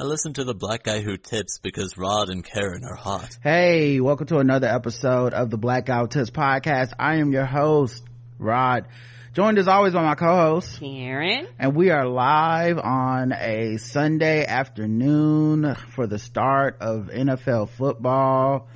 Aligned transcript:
I 0.00 0.04
listen 0.04 0.32
to 0.32 0.44
the 0.44 0.54
black 0.54 0.84
guy 0.84 1.02
who 1.02 1.18
tips 1.18 1.58
because 1.58 1.98
Rod 1.98 2.30
and 2.30 2.42
Karen 2.42 2.84
are 2.84 2.94
hot. 2.94 3.36
Hey, 3.42 4.00
welcome 4.00 4.26
to 4.28 4.38
another 4.38 4.66
episode 4.66 5.34
of 5.34 5.50
the 5.50 5.58
Black 5.58 5.84
Guy 5.84 6.00
Who 6.00 6.08
Tips 6.08 6.30
podcast. 6.30 6.94
I 6.98 7.16
am 7.16 7.32
your 7.32 7.44
host, 7.44 8.02
Rod. 8.38 8.88
Joined 9.34 9.58
as 9.58 9.68
always 9.68 9.92
by 9.92 10.02
my 10.02 10.14
co-host, 10.14 10.80
Karen. 10.80 11.48
And 11.58 11.76
we 11.76 11.90
are 11.90 12.08
live 12.08 12.78
on 12.78 13.32
a 13.32 13.76
Sunday 13.76 14.46
afternoon 14.46 15.74
for 15.94 16.06
the 16.06 16.18
start 16.18 16.78
of 16.80 17.10
NFL 17.12 17.68
football 17.68 18.68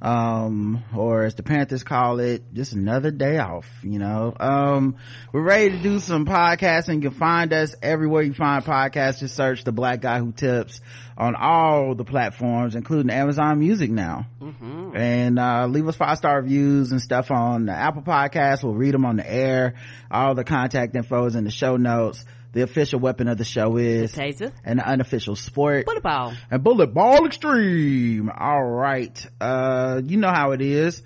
um 0.00 0.84
or 0.96 1.24
as 1.24 1.34
the 1.34 1.42
panthers 1.42 1.82
call 1.82 2.20
it 2.20 2.42
just 2.54 2.72
another 2.72 3.10
day 3.10 3.38
off 3.38 3.66
you 3.82 3.98
know? 3.98 4.32
Um 4.38 4.96
we're 5.32 5.42
ready 5.42 5.70
to 5.70 5.82
do 5.82 5.98
some 5.98 6.24
podcasting. 6.24 7.02
You 7.02 7.10
can 7.10 7.18
find 7.18 7.52
us 7.52 7.74
everywhere 7.82 8.22
you 8.22 8.32
find 8.32 8.64
podcasts. 8.64 9.18
Just 9.20 9.34
search 9.34 9.64
the 9.64 9.72
black 9.72 10.00
guy 10.00 10.20
who 10.20 10.30
tips 10.32 10.80
on 11.16 11.34
all 11.34 11.96
the 11.96 12.04
platforms 12.04 12.76
including 12.76 13.10
amazon 13.10 13.58
music 13.58 13.90
now. 13.90 14.26
Mm-hmm. 14.40 14.96
and 14.96 15.38
uh 15.38 15.66
leave 15.66 15.88
us 15.88 15.96
five 15.96 16.18
star 16.18 16.40
reviews 16.40 16.92
and 16.92 17.00
stuff 17.00 17.30
on 17.30 17.66
the 17.66 17.72
apple 17.72 18.02
podcast 18.02 18.62
we'll 18.62 18.74
read 18.74 18.94
them 18.94 19.04
on 19.04 19.16
the 19.16 19.28
air. 19.28 19.74
All 20.10 20.34
the 20.34 20.44
contact 20.44 20.94
info 20.94 21.26
is 21.26 21.34
in 21.34 21.44
the 21.44 21.50
show 21.50 21.76
notes 21.76 22.24
the 22.52 22.62
official 22.62 22.98
weapon 22.98 23.28
of 23.28 23.36
the 23.38 23.44
show 23.44 23.76
is 23.76 24.12
the 24.12 24.20
taser. 24.22 24.52
and 24.64 24.78
the 24.78 24.88
unofficial 24.88 25.36
sport. 25.36 25.84
Bullet 25.86 26.02
ball. 26.02 26.34
And 26.50 26.64
bullet 26.64 26.94
ball 26.94 27.26
extreme. 27.26 28.30
All 28.30 28.62
right. 28.64 29.26
Uh 29.40 30.00
you 30.04 30.16
know 30.16 30.30
how 30.30 30.52
it 30.52 30.60
is. 30.60 31.02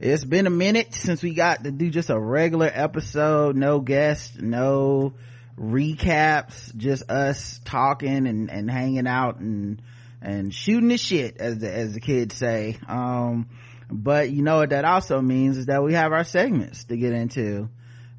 It's 0.00 0.24
been 0.24 0.46
a 0.46 0.50
minute 0.50 0.94
since 0.94 1.22
we 1.22 1.34
got 1.34 1.64
to 1.64 1.70
do 1.70 1.90
just 1.90 2.10
a 2.10 2.18
regular 2.18 2.70
episode. 2.72 3.56
No 3.56 3.80
guests 3.80 4.36
no 4.40 5.14
recaps. 5.58 6.74
Just 6.76 7.10
us 7.10 7.60
talking 7.64 8.26
and 8.26 8.50
and 8.50 8.70
hanging 8.70 9.06
out 9.06 9.38
and 9.40 9.82
and 10.22 10.54
shooting 10.54 10.88
the 10.88 10.96
shit 10.96 11.36
as 11.38 11.58
the, 11.58 11.72
as 11.72 11.92
the 11.92 12.00
kids 12.00 12.34
say. 12.36 12.78
Um 12.86 13.48
but 13.90 14.30
you 14.30 14.42
know 14.42 14.58
what 14.58 14.70
that 14.70 14.84
also 14.84 15.20
means 15.20 15.56
is 15.58 15.66
that 15.66 15.82
we 15.82 15.94
have 15.94 16.12
our 16.12 16.24
segments 16.24 16.84
to 16.84 16.96
get 16.96 17.12
into. 17.12 17.68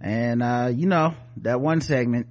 And 0.02 0.44
uh 0.44 0.72
you 0.74 0.88
know 0.88 1.16
that 1.38 1.62
one 1.62 1.82
segment 1.82 2.28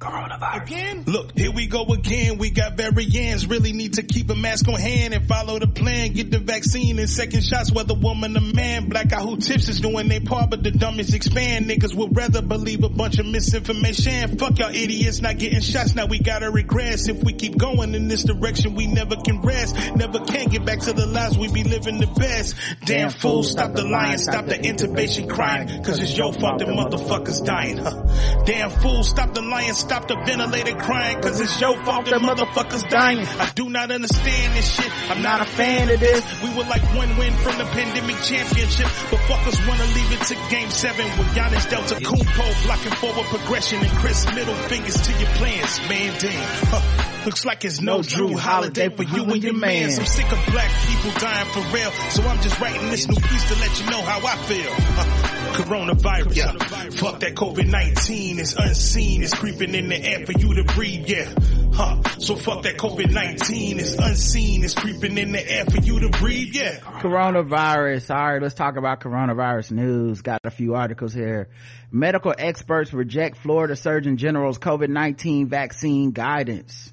Coronavirus. 0.00 0.62
Again? 0.62 1.04
Look, 1.06 1.36
here 1.36 1.52
we 1.52 1.66
go 1.66 1.84
again. 1.84 2.38
We 2.38 2.48
got 2.48 2.74
variants. 2.74 3.44
Really 3.44 3.74
need 3.74 3.94
to 3.94 4.02
keep 4.02 4.30
a 4.30 4.34
mask 4.34 4.66
on 4.66 4.80
hand 4.80 5.12
and 5.12 5.28
follow 5.28 5.58
the 5.58 5.66
plan. 5.66 6.14
Get 6.14 6.30
the 6.30 6.38
vaccine 6.38 6.98
and 6.98 7.08
second 7.08 7.42
shots, 7.42 7.70
whether 7.70 7.92
woman 7.92 8.34
or 8.34 8.40
man. 8.40 8.88
Black 8.88 9.08
guy 9.08 9.20
who 9.20 9.36
tips 9.36 9.68
is 9.68 9.78
doing 9.78 10.08
their 10.08 10.22
part, 10.22 10.48
but 10.48 10.62
the 10.62 10.70
dumbest 10.70 11.14
expand. 11.14 11.66
Niggas 11.66 11.94
would 11.94 12.16
rather 12.16 12.40
believe 12.40 12.82
a 12.82 12.88
bunch 12.88 13.18
of 13.18 13.26
misinformation. 13.26 14.38
Fuck 14.38 14.58
y'all 14.58 14.74
idiots 14.74 15.20
not 15.20 15.36
getting 15.36 15.60
shots. 15.60 15.94
Now 15.94 16.06
we 16.06 16.18
gotta 16.18 16.50
regress. 16.50 17.06
If 17.08 17.22
we 17.22 17.34
keep 17.34 17.58
going 17.58 17.94
in 17.94 18.08
this 18.08 18.24
direction, 18.24 18.76
we 18.76 18.86
never 18.86 19.16
can 19.16 19.42
rest. 19.42 19.76
Never 19.96 20.20
can 20.20 20.48
get 20.48 20.64
back 20.64 20.80
to 20.80 20.94
the 20.94 21.04
lives 21.04 21.36
we 21.36 21.52
be 21.52 21.64
living 21.64 21.98
the 21.98 22.06
best. 22.06 22.56
Damn 22.86 23.10
fool, 23.10 23.42
stop 23.42 23.74
the 23.74 23.84
lying, 23.84 24.16
stop 24.16 24.46
the 24.46 24.54
intubation 24.56 25.28
crying. 25.28 25.84
Cause 25.84 26.00
it's 26.00 26.16
your 26.16 26.32
fault 26.32 26.58
the 26.58 26.64
motherfuckers 26.64 27.44
dying. 27.44 27.76
Huh. 27.76 28.44
Damn 28.46 28.70
fool, 28.70 29.02
stop 29.02 29.34
the 29.34 29.42
lying, 29.42 29.74
stop 29.74 29.89
the 29.90 30.14
ventilator 30.24 30.76
crying 30.76 31.20
cause 31.20 31.40
it's 31.40 31.60
your 31.60 31.74
fault 31.82 32.06
that 32.06 32.20
motherfuckers 32.20 32.88
dying. 32.88 33.18
I 33.26 33.50
do 33.56 33.68
not 33.68 33.90
understand 33.90 34.54
this 34.54 34.72
shit. 34.72 34.86
I'm 35.10 35.20
not 35.20 35.40
a 35.40 35.44
fan 35.44 35.90
of 35.90 35.98
this. 35.98 36.22
We 36.42 36.48
were 36.50 36.62
like 36.70 36.82
one 36.94 37.16
win 37.18 37.32
from 37.34 37.58
the 37.58 37.64
pandemic 37.64 38.14
championship, 38.22 38.86
but 39.10 39.18
fuckers 39.26 39.58
wanna 39.66 39.84
leave 39.90 40.12
it 40.12 40.22
to 40.28 40.36
game 40.48 40.70
seven 40.70 41.06
with 41.18 41.26
Giannis 41.34 41.68
Delta 41.68 41.96
Kumpo 41.96 42.64
blocking 42.66 42.92
forward 42.92 43.26
progression 43.26 43.80
and 43.80 43.90
Chris 43.98 44.26
middle 44.32 44.54
fingers 44.70 44.94
to 44.94 45.12
your 45.18 45.30
plans. 45.34 45.80
Man, 45.88 46.14
damn. 46.20 46.48
Huh. 46.70 47.24
Looks 47.26 47.44
like 47.44 47.64
it's 47.64 47.80
no, 47.80 47.96
no 47.96 48.02
Jrue 48.02 48.38
Holiday 48.38 48.90
for 48.90 49.02
you 49.02 49.24
and 49.24 49.42
your 49.42 49.54
man. 49.54 49.90
I'm 49.90 50.06
sick 50.06 50.30
of 50.30 50.38
black 50.52 50.70
people 50.86 51.10
dying 51.18 51.48
for 51.50 51.60
real, 51.74 51.90
so 52.14 52.22
I'm 52.22 52.40
just 52.40 52.60
writing 52.60 52.90
this 52.90 53.08
new 53.08 53.16
piece 53.16 53.48
to 53.48 53.58
let 53.58 53.80
you 53.80 53.90
know 53.90 54.02
how 54.02 54.24
I 54.24 54.36
feel. 54.46 55.39
Coronavirus, 55.50 56.36
yeah. 56.36 56.52
Fuck 56.90 57.20
that 57.20 57.34
COVID-19, 57.34 58.38
it's 58.38 58.54
unseen, 58.54 59.22
it's 59.22 59.34
creeping 59.34 59.74
in 59.74 59.88
the 59.88 59.96
air 59.96 60.24
for 60.26 60.32
you 60.32 60.54
to 60.54 60.64
breathe, 60.64 61.08
yeah. 61.08 61.32
Huh. 61.72 62.02
So 62.18 62.36
fuck 62.36 62.62
that 62.62 62.76
COVID-19, 62.76 63.78
it's 63.78 63.94
unseen, 63.94 64.64
it's 64.64 64.74
creeping 64.74 65.16
in 65.18 65.32
the 65.32 65.50
air 65.50 65.64
for 65.64 65.78
you 65.78 66.00
to 66.00 66.08
breathe, 66.10 66.54
yeah. 66.54 66.78
Coronavirus, 66.78 68.10
alright, 68.10 68.42
let's 68.42 68.54
talk 68.54 68.76
about 68.76 69.00
coronavirus 69.00 69.72
news. 69.72 70.22
Got 70.22 70.40
a 70.44 70.50
few 70.50 70.74
articles 70.74 71.14
here. 71.14 71.48
Medical 71.90 72.34
experts 72.36 72.92
reject 72.92 73.36
Florida 73.38 73.76
Surgeon 73.76 74.16
General's 74.16 74.58
COVID-19 74.58 75.48
vaccine 75.48 76.12
guidance. 76.12 76.92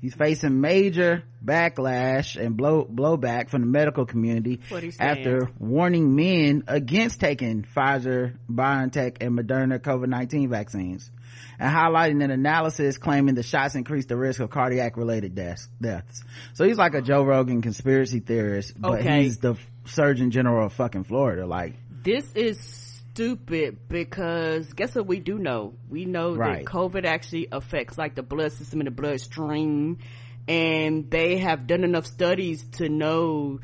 He's 0.00 0.14
facing 0.14 0.60
major 0.60 1.24
backlash 1.44 2.36
and 2.36 2.56
blow 2.56 2.84
blowback 2.84 3.48
from 3.48 3.62
the 3.62 3.66
medical 3.66 4.06
community 4.06 4.60
after 5.00 5.50
warning 5.58 6.14
men 6.14 6.64
against 6.66 7.20
taking 7.20 7.64
Pfizer, 7.74 8.36
BioNTech, 8.50 9.16
and 9.20 9.38
Moderna 9.38 9.78
COVID-19 9.78 10.48
vaccines 10.48 11.10
and 11.58 11.74
highlighting 11.74 12.22
an 12.22 12.30
analysis 12.30 12.98
claiming 12.98 13.34
the 13.34 13.42
shots 13.42 13.74
increase 13.74 14.06
the 14.06 14.16
risk 14.16 14.40
of 14.40 14.50
cardiac 14.50 14.96
related 14.96 15.34
deaths. 15.34 15.68
deaths. 15.80 16.22
So 16.54 16.64
he's 16.64 16.78
like 16.78 16.94
a 16.94 17.02
Joe 17.02 17.22
Rogan 17.22 17.62
conspiracy 17.62 18.20
theorist, 18.20 18.74
but 18.78 19.00
okay. 19.00 19.24
he's 19.24 19.38
the 19.38 19.56
Surgeon 19.86 20.30
General 20.30 20.66
of 20.66 20.72
fucking 20.74 21.04
Florida. 21.04 21.46
Like 21.46 21.74
this 22.02 22.30
is 22.34 22.85
stupid 23.16 23.88
because 23.88 24.70
guess 24.74 24.94
what 24.94 25.06
we 25.06 25.20
do 25.20 25.38
know? 25.38 25.72
We 25.88 26.04
know 26.04 26.34
right. 26.34 26.64
that 26.64 26.70
COVID 26.70 27.06
actually 27.06 27.48
affects 27.50 27.96
like 27.96 28.14
the 28.14 28.22
blood 28.22 28.52
system 28.52 28.80
and 28.80 28.86
the 28.86 28.90
bloodstream 28.90 29.98
and 30.46 31.10
they 31.10 31.38
have 31.38 31.66
done 31.66 31.82
enough 31.82 32.06
studies 32.06 32.62
to 32.72 32.90
know 32.90 33.60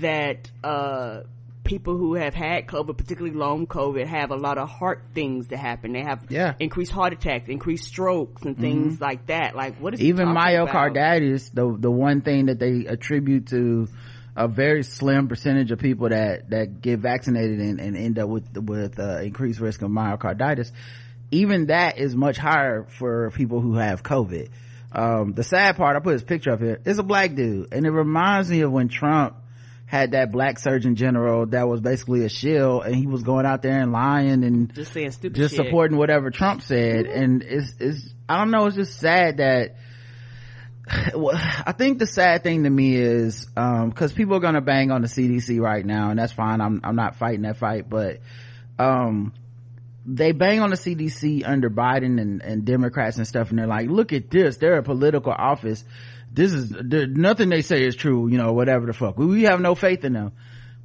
that 0.00 0.48
uh, 0.62 1.22
people 1.64 1.96
who 1.96 2.14
have 2.14 2.34
had 2.34 2.66
COVID, 2.66 2.96
particularly 2.96 3.36
long 3.36 3.66
COVID, 3.66 4.06
have 4.06 4.30
a 4.30 4.36
lot 4.36 4.58
of 4.58 4.68
heart 4.68 5.02
things 5.12 5.48
that 5.48 5.58
happen. 5.58 5.92
They 5.92 6.02
have 6.02 6.26
yeah. 6.28 6.54
increased 6.60 6.92
heart 6.92 7.12
attacks, 7.12 7.48
increased 7.48 7.84
strokes, 7.84 8.42
and 8.42 8.56
things 8.56 8.94
mm-hmm. 8.94 9.04
like 9.04 9.26
that. 9.26 9.56
Like 9.56 9.78
what 9.80 9.94
is 9.94 10.00
even 10.00 10.28
myocarditis? 10.28 11.52
About? 11.52 11.74
The 11.74 11.78
the 11.80 11.90
one 11.90 12.20
thing 12.20 12.46
that 12.46 12.60
they 12.60 12.86
attribute 12.86 13.48
to 13.48 13.88
a 14.36 14.48
very 14.48 14.82
slim 14.82 15.28
percentage 15.28 15.70
of 15.70 15.78
people 15.78 16.08
that 16.08 16.50
that 16.50 16.80
get 16.80 17.00
vaccinated 17.00 17.60
and, 17.60 17.80
and 17.80 17.96
end 17.96 18.18
up 18.18 18.28
with 18.28 18.56
with 18.56 18.98
uh, 18.98 19.20
increased 19.20 19.60
risk 19.60 19.82
of 19.82 19.90
myocarditis. 19.90 20.70
Even 21.30 21.66
that 21.66 21.98
is 21.98 22.14
much 22.14 22.36
higher 22.36 22.86
for 22.98 23.30
people 23.32 23.60
who 23.60 23.74
have 23.74 24.02
COVID 24.02 24.50
um, 24.94 25.32
the 25.32 25.42
sad 25.42 25.76
part, 25.76 25.96
I 25.96 26.00
put 26.00 26.12
his 26.12 26.22
picture 26.22 26.52
up 26.52 26.60
here 26.60 26.80
it's 26.84 26.98
a 26.98 27.02
black 27.02 27.34
dude. 27.34 27.72
And 27.72 27.84
it 27.84 27.90
reminds 27.90 28.48
me 28.48 28.60
of 28.60 28.70
when 28.70 28.88
Trump 28.88 29.36
had 29.86 30.12
that 30.12 30.32
black 30.32 30.58
surgeon 30.58 30.96
general 30.96 31.46
that 31.46 31.68
was 31.68 31.80
basically 31.80 32.24
a 32.24 32.28
shill 32.28 32.80
and 32.80 32.94
he 32.94 33.06
was 33.06 33.22
going 33.22 33.44
out 33.44 33.60
there 33.60 33.80
and 33.80 33.92
lying 33.92 34.42
and 34.42 34.72
just 34.72 34.92
saying 34.92 35.10
stupid 35.10 35.36
just 35.36 35.54
shit. 35.54 35.66
supporting 35.66 35.98
whatever 35.98 36.30
Trump 36.30 36.62
said. 36.62 37.06
Mm-hmm. 37.06 37.22
And 37.22 37.42
it's, 37.42 37.74
it's, 37.80 38.14
I 38.28 38.38
don't 38.38 38.50
know, 38.50 38.66
it's 38.66 38.76
just 38.76 38.98
sad 38.98 39.38
that, 39.38 39.76
I 40.88 41.72
think 41.76 41.98
the 41.98 42.06
sad 42.06 42.42
thing 42.42 42.64
to 42.64 42.70
me 42.70 42.96
is, 42.96 43.46
um, 43.56 43.92
cause 43.92 44.12
people 44.12 44.36
are 44.36 44.40
gonna 44.40 44.60
bang 44.60 44.90
on 44.90 45.02
the 45.02 45.08
CDC 45.08 45.60
right 45.60 45.84
now 45.84 46.10
and 46.10 46.18
that's 46.18 46.32
fine. 46.32 46.60
I'm, 46.60 46.80
I'm 46.84 46.96
not 46.96 47.16
fighting 47.16 47.42
that 47.42 47.56
fight, 47.56 47.88
but, 47.88 48.20
um, 48.78 49.32
they 50.06 50.32
bang 50.32 50.60
on 50.60 50.70
the 50.70 50.76
CDC 50.76 51.46
under 51.46 51.70
Biden 51.70 52.20
and, 52.20 52.42
and 52.42 52.64
Democrats 52.64 53.16
and 53.16 53.26
stuff, 53.26 53.50
and 53.50 53.58
they're 53.58 53.66
like, 53.66 53.88
look 53.88 54.12
at 54.12 54.30
this, 54.30 54.58
they're 54.58 54.76
a 54.76 54.82
political 54.82 55.32
office. 55.32 55.82
This 56.30 56.52
is, 56.52 56.70
nothing 56.70 57.48
they 57.48 57.62
say 57.62 57.84
is 57.84 57.96
true, 57.96 58.28
you 58.28 58.36
know, 58.36 58.52
whatever 58.52 58.86
the 58.86 58.92
fuck. 58.92 59.16
We 59.16 59.44
have 59.44 59.60
no 59.60 59.74
faith 59.74 60.04
in 60.04 60.12
them. 60.12 60.32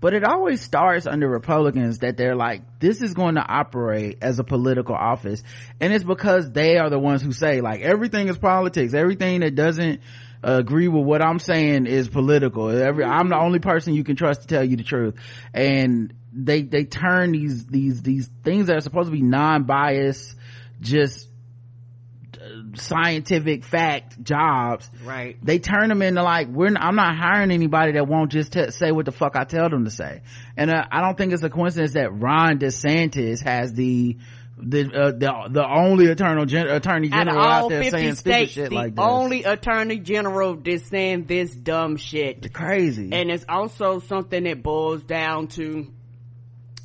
But 0.01 0.13
it 0.13 0.23
always 0.23 0.61
starts 0.61 1.07
under 1.07 1.27
Republicans 1.27 1.99
that 1.99 2.15
they're 2.15 2.35
like, 2.35 2.61
this 2.79 3.01
is 3.01 3.13
going 3.13 3.35
to 3.35 3.41
operate 3.41 4.19
as 4.21 4.39
a 4.39 4.43
political 4.43 4.95
office. 4.95 5.43
And 5.81 5.93
it's 5.93 6.05
because 6.05 6.51
they 6.51 6.77
are 6.77 6.89
the 6.89 6.99
ones 6.99 7.21
who 7.21 7.33
say, 7.33 7.61
like, 7.61 7.81
everything 7.81 8.29
is 8.29 8.37
politics. 8.37 8.93
Everything 8.93 9.41
that 9.41 9.55
doesn't 9.55 9.99
agree 10.41 10.87
with 10.87 11.03
what 11.03 11.21
I'm 11.21 11.39
saying 11.39 11.85
is 11.85 12.07
political. 12.07 12.69
Every, 12.69 13.03
I'm 13.03 13.29
the 13.29 13.37
only 13.37 13.59
person 13.59 13.93
you 13.93 14.03
can 14.05 14.15
trust 14.15 14.41
to 14.41 14.47
tell 14.47 14.63
you 14.63 14.77
the 14.77 14.83
truth. 14.83 15.15
And 15.53 16.13
they 16.31 16.61
they 16.61 16.85
turn 16.85 17.31
these 17.31 17.65
these 17.65 18.01
these 18.01 18.29
things 18.43 18.67
that 18.67 18.77
are 18.77 18.81
supposed 18.81 19.07
to 19.07 19.11
be 19.11 19.21
non-biased 19.21 20.35
just 20.79 21.28
scientific 22.75 23.63
fact 23.63 24.21
jobs 24.21 24.89
right 25.03 25.37
they 25.43 25.59
turn 25.59 25.89
them 25.89 26.01
into 26.01 26.21
like 26.21 26.47
we're 26.47 26.73
i'm 26.75 26.95
not 26.95 27.15
hiring 27.15 27.51
anybody 27.51 27.93
that 27.93 28.07
won't 28.07 28.31
just 28.31 28.53
t- 28.53 28.71
say 28.71 28.91
what 28.91 29.05
the 29.05 29.11
fuck 29.11 29.35
i 29.35 29.43
tell 29.43 29.69
them 29.69 29.85
to 29.85 29.91
say 29.91 30.21
and 30.57 30.69
uh, 30.69 30.83
i 30.91 31.01
don't 31.01 31.17
think 31.17 31.33
it's 31.33 31.43
a 31.43 31.49
coincidence 31.49 31.93
that 31.93 32.11
ron 32.13 32.59
desantis 32.59 33.43
has 33.43 33.73
the 33.73 34.17
the 34.61 34.91
uh, 34.93 35.11
the 35.11 35.49
the 35.51 35.65
only 35.65 36.07
eternal 36.07 36.45
gen- 36.45 36.67
attorney 36.67 37.09
general 37.09 37.39
out, 37.39 37.63
out 37.63 37.69
there 37.69 37.83
saying 37.89 38.15
states, 38.15 38.51
shit 38.51 38.69
the 38.69 38.75
like 38.75 38.95
this. 38.95 39.05
only 39.05 39.43
attorney 39.43 39.99
general 39.99 40.55
that's 40.55 40.87
saying 40.89 41.25
this 41.25 41.53
dumb 41.55 41.95
shit. 41.95 42.45
It's 42.45 42.53
crazy. 42.53 43.09
And 43.13 43.31
it's 43.31 43.45
also 43.47 43.99
something 43.99 44.43
that 44.43 44.61
boils 44.61 45.03
down 45.03 45.47
to 45.49 45.87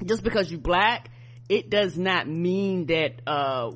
just 0.04 0.22
because 0.22 0.50
you 0.50 0.58
black 0.58 1.10
it 1.48 1.68
does 1.70 1.98
not 1.98 2.28
mean 2.28 2.86
that 2.86 3.20
uh 3.26 3.70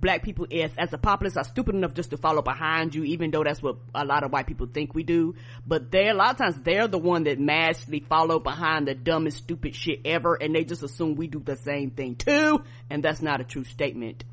black 0.00 0.22
people 0.22 0.46
as, 0.52 0.70
as 0.78 0.92
a 0.92 0.98
populace 0.98 1.36
are 1.36 1.44
stupid 1.44 1.74
enough 1.74 1.94
just 1.94 2.10
to 2.10 2.16
follow 2.16 2.42
behind 2.42 2.94
you, 2.94 3.04
even 3.04 3.30
though 3.30 3.44
that's 3.44 3.62
what 3.62 3.76
a 3.94 4.04
lot 4.04 4.24
of 4.24 4.32
white 4.32 4.46
people 4.46 4.66
think 4.66 4.94
we 4.94 5.02
do. 5.02 5.34
But 5.66 5.90
they're, 5.90 6.12
a 6.12 6.14
lot 6.14 6.32
of 6.32 6.38
times 6.38 6.60
they're 6.62 6.88
the 6.88 6.98
one 6.98 7.24
that 7.24 7.38
massively 7.38 8.00
follow 8.00 8.38
behind 8.38 8.88
the 8.88 8.94
dumbest, 8.94 9.38
stupid 9.38 9.74
shit 9.74 10.00
ever, 10.04 10.34
and 10.34 10.54
they 10.54 10.64
just 10.64 10.82
assume 10.82 11.14
we 11.14 11.26
do 11.26 11.40
the 11.40 11.56
same 11.56 11.90
thing 11.90 12.16
too, 12.16 12.62
and 12.90 13.02
that's 13.02 13.22
not 13.22 13.40
a 13.40 13.44
true 13.44 13.64
statement. 13.64 14.24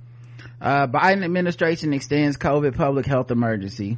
Uh, 0.62 0.88
Biden 0.88 1.24
administration 1.24 1.94
extends 1.94 2.38
COVID 2.38 2.76
public 2.76 3.06
health 3.06 3.32
emergency. 3.32 3.98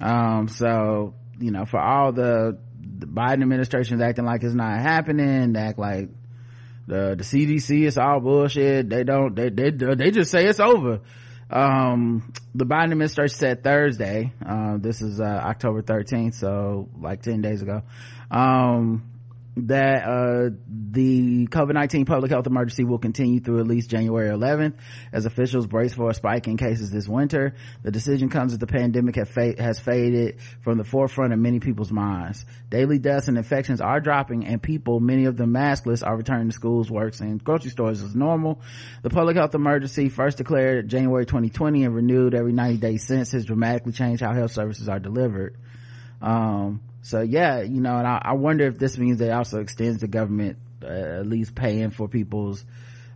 Um, 0.00 0.48
so, 0.48 1.14
you 1.38 1.50
know, 1.50 1.64
for 1.64 1.78
all 1.78 2.12
the, 2.12 2.58
the 2.98 3.06
Biden 3.06 3.42
administration 3.42 3.96
is 3.96 4.02
acting 4.02 4.24
like 4.24 4.42
it's 4.42 4.54
not 4.54 4.80
happening, 4.80 5.56
act 5.56 5.78
like 5.78 6.08
the 6.86 7.14
the 7.16 7.24
cdc 7.24 7.86
is 7.86 7.98
all 7.98 8.20
bullshit. 8.20 8.88
They 8.88 9.04
don't 9.04 9.34
they 9.34 9.50
they, 9.50 9.70
they 9.70 10.10
just 10.10 10.30
say 10.30 10.46
it's 10.46 10.60
over. 10.60 11.00
Um, 11.50 12.32
the 12.54 12.64
biden 12.64 12.92
administration 12.92 13.36
said 13.36 13.62
thursday 13.62 14.32
uh, 14.46 14.78
this 14.78 15.02
is 15.02 15.20
uh, 15.20 15.24
october 15.24 15.82
13th 15.82 16.32
so 16.32 16.88
like 16.98 17.20
10 17.22 17.42
days 17.42 17.60
ago. 17.60 17.82
Um, 18.30 19.11
that 19.56 20.04
uh, 20.04 20.50
the 20.66 21.46
COVID-19 21.46 22.06
public 22.06 22.30
health 22.30 22.46
emergency 22.46 22.84
will 22.84 22.98
continue 22.98 23.38
through 23.38 23.60
at 23.60 23.66
least 23.66 23.90
January 23.90 24.30
11th 24.30 24.74
as 25.12 25.26
officials 25.26 25.66
brace 25.66 25.92
for 25.92 26.08
a 26.08 26.14
spike 26.14 26.48
in 26.48 26.56
cases 26.56 26.90
this 26.90 27.06
winter. 27.06 27.54
The 27.82 27.90
decision 27.90 28.30
comes 28.30 28.54
as 28.54 28.58
the 28.58 28.66
pandemic 28.66 29.16
fa- 29.26 29.54
has 29.58 29.78
faded 29.78 30.38
from 30.62 30.78
the 30.78 30.84
forefront 30.84 31.34
of 31.34 31.38
many 31.38 31.60
people's 31.60 31.92
minds. 31.92 32.46
Daily 32.70 32.98
deaths 32.98 33.28
and 33.28 33.36
infections 33.36 33.82
are 33.82 34.00
dropping 34.00 34.46
and 34.46 34.62
people, 34.62 35.00
many 35.00 35.26
of 35.26 35.36
them 35.36 35.52
maskless, 35.52 36.06
are 36.06 36.16
returning 36.16 36.48
to 36.48 36.54
schools, 36.54 36.90
works, 36.90 37.20
and 37.20 37.42
grocery 37.44 37.70
stores 37.70 38.02
as 38.02 38.14
normal. 38.14 38.62
The 39.02 39.10
public 39.10 39.36
health 39.36 39.54
emergency 39.54 40.08
first 40.08 40.38
declared 40.38 40.88
January 40.88 41.26
2020 41.26 41.84
and 41.84 41.94
renewed 41.94 42.34
every 42.34 42.52
90 42.52 42.78
days 42.78 43.06
since 43.06 43.32
has 43.32 43.44
dramatically 43.44 43.92
changed 43.92 44.22
how 44.22 44.32
health 44.32 44.52
services 44.52 44.88
are 44.88 44.98
delivered. 44.98 45.58
Um, 46.22 46.80
so 47.02 47.20
yeah 47.20 47.60
you 47.60 47.80
know 47.80 47.96
and 47.96 48.06
I, 48.06 48.20
I, 48.22 48.32
wonder 48.34 48.66
if 48.66 48.78
this 48.78 48.96
means 48.96 49.18
that 49.18 49.30
also 49.32 49.60
extends 49.60 50.00
the 50.00 50.08
government 50.08 50.58
uh, 50.82 50.86
at 51.20 51.26
least 51.26 51.54
paying 51.54 51.90
for 51.90 52.08
people's 52.08 52.64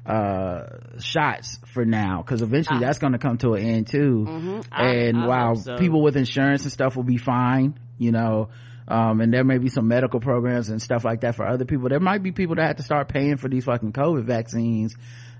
uh, 0.05 0.99
shots 1.01 1.59
for 1.73 1.85
now 1.85 2.23
because 2.23 2.43
eventually 2.43 2.79
that's 2.79 2.99
going 2.99 3.13
to 3.13 3.19
come 3.19 3.39
to 3.39 3.55
an 3.55 3.65
end 3.65 3.87
too 3.89 4.25
mm-hmm. 4.29 4.61
and 4.73 5.17
I, 5.17 5.25
I 5.25 5.27
while 5.27 5.57
so. 5.57 5.79
people 5.79 6.03
with 6.03 6.17
insurance 6.17 6.63
and 6.63 6.73
stuff 6.73 6.95
will 6.97 7.03
be 7.03 7.17
fine 7.17 7.79
you 7.99 8.13
know 8.13 8.51
um, 8.89 9.21
and 9.21 9.33
there 9.33 9.43
may 9.43 9.59
be 9.59 9.69
some 9.69 9.89
medical 9.89 10.21
programs 10.21 10.69
and 10.69 10.81
stuff 10.81 11.05
like 11.05 11.23
that 11.23 11.35
for 11.35 11.45
other 11.45 11.65
people 11.65 11.89
there 11.89 11.99
might 11.99 12.23
be 12.23 12.31
people 12.31 12.55
that 12.55 12.67
have 12.67 12.77
to 12.77 12.85
start 12.85 13.09
paying 13.09 13.37
for 13.37 13.49
these 13.49 13.65
fucking 13.65 13.93
covid 13.93 14.25
vaccines 14.25 14.95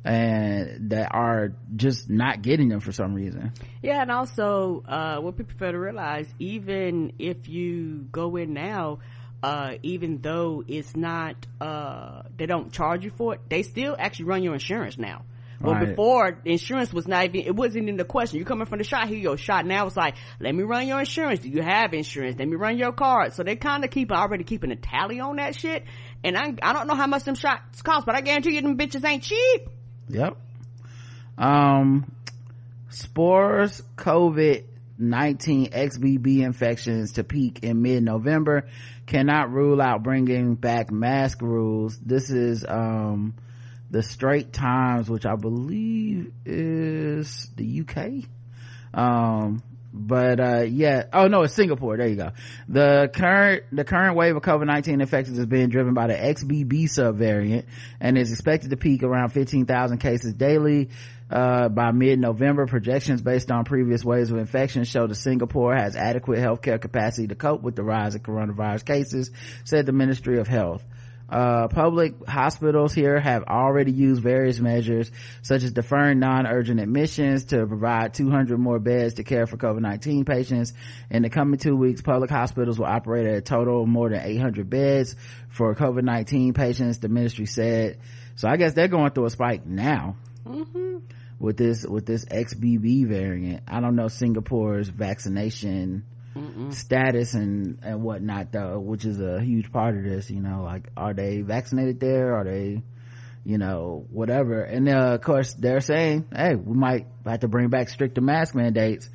and 0.07 0.91
that 0.91 1.09
are 1.13 1.53
just 1.75 2.09
not 2.09 2.41
getting 2.43 2.69
them 2.69 2.81
for 2.81 2.93
some 2.93 3.15
reason. 3.15 3.53
Yeah, 3.83 4.03
and 4.03 4.11
also 4.11 4.85
uh, 4.87 5.19
what 5.19 5.37
people 5.37 5.55
fail 5.59 5.73
to 5.73 5.79
realize, 5.79 6.29
even 6.39 7.15
if 7.19 7.49
you 7.49 8.07
go 8.13 8.37
in 8.37 8.53
now, 8.53 9.01
uh, 9.43 9.75
even 9.83 10.21
though 10.23 10.63
it's 10.67 10.95
not, 10.95 11.35
uh, 11.61 12.23
they 12.37 12.47
don't 12.47 12.73
charge 12.73 13.05
you 13.05 13.11
for 13.11 13.35
it, 13.35 13.41
they 13.51 13.63
still 13.63 13.97
actually 13.99 14.27
run 14.27 14.43
your 14.45 14.55
insurance 14.55 14.97
now. 14.97 15.25
Well, 15.61 15.75
right. 15.75 15.89
before 15.89 16.39
insurance 16.45 16.93
was 16.93 17.09
not 17.09 17.25
even, 17.25 17.41
it 17.41 17.57
wasn't 17.57 17.89
in 17.89 17.97
the 17.97 18.05
question. 18.05 18.39
You 18.39 18.45
coming 18.45 18.67
from 18.67 18.79
the 18.79 18.85
shot, 18.85 19.09
here 19.09 19.19
your 19.19 19.39
shot. 19.39 19.67
Now 19.67 19.87
it's 19.87 19.97
like, 19.97 20.15
let 20.39 20.55
me 20.55 20.63
run 20.63 20.87
your 20.87 21.01
insurance. 21.01 21.41
Do 21.41 21.49
you 21.49 21.63
have 21.63 21.95
insurance? 21.95 22.39
Let 22.39 22.47
me 22.47 22.57
run 22.57 22.79
your 22.79 22.93
card. 22.93 23.33
So 23.33 23.43
they 23.43 23.57
kind 23.57 23.83
of 23.83 23.91
keep 23.91 24.13
already 24.13 24.45
keeping 24.45 24.71
a 24.71 24.77
tally 24.77 25.19
on 25.19 25.37
that 25.37 25.59
shit. 25.59 25.85
And 26.23 26.37
I, 26.37 26.55
I 26.63 26.73
don't 26.75 26.87
know 26.87 26.95
how 26.95 27.07
much 27.07 27.25
them 27.25 27.35
shots 27.37 27.83
cost, 27.83 28.07
but 28.07 28.15
I 28.15 28.21
guarantee 28.21 28.55
you 28.55 28.61
them 28.61 28.77
bitches 28.77 29.05
ain't 29.05 29.23
cheap. 29.23 29.69
Yep. 30.09 30.37
Um, 31.39 32.13
S'pore's 32.91 33.83
COVID-19 33.97 34.65
XBB 35.71 36.41
infections 36.41 37.13
to 37.13 37.25
peak 37.25 37.61
in 37.63 37.83
mid-November 37.83 38.69
cannot 39.07 39.53
rule 39.53 39.81
out 39.81 40.03
bringing 40.03 40.55
back 40.55 40.91
mask 40.91 41.43
rules. 41.43 41.99
This 41.99 42.31
is, 42.31 42.65
um, 42.67 43.35
the 43.91 44.03
Straits 44.03 44.57
Times, 44.57 45.09
which 45.09 45.27
I 45.27 45.37
believe 45.37 46.33
is 46.45 47.49
the 47.57 47.81
UK. 47.81 48.29
Um, 48.93 49.63
but 49.97 50.41
uh 50.41 50.63
yeah. 50.63 51.05
Oh 51.13 51.27
no 51.27 51.43
it's 51.43 51.55
singapore. 51.55 51.97
There 51.97 52.07
you 52.07 52.17
go. 52.17 52.31
The 52.69 53.11
current 53.13 53.65
the 53.73 53.85
current 53.85 54.17
wave 54.17 54.37
of 54.37 54.43
covid-19 54.43 55.01
infections 55.01 55.39
is 55.39 55.47
being 55.47 55.69
driven 55.69 55.95
by 55.95 56.09
the 56.09 56.15
xbb 56.15 56.85
subvariant 56.85 57.65
and 58.01 58.19
is 58.19 58.31
expected 58.31 58.71
to 58.71 58.77
peak 58.77 59.03
around 59.03 59.31
15,000 59.31 59.99
cases 59.99 60.35
daily 60.35 60.91
uh, 61.31 61.69
by 61.69 61.91
mid-November, 61.91 62.67
projections 62.67 63.21
based 63.21 63.51
on 63.51 63.65
previous 63.65 64.05
waves 64.05 64.31
of 64.31 64.39
infection 64.39 64.85
show 64.85 65.07
that 65.07 65.15
Singapore 65.17 65.75
has 65.75 65.97
adequate 65.97 66.39
healthcare 66.39 66.81
capacity 66.81 67.27
to 67.27 67.35
cope 67.35 67.63
with 67.63 67.75
the 67.75 67.83
rise 67.83 68.15
of 68.15 68.23
coronavirus 68.23 68.85
cases, 68.85 69.31
said 69.65 69.87
the 69.87 69.93
Ministry 69.93 70.39
of 70.39 70.47
Health. 70.47 70.85
Uh, 71.29 71.67
public 71.67 72.15
hospitals 72.29 72.95
here 72.95 73.19
have 73.19 73.43
already 73.45 73.91
used 73.91 74.23
various 74.23 74.61
measures 74.61 75.11
such 75.43 75.65
as 75.65 75.73
deferring 75.73 76.21
non-urgent 76.21 76.79
admissions 76.79 77.47
to 77.47 77.67
provide 77.67 78.15
200 78.15 78.59
more 78.59 78.79
beds 78.79 79.15
to 79.15 79.25
care 79.25 79.47
for 79.47 79.57
COVID-19 79.57 80.25
patients. 80.25 80.73
In 81.11 81.23
the 81.23 81.31
coming 81.31 81.59
two 81.59 81.77
weeks, 81.77 82.01
public 82.01 82.31
hospitals 82.31 82.79
will 82.79 82.87
operate 82.87 83.27
at 83.27 83.35
a 83.35 83.41
total 83.41 83.83
of 83.83 83.89
more 83.89 84.09
than 84.09 84.21
800 84.21 84.71
beds 84.71 85.17
for 85.49 85.75
COVID-19 85.75 86.55
patients, 86.55 86.99
the 86.99 87.09
ministry 87.09 87.47
said. 87.47 87.99
So 88.37 88.49
I 88.49 88.57
guess 88.57 88.75
they're 88.75 88.87
going 88.87 89.11
through 89.11 89.27
a 89.27 89.31
spike 89.31 89.67
now. 89.67 90.17
Mm-hmm. 90.47 90.99
With 91.39 91.59
this, 91.59 91.85
with 91.85 92.07
this 92.07 92.25
XBB 92.25 93.07
variant. 93.07 93.65
I 93.69 93.81
don't 93.81 93.95
know 93.95 94.09
Singapore's 94.09 94.89
vaccination 94.89 96.05
Mm-mm. 96.37 96.73
status 96.75 97.35
and 97.35 97.79
and 97.83 98.03
whatnot 98.03 98.53
though 98.53 98.79
which 98.79 99.05
is 99.05 99.21
a 99.21 99.41
huge 99.41 99.73
part 99.73 99.97
of 99.97 100.05
this 100.05 100.31
you 100.31 100.41
know 100.41 100.63
like 100.63 100.91
are 100.97 101.15
they 101.15 101.41
vaccinated 101.41 101.99
there? 102.01 102.35
Are 102.37 102.45
they 102.45 102.83
you 103.45 103.59
know 103.59 104.05
whatever. 104.11 104.63
And 104.63 104.89
uh, 104.89 105.15
of 105.15 105.21
course 105.23 105.55
they're 105.55 105.81
saying 105.81 106.27
hey 106.35 106.55
we 106.57 106.77
might 106.77 107.07
have 107.25 107.41
to 107.41 107.49
bring 107.49 107.69
back 107.69 107.89
stricter 107.89 108.21
mask 108.21 108.55
mandates 108.55 109.09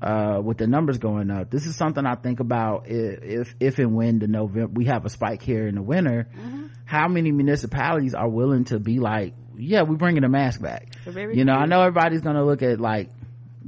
uh, 0.00 0.40
with 0.44 0.58
the 0.58 0.66
numbers 0.66 0.98
going 0.98 1.30
up. 1.30 1.50
This 1.50 1.66
is 1.66 1.74
something 1.74 2.06
i 2.06 2.14
think 2.14 2.40
about 2.40 2.84
if 2.86 3.22
if, 3.22 3.54
if 3.58 3.78
and 3.78 3.94
when 3.96 4.18
the 4.20 4.28
november 4.28 4.68
we 4.72 4.84
have 4.84 5.04
a 5.04 5.10
spike 5.10 5.42
here 5.42 5.66
in 5.66 5.74
the 5.74 5.82
winter. 5.82 6.28
Mm-hmm. 6.36 6.66
how 6.84 7.08
many 7.08 7.32
municipalities 7.32 8.14
are 8.14 8.28
willing 8.28 8.64
to 8.66 8.78
be 8.78 9.00
like 9.00 9.34
yeah 9.56 9.82
we're 9.82 9.96
bringing 9.96 10.22
the 10.22 10.28
mask 10.28 10.60
back? 10.60 10.94
You 11.36 11.44
know 11.44 11.54
i 11.54 11.66
know 11.66 11.80
everybody's 11.80 12.20
gonna 12.20 12.44
look 12.44 12.62
at 12.62 12.78
like 12.80 13.10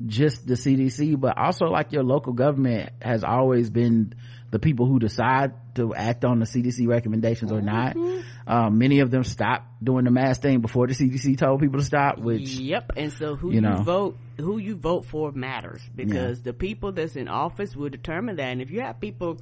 just 0.07 0.47
the 0.47 0.55
CDC, 0.55 1.19
but 1.19 1.37
also 1.37 1.67
like 1.67 1.93
your 1.93 2.03
local 2.03 2.33
government 2.33 2.91
has 3.01 3.25
always 3.25 3.71
been 3.71 4.15
the 4.51 4.59
people 4.59 4.87
who 4.87 4.99
decide 4.99 5.53
to 5.77 5.95
act 5.95 6.25
on 6.25 6.41
the 6.41 6.45
CDC 6.45 6.87
recommendations 6.89 7.53
or 7.53 7.61
not. 7.61 7.95
Mm-hmm. 7.95 8.51
Um, 8.51 8.79
many 8.79 9.01
of 9.01 9.11
them 9.11 9.23
stopped 9.23 9.67
doing 9.83 10.05
the 10.05 10.11
mask 10.11 10.43
thing 10.43 10.61
before 10.61 10.89
the 10.89 10.95
CDC 10.95 11.39
told 11.39 11.61
people 11.61 11.79
to 11.79 11.85
stop, 11.85 12.19
which. 12.19 12.49
Yep. 12.49 12.93
And 12.97 13.13
so 13.13 13.37
who 13.37 13.53
you, 13.53 13.61
know, 13.61 13.79
you 13.79 13.85
vote, 13.85 14.19
who 14.39 14.59
you 14.59 14.75
vote 14.75 15.05
for 15.07 15.31
matters 15.31 15.83
because 15.95 16.39
yeah. 16.39 16.45
the 16.45 16.53
people 16.53 16.93
that's 16.93 17.15
in 17.15 17.29
office 17.29 17.77
will 17.77 17.91
determine 17.91 18.37
that. 18.37 18.49
And 18.49 18.61
if 18.61 18.71
you 18.71 18.81
have 18.81 19.01
people 19.01 19.39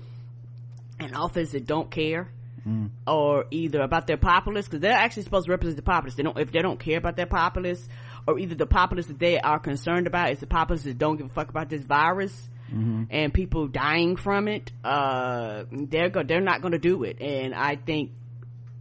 in 1.00 1.14
office 1.14 1.52
that 1.52 1.66
don't 1.66 1.90
care, 1.90 2.28
Mm. 2.66 2.90
or 3.06 3.46
either 3.52 3.80
about 3.80 4.08
their 4.08 4.16
populace 4.16 4.66
because 4.66 4.80
they're 4.80 4.92
actually 4.92 5.22
supposed 5.22 5.46
to 5.46 5.52
represent 5.52 5.76
the 5.76 5.82
populace. 5.82 6.16
They 6.16 6.24
don't 6.24 6.36
if 6.38 6.50
they 6.50 6.60
don't 6.60 6.78
care 6.78 6.98
about 6.98 7.16
their 7.16 7.24
populace 7.24 7.88
or 8.28 8.38
either 8.38 8.54
the 8.54 8.66
populace 8.66 9.06
that 9.06 9.18
they 9.18 9.40
are 9.40 9.58
concerned 9.58 10.06
about 10.06 10.30
is 10.30 10.38
the 10.38 10.46
populace 10.46 10.82
that 10.82 10.98
don't 10.98 11.16
give 11.16 11.26
a 11.26 11.30
fuck 11.30 11.48
about 11.48 11.70
this 11.70 11.82
virus 11.82 12.50
mm-hmm. 12.70 13.04
and 13.08 13.32
people 13.32 13.66
dying 13.66 14.16
from 14.16 14.48
it 14.48 14.70
uh, 14.84 15.64
they're 15.72 16.10
go- 16.10 16.22
they're 16.22 16.42
not 16.42 16.60
going 16.60 16.72
to 16.72 16.78
do 16.78 17.04
it 17.04 17.20
and 17.22 17.54
i 17.54 17.74
think 17.74 18.12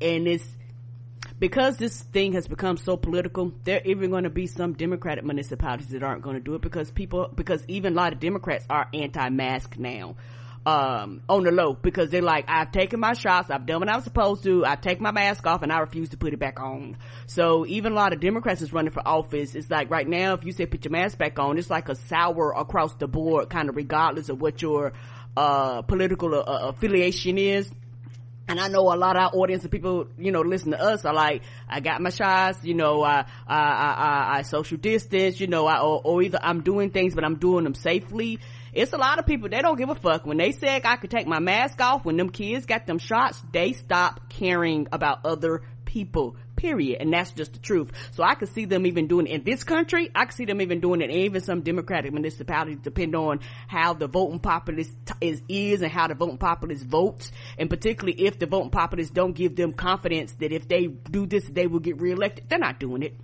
and 0.01 0.27
it's 0.27 0.45
because 1.39 1.77
this 1.77 2.01
thing 2.01 2.33
has 2.33 2.45
become 2.45 2.75
so 2.75 2.97
political 2.97 3.53
there 3.63 3.81
even 3.85 4.09
going 4.09 4.25
to 4.25 4.29
be 4.29 4.47
some 4.47 4.73
democratic 4.73 5.23
municipalities 5.23 5.87
that 5.87 6.03
aren't 6.03 6.21
going 6.21 6.35
to 6.35 6.41
do 6.41 6.55
it 6.55 6.61
because 6.61 6.91
people 6.91 7.31
because 7.33 7.63
even 7.69 7.93
a 7.93 7.95
lot 7.95 8.11
of 8.11 8.19
democrats 8.19 8.65
are 8.69 8.89
anti-mask 8.93 9.77
now 9.77 10.17
um, 10.67 11.21
on 11.29 11.45
the 11.45 11.51
low 11.51 11.73
because 11.73 12.09
they're 12.09 12.21
like, 12.21 12.43
I've 12.49 12.73
taken 12.73 12.99
my 12.99 13.13
shots, 13.13 13.49
I've 13.49 13.65
done 13.65 13.79
what 13.79 13.87
I 13.89 13.95
was 13.95 14.03
supposed 14.03 14.43
to, 14.43 14.65
I 14.65 14.75
take 14.75 14.99
my 14.99 15.11
mask 15.11 15.47
off 15.47 15.61
and 15.61 15.71
I 15.71 15.79
refuse 15.79 16.09
to 16.09 16.17
put 16.17 16.33
it 16.33 16.39
back 16.39 16.59
on. 16.59 16.97
So 17.25 17.65
even 17.65 17.93
a 17.93 17.95
lot 17.95 18.11
of 18.11 18.19
Democrats 18.19 18.61
is 18.61 18.73
running 18.73 18.91
for 18.91 19.01
office. 19.07 19.55
It's 19.55 19.69
like 19.69 19.89
right 19.89 20.05
now, 20.05 20.33
if 20.33 20.43
you 20.43 20.51
say 20.51 20.65
put 20.65 20.83
your 20.83 20.91
mask 20.91 21.17
back 21.17 21.39
on, 21.39 21.57
it's 21.57 21.69
like 21.69 21.87
a 21.87 21.95
sour 21.95 22.51
across 22.51 22.93
the 22.95 23.07
board, 23.07 23.49
kind 23.49 23.69
of 23.69 23.77
regardless 23.77 24.27
of 24.27 24.41
what 24.41 24.61
your, 24.61 24.91
uh, 25.37 25.83
political 25.83 26.35
uh, 26.35 26.67
affiliation 26.67 27.37
is. 27.37 27.71
And 28.49 28.59
I 28.59 28.67
know 28.67 28.93
a 28.93 28.95
lot 28.95 29.15
of 29.15 29.23
our 29.23 29.41
audience 29.41 29.63
of 29.63 29.71
people, 29.71 30.07
you 30.17 30.31
know, 30.33 30.41
listen 30.41 30.71
to 30.71 30.81
us 30.81 31.05
are 31.05 31.13
like, 31.13 31.43
I 31.69 31.79
got 31.79 32.01
my 32.01 32.09
shots, 32.09 32.63
you 32.63 32.73
know, 32.73 33.03
I, 33.03 33.25
I, 33.45 33.57
I, 33.57 34.37
I 34.37 34.41
social 34.41 34.77
distance, 34.77 35.39
you 35.39 35.47
know, 35.47 35.65
I, 35.65 35.79
or, 35.79 36.01
or 36.03 36.21
either 36.21 36.39
I'm 36.41 36.61
doing 36.61 36.89
things, 36.91 37.13
but 37.13 37.23
I'm 37.25 37.35
doing 37.35 37.63
them 37.63 37.73
safely 37.73 38.39
it's 38.77 38.93
a 38.93 38.97
lot 38.97 39.19
of 39.19 39.25
people 39.25 39.49
they 39.49 39.61
don't 39.61 39.77
give 39.77 39.89
a 39.89 39.95
fuck 39.95 40.25
when 40.25 40.37
they 40.37 40.51
said 40.51 40.85
i 40.85 40.95
could 40.95 41.11
take 41.11 41.27
my 41.27 41.39
mask 41.39 41.81
off 41.81 42.05
when 42.05 42.17
them 42.17 42.29
kids 42.29 42.65
got 42.65 42.85
them 42.85 42.99
shots 42.99 43.41
they 43.51 43.73
stop 43.73 44.29
caring 44.29 44.87
about 44.91 45.25
other 45.25 45.61
people 45.85 46.35
period. 46.57 46.99
And 46.99 47.13
that's 47.13 47.31
just 47.31 47.53
the 47.53 47.59
truth. 47.59 47.91
So 48.11 48.23
I 48.23 48.35
could 48.35 48.49
see 48.49 48.65
them 48.65 48.85
even 48.85 49.07
doing 49.07 49.27
it 49.27 49.31
in 49.31 49.43
this 49.43 49.63
country. 49.63 50.11
I 50.13 50.25
could 50.25 50.35
see 50.35 50.43
them 50.43 50.61
even 50.61 50.81
doing 50.81 51.01
it 51.01 51.09
even 51.09 51.39
some 51.39 51.61
democratic 51.61 52.11
municipalities, 52.11 52.79
depending 52.81 53.15
on 53.15 53.39
how 53.67 53.93
the 53.93 54.07
voting 54.07 54.39
populace 54.39 54.91
is, 55.21 55.41
is 55.47 55.81
and 55.81 55.91
how 55.91 56.07
the 56.07 56.15
voting 56.15 56.37
populace 56.37 56.83
votes. 56.83 57.31
And 57.57 57.69
particularly 57.69 58.25
if 58.25 58.37
the 58.37 58.47
voting 58.47 58.71
populace 58.71 59.09
don't 59.09 59.33
give 59.33 59.55
them 59.55 59.71
confidence 59.71 60.33
that 60.33 60.51
if 60.51 60.67
they 60.67 60.87
do 60.87 61.25
this, 61.25 61.45
they 61.45 61.67
will 61.67 61.79
get 61.79 62.01
reelected. 62.01 62.49
They're 62.49 62.59
not 62.59 62.79
doing 62.79 63.03
it. 63.03 63.15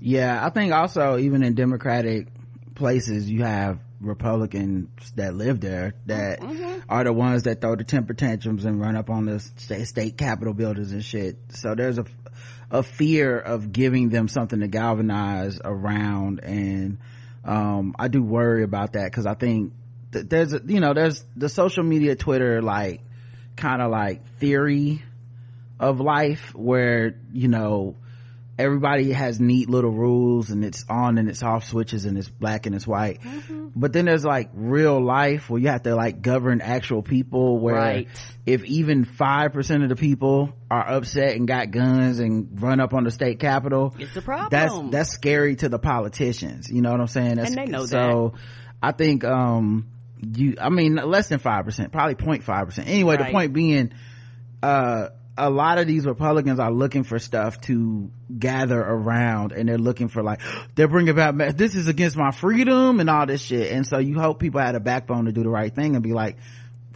Yeah. 0.00 0.44
I 0.44 0.48
think 0.50 0.72
also 0.72 1.18
even 1.18 1.42
in 1.42 1.54
democratic 1.54 2.28
places, 2.74 3.28
you 3.28 3.42
have 3.42 3.80
Republicans 4.06 4.88
that 5.16 5.34
live 5.34 5.60
there 5.60 5.94
that 6.06 6.40
mm-hmm. 6.40 6.80
are 6.88 7.04
the 7.04 7.12
ones 7.12 7.44
that 7.44 7.60
throw 7.60 7.74
the 7.76 7.84
temper 7.84 8.14
tantrums 8.14 8.64
and 8.64 8.80
run 8.80 8.96
up 8.96 9.10
on 9.10 9.26
the 9.26 9.40
state, 9.40 9.86
state 9.86 10.16
capitol 10.16 10.54
buildings 10.54 10.92
and 10.92 11.04
shit. 11.04 11.36
So 11.50 11.74
there's 11.74 11.98
a, 11.98 12.06
a 12.70 12.82
fear 12.82 13.38
of 13.38 13.72
giving 13.72 14.08
them 14.08 14.28
something 14.28 14.60
to 14.60 14.68
galvanize 14.68 15.60
around. 15.64 16.40
And, 16.40 16.98
um, 17.44 17.94
I 17.98 18.08
do 18.08 18.22
worry 18.22 18.62
about 18.62 18.94
that 18.94 19.10
because 19.10 19.26
I 19.26 19.34
think 19.34 19.72
that 20.12 20.30
there's, 20.30 20.52
a, 20.52 20.60
you 20.64 20.80
know, 20.80 20.94
there's 20.94 21.24
the 21.36 21.48
social 21.48 21.84
media, 21.84 22.16
Twitter, 22.16 22.62
like 22.62 23.02
kind 23.56 23.82
of 23.82 23.90
like 23.90 24.26
theory 24.38 25.02
of 25.78 26.00
life 26.00 26.54
where, 26.54 27.16
you 27.32 27.48
know, 27.48 27.96
everybody 28.58 29.12
has 29.12 29.38
neat 29.38 29.68
little 29.68 29.90
rules 29.90 30.50
and 30.50 30.64
it's 30.64 30.84
on 30.88 31.18
and 31.18 31.28
it's 31.28 31.42
off 31.42 31.64
switches 31.64 32.06
and 32.06 32.16
it's 32.16 32.28
black 32.28 32.66
and 32.66 32.74
it's 32.74 32.86
white 32.86 33.20
mm-hmm. 33.20 33.68
but 33.76 33.92
then 33.92 34.06
there's 34.06 34.24
like 34.24 34.50
real 34.54 35.02
life 35.02 35.50
where 35.50 35.60
you 35.60 35.68
have 35.68 35.82
to 35.82 35.94
like 35.94 36.22
govern 36.22 36.60
actual 36.60 37.02
people 37.02 37.58
where 37.58 37.74
right. 37.74 38.08
if 38.46 38.64
even 38.64 39.04
5% 39.04 39.82
of 39.82 39.88
the 39.88 39.96
people 39.96 40.52
are 40.70 40.88
upset 40.88 41.36
and 41.36 41.46
got 41.46 41.70
guns 41.70 42.18
and 42.18 42.60
run 42.62 42.80
up 42.80 42.94
on 42.94 43.04
the 43.04 43.10
state 43.10 43.40
capitol 43.40 43.94
it's 43.98 44.16
a 44.16 44.22
problem 44.22 44.48
that's 44.50 44.74
that's 44.90 45.10
scary 45.10 45.56
to 45.56 45.68
the 45.68 45.78
politicians 45.78 46.70
you 46.70 46.80
know 46.80 46.90
what 46.90 47.00
i'm 47.00 47.06
saying 47.06 47.36
that's, 47.36 47.50
and 47.50 47.58
they 47.58 47.66
know 47.66 47.84
so 47.84 48.32
that. 48.34 48.40
i 48.82 48.92
think 48.92 49.22
um 49.24 49.86
you 50.34 50.56
i 50.60 50.70
mean 50.70 50.94
less 50.94 51.28
than 51.28 51.38
5% 51.38 51.92
probably 51.92 52.14
0.5% 52.14 52.86
anyway 52.86 53.16
right. 53.16 53.26
the 53.26 53.32
point 53.32 53.52
being 53.52 53.92
uh 54.62 55.08
a 55.38 55.50
lot 55.50 55.78
of 55.78 55.86
these 55.86 56.06
Republicans 56.06 56.58
are 56.58 56.70
looking 56.70 57.04
for 57.04 57.18
stuff 57.18 57.60
to 57.62 58.10
gather 58.38 58.80
around 58.80 59.52
and 59.52 59.68
they're 59.68 59.78
looking 59.78 60.08
for 60.08 60.22
like, 60.22 60.40
they're 60.74 60.88
bringing 60.88 61.10
about, 61.10 61.36
this 61.56 61.74
is 61.74 61.88
against 61.88 62.16
my 62.16 62.30
freedom 62.30 63.00
and 63.00 63.10
all 63.10 63.26
this 63.26 63.42
shit. 63.42 63.72
And 63.72 63.86
so 63.86 63.98
you 63.98 64.18
hope 64.18 64.38
people 64.38 64.60
had 64.60 64.74
a 64.74 64.80
backbone 64.80 65.26
to 65.26 65.32
do 65.32 65.42
the 65.42 65.50
right 65.50 65.74
thing 65.74 65.94
and 65.94 66.02
be 66.02 66.12
like, 66.12 66.36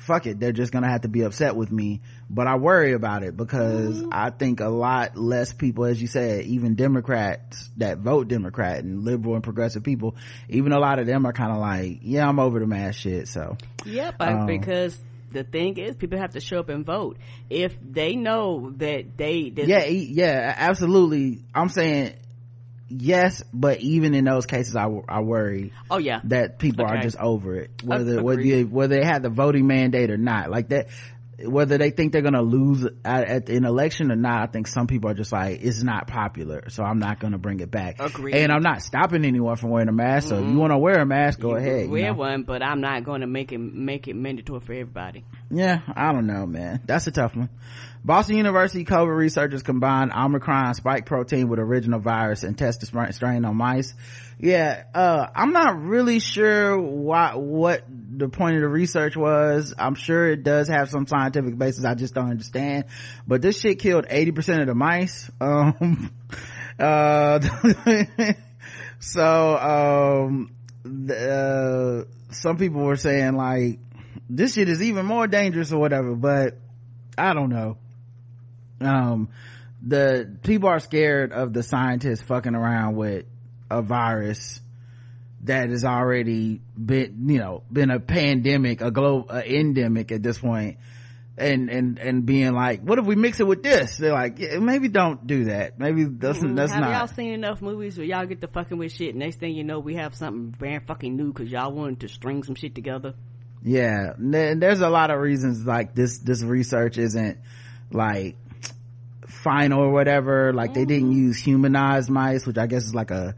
fuck 0.00 0.26
it, 0.26 0.40
they're 0.40 0.52
just 0.52 0.72
gonna 0.72 0.88
have 0.88 1.02
to 1.02 1.08
be 1.08 1.22
upset 1.22 1.54
with 1.54 1.70
me. 1.70 2.00
But 2.28 2.46
I 2.46 2.56
worry 2.56 2.92
about 2.92 3.22
it 3.22 3.36
because 3.36 4.00
mm-hmm. 4.00 4.08
I 4.12 4.30
think 4.30 4.60
a 4.60 4.68
lot 4.68 5.16
less 5.16 5.52
people, 5.52 5.84
as 5.84 6.00
you 6.00 6.08
said, 6.08 6.46
even 6.46 6.74
Democrats 6.74 7.70
that 7.76 7.98
vote 7.98 8.28
Democrat 8.28 8.82
and 8.82 9.04
liberal 9.04 9.34
and 9.34 9.44
progressive 9.44 9.82
people, 9.82 10.16
even 10.48 10.72
a 10.72 10.78
lot 10.78 10.98
of 10.98 11.06
them 11.06 11.26
are 11.26 11.32
kind 11.32 11.52
of 11.52 11.58
like, 11.58 12.00
yeah, 12.02 12.28
I'm 12.28 12.38
over 12.38 12.58
the 12.58 12.66
mass 12.66 12.94
shit. 12.94 13.28
So, 13.28 13.56
yep, 13.84 14.16
um, 14.20 14.46
because 14.46 14.98
the 15.30 15.44
thing 15.44 15.76
is 15.78 15.96
people 15.96 16.18
have 16.18 16.32
to 16.32 16.40
show 16.40 16.60
up 16.60 16.68
and 16.68 16.84
vote. 16.84 17.18
If 17.48 17.76
they 17.80 18.16
know 18.16 18.72
that 18.76 19.16
they 19.16 19.52
yeah 19.54 19.84
yeah 19.84 20.54
absolutely. 20.56 21.44
I'm 21.54 21.68
saying 21.68 22.14
yes 22.92 23.44
but 23.52 23.80
even 23.80 24.14
in 24.14 24.24
those 24.24 24.46
cases 24.46 24.74
i, 24.74 24.84
I 25.08 25.20
worry 25.20 25.72
oh 25.92 25.98
yeah. 25.98 26.18
that 26.24 26.58
people 26.58 26.84
okay. 26.84 26.96
are 26.96 27.00
just 27.00 27.16
over 27.18 27.54
it 27.54 27.70
whether 27.84 28.20
whether, 28.20 28.40
you, 28.40 28.66
whether 28.66 28.98
they 28.98 29.06
have 29.06 29.22
the 29.22 29.30
voting 29.30 29.68
mandate 29.68 30.10
or 30.10 30.16
not. 30.16 30.50
Like 30.50 30.70
that 30.70 30.88
whether 31.44 31.78
they 31.78 31.90
think 31.90 32.12
they're 32.12 32.22
gonna 32.22 32.42
lose 32.42 32.84
at, 33.04 33.24
at, 33.24 33.48
an 33.48 33.64
election 33.64 34.10
or 34.10 34.16
not, 34.16 34.42
I 34.42 34.46
think 34.46 34.66
some 34.66 34.86
people 34.86 35.10
are 35.10 35.14
just 35.14 35.32
like, 35.32 35.62
it's 35.62 35.82
not 35.82 36.06
popular, 36.06 36.68
so 36.68 36.82
I'm 36.82 36.98
not 36.98 37.20
gonna 37.20 37.38
bring 37.38 37.60
it 37.60 37.70
back. 37.70 37.96
Agreed. 38.00 38.34
And 38.34 38.52
I'm 38.52 38.62
not 38.62 38.82
stopping 38.82 39.24
anyone 39.24 39.56
from 39.56 39.70
wearing 39.70 39.88
a 39.88 39.92
mask. 39.92 40.28
So 40.28 40.36
mm-hmm. 40.36 40.44
if 40.44 40.52
you 40.52 40.58
want 40.58 40.72
to 40.72 40.78
wear 40.78 41.00
a 41.00 41.06
mask, 41.06 41.40
go 41.40 41.50
you 41.50 41.56
ahead. 41.56 41.90
Wear 41.90 42.00
you 42.00 42.06
know? 42.06 42.12
one, 42.14 42.42
but 42.42 42.62
I'm 42.62 42.80
not 42.80 43.04
going 43.04 43.20
to 43.20 43.26
make 43.26 43.52
it 43.52 43.58
make 43.58 44.08
it 44.08 44.14
mandatory 44.14 44.60
for 44.60 44.72
everybody. 44.72 45.24
Yeah, 45.50 45.80
I 45.94 46.12
don't 46.12 46.26
know, 46.26 46.46
man. 46.46 46.80
That's 46.86 47.06
a 47.06 47.10
tough 47.10 47.34
one. 47.34 47.50
Boston 48.02 48.36
University 48.36 48.84
COVID 48.84 49.14
researchers 49.14 49.62
combined 49.62 50.12
Omicron 50.12 50.74
spike 50.74 51.04
protein 51.04 51.48
with 51.48 51.58
original 51.58 52.00
virus 52.00 52.44
and 52.44 52.56
tested 52.56 52.88
strain 53.14 53.44
on 53.44 53.56
mice. 53.56 53.94
Yeah, 54.38 54.84
uh, 54.94 55.26
I'm 55.34 55.52
not 55.52 55.82
really 55.82 56.18
sure 56.18 56.80
why, 56.80 57.34
what 57.34 57.84
the 57.88 58.30
point 58.30 58.56
of 58.56 58.62
the 58.62 58.68
research 58.68 59.16
was. 59.16 59.74
I'm 59.78 59.94
sure 59.94 60.30
it 60.30 60.42
does 60.42 60.68
have 60.68 60.88
some 60.88 61.06
scientific 61.06 61.58
basis. 61.58 61.84
I 61.84 61.94
just 61.94 62.14
don't 62.14 62.30
understand. 62.30 62.86
But 63.26 63.42
this 63.42 63.60
shit 63.60 63.78
killed 63.78 64.06
80% 64.06 64.62
of 64.62 64.66
the 64.68 64.74
mice. 64.74 65.30
Um, 65.38 66.10
uh, 66.78 67.40
so, 68.98 69.58
um, 69.58 70.54
the, 70.84 72.06
uh, 72.08 72.32
some 72.32 72.56
people 72.56 72.80
were 72.80 72.96
saying 72.96 73.34
like, 73.34 73.78
this 74.30 74.54
shit 74.54 74.70
is 74.70 74.80
even 74.80 75.04
more 75.04 75.26
dangerous 75.26 75.70
or 75.70 75.78
whatever, 75.78 76.14
but 76.14 76.56
I 77.18 77.34
don't 77.34 77.50
know 77.50 77.76
um 78.80 79.28
the 79.82 80.38
people 80.42 80.68
are 80.68 80.80
scared 80.80 81.32
of 81.32 81.52
the 81.52 81.62
scientists 81.62 82.22
fucking 82.22 82.54
around 82.54 82.96
with 82.96 83.24
a 83.70 83.82
virus 83.82 84.60
that 85.42 85.70
has 85.70 85.84
already 85.84 86.60
been 86.76 87.28
you 87.28 87.38
know 87.38 87.62
been 87.72 87.90
a 87.90 88.00
pandemic 88.00 88.80
a 88.80 88.90
global 88.90 89.30
endemic 89.30 90.12
at 90.12 90.22
this 90.22 90.38
point. 90.38 90.78
And 91.38 91.70
and 91.70 91.98
and 91.98 92.26
being 92.26 92.52
like 92.52 92.82
what 92.82 92.98
if 92.98 93.06
we 93.06 93.16
mix 93.16 93.40
it 93.40 93.46
with 93.46 93.62
this? 93.62 93.96
They're 93.96 94.12
like 94.12 94.38
yeah, 94.38 94.58
maybe 94.58 94.88
don't 94.88 95.26
do 95.26 95.44
that. 95.44 95.78
Maybe 95.78 96.04
that's 96.04 96.38
mm-hmm. 96.38 96.54
that's 96.54 96.70
have 96.72 96.82
not. 96.82 96.90
y'all 96.90 97.06
seen 97.06 97.32
enough 97.32 97.62
movies 97.62 97.96
where 97.96 98.06
y'all 98.06 98.26
get 98.26 98.42
to 98.42 98.48
fucking 98.48 98.76
with 98.76 98.92
shit 98.92 99.14
next 99.16 99.36
thing 99.36 99.54
you 99.54 99.64
know 99.64 99.78
we 99.78 99.94
have 99.94 100.14
something 100.14 100.50
brand 100.50 100.86
fucking 100.86 101.16
new 101.16 101.32
because 101.32 101.50
y'all 101.50 101.72
wanted 101.72 102.00
to 102.00 102.08
string 102.08 102.42
some 102.42 102.56
shit 102.56 102.74
together? 102.74 103.14
Yeah. 103.62 104.12
And 104.18 104.60
there's 104.60 104.82
a 104.82 104.90
lot 104.90 105.10
of 105.10 105.18
reasons 105.18 105.64
like 105.64 105.94
this 105.94 106.18
this 106.18 106.42
research 106.42 106.98
isn't 106.98 107.38
like 107.90 108.36
final 109.42 109.80
or 109.80 109.90
whatever 109.90 110.52
like 110.52 110.74
they 110.74 110.84
didn't 110.84 111.10
mm-hmm. 111.10 111.26
use 111.28 111.38
humanized 111.38 112.10
mice 112.10 112.46
which 112.46 112.58
i 112.58 112.66
guess 112.66 112.84
is 112.84 112.94
like 112.94 113.10
a 113.10 113.34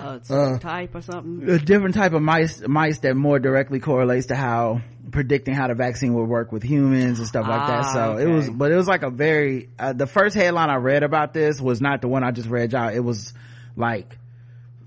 uh, 0.00 0.18
uh, 0.30 0.58
type 0.58 0.94
or 0.94 1.02
something 1.02 1.48
a 1.48 1.58
different 1.58 1.94
type 1.94 2.12
of 2.14 2.22
mice 2.22 2.66
mice 2.66 2.98
that 3.00 3.14
more 3.14 3.38
directly 3.38 3.78
correlates 3.78 4.26
to 4.26 4.34
how 4.34 4.80
predicting 5.10 5.54
how 5.54 5.68
the 5.68 5.74
vaccine 5.74 6.14
would 6.14 6.28
work 6.28 6.50
with 6.50 6.62
humans 6.62 7.18
and 7.18 7.28
stuff 7.28 7.46
like 7.46 7.60
ah, 7.60 7.66
that 7.66 7.92
so 7.92 8.12
okay. 8.12 8.22
it 8.22 8.26
was 8.34 8.48
but 8.48 8.72
it 8.72 8.76
was 8.76 8.88
like 8.88 9.02
a 9.02 9.10
very 9.10 9.68
uh, 9.78 9.92
the 9.92 10.06
first 10.06 10.34
headline 10.34 10.70
i 10.70 10.76
read 10.76 11.02
about 11.02 11.34
this 11.34 11.60
was 11.60 11.80
not 11.80 12.00
the 12.00 12.08
one 12.08 12.24
i 12.24 12.30
just 12.30 12.48
read 12.48 12.72
y'all 12.72 12.88
it 12.88 13.00
was 13.00 13.34
like 13.76 14.16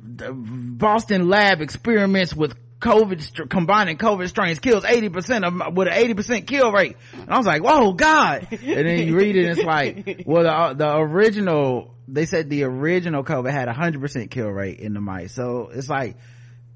the 0.04 0.34
boston 0.34 1.30
lab 1.30 1.62
experiments 1.62 2.36
with 2.36 2.56
COVID, 2.79 3.50
combining 3.50 3.98
COVID 3.98 4.27
strains 4.29 4.60
kills 4.60 4.84
80% 4.84 5.46
of, 5.46 5.75
with 5.75 5.88
an 5.88 5.93
80% 5.93 6.46
kill 6.46 6.72
rate. 6.72 6.96
And 7.13 7.29
I 7.29 7.38
was 7.38 7.48
like, 7.48 7.63
whoa, 7.63 7.93
God. 7.93 8.48
And 8.51 8.88
then 8.88 9.07
you 9.07 9.17
read 9.17 9.36
it 9.36 9.48
and 9.48 9.57
it's 9.57 9.65
like, 9.65 10.24
well, 10.25 10.43
the, 10.43 10.75
the 10.75 10.98
original, 10.98 11.96
they 12.07 12.25
said 12.25 12.50
the 12.50 12.63
original 12.63 13.24
COVID 13.24 13.51
had 13.51 13.67
a 13.67 13.74
100% 13.74 14.29
kill 14.29 14.50
rate 14.50 14.79
in 14.79 14.93
the 14.93 15.01
mice. 15.01 15.34
So 15.34 15.72
it's 15.74 15.89
like, 15.89 16.17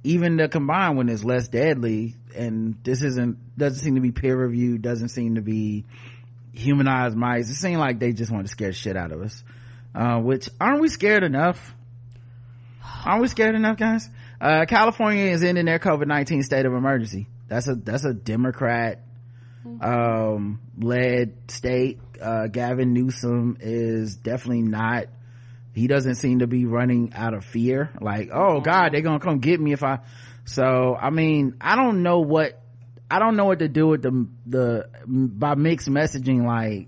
even 0.03 0.37
the 0.37 0.49
combined 0.49 0.97
one 0.97 1.09
is 1.09 1.23
less 1.23 1.47
deadly 1.47 2.15
and 2.35 2.77
this 2.83 3.03
isn't, 3.03 3.55
doesn't 3.55 3.83
seem 3.83 3.95
to 3.95 4.01
be 4.01 4.11
peer 4.11 4.35
reviewed, 4.35 4.81
doesn't 4.81 5.09
seem 5.09 5.35
to 5.35 5.41
be 5.41 5.85
humanized 6.53 7.15
mice. 7.15 7.49
It 7.49 7.55
seemed 7.55 7.79
like 7.79 7.99
they 7.99 8.11
just 8.11 8.31
wanted 8.31 8.47
to 8.47 8.51
scare 8.51 8.73
shit 8.73 8.97
out 8.97 9.11
of 9.11 9.21
us. 9.21 9.43
Uh, 9.93 10.19
which 10.19 10.49
aren't 10.59 10.81
we 10.81 10.89
scared 10.89 11.23
enough? 11.23 11.75
Aren't 13.05 13.21
we 13.21 13.27
scared 13.27 13.55
enough, 13.55 13.77
guys? 13.77 14.09
Uh, 14.41 14.65
California 14.65 15.25
is 15.25 15.43
ending 15.43 15.65
their 15.65 15.77
COVID-19 15.77 16.43
state 16.43 16.65
of 16.65 16.73
emergency. 16.73 17.27
That's 17.47 17.67
a, 17.67 17.75
that's 17.75 18.05
a 18.05 18.13
Democrat, 18.13 19.03
um, 19.81 20.59
led 20.79 21.51
state. 21.51 21.99
Uh, 22.19 22.47
Gavin 22.47 22.91
Newsom 22.93 23.57
is 23.59 24.15
definitely 24.15 24.63
not, 24.63 25.05
he 25.75 25.85
doesn't 25.85 26.15
seem 26.15 26.39
to 26.39 26.47
be 26.47 26.65
running 26.65 27.13
out 27.13 27.35
of 27.35 27.45
fear. 27.45 27.91
Like, 28.01 28.29
oh 28.33 28.61
God, 28.61 28.93
they're 28.93 29.01
gonna 29.01 29.19
come 29.19 29.39
get 29.39 29.59
me 29.59 29.73
if 29.73 29.83
I, 29.83 29.99
so, 30.43 30.97
I 30.99 31.11
mean, 31.11 31.57
I 31.61 31.75
don't 31.75 32.01
know 32.01 32.21
what, 32.21 32.59
I 33.11 33.19
don't 33.19 33.35
know 33.35 33.45
what 33.45 33.59
to 33.59 33.67
do 33.67 33.89
with 33.89 34.01
the, 34.01 34.27
the, 34.47 34.89
by 35.05 35.53
mixed 35.53 35.87
messaging, 35.87 36.47
like, 36.47 36.87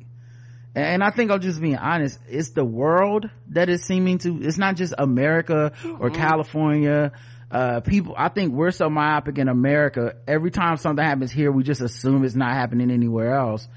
and 0.76 1.04
I 1.04 1.12
think 1.12 1.32
I'm 1.32 1.40
just 1.40 1.62
being 1.62 1.78
honest. 1.78 2.20
It's 2.28 2.52
the 2.52 2.66
world 2.66 3.30
that 3.50 3.70
is 3.70 3.84
seeming 3.84 4.18
to, 4.20 4.42
it's 4.42 4.58
not 4.58 4.76
just 4.76 4.94
America 4.98 5.74
or 6.00 6.10
mm-hmm. 6.10 6.16
California. 6.16 7.12
Uh, 7.52 7.82
people 7.82 8.16
i 8.18 8.30
think 8.30 8.52
we're 8.52 8.72
so 8.72 8.90
myopic 8.90 9.38
in 9.38 9.48
america. 9.48 10.16
Every 10.28 10.50
time 10.50 10.78
something 10.78 11.06
happens 11.06 11.32
here 11.32 11.52
we 11.52 11.62
just 11.62 11.82
assume 11.82 12.24
it's 12.24 12.34
not 12.34 12.52
happening 12.54 12.90
anywhere 12.90 13.36
else. 13.36 13.68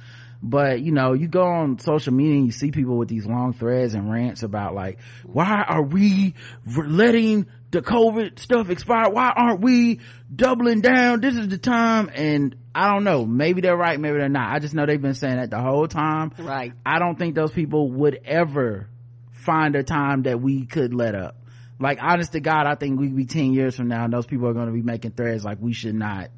But 0.42 0.80
you 0.80 0.92
know 0.92 1.12
you 1.12 1.28
go 1.28 1.42
on 1.42 1.78
social 1.78 2.14
media 2.14 2.36
and 2.36 2.46
you 2.46 2.52
see 2.52 2.70
people 2.70 2.96
with 2.96 3.08
these 3.08 3.26
long 3.26 3.52
threads 3.52 3.92
and 3.92 4.10
rants 4.10 4.42
about 4.42 4.74
like 4.74 4.98
why 5.24 5.62
are 5.68 5.82
we 5.82 6.34
letting 6.74 7.46
the 7.70 7.82
covid 7.82 8.38
stuff 8.38 8.70
expire? 8.70 9.10
Why 9.10 9.30
aren't 9.36 9.60
we 9.60 10.00
doubling 10.34 10.80
down? 10.80 11.20
This 11.20 11.36
is 11.36 11.48
the 11.48 11.58
time. 11.58 12.10
And 12.14 12.56
i 12.76 12.92
don't 12.92 13.04
know. 13.04 13.24
Maybe 13.24 13.60
they're 13.62 13.76
right 13.76 13.98
maybe 13.98 14.18
they're 14.18 14.28
not. 14.28 14.54
I 14.54 14.58
just 14.58 14.74
know 14.74 14.84
they've 14.86 15.00
been 15.00 15.14
saying 15.14 15.36
that 15.36 15.50
the 15.50 15.60
whole 15.60 15.88
time. 15.88 16.32
Right. 16.38 16.72
I 16.84 16.98
don't 16.98 17.18
think 17.18 17.34
those 17.34 17.50
people 17.50 17.90
would 17.90 18.20
ever 18.24 18.88
find 19.32 19.74
a 19.76 19.82
time 19.82 20.24
that 20.24 20.40
we 20.40 20.66
could 20.66 20.92
let 20.92 21.14
up. 21.14 21.36
Like 21.78 21.98
honest 22.00 22.32
to 22.32 22.40
god 22.40 22.66
i 22.66 22.74
think 22.74 22.98
we'd 22.98 23.14
be 23.14 23.26
10 23.26 23.52
years 23.52 23.76
from 23.76 23.88
now 23.88 24.04
and 24.04 24.12
those 24.12 24.26
people 24.26 24.48
are 24.48 24.54
going 24.54 24.66
to 24.66 24.72
be 24.72 24.82
making 24.82 25.10
threads 25.10 25.44
like 25.44 25.58
we 25.60 25.74
should 25.74 25.94
not 25.94 26.30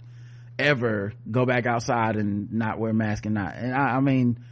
ever 0.59 1.13
go 1.31 1.47
back 1.47 1.65
outside 1.65 2.17
and 2.17 2.53
not 2.53 2.79
wear 2.79 2.93
mask 2.93 3.25
and 3.25 3.37
not 3.37 3.55
and 3.55 3.73
I, 3.73 3.97
I 3.97 4.01
mean 4.01 4.45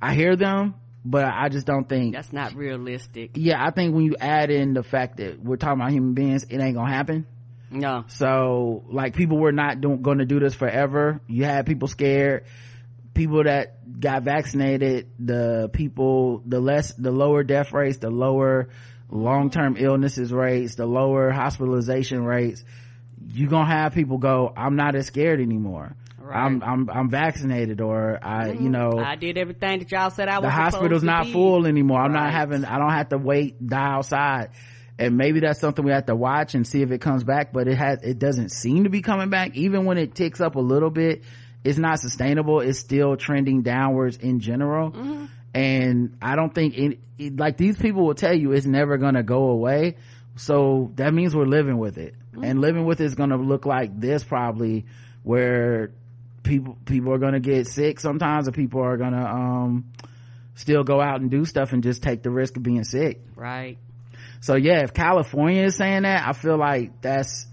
i 0.00 0.14
hear 0.14 0.36
them 0.36 0.74
but 1.04 1.26
i 1.26 1.50
just 1.50 1.66
don't 1.66 1.86
think 1.86 2.14
that's 2.14 2.32
not 2.32 2.54
realistic. 2.54 3.32
Yeah 3.34 3.62
i 3.62 3.70
think 3.70 3.94
when 3.94 4.04
you 4.04 4.16
add 4.18 4.50
in 4.50 4.72
the 4.72 4.82
fact 4.82 5.18
that 5.18 5.38
we're 5.44 5.56
talking 5.56 5.80
about 5.80 5.92
human 5.92 6.14
beings 6.14 6.44
it 6.48 6.58
ain't 6.58 6.74
gonna 6.74 6.90
happen 6.90 7.26
no 7.70 8.04
so 8.08 8.84
like 8.88 9.14
people 9.14 9.38
were 9.38 9.52
not 9.52 9.80
doing 9.80 10.02
going 10.02 10.18
to 10.18 10.24
do 10.24 10.40
this 10.40 10.54
forever. 10.54 11.20
You 11.28 11.44
had 11.44 11.66
people 11.66 11.88
scared. 11.88 12.44
People 13.14 13.44
that 13.44 14.00
got 14.00 14.22
vaccinated 14.22 15.10
the 15.18 15.70
people 15.72 16.42
the 16.46 16.60
less 16.60 16.92
the 16.94 17.10
lower 17.10 17.42
death 17.42 17.72
rates 17.72 17.98
the 17.98 18.10
lower 18.10 18.68
long-term 19.10 19.76
illnesses 19.78 20.32
rates 20.32 20.76
the 20.76 20.86
lower 20.86 21.30
hospitalization 21.30 22.24
rates 22.24 22.64
You're 23.32 23.50
gonna 23.50 23.66
have 23.66 23.92
people 23.92 24.18
go 24.18 24.52
i'm 24.56 24.76
not 24.76 24.94
as 24.94 25.06
scared 25.06 25.40
anymore. 25.40 25.96
Right. 26.18 26.36
i'm 26.36 26.62
i'm 26.62 26.88
i'm 26.88 27.10
vaccinated 27.10 27.80
or 27.80 28.20
i 28.22 28.48
mm-hmm. 28.50 28.64
you 28.64 28.70
know 28.70 28.92
i 28.98 29.16
did 29.16 29.36
everything 29.36 29.80
that 29.80 29.90
y'all 29.90 30.10
said 30.10 30.28
i 30.28 30.38
was 30.38 30.44
the 30.44 30.50
hospital's 30.50 31.02
not 31.02 31.24
be. 31.24 31.32
full 31.32 31.66
anymore. 31.66 32.00
I'm 32.00 32.12
not 32.12 32.32
having 32.32 32.64
i 32.64 32.78
don't 32.78 32.92
have 32.92 33.08
to 33.08 33.18
wait 33.18 33.66
die 33.66 33.94
outside 33.96 34.50
and 35.00 35.16
maybe 35.16 35.40
that's 35.40 35.58
something 35.58 35.84
we 35.84 35.92
have 35.92 36.06
to 36.06 36.14
watch 36.14 36.54
and 36.54 36.66
see 36.66 36.82
if 36.82 36.90
it 36.90 37.00
comes 37.00 37.24
back 37.24 37.52
but 37.52 37.66
it 37.66 37.76
has 37.76 38.02
it 38.02 38.18
doesn't 38.18 38.50
seem 38.50 38.84
to 38.84 38.90
be 38.90 39.00
coming 39.00 39.30
back. 39.30 39.56
Even 39.56 39.86
when 39.86 39.98
it 39.98 40.14
ticks 40.14 40.40
up 40.40 40.56
a 40.56 40.60
little 40.60 40.90
bit 40.90 41.22
it's 41.64 41.78
not 41.78 42.00
sustainable. 42.00 42.60
It's 42.60 42.78
still 42.78 43.16
trending 43.16 43.62
downwards 43.62 44.16
in 44.16 44.40
general. 44.40 44.92
Mm-hmm. 44.92 45.24
And 45.52 46.16
i 46.22 46.36
don't 46.36 46.54
think 46.54 46.78
it, 46.78 46.98
it, 47.18 47.36
like 47.36 47.56
these 47.56 47.76
people 47.76 48.06
will 48.06 48.14
tell 48.14 48.34
you 48.34 48.52
it's 48.52 48.66
never 48.66 48.98
gonna 48.98 49.22
go 49.22 49.48
away. 49.48 49.96
So 50.36 50.92
that 50.96 51.12
means 51.12 51.34
we're 51.34 51.46
living 51.46 51.78
with 51.78 51.98
it. 51.98 52.14
Mm-hmm. 52.32 52.44
and 52.44 52.60
living 52.60 52.84
with 52.84 53.00
it 53.00 53.06
is 53.06 53.16
gonna 53.16 53.36
look 53.36 53.66
like 53.66 53.98
this 53.98 54.22
probably 54.22 54.84
where 55.24 55.90
people 56.44 56.78
people 56.84 57.12
are 57.12 57.18
gonna 57.18 57.40
get 57.40 57.66
sick 57.66 57.98
sometimes 57.98 58.46
or 58.46 58.52
people 58.52 58.82
are 58.82 58.96
gonna 58.96 59.24
um 59.24 59.90
still 60.54 60.84
go 60.84 61.00
out 61.00 61.20
and 61.20 61.30
do 61.30 61.44
stuff 61.44 61.72
and 61.72 61.82
just 61.82 62.02
take 62.02 62.22
the 62.22 62.30
risk 62.30 62.56
of 62.56 62.62
being 62.62 62.84
sick. 62.84 63.20
Right 63.34 63.78
so 64.40 64.56
yeah 64.56 64.82
if 64.82 64.92
california 64.92 65.62
is 65.64 65.76
saying 65.76 66.02
that 66.02 66.26
i 66.26 66.32
feel 66.32 66.58
like 66.58 67.00
that's 67.00 67.46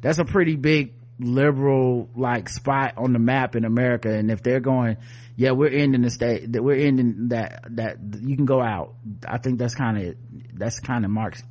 that's 0.00 0.18
a 0.18 0.24
pretty 0.24 0.56
big 0.56 0.92
liberal 1.22 2.08
like 2.16 2.48
spot 2.48 2.94
on 2.96 3.12
the 3.12 3.18
map 3.18 3.56
in 3.56 3.64
america. 3.64 4.12
And 4.12 4.30
if 4.30 4.42
they're 4.42 4.60
going 4.60 4.96
yeah 5.36 5.52
we're 5.52 5.70
ending 5.70 6.02
the 6.02 6.10
state 6.10 6.52
that 6.52 6.62
we're 6.62 6.86
ending 6.86 7.28
that 7.28 7.64
that 7.76 7.98
you 8.20 8.36
can 8.36 8.44
go 8.44 8.60
out. 8.60 8.94
I 9.26 9.38
think 9.38 9.58
that's 9.58 9.74
kind 9.74 9.98
of 9.98 10.16
that's 10.54 10.80
kind 10.80 11.04
of 11.04 11.10
marks 11.10 11.42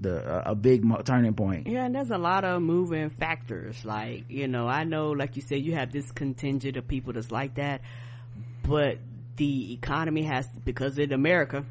the 0.00 0.48
a 0.48 0.54
big 0.54 0.84
turning 1.04 1.34
point. 1.34 1.66
Yeah 1.66 1.86
and 1.86 1.94
there's 1.94 2.10
a 2.10 2.18
lot 2.18 2.44
of 2.44 2.60
moving 2.62 3.10
factors. 3.10 3.84
Like 3.84 4.24
you 4.28 4.48
know 4.48 4.68
i 4.68 4.84
know 4.84 5.10
like 5.10 5.36
you 5.36 5.42
said 5.42 5.62
you 5.62 5.74
have 5.74 5.92
this 5.92 6.10
contingent 6.12 6.76
of 6.76 6.86
people 6.86 7.12
that's 7.12 7.30
like 7.30 7.54
that 7.54 7.80
but 8.62 8.98
the 9.36 9.72
economy 9.72 10.22
has 10.22 10.46
because 10.64 10.96
in 10.98 11.12
america 11.12 11.64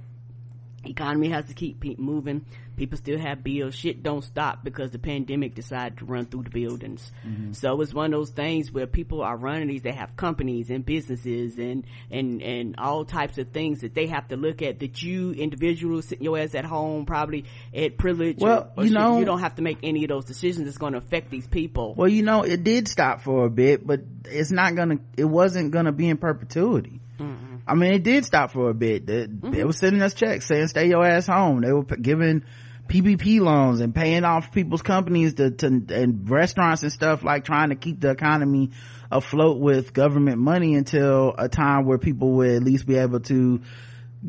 economy 0.85 1.29
has 1.29 1.45
to 1.45 1.53
keep 1.53 1.83
moving. 1.99 2.45
People 2.75 2.97
still 2.97 3.19
have 3.19 3.43
bills. 3.43 3.75
Shit 3.75 4.01
don't 4.01 4.23
stop 4.23 4.63
because 4.63 4.91
the 4.91 4.99
pandemic 4.99 5.53
decided 5.53 5.99
to 5.99 6.05
run 6.05 6.25
through 6.25 6.43
the 6.43 6.49
buildings. 6.49 7.11
Mm-hmm. 7.25 7.53
so 7.53 7.79
it's 7.81 7.93
one 7.93 8.13
of 8.13 8.19
those 8.19 8.31
things 8.31 8.71
where 8.71 8.87
people 8.87 9.21
are 9.21 9.37
running 9.37 9.67
these 9.67 9.83
they 9.83 9.91
have 9.91 10.15
companies 10.15 10.69
and 10.69 10.85
businesses 10.85 11.57
and 11.57 11.85
and 12.09 12.41
and 12.41 12.75
all 12.77 13.05
types 13.05 13.37
of 13.37 13.49
things 13.49 13.81
that 13.81 13.93
they 13.93 14.07
have 14.07 14.27
to 14.29 14.37
look 14.37 14.61
at 14.61 14.79
that 14.79 15.01
you 15.01 15.31
individuals 15.31 16.07
sitting 16.07 16.23
your 16.23 16.37
ass 16.37 16.55
at 16.55 16.65
home 16.65 17.05
probably 17.05 17.45
at 17.73 17.97
privilege 17.97 18.37
well 18.39 18.71
or, 18.75 18.83
or 18.83 18.85
you 18.85 18.91
know 18.91 19.19
you 19.19 19.25
don't 19.25 19.39
have 19.39 19.55
to 19.55 19.61
make 19.61 19.77
any 19.83 20.03
of 20.03 20.09
those 20.09 20.25
decisions. 20.25 20.67
It's 20.67 20.77
going 20.77 20.93
to 20.93 20.99
affect 20.99 21.29
these 21.29 21.47
people. 21.47 21.93
Well 21.95 22.09
you 22.09 22.23
know 22.23 22.41
it 22.43 22.63
did 22.63 22.87
stop 22.87 23.21
for 23.21 23.45
a 23.45 23.49
bit 23.49 23.85
but 23.85 24.01
it's 24.25 24.51
not 24.51 24.75
gonna 24.75 24.97
it 25.17 25.25
wasn't 25.25 25.71
gonna 25.71 25.91
be 25.91 26.09
in 26.09 26.17
perpetuity. 26.17 27.01
Mm-hmm. 27.19 27.52
I 27.67 27.75
mean, 27.75 27.93
it 27.93 28.03
did 28.03 28.25
stop 28.25 28.51
for 28.51 28.69
a 28.69 28.73
bit. 28.73 29.05
They, 29.05 29.27
mm-hmm. 29.27 29.51
they 29.51 29.63
were 29.63 29.73
sending 29.73 30.01
us 30.01 30.13
checks 30.13 30.47
saying, 30.47 30.67
stay 30.67 30.87
your 30.87 31.05
ass 31.05 31.27
home. 31.27 31.61
They 31.61 31.71
were 31.71 31.83
giving 31.83 32.43
PPP 32.87 33.39
loans 33.39 33.79
and 33.79 33.95
paying 33.95 34.25
off 34.25 34.51
people's 34.51 34.81
companies 34.81 35.35
to, 35.35 35.51
to, 35.51 35.67
and 35.67 36.29
restaurants 36.29 36.83
and 36.83 36.91
stuff 36.91 37.23
like 37.23 37.45
trying 37.45 37.69
to 37.69 37.75
keep 37.75 38.01
the 38.01 38.09
economy 38.09 38.71
afloat 39.09 39.59
with 39.59 39.93
government 39.93 40.39
money 40.39 40.75
until 40.75 41.33
a 41.37 41.47
time 41.47 41.85
where 41.85 41.97
people 41.97 42.31
would 42.33 42.51
at 42.51 42.63
least 42.63 42.85
be 42.85 42.97
able 42.97 43.21
to 43.21 43.61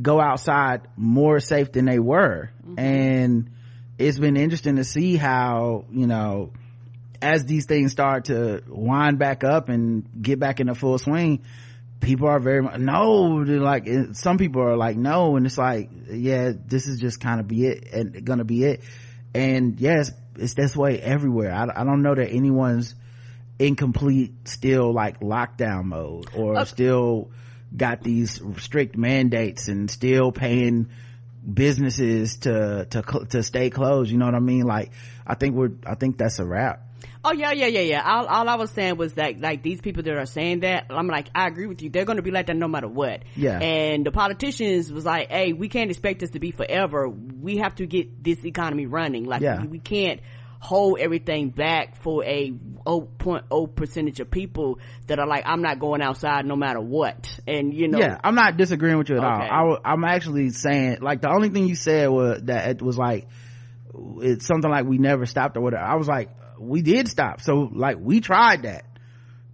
go 0.01 0.21
outside 0.21 0.83
more 0.97 1.41
safe 1.41 1.73
than 1.73 1.87
they 1.87 1.99
were. 1.99 2.51
Mm-hmm. 2.63 2.79
And 2.79 3.51
it's 3.99 4.19
been 4.19 4.37
interesting 4.37 4.77
to 4.77 4.85
see 4.85 5.17
how, 5.17 5.87
you 5.91 6.07
know, 6.07 6.53
as 7.21 7.45
these 7.45 7.67
things 7.67 7.93
start 7.93 8.27
to 8.27 8.63
wind 8.69 9.19
back 9.19 9.45
up 9.45 9.69
and 9.69 10.09
get 10.21 10.39
back 10.39 10.61
in 10.61 10.67
the 10.67 10.75
full 10.75 10.99
swing, 10.99 11.43
people 12.05 12.29
are 12.29 12.39
very 12.39 12.63
much 12.63 12.79
no 12.79 13.43
like 13.47 13.89
eh, 13.89 14.07
some 14.13 14.39
people 14.39 14.63
are 14.63 14.77
like 14.77 14.97
no 14.97 15.37
and 15.37 15.47
it's 15.47 15.59
like 15.59 15.91
yeah 16.11 16.53
this 16.67 16.87
is 16.87 17.01
just 17.01 17.21
kind 17.21 17.41
of 17.41 17.49
be 17.49 17.67
it 17.67 17.93
and 17.93 18.25
gonna 18.25 18.45
be 18.45 18.65
it. 18.65 18.83
And 19.35 19.81
yes 19.81 20.13
it's 20.37 20.55
this 20.55 20.77
way 20.77 21.01
everywhere. 21.01 21.53
I, 21.53 21.67
I 21.81 21.85
don't 21.85 22.03
know 22.03 22.15
that 22.15 22.29
anyone's 22.29 22.95
incomplete 23.59 24.49
still 24.49 24.93
like 24.93 25.21
lockdown 25.21 25.85
mode 25.85 26.29
or 26.35 26.57
okay. 26.57 26.65
still 26.65 27.31
got 27.77 28.03
these 28.03 28.41
strict 28.59 28.97
mandates 28.97 29.69
and 29.69 29.91
still 29.91 30.33
paying 30.33 30.89
businesses 31.53 32.39
to 32.39 32.87
to 32.91 33.03
to 33.29 33.43
stay 33.43 33.71
closed 33.71 34.11
you 34.11 34.17
know 34.17 34.25
what 34.25 34.35
i 34.35 34.41
mean? 34.41 34.65
Like 34.65 34.93
i 35.27 35.35
think 35.35 35.55
we're 35.55 35.73
i 35.87 35.95
think 35.95 36.19
that's 36.19 36.39
a 36.39 36.45
wrap 36.45 36.84
Oh 37.27 37.33
yeah, 37.33 37.53
yeah, 37.53 37.67
yeah, 37.67 37.81
yeah. 37.81 38.03
All, 38.05 38.27
all 38.27 38.49
I 38.49 38.57
was 38.57 38.71
saying 38.71 38.99
was 38.99 39.15
that 39.15 39.41
like 39.41 39.63
these 39.63 39.81
people 39.81 40.03
that 40.03 40.15
are 40.15 40.27
saying 40.27 40.61
that, 40.61 40.87
I'm 40.91 41.07
like, 41.07 41.29
I 41.35 41.47
agree 41.47 41.67
with 41.67 41.81
you. 41.81 41.89
They're 41.89 42.05
going 42.05 42.19
to 42.19 42.23
be 42.23 42.31
like 42.31 42.47
that 42.47 42.57
no 42.57 42.69
matter 42.69 42.87
what. 42.87 43.23
Yeah. 43.35 43.59
And 43.59 44.05
the 44.05 44.11
politicians 44.11 44.93
was 44.93 45.07
like, 45.07 45.31
hey, 45.31 45.55
we 45.55 45.71
can't 45.71 45.91
expect 45.91 46.21
this 46.21 46.31
to 46.31 46.39
be 46.39 46.51
forever. 46.51 47.09
We 47.09 47.57
have 47.57 47.77
to 47.77 47.87
get 47.87 48.23
this 48.23 48.45
economy 48.45 48.85
running. 48.85 49.25
Like 49.25 49.41
yeah. 49.41 49.65
we, 49.65 49.79
can't 49.79 50.21
hold 50.61 50.99
everything 50.99 51.49
back 51.49 51.97
for 51.97 52.25
a 52.25 52.51
0.0 52.51 53.75
percentage 53.75 54.21
of 54.21 54.31
people 54.31 54.79
that 55.07 55.19
are 55.19 55.27
like, 55.27 55.45
I'm 55.47 55.63
not 55.63 55.79
going 55.79 56.03
outside 56.03 56.45
no 56.45 56.57
matter 56.57 56.81
what. 56.81 57.41
And 57.47 57.73
you 57.73 57.89
know. 57.89 57.99
Yeah, 57.99 58.19
I'm 58.23 58.35
not 58.35 58.59
disagreeing 58.59 58.99
with 58.99 59.09
you 59.09 59.17
at 59.17 59.25
okay. 59.25 59.49
all. 59.49 59.79
I, 59.83 59.93
I'm 59.93 60.05
actually 60.05 60.51
saying, 60.51 60.99
like, 61.01 61.23
the 61.23 61.31
only 61.31 61.49
thing 61.49 61.69
you 61.69 61.75
said 61.75 62.09
was 62.11 62.43
that 62.45 62.69
it 62.69 62.83
was 62.83 62.99
like, 62.99 63.29
it's 63.95 64.47
something 64.47 64.71
like 64.71 64.85
we 64.85 64.99
never 64.99 65.25
stopped 65.25 65.57
or 65.57 65.61
whatever. 65.61 65.85
I 65.85 65.95
was 65.95 66.09
like, 66.09 66.31
we 66.59 66.83
did 66.83 67.09
stop. 67.09 67.41
So 67.41 67.71
like 67.73 67.99
we 68.01 68.21
tried 68.21 68.63
that. 68.63 68.85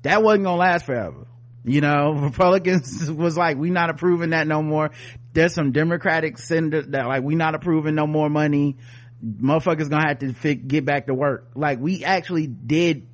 That 0.02 0.22
wasn't 0.22 0.44
gonna 0.44 0.56
last 0.56 0.86
forever. 0.86 1.26
You 1.64 1.80
know, 1.80 2.12
Republicans 2.16 3.10
was 3.10 3.36
like, 3.36 3.56
we 3.56 3.70
not 3.70 3.90
approving 3.90 4.30
that 4.30 4.46
no 4.46 4.62
more. 4.62 4.90
There's 5.32 5.54
some 5.54 5.72
Democratic 5.72 6.38
senators 6.38 6.86
that 6.88 7.06
like, 7.06 7.22
we 7.22 7.34
not 7.34 7.54
approving 7.54 7.94
no 7.94 8.06
more 8.06 8.28
money. 8.28 8.76
Motherfuckers 9.24 9.90
gonna 9.90 10.08
have 10.08 10.20
to 10.20 10.32
fit, 10.32 10.66
get 10.66 10.84
back 10.84 11.06
to 11.06 11.14
work. 11.14 11.50
Like 11.54 11.78
we 11.78 12.04
actually 12.04 12.46
did 12.46 13.06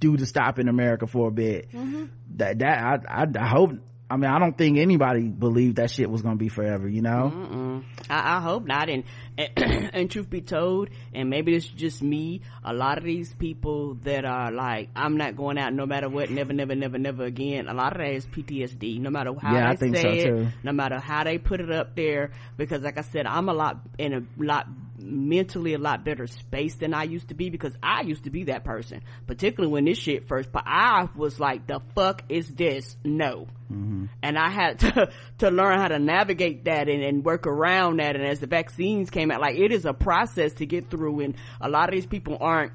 do 0.00 0.16
the 0.16 0.26
stop 0.26 0.58
in 0.58 0.68
America 0.68 1.06
for 1.06 1.28
a 1.28 1.32
bit. 1.32 1.70
Mm-hmm. 1.70 2.06
That, 2.36 2.58
that, 2.58 3.06
I, 3.08 3.22
I, 3.22 3.26
I 3.38 3.48
hope 3.48 3.72
I 4.10 4.16
mean, 4.16 4.30
I 4.30 4.38
don't 4.38 4.56
think 4.56 4.76
anybody 4.76 5.28
believed 5.28 5.76
that 5.76 5.90
shit 5.90 6.10
was 6.10 6.20
gonna 6.20 6.36
be 6.36 6.50
forever, 6.50 6.86
you 6.86 7.00
know? 7.00 7.82
I, 8.10 8.36
I, 8.36 8.40
hope 8.40 8.66
not. 8.66 8.90
And, 8.90 9.04
and, 9.38 10.10
truth 10.10 10.28
be 10.28 10.42
told, 10.42 10.90
and 11.14 11.30
maybe 11.30 11.54
it's 11.54 11.66
just 11.66 12.02
me, 12.02 12.42
a 12.62 12.74
lot 12.74 12.98
of 12.98 13.04
these 13.04 13.32
people 13.32 13.94
that 14.02 14.26
are 14.26 14.52
like, 14.52 14.90
I'm 14.94 15.16
not 15.16 15.36
going 15.36 15.56
out 15.56 15.72
no 15.72 15.86
matter 15.86 16.10
what, 16.10 16.30
never, 16.30 16.52
never, 16.52 16.74
never, 16.74 16.98
never 16.98 17.24
again. 17.24 17.66
A 17.66 17.72
lot 17.72 17.92
of 17.92 17.98
that 17.98 18.12
is 18.12 18.26
PTSD, 18.26 19.00
no 19.00 19.08
matter 19.08 19.32
how 19.40 19.54
yeah, 19.54 19.74
they 19.74 19.92
say 19.92 20.02
so 20.02 20.08
it, 20.08 20.24
too. 20.24 20.48
no 20.62 20.72
matter 20.72 20.98
how 20.98 21.24
they 21.24 21.38
put 21.38 21.60
it 21.60 21.72
up 21.72 21.96
there. 21.96 22.32
Because 22.58 22.82
like 22.82 22.98
I 22.98 23.02
said, 23.02 23.26
I'm 23.26 23.48
a 23.48 23.54
lot, 23.54 23.80
in 23.98 24.12
a 24.12 24.22
lot 24.36 24.66
mentally 24.98 25.74
a 25.74 25.78
lot 25.78 26.04
better 26.04 26.26
space 26.26 26.74
than 26.76 26.94
I 26.94 27.04
used 27.04 27.28
to 27.28 27.34
be 27.34 27.50
because 27.50 27.74
I 27.82 28.02
used 28.02 28.24
to 28.24 28.30
be 28.30 28.44
that 28.44 28.64
person, 28.64 29.02
particularly 29.26 29.72
when 29.72 29.84
this 29.84 29.98
shit 29.98 30.28
first, 30.28 30.52
but 30.52 30.64
I 30.66 31.08
was 31.16 31.40
like, 31.40 31.66
the 31.66 31.80
fuck 31.94 32.22
is 32.28 32.48
this? 32.48 32.96
No. 33.04 33.46
Mm-hmm. 33.72 34.06
And 34.22 34.38
I 34.38 34.50
had 34.50 34.78
to, 34.80 35.10
to 35.38 35.50
learn 35.50 35.78
how 35.78 35.88
to 35.88 35.98
navigate 35.98 36.64
that 36.64 36.88
and, 36.88 37.02
and 37.02 37.24
work 37.24 37.46
around 37.46 37.98
that. 37.98 38.16
And 38.16 38.24
as 38.24 38.40
the 38.40 38.46
vaccines 38.46 39.10
came 39.10 39.30
out, 39.30 39.40
like 39.40 39.56
it 39.56 39.72
is 39.72 39.84
a 39.84 39.92
process 39.92 40.52
to 40.54 40.66
get 40.66 40.90
through 40.90 41.20
and 41.20 41.34
a 41.60 41.68
lot 41.68 41.88
of 41.88 41.94
these 41.94 42.06
people 42.06 42.38
aren't, 42.40 42.72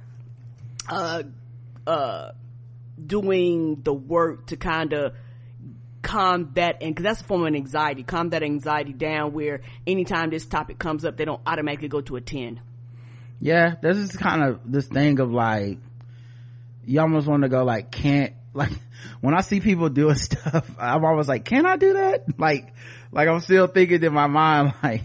uh, 0.89 1.23
uh, 1.87 2.31
doing 3.03 3.81
the 3.83 3.93
work 3.93 4.47
to 4.47 4.57
kind 4.57 4.93
of 4.93 5.13
calm 6.01 6.51
that 6.55 6.81
and 6.81 6.95
because 6.95 7.03
that's 7.03 7.21
a 7.21 7.23
form 7.23 7.45
of 7.45 7.53
anxiety. 7.53 8.03
Calm 8.03 8.29
that 8.29 8.43
anxiety 8.43 8.93
down 8.93 9.33
where 9.33 9.61
anytime 9.85 10.29
this 10.29 10.45
topic 10.45 10.79
comes 10.79 11.05
up 11.05 11.17
they 11.17 11.25
don't 11.25 11.41
automatically 11.45 11.87
go 11.87 12.01
to 12.01 12.15
a 12.15 12.21
10 12.21 12.61
yeah 13.39 13.75
this 13.81 13.97
is 13.97 14.15
kind 14.15 14.43
of 14.43 14.59
this 14.65 14.87
thing 14.87 15.19
of 15.19 15.31
like 15.31 15.77
you 16.85 16.99
almost 16.99 17.27
want 17.27 17.43
to 17.43 17.49
go 17.49 17.63
like 17.63 17.91
can't 17.91 18.33
like 18.53 18.71
when 19.21 19.33
i 19.33 19.41
see 19.41 19.59
people 19.59 19.89
doing 19.89 20.15
stuff 20.15 20.69
i'm 20.77 21.03
always 21.05 21.27
like 21.27 21.45
can 21.45 21.65
i 21.65 21.77
do 21.77 21.93
that? 21.93 22.25
Like 22.37 22.73
like 23.11 23.27
i'm 23.27 23.39
still 23.39 23.67
thinking 23.67 24.03
in 24.03 24.13
my 24.13 24.27
mind 24.27 24.73
like 24.83 25.03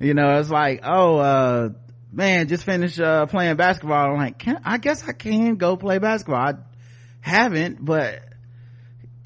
you 0.00 0.14
know 0.14 0.38
it's 0.38 0.50
like 0.50 0.80
oh 0.82 1.18
uh 1.18 1.68
man 2.12 2.48
just 2.48 2.64
finished 2.64 2.98
uh 3.00 3.26
playing 3.26 3.56
basketball. 3.56 4.12
I'm 4.12 4.16
like 4.16 4.38
can 4.38 4.60
i 4.64 4.78
guess 4.78 5.06
i 5.06 5.12
can 5.12 5.56
go 5.56 5.76
play 5.76 5.98
basketball. 5.98 6.38
I 6.38 6.54
haven't 7.20 7.84
but 7.84 8.22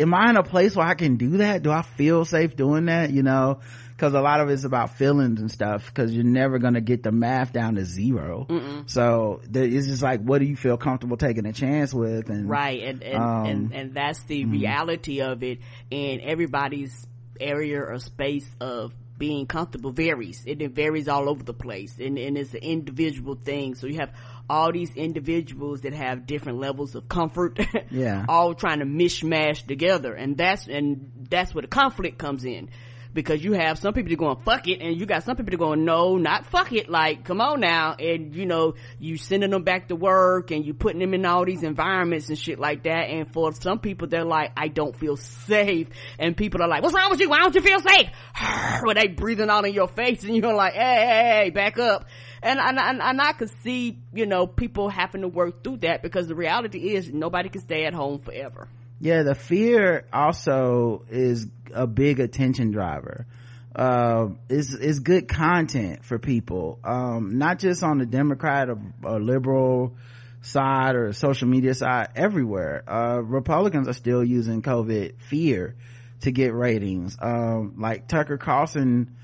am 0.00 0.14
i 0.14 0.30
in 0.30 0.36
a 0.36 0.42
place 0.42 0.74
where 0.74 0.86
i 0.86 0.94
can 0.94 1.16
do 1.16 1.38
that? 1.38 1.62
Do 1.62 1.70
i 1.70 1.82
feel 1.82 2.24
safe 2.24 2.56
doing 2.56 2.86
that? 2.86 3.10
You 3.10 3.22
know 3.22 3.60
because 4.00 4.14
a 4.14 4.20
lot 4.22 4.40
of 4.40 4.48
it's 4.48 4.64
about 4.64 4.96
feelings 4.96 5.42
and 5.42 5.50
stuff 5.50 5.84
because 5.84 6.10
you're 6.10 6.24
never 6.24 6.58
going 6.58 6.72
to 6.72 6.80
get 6.80 7.02
the 7.02 7.12
math 7.12 7.52
down 7.52 7.74
to 7.74 7.84
0 7.84 8.46
Mm-mm. 8.48 8.88
so 8.88 9.42
it's 9.52 9.86
just 9.86 10.02
like 10.02 10.22
what 10.22 10.38
do 10.38 10.46
you 10.46 10.56
feel 10.56 10.78
comfortable 10.78 11.18
taking 11.18 11.44
a 11.44 11.52
chance 11.52 11.92
with? 11.92 12.30
And 12.30 12.48
right 12.48 12.82
and 12.82 13.02
and, 13.02 13.22
um, 13.22 13.44
and, 13.44 13.72
and, 13.74 13.94
that's 13.94 14.22
the 14.22 14.42
mm-hmm. 14.42 14.52
reality 14.52 15.20
of 15.20 15.42
it 15.42 15.58
and 15.92 16.22
everybody's 16.22 17.06
area 17.38 17.82
or 17.82 17.98
space 17.98 18.48
of 18.60 18.94
being 19.18 19.46
comfortable 19.46 19.92
varies. 19.92 20.44
And 20.46 20.62
it 20.62 20.72
varies 20.72 21.06
all 21.06 21.28
over 21.28 21.44
the 21.44 21.54
place 21.54 21.98
and, 21.98 22.18
and 22.18 22.36
it's 22.36 22.54
an 22.54 22.62
individual 22.62 23.34
thing. 23.34 23.74
So 23.74 23.86
you 23.86 23.98
have 23.98 24.12
all 24.50 24.72
these 24.72 24.92
individuals 24.96 25.82
that 25.82 25.94
have 25.94 26.26
different 26.26 26.58
levels 26.58 26.96
of 26.96 27.08
comfort 27.08 27.58
yeah. 27.90 28.26
all 28.28 28.52
trying 28.52 28.80
to 28.80 28.84
mishmash 28.84 29.64
together. 29.64 30.12
And 30.12 30.36
that's 30.36 30.66
and 30.66 31.28
that's 31.30 31.54
where 31.54 31.62
the 31.62 31.68
conflict 31.68 32.18
comes 32.18 32.44
in. 32.44 32.68
Because 33.12 33.42
you 33.42 33.54
have 33.54 33.76
some 33.76 33.92
people 33.92 34.08
that 34.08 34.14
are 34.14 34.18
going 34.18 34.44
fuck 34.44 34.68
it 34.68 34.80
and 34.80 34.96
you 34.96 35.04
got 35.04 35.24
some 35.24 35.34
people 35.34 35.50
that 35.50 35.54
are 35.54 35.58
going 35.58 35.84
no 35.84 36.16
not 36.16 36.46
fuck 36.46 36.72
it. 36.72 36.88
Like 36.88 37.24
come 37.24 37.40
on 37.40 37.60
now. 37.60 37.94
And 37.94 38.34
you 38.34 38.46
know 38.46 38.74
you 38.98 39.16
sending 39.16 39.50
them 39.50 39.62
back 39.62 39.88
to 39.88 39.96
work 39.96 40.50
and 40.50 40.64
you 40.64 40.74
putting 40.74 41.00
them 41.00 41.14
in 41.14 41.24
all 41.26 41.44
these 41.44 41.62
environments 41.62 42.28
and 42.28 42.38
shit 42.38 42.58
like 42.58 42.84
that. 42.84 43.08
And 43.08 43.32
for 43.32 43.52
some 43.52 43.78
people 43.78 44.08
they're 44.08 44.24
like 44.24 44.52
I 44.56 44.68
don't 44.68 44.96
feel 44.96 45.16
safe. 45.16 45.88
And 46.18 46.36
people 46.36 46.62
are 46.62 46.68
like 46.68 46.82
what's 46.82 46.94
wrong 46.94 47.10
with 47.10 47.20
you? 47.20 47.28
Why 47.28 47.38
don't 47.38 47.54
you 47.54 47.62
feel 47.62 47.80
safe? 47.80 48.08
When 48.82 48.96
they 48.96 49.08
breathing 49.08 49.50
out 49.50 49.66
in 49.66 49.74
your 49.74 49.88
face 49.88 50.22
and 50.24 50.36
you're 50.36 50.54
like 50.54 50.74
hey, 50.74 50.80
hey, 50.80 51.40
hey 51.44 51.50
back 51.50 51.78
up 51.78 52.06
and, 52.42 52.58
and, 52.58 52.78
and, 52.78 53.02
and 53.02 53.20
I 53.20 53.32
could 53.32 53.50
see, 53.62 53.98
you 54.12 54.26
know, 54.26 54.46
people 54.46 54.88
having 54.88 55.22
to 55.22 55.28
work 55.28 55.62
through 55.62 55.78
that 55.78 56.02
because 56.02 56.26
the 56.28 56.34
reality 56.34 56.94
is 56.94 57.12
nobody 57.12 57.48
can 57.48 57.60
stay 57.60 57.84
at 57.84 57.94
home 57.94 58.20
forever. 58.20 58.68
Yeah, 59.00 59.22
the 59.22 59.34
fear 59.34 60.04
also 60.12 61.04
is 61.10 61.46
a 61.72 61.86
big 61.86 62.20
attention 62.20 62.70
driver. 62.70 63.26
Uh, 63.74 64.30
is 64.48 64.74
is 64.74 64.98
good 64.98 65.28
content 65.28 66.04
for 66.04 66.18
people, 66.18 66.80
um, 66.82 67.38
not 67.38 67.60
just 67.60 67.84
on 67.84 67.98
the 67.98 68.04
Democrat 68.04 68.68
or, 68.68 68.78
or, 69.04 69.20
liberal 69.20 69.96
side 70.42 70.96
or 70.96 71.12
social 71.12 71.46
media 71.46 71.72
side, 71.72 72.08
everywhere. 72.16 72.82
Uh, 72.88 73.20
Republicans 73.22 73.86
are 73.86 73.92
still 73.92 74.24
using 74.24 74.60
COVID 74.60 75.22
fear 75.22 75.76
to 76.22 76.32
get 76.32 76.52
ratings. 76.52 77.16
Um, 77.22 77.74
like 77.78 78.08
Tucker 78.08 78.38
Carlson 78.38 79.16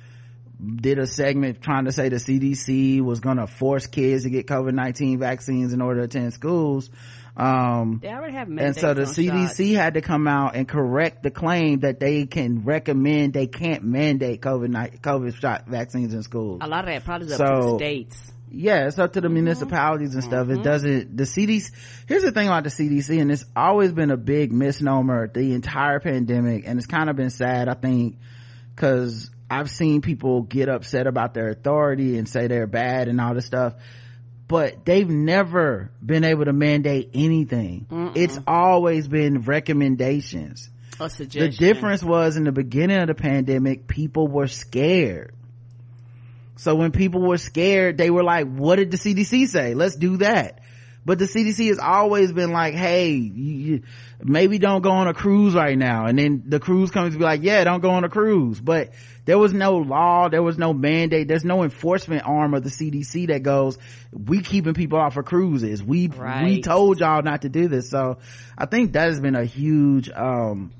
did 0.64 0.98
a 0.98 1.06
segment 1.06 1.60
trying 1.60 1.84
to 1.84 1.92
say 1.92 2.08
the 2.08 2.16
CDC 2.16 3.02
was 3.02 3.20
going 3.20 3.36
to 3.36 3.46
force 3.46 3.86
kids 3.86 4.24
to 4.24 4.30
get 4.30 4.46
COVID-19 4.46 5.18
vaccines 5.18 5.72
in 5.72 5.82
order 5.82 6.00
to 6.00 6.04
attend 6.04 6.32
schools 6.32 6.90
um, 7.36 8.00
they 8.02 8.08
already 8.08 8.32
have 8.32 8.48
and 8.48 8.74
so 8.74 8.94
the 8.94 9.02
CDC 9.02 9.74
had 9.74 9.94
to 9.94 10.00
come 10.00 10.26
out 10.26 10.56
and 10.56 10.66
correct 10.66 11.22
the 11.22 11.30
claim 11.30 11.80
that 11.80 12.00
they 12.00 12.24
can 12.24 12.64
recommend, 12.64 13.34
they 13.34 13.46
can't 13.46 13.84
mandate 13.84 14.40
COVID 14.40 15.00
COVID 15.02 15.38
shot 15.38 15.66
vaccines 15.66 16.14
in 16.14 16.22
schools. 16.22 16.60
A 16.62 16.66
lot 16.66 16.80
of 16.80 16.86
that 16.86 17.04
probably 17.04 17.26
is 17.26 17.36
so, 17.36 17.44
up 17.44 17.60
to 17.60 17.66
the 17.72 17.76
states. 17.76 18.32
Yeah, 18.50 18.86
it's 18.86 18.98
up 18.98 19.12
to 19.14 19.20
the 19.20 19.26
mm-hmm. 19.26 19.34
municipalities 19.34 20.14
and 20.14 20.24
stuff. 20.24 20.46
Mm-hmm. 20.46 20.60
It 20.60 20.62
doesn't, 20.62 21.16
the 21.16 21.24
CDC, 21.24 21.72
here's 22.06 22.22
the 22.22 22.32
thing 22.32 22.46
about 22.46 22.64
the 22.64 22.70
CDC, 22.70 23.20
and 23.20 23.30
it's 23.30 23.44
always 23.54 23.92
been 23.92 24.10
a 24.10 24.16
big 24.16 24.50
misnomer 24.50 25.28
the 25.28 25.52
entire 25.52 26.00
pandemic, 26.00 26.64
and 26.66 26.78
it's 26.78 26.86
kind 26.86 27.10
of 27.10 27.16
been 27.16 27.30
sad, 27.30 27.68
I 27.68 27.74
think, 27.74 28.16
cause 28.76 29.30
I've 29.48 29.70
seen 29.70 30.00
people 30.00 30.42
get 30.42 30.68
upset 30.68 31.06
about 31.06 31.34
their 31.34 31.48
authority 31.48 32.18
and 32.18 32.28
say 32.28 32.46
they're 32.46 32.66
bad 32.66 33.08
and 33.08 33.20
all 33.20 33.34
this 33.34 33.46
stuff 33.46 33.74
but 34.48 34.84
they've 34.84 35.08
never 35.08 35.90
been 36.04 36.24
able 36.24 36.44
to 36.44 36.52
mandate 36.52 37.10
anything. 37.14 37.86
Mm-mm. 37.90 38.12
It's 38.16 38.38
always 38.46 39.08
been 39.08 39.42
recommendations. 39.42 40.70
A 41.00 41.10
suggestion. 41.10 41.50
The 41.50 41.56
difference 41.56 42.02
was 42.02 42.36
in 42.36 42.44
the 42.44 42.52
beginning 42.52 42.98
of 42.98 43.08
the 43.08 43.14
pandemic, 43.14 43.86
people 43.86 44.28
were 44.28 44.46
scared. 44.46 45.34
So 46.56 46.74
when 46.74 46.92
people 46.92 47.20
were 47.20 47.38
scared, 47.38 47.98
they 47.98 48.08
were 48.08 48.22
like, 48.22 48.46
what 48.46 48.76
did 48.76 48.90
the 48.90 48.96
CDC 48.96 49.48
say? 49.48 49.74
Let's 49.74 49.96
do 49.96 50.18
that. 50.18 50.60
But 51.06 51.20
the 51.20 51.26
CDC 51.26 51.68
has 51.68 51.78
always 51.78 52.32
been 52.32 52.50
like, 52.50 52.74
hey, 52.74 53.10
you, 53.10 53.82
maybe 54.20 54.58
don't 54.58 54.82
go 54.82 54.90
on 54.90 55.06
a 55.06 55.14
cruise 55.14 55.54
right 55.54 55.78
now. 55.78 56.06
And 56.06 56.18
then 56.18 56.42
the 56.48 56.58
cruise 56.58 56.90
comes 56.90 57.12
to 57.12 57.18
be 57.18 57.24
like, 57.24 57.44
yeah, 57.44 57.62
don't 57.62 57.80
go 57.80 57.90
on 57.90 58.02
a 58.02 58.08
cruise. 58.08 58.60
But 58.60 58.90
there 59.24 59.38
was 59.38 59.52
no 59.52 59.76
law, 59.76 60.28
there 60.28 60.42
was 60.42 60.58
no 60.58 60.72
mandate, 60.74 61.28
there's 61.28 61.44
no 61.44 61.62
enforcement 61.62 62.24
arm 62.26 62.54
of 62.54 62.64
the 62.64 62.70
CDC 62.70 63.28
that 63.28 63.44
goes, 63.44 63.78
we 64.10 64.42
keeping 64.42 64.74
people 64.74 64.98
off 64.98 65.16
of 65.16 65.26
cruises. 65.26 65.80
We, 65.80 66.08
right. 66.08 66.44
we 66.44 66.60
told 66.60 66.98
y'all 66.98 67.22
not 67.22 67.42
to 67.42 67.48
do 67.48 67.68
this. 67.68 67.88
So 67.88 68.18
I 68.58 68.66
think 68.66 68.94
that 68.94 69.06
has 69.06 69.20
been 69.20 69.36
a 69.36 69.44
huge, 69.44 70.10
um, 70.10 70.72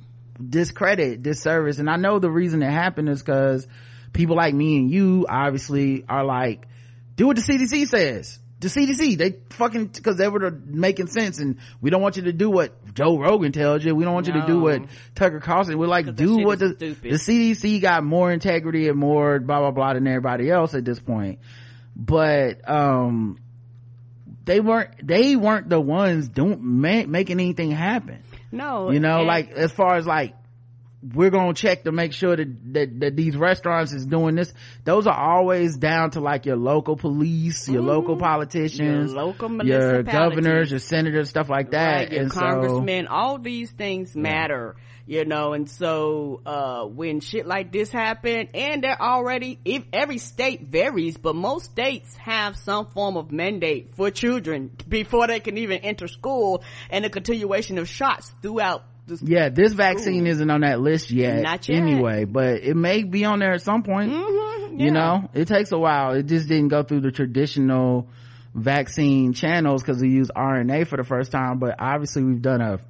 discredit, 0.45 1.23
disservice. 1.23 1.79
And 1.79 1.89
I 1.89 1.95
know 1.99 2.19
the 2.19 2.33
reason 2.33 2.65
it 2.65 2.71
happened 2.73 3.09
is 3.11 3.23
because 3.23 3.65
people 4.13 4.35
like 4.35 4.55
me 4.55 4.79
and 4.79 4.91
you 4.91 5.25
obviously 5.29 6.05
are 6.09 6.25
like, 6.25 6.67
do 7.15 7.29
what 7.29 7.37
the 7.37 7.43
CDC 7.43 7.87
says 7.87 8.41
the 8.59 8.69
CDC, 8.69 9.19
they 9.19 9.37
fucking, 9.51 9.91
cause 10.03 10.17
they 10.17 10.29
were 10.29 10.51
making 10.51 11.09
sense 11.09 11.39
and 11.39 11.59
we 11.83 11.91
don't 11.91 12.01
want 12.01 12.17
you 12.17 12.23
to 12.23 12.33
do 12.33 12.49
what 12.49 12.95
Joe 12.95 13.19
Rogan 13.19 13.53
tells 13.53 13.85
you. 13.85 13.95
We 13.95 14.05
don't 14.05 14.15
want 14.15 14.29
no. 14.29 14.35
you 14.35 14.41
to 14.41 14.47
do 14.47 14.61
what 14.61 14.83
Tucker 15.15 15.41
Carlson. 15.41 15.77
We're 15.77 15.87
like, 15.87 16.15
do 16.15 16.39
what 16.39 16.59
the, 16.59 16.69
the 16.69 17.17
CDC 17.17 17.83
got 17.83 18.03
more 18.03 18.33
integrity 18.33 18.89
and 18.89 18.99
more 18.99 19.39
blah, 19.41 19.61
blah, 19.61 19.73
blah 19.73 19.95
than 19.95 20.07
everybody 20.07 20.51
else 20.51 20.75
at 20.75 20.87
this 20.87 20.99
point. 20.99 21.41
But, 21.95 22.69
um, 22.69 23.39
they 24.47 24.61
weren't, 24.61 25.07
they 25.07 25.37
weren't 25.37 25.69
the 25.69 25.81
ones 25.81 26.29
doing, 26.29 26.59
making 26.63 27.41
anything 27.41 27.73
happen. 27.73 28.23
No. 28.53 28.91
You 28.91 29.01
know, 29.01 29.23
like, 29.23 29.51
as 29.51 29.73
far 29.73 29.97
as 29.97 30.07
like, 30.07 30.35
we're 31.15 31.31
gonna 31.31 31.55
check 31.55 31.85
to 31.85 31.93
make 31.93 32.13
sure 32.13 32.37
that, 32.37 32.73
that, 32.73 33.01
that 33.01 33.17
these 33.17 33.37
restaurants 33.37 33.93
is 33.93 34.07
doing 34.07 34.35
this 34.35 34.53
those 34.85 35.07
are 35.07 35.19
always 35.19 35.77
down 35.77 36.11
to 36.11 36.21
like 36.21 36.47
your 36.47 36.57
local 36.57 36.97
police 36.97 37.69
your 37.69 37.81
mm-hmm. 37.81 37.89
local 37.89 38.17
politicians 38.17 39.13
your 39.13 39.23
local 39.25 39.65
your 39.65 40.03
governors 40.03 40.71
your 40.71 40.81
senators 40.81 41.29
stuff 41.29 41.49
like 41.49 41.71
that 41.71 41.95
right, 41.95 42.13
your 42.13 42.23
and 42.23 42.31
congressmen 42.31 43.07
so, 43.07 43.13
all 43.13 43.39
these 43.39 43.71
things 43.71 44.17
matter 44.17 44.75
yeah. 45.07 45.19
you 45.19 45.25
know 45.27 45.53
and 45.53 45.69
so 45.71 46.41
uh, 46.47 46.85
when 46.85 47.21
shit 47.21 47.47
like 47.47 47.71
this 47.71 47.91
happen 47.91 48.49
and 48.55 48.83
they're 48.83 49.01
already 49.01 49.59
if 49.65 49.85
every 49.93 50.19
state 50.19 50.63
varies 50.63 51.17
but 51.17 51.37
most 51.37 51.71
states 51.71 52.17
have 52.17 52.57
some 52.57 52.87
form 52.87 53.17
of 53.17 53.31
mandate 53.31 53.95
for 53.95 54.11
children 54.11 54.71
before 54.89 55.27
they 55.27 55.41
can 55.41 55.59
even 55.59 55.79
enter 55.79 56.09
school 56.09 56.63
and 56.91 57.05
a 57.05 57.11
continuation 57.11 57.79
of 57.79 57.89
shots 57.89 58.33
throughout 58.43 58.85
this 59.07 59.23
yeah 59.23 59.49
this 59.49 59.73
vaccine 59.73 60.27
isn't 60.27 60.51
on 60.51 60.61
that 60.63 60.81
list 60.81 61.11
yet, 61.11 61.43
Not 61.43 61.69
yet. 61.69 61.79
anyway 61.79 62.25
but 62.25 62.63
it 62.63 62.77
may 62.77 63.03
be 63.03 63.25
on 63.25 63.39
there 63.39 63.53
at 63.53 63.63
some 63.63 63.83
point 63.83 64.13
mm-hmm, 64.13 64.79
yeah. 64.79 64.85
you 64.85 64.91
know? 64.91 65.31
It 65.33 65.49
takes 65.49 65.73
a 65.73 65.79
while. 65.79 66.13
It 66.13 66.27
just 66.27 66.49
didn't 66.49 66.69
go 66.69 66.83
through 66.83 67.01
the 67.01 67.13
traditional 67.13 68.09
vaccine 68.55 69.33
channels 69.33 69.83
because 69.83 70.01
we 70.01 70.09
use 70.09 70.31
rna 70.35 70.87
for 70.87 70.97
the 70.97 71.05
first 71.05 71.31
time 71.31 71.59
but 71.59 71.77
obviously 71.79 72.25
we've 72.25 72.41
done 72.41 72.63
a 72.63 72.81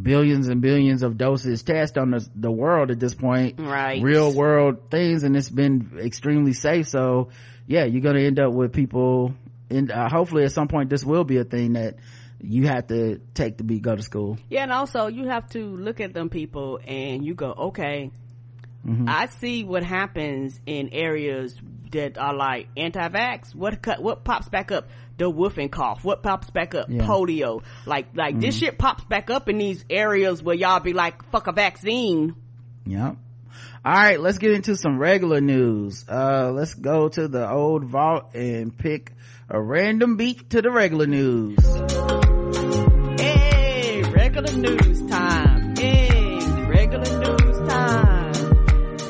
billions 0.00 0.48
and 0.48 0.60
billions 0.60 1.02
of 1.02 1.16
doses 1.18 1.62
test 1.62 1.98
on 1.98 2.10
the, 2.10 2.26
the 2.36 2.50
world 2.50 2.90
at 2.90 3.00
this 3.00 3.14
point. 3.14 3.58
Right. 3.58 4.02
Real 4.02 4.32
world 4.32 4.90
things 4.90 5.22
and 5.22 5.36
it's 5.36 5.50
been 5.50 5.98
extremely 6.00 6.52
safe. 6.52 6.88
So 6.88 7.30
yeah 7.66 7.84
you're 7.84 8.02
gonna 8.02 8.20
end 8.20 8.38
up 8.38 8.52
with 8.52 8.72
people 8.72 9.34
and 9.70 9.90
uh, 9.90 10.08
hopefully 10.08 10.44
at 10.44 10.52
some 10.52 10.68
point 10.68 10.88
this 10.90 11.04
will 11.04 11.24
be 11.24 11.38
a 11.38 11.44
thing 11.44 11.74
that 11.74 11.96
you 12.40 12.66
have 12.68 12.86
to 12.88 13.20
take 13.34 13.56
the 13.58 13.64
beat 13.64 13.82
go 13.82 13.96
to 13.96 14.02
school. 14.02 14.38
Yeah 14.48 14.62
and 14.62 14.72
also 14.72 15.06
you 15.06 15.28
have 15.28 15.48
to 15.50 15.64
look 15.64 16.00
at 16.00 16.14
them 16.14 16.28
people 16.28 16.80
and 16.86 17.24
you 17.24 17.34
go 17.34 17.52
okay 17.52 18.10
mm-hmm. 18.86 19.08
i 19.08 19.26
see 19.26 19.64
what 19.64 19.82
happens 19.82 20.58
in 20.66 20.90
areas 20.92 21.54
that 21.92 22.18
are 22.18 22.34
like 22.34 22.68
anti-vax. 22.76 23.54
What 23.54 23.80
cut 23.82 24.02
what 24.02 24.24
pops 24.24 24.48
back 24.48 24.72
up? 24.72 24.88
The 25.16 25.28
whooping 25.28 25.70
cough. 25.70 26.04
What 26.04 26.22
pops 26.22 26.50
back 26.50 26.74
up? 26.74 26.88
Yeah. 26.88 27.02
polio. 27.02 27.62
Like 27.86 28.08
like 28.14 28.34
mm-hmm. 28.34 28.40
this 28.40 28.56
shit 28.56 28.78
pops 28.78 29.04
back 29.04 29.30
up 29.30 29.48
in 29.48 29.58
these 29.58 29.84
areas 29.90 30.42
where 30.42 30.54
y'all 30.54 30.80
be 30.80 30.92
like 30.92 31.24
fuck 31.30 31.46
a 31.46 31.52
vaccine. 31.52 32.34
Yep. 32.86 33.16
All 33.84 33.92
right 33.92 34.20
let's 34.20 34.38
get 34.38 34.52
into 34.52 34.76
some 34.76 34.98
regular 34.98 35.40
news. 35.40 36.04
Uh 36.08 36.50
let's 36.52 36.74
go 36.74 37.08
to 37.08 37.28
the 37.28 37.50
old 37.50 37.84
vault 37.84 38.34
and 38.34 38.76
pick 38.76 39.12
a 39.48 39.60
random 39.60 40.16
beat 40.16 40.50
to 40.50 40.62
the 40.62 40.70
regular 40.70 41.06
news 41.06 41.58
news 44.58 45.02
time. 45.10 45.74
Hey, 45.76 46.38
regular 46.68 47.18
news 47.18 47.68
time. 47.68 48.32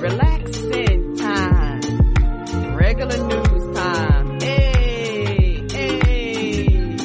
Relaxing 0.01 1.17
time. 1.17 2.77
Regular 2.77 3.17
news 3.27 3.77
time. 3.77 4.41
Hey, 4.41 5.67
hey. 5.71 6.99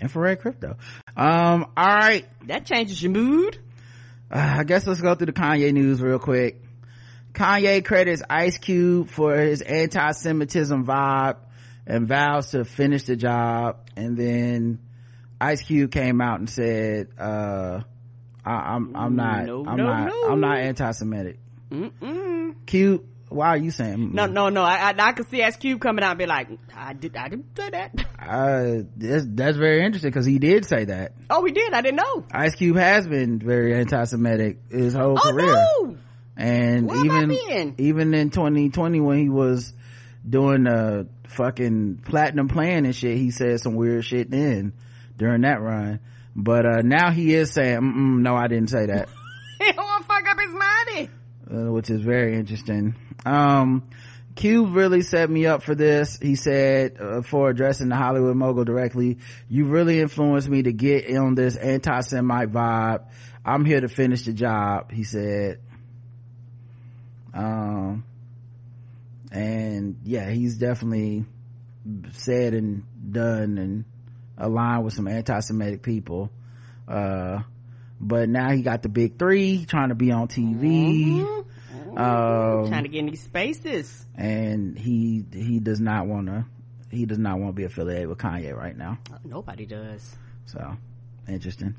Infrared 0.00 0.40
crypto. 0.40 0.76
Um, 1.16 1.66
all 1.76 1.86
right. 1.86 2.26
That 2.46 2.66
changes 2.66 3.02
your 3.02 3.12
mood. 3.12 3.58
uh, 4.30 4.56
i 4.60 4.64
guess 4.64 4.86
let's 4.86 5.00
go 5.00 5.14
through 5.14 5.26
the 5.26 5.32
kanye 5.32 5.72
news 5.72 6.00
real 6.00 6.18
quick 6.18 6.62
kanye 7.32 7.84
credits 7.84 8.22
ice 8.28 8.58
cube 8.58 9.08
for 9.08 9.34
his 9.36 9.60
anti-semitism 9.62 10.84
vibe 10.86 11.36
and 11.86 12.08
vows 12.08 12.50
to 12.50 12.64
finish 12.64 13.04
the 13.04 13.16
job 13.16 13.78
and 13.96 14.16
then 14.16 14.78
ice 15.40 15.62
cube 15.62 15.90
came 15.90 16.20
out 16.20 16.38
and 16.38 16.48
said 16.48 17.08
uh, 17.18 17.80
I, 18.44 18.74
am 18.76 18.94
I'm, 18.94 18.96
I'm 18.96 19.16
not 19.16 19.44
no, 19.46 19.64
i'm 19.66 19.76
no, 19.76 19.84
not 19.84 20.06
no. 20.06 20.28
i'm 20.30 20.40
not 20.40 20.58
anti-semitic. 20.58 21.38
Mm-mm. 21.70 22.66
cube 22.66 23.04
why 23.28 23.48
are 23.48 23.56
you 23.56 23.70
saying 23.70 24.12
no 24.14 24.26
no 24.26 24.48
no. 24.48 24.62
I 24.62 24.90
i, 24.90 24.94
I 24.96 25.12
could 25.12 25.28
see 25.28 25.42
ice 25.42 25.56
cube 25.56 25.80
coming 25.80 26.04
out 26.04 26.10
and 26.10 26.18
be 26.18 26.26
like 26.26 26.48
i 26.74 26.92
did 26.92 27.16
i 27.16 27.28
didn't 27.28 27.56
say 27.56 27.70
that. 27.70 27.92
Uh 28.24 28.84
that's, 28.96 29.26
that's 29.28 29.58
very 29.58 29.84
interesting 29.84 30.08
because 30.10 30.24
he 30.24 30.38
did 30.38 30.64
say 30.64 30.86
that. 30.86 31.12
Oh 31.28 31.44
he 31.44 31.52
did? 31.52 31.74
I 31.74 31.82
didn't 31.82 31.96
know. 31.98 32.24
Ice 32.32 32.54
cube 32.54 32.78
has 32.78 33.06
been 33.06 33.38
very 33.38 33.74
anti-semitic 33.74 34.60
his 34.70 34.94
whole 34.94 35.18
oh, 35.22 35.30
career. 35.30 35.52
no! 35.52 35.98
and 36.36 36.88
Where 36.88 37.04
even 37.04 37.74
even 37.78 38.14
in 38.14 38.30
2020 38.30 39.00
when 39.00 39.18
he 39.18 39.28
was 39.28 39.72
doing 40.28 40.64
the 40.64 41.06
fucking 41.28 42.00
platinum 42.04 42.48
plan 42.48 42.84
and 42.84 42.94
shit 42.94 43.16
he 43.16 43.30
said 43.30 43.60
some 43.60 43.74
weird 43.74 44.04
shit 44.04 44.30
then 44.30 44.72
during 45.16 45.42
that 45.42 45.60
run 45.60 46.00
but 46.34 46.66
uh 46.66 46.82
now 46.82 47.10
he 47.10 47.34
is 47.34 47.52
saying 47.52 48.22
no 48.22 48.34
i 48.34 48.46
didn't 48.46 48.70
say 48.70 48.86
that 48.86 49.08
he 49.58 49.72
don't 49.72 49.84
want 49.84 50.02
to 50.02 50.08
fuck 50.08 50.28
up 50.28 50.38
his 50.38 50.52
money 50.52 51.10
uh, 51.50 51.72
which 51.72 51.90
is 51.90 52.00
very 52.00 52.34
interesting 52.34 52.94
um 53.26 53.82
Cube 54.34 54.74
really 54.74 55.02
set 55.02 55.30
me 55.30 55.46
up 55.46 55.62
for 55.62 55.74
this. 55.74 56.18
He 56.20 56.34
said, 56.34 56.96
uh, 57.00 57.22
for 57.22 57.50
addressing 57.50 57.88
the 57.88 57.94
Hollywood 57.94 58.36
mogul 58.36 58.64
directly, 58.64 59.18
you 59.48 59.66
really 59.66 60.00
influenced 60.00 60.48
me 60.48 60.64
to 60.64 60.72
get 60.72 61.08
on 61.16 61.36
this 61.36 61.56
anti-Semite 61.56 62.50
vibe. 62.50 63.04
I'm 63.44 63.64
here 63.64 63.80
to 63.80 63.88
finish 63.88 64.24
the 64.24 64.32
job, 64.32 64.90
he 64.90 65.04
said. 65.04 65.60
Um, 67.32 68.04
and 69.34 69.96
yeah, 70.04 70.30
he's 70.30 70.56
definitely 70.56 71.24
said 72.12 72.54
and 72.54 72.84
done 73.10 73.58
and 73.58 73.84
aligned 74.38 74.84
with 74.84 74.94
some 74.94 75.08
anti-Semitic 75.08 75.82
people. 75.82 76.30
Uh, 76.86 77.40
but 78.00 78.28
now 78.28 78.52
he 78.52 78.62
got 78.62 78.82
the 78.82 78.88
big 78.88 79.18
three 79.18 79.64
trying 79.66 79.88
to 79.88 79.94
be 79.96 80.12
on 80.12 80.28
TV. 80.28 81.20
Mm-hmm. 81.20 81.98
Um, 81.98 82.68
trying 82.68 82.84
to 82.84 82.88
get 82.88 83.00
in 83.00 83.06
these 83.06 83.22
spaces. 83.22 84.04
and 84.16 84.78
he 84.78 85.24
he 85.32 85.60
does 85.60 85.80
not 85.80 86.06
want 86.06 86.26
to 86.26 86.44
he 86.90 87.06
does 87.06 87.18
not 87.18 87.38
want 87.38 87.50
to 87.50 87.52
be 87.54 87.64
affiliated 87.64 88.08
with 88.08 88.18
kanye 88.18 88.56
right 88.56 88.76
now. 88.76 88.98
Uh, 89.12 89.18
nobody 89.24 89.66
does. 89.66 90.16
So 90.46 90.76
interesting. 91.28 91.74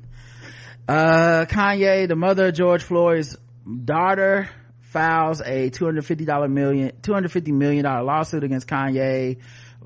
Uh 0.88 1.44
kanye 1.46 2.08
the 2.08 2.16
mother 2.16 2.48
of 2.48 2.54
george 2.54 2.82
floyd's 2.82 3.36
daughter 3.84 4.48
files 4.96 5.42
a 5.42 5.68
250 5.68 6.24
dollar 6.24 6.48
million 6.48 6.90
250 7.02 7.52
million 7.52 7.84
dollar 7.84 8.02
lawsuit 8.02 8.44
against 8.44 8.66
kanye 8.66 9.36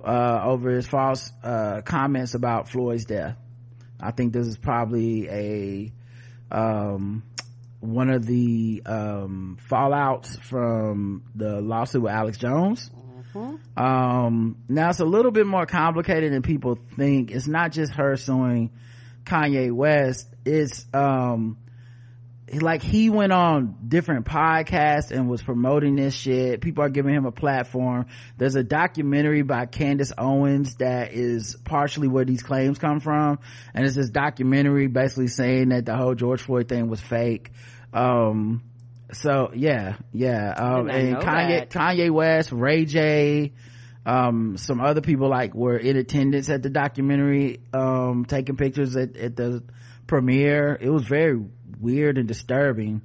uh, 0.05 0.41
over 0.45 0.71
his 0.71 0.87
false 0.87 1.33
uh, 1.43 1.81
comments 1.83 2.35
about 2.35 2.69
floyd's 2.69 3.07
death. 3.07 3.37
I 4.01 4.13
think 4.13 4.33
this 4.33 4.47
is 4.47 4.57
probably 4.57 5.29
a 5.29 5.93
um, 6.53 7.25
one 7.81 8.09
of 8.09 8.25
the 8.25 8.83
um, 8.87 9.59
fallouts 9.69 10.41
from 10.43 11.25
the 11.35 11.61
lawsuit 11.61 12.03
with 12.03 12.13
alex 12.13 12.39
jones. 12.39 12.89
Mm-hmm. 13.35 13.83
um, 13.83 14.57
now 14.69 14.91
it's 14.91 15.01
a 15.01 15.05
little 15.05 15.33
bit 15.33 15.47
more 15.47 15.67
complicated 15.67 16.33
than 16.33 16.43
people 16.43 16.79
think. 16.97 17.33
It's 17.33 17.49
not 17.49 17.73
just 17.73 17.93
her 17.95 18.17
suing 18.17 18.71
kanye 19.25 19.73
west. 19.73 20.29
It's 20.45 20.87
um, 20.95 21.59
like 22.53 22.83
he 22.83 23.11
went 23.11 23.33
on 23.33 23.77
different 23.87 24.27
podcasts 24.27 25.11
and 25.11 25.29
was 25.29 25.43
promoting 25.43 25.97
this 25.97 26.15
shit. 26.15 26.61
People 26.61 26.83
are 26.85 26.89
giving 26.89 27.15
him 27.15 27.25
a 27.25 27.33
platform. 27.33 28.07
There's 28.37 28.57
a 28.57 28.65
documentary 28.65 29.43
by 29.43 29.67
Candace 29.67 30.13
Owens 30.17 30.77
that 30.77 31.13
is 31.13 31.57
partially 31.65 32.09
where 32.09 32.25
these 32.25 32.43
claims 32.43 32.79
come 32.79 33.01
from. 33.01 33.39
And 33.73 33.87
it's 33.87 33.95
this 33.95 34.11
documentary 34.11 34.89
basically 34.89 35.29
saying 35.29 35.69
that 35.69 35.87
the 35.87 35.97
whole 35.97 36.15
George 36.15 36.43
Floyd 36.43 36.69
thing 36.69 36.89
was 36.89 37.01
fake. 37.01 37.53
Um, 37.93 38.63
so 39.13 39.51
yeah, 39.55 39.97
yeah. 40.13 40.53
Um, 40.57 40.89
and 40.89 41.17
Kanye, 41.17 41.61
that. 41.61 41.71
Kanye 41.71 42.11
West, 42.11 42.53
Ray 42.53 42.85
J, 42.85 43.53
um, 44.07 44.57
some 44.57 44.81
other 44.81 45.01
people 45.01 45.29
like 45.29 45.55
were 45.55 45.77
in 45.77 45.97
attendance 45.97 46.49
at 46.49 46.63
the 46.63 46.71
documentary, 46.71 47.61
um, 47.73 48.25
taking 48.25 48.57
pictures 48.57 48.97
at, 48.97 49.17
at 49.17 49.37
the 49.37 49.63
premiere. 50.07 50.77
It 50.81 50.91
was 50.91 51.05
very 51.05 51.41
weird 51.79 52.19
and 52.19 52.27
disturbing. 52.27 53.03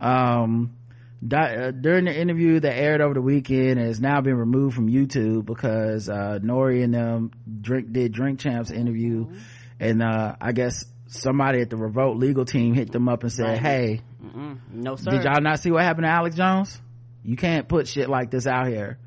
Um, 0.00 0.74
uh, 1.22 1.72
during 1.72 2.04
the 2.04 2.16
interview 2.16 2.60
that 2.60 2.76
aired 2.76 3.00
over 3.00 3.14
the 3.14 3.20
weekend 3.20 3.78
has 3.78 4.00
now 4.00 4.20
been 4.20 4.36
removed 4.36 4.74
from 4.76 4.88
YouTube 4.88 5.44
because, 5.44 6.08
uh, 6.08 6.38
Nori 6.42 6.84
and 6.84 6.94
them 6.94 7.32
drink, 7.60 7.92
did 7.92 8.12
Drink 8.12 8.38
Champs 8.38 8.70
interview. 8.70 9.24
Mm-hmm. 9.24 9.38
And, 9.80 10.02
uh, 10.02 10.36
I 10.40 10.52
guess 10.52 10.84
somebody 11.08 11.60
at 11.60 11.70
the 11.70 11.76
Revolt 11.76 12.18
legal 12.18 12.44
team 12.44 12.74
hit 12.74 12.92
them 12.92 13.08
up 13.08 13.22
and 13.22 13.32
said, 13.32 13.46
right. 13.46 13.58
hey, 13.58 14.00
Mm-mm. 14.24 14.58
no 14.72 14.96
sir. 14.96 15.10
Did 15.10 15.24
y'all 15.24 15.40
not 15.40 15.60
see 15.60 15.70
what 15.70 15.82
happened 15.82 16.04
to 16.04 16.10
Alex 16.10 16.36
Jones? 16.36 16.80
You 17.24 17.36
can't 17.36 17.68
put 17.68 17.88
shit 17.88 18.08
like 18.08 18.30
this 18.30 18.46
out 18.46 18.68
here. 18.68 18.98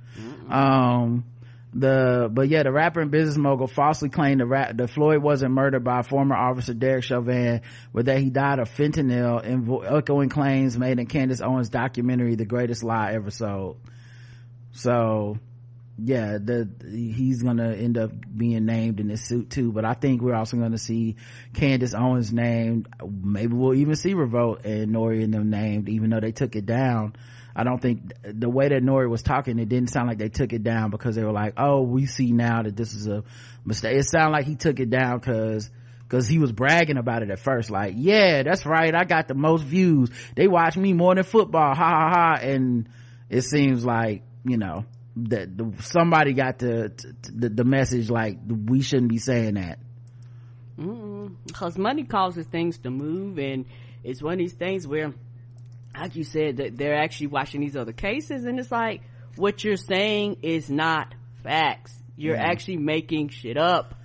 Um, 0.50 1.24
the 1.73 2.29
but 2.31 2.49
yeah 2.49 2.63
the 2.63 2.71
rapper 2.71 2.99
and 2.99 3.12
business 3.12 3.38
mogul 3.38 3.67
falsely 3.67 4.10
claimed 4.10 4.41
the 4.41 4.45
rap 4.45 4.75
that 4.75 4.89
floyd 4.89 5.21
wasn't 5.21 5.51
murdered 5.51 5.84
by 5.84 6.01
former 6.01 6.36
officer 6.36 6.73
derek 6.73 7.03
chauvin 7.03 7.62
but 7.93 8.05
that 8.05 8.19
he 8.19 8.29
died 8.29 8.60
of 8.60 8.69
fentanyl 8.69 9.89
echoing 9.89 10.27
claims 10.27 10.77
made 10.77 10.99
in 10.99 11.05
candace 11.05 11.39
owens 11.39 11.69
documentary 11.69 12.36
the 12.36 12.45
greatest 12.45 12.84
lie 12.84 13.13
ever 13.13 13.31
sold. 13.31 13.79
So 14.73 15.38
yeah 15.97 16.38
the 16.39 16.67
he's 16.89 17.43
gonna 17.43 17.73
end 17.73 17.97
up 17.97 18.12
being 18.36 18.65
named 18.65 18.99
in 18.99 19.07
this 19.07 19.27
suit 19.27 19.49
too 19.49 19.71
but 19.71 19.86
i 19.86 19.93
think 19.93 20.21
we're 20.21 20.34
also 20.34 20.57
gonna 20.57 20.77
see 20.77 21.15
candace 21.53 21.93
owens 21.93 22.34
named 22.34 22.88
maybe 23.23 23.53
we'll 23.53 23.73
even 23.73 23.95
see 23.95 24.13
revolt 24.13 24.65
and 24.65 24.93
nori 24.93 25.23
and 25.23 25.34
them 25.34 25.49
named 25.49 25.89
even 25.89 26.10
though 26.10 26.19
they 26.19 26.31
took 26.31 26.55
it 26.55 26.65
down 26.65 27.15
I 27.55 27.63
don't 27.63 27.81
think 27.81 28.13
the 28.23 28.49
way 28.49 28.69
that 28.69 28.81
Nori 28.81 29.09
was 29.09 29.23
talking, 29.23 29.59
it 29.59 29.67
didn't 29.67 29.89
sound 29.89 30.07
like 30.07 30.17
they 30.17 30.29
took 30.29 30.53
it 30.53 30.63
down 30.63 30.89
because 30.89 31.15
they 31.15 31.23
were 31.23 31.33
like, 31.33 31.53
oh, 31.57 31.81
we 31.81 32.05
see 32.05 32.31
now 32.31 32.63
that 32.63 32.75
this 32.75 32.93
is 32.93 33.07
a 33.07 33.23
mistake. 33.65 33.97
It 33.97 34.05
sounded 34.05 34.31
like 34.31 34.45
he 34.45 34.55
took 34.55 34.79
it 34.79 34.89
down 34.89 35.19
because 35.19 35.69
because 36.03 36.27
he 36.27 36.39
was 36.39 36.51
bragging 36.51 36.97
about 36.97 37.23
it 37.23 37.29
at 37.29 37.39
first. 37.39 37.69
Like 37.69 37.93
yeah 37.97 38.43
that's 38.43 38.65
right. 38.65 38.93
I 38.93 39.03
got 39.05 39.27
the 39.27 39.33
most 39.33 39.63
views. 39.63 40.09
They 40.35 40.47
watch 40.47 40.77
me 40.77 40.93
more 40.93 41.15
than 41.15 41.23
football. 41.23 41.73
Ha 41.73 41.89
ha 41.89 42.09
ha. 42.09 42.39
And 42.41 42.89
it 43.29 43.43
seems 43.43 43.85
like 43.85 44.23
you 44.43 44.57
know 44.57 44.85
that 45.15 45.49
somebody 45.81 46.33
got 46.33 46.59
the, 46.59 46.91
the, 47.33 47.49
the 47.49 47.63
message 47.65 48.09
like 48.09 48.37
we 48.47 48.81
shouldn't 48.81 49.09
be 49.09 49.17
saying 49.17 49.55
that. 49.55 49.79
Because 51.45 51.77
money 51.77 52.05
causes 52.05 52.45
things 52.47 52.77
to 52.79 52.89
move 52.89 53.37
and 53.37 53.65
it's 54.03 54.21
one 54.21 54.33
of 54.33 54.39
these 54.39 54.53
things 54.53 54.87
where 54.87 55.13
like 55.97 56.15
you 56.15 56.23
said 56.23 56.58
that 56.58 56.77
they're 56.77 56.97
actually 56.97 57.27
watching 57.27 57.62
these 57.62 57.75
other 57.75 57.93
cases 57.93 58.45
and 58.45 58.60
it's 58.60 58.71
like 58.71 59.01
what 59.36 59.63
you're 59.63 59.77
saying 59.77 60.38
is 60.41 60.69
not 60.69 61.13
facts. 61.43 61.93
You're 62.17 62.36
mm 62.36 62.41
actually 62.41 62.77
making 62.77 63.30
shit 63.30 63.58
up. 63.58 63.95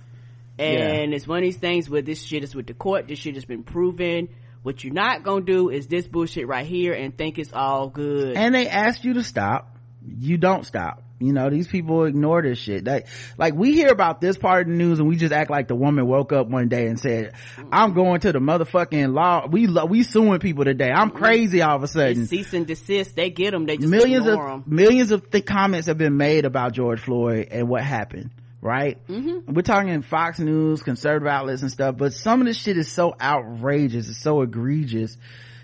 And 0.57 1.11
yeah. 1.11 1.15
it's 1.15 1.27
one 1.27 1.39
of 1.39 1.43
these 1.43 1.57
things 1.57 1.89
where 1.89 2.01
this 2.01 2.23
shit 2.23 2.43
is 2.43 2.55
with 2.55 2.65
the 2.65 2.73
court 2.73 3.07
this 3.07 3.19
shit 3.19 3.35
has 3.35 3.45
been 3.45 3.63
proven. 3.63 4.29
What 4.63 4.83
you're 4.83 4.93
not 4.93 5.23
gonna 5.23 5.45
do 5.45 5.69
is 5.69 5.87
this 5.87 6.07
bullshit 6.07 6.47
right 6.47 6.65
here 6.65 6.93
and 6.93 7.15
think 7.15 7.37
it's 7.37 7.53
all 7.53 7.89
good. 7.89 8.35
And 8.35 8.55
they 8.55 8.67
ask 8.67 9.03
you 9.03 9.13
to 9.13 9.23
stop. 9.23 9.75
You 10.03 10.37
don't 10.37 10.65
stop 10.65 11.03
you 11.19 11.33
know 11.33 11.49
these 11.49 11.67
people 11.67 12.05
ignore 12.05 12.41
this 12.43 12.59
shit. 12.59 12.85
Like 12.85 13.07
like 13.37 13.55
we 13.55 13.73
hear 13.73 13.89
about 13.89 14.21
this 14.21 14.37
part 14.37 14.61
of 14.61 14.67
the 14.67 14.77
news 14.77 14.99
and 14.99 15.07
we 15.07 15.15
just 15.15 15.33
act 15.33 15.49
like 15.49 15.67
the 15.67 15.75
woman 15.75 16.05
woke 16.07 16.31
up 16.31 16.47
one 16.47 16.67
day 16.69 16.85
and 16.87 16.99
said 16.99 17.33
i'm 17.71 17.93
going 17.93 18.19
to 18.21 18.31
the 18.31 18.39
motherfucking 18.39 19.13
law. 19.13 19.47
We 19.47 19.67
we 19.67 20.03
suing 20.03 20.39
people 20.39 20.63
today. 20.63 20.91
I'm 20.91 21.09
crazy 21.09 21.61
all 21.61 21.75
of 21.75 21.83
a 21.83 21.87
sudden. 21.87 22.21
they 22.21 22.25
cease 22.25 22.53
and 22.53 22.67
desist. 22.67 23.15
They 23.15 23.29
get 23.31 23.51
them 23.51 23.65
they 23.65 23.77
just 23.77 23.89
millions 23.89 24.27
of 24.27 24.37
them. 24.37 24.63
millions 24.67 25.11
of 25.11 25.31
th- 25.31 25.45
comments 25.45 25.87
have 25.87 25.97
been 25.97 26.17
made 26.17 26.45
about 26.45 26.73
george 26.73 26.99
floyd 26.99 27.47
and 27.51 27.67
what 27.67 27.83
happened 27.83 28.29
right? 28.59 28.97
Mm-hmm. 29.07 29.53
we're 29.53 29.61
talking 29.61 30.01
fox 30.01 30.39
news 30.39 30.83
conservative 30.83 31.27
outlets 31.27 31.61
and 31.61 31.71
stuff 31.71 31.95
but 31.97 32.13
some 32.13 32.41
of 32.41 32.47
this 32.47 32.57
shit 32.57 32.77
is 32.77 32.91
so 32.91 33.15
outrageous 33.21 34.09
it's 34.09 34.21
so 34.21 34.41
egregious 34.41 35.15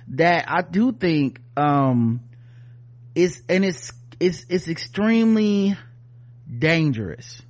that 0.09 0.45
i 0.47 0.61
do 0.61 0.91
think 0.91 1.39
um 1.57 2.21
it's 3.15 3.41
and 3.49 3.65
it's 3.65 3.91
it's 4.19 4.45
it's 4.49 4.67
extremely 4.67 5.77
dangerous 6.59 7.41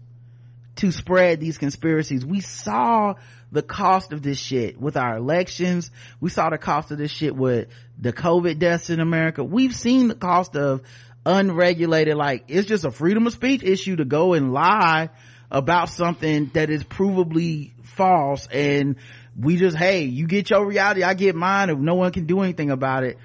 to 0.77 0.91
spread 0.91 1.39
these 1.39 1.57
conspiracies. 1.57 2.25
We 2.25 2.41
saw 2.41 3.15
the 3.51 3.61
cost 3.61 4.11
of 4.11 4.23
this 4.23 4.39
shit 4.39 4.79
with 4.79 4.97
our 4.97 5.17
elections. 5.17 5.91
We 6.19 6.29
saw 6.29 6.49
the 6.49 6.57
cost 6.57 6.91
of 6.91 6.97
this 6.97 7.11
shit 7.11 7.35
with 7.35 7.67
the 7.99 8.11
COVID 8.11 8.57
deaths 8.59 8.89
in 8.89 8.99
America. 8.99 9.43
We've 9.43 9.75
seen 9.75 10.07
the 10.07 10.15
cost 10.15 10.55
of 10.55 10.81
unregulated, 11.25 12.15
like, 12.15 12.45
it's 12.47 12.67
just 12.67 12.83
a 12.83 12.91
freedom 12.91 13.27
of 13.27 13.33
speech 13.33 13.63
issue 13.63 13.95
to 13.97 14.05
go 14.05 14.33
and 14.33 14.51
lie 14.51 15.09
about 15.51 15.89
something 15.89 16.49
that 16.53 16.69
is 16.69 16.83
provably 16.83 17.71
false 17.83 18.47
and 18.51 18.95
we 19.39 19.55
just 19.55 19.77
hey 19.77 20.03
you 20.03 20.25
get 20.25 20.49
your 20.49 20.65
reality 20.65 21.03
i 21.03 21.13
get 21.13 21.35
mine 21.35 21.69
if 21.69 21.77
no 21.77 21.93
one 21.93 22.11
can 22.11 22.25
do 22.25 22.41
anything 22.41 22.71
about 22.71 23.03
it 23.03 23.19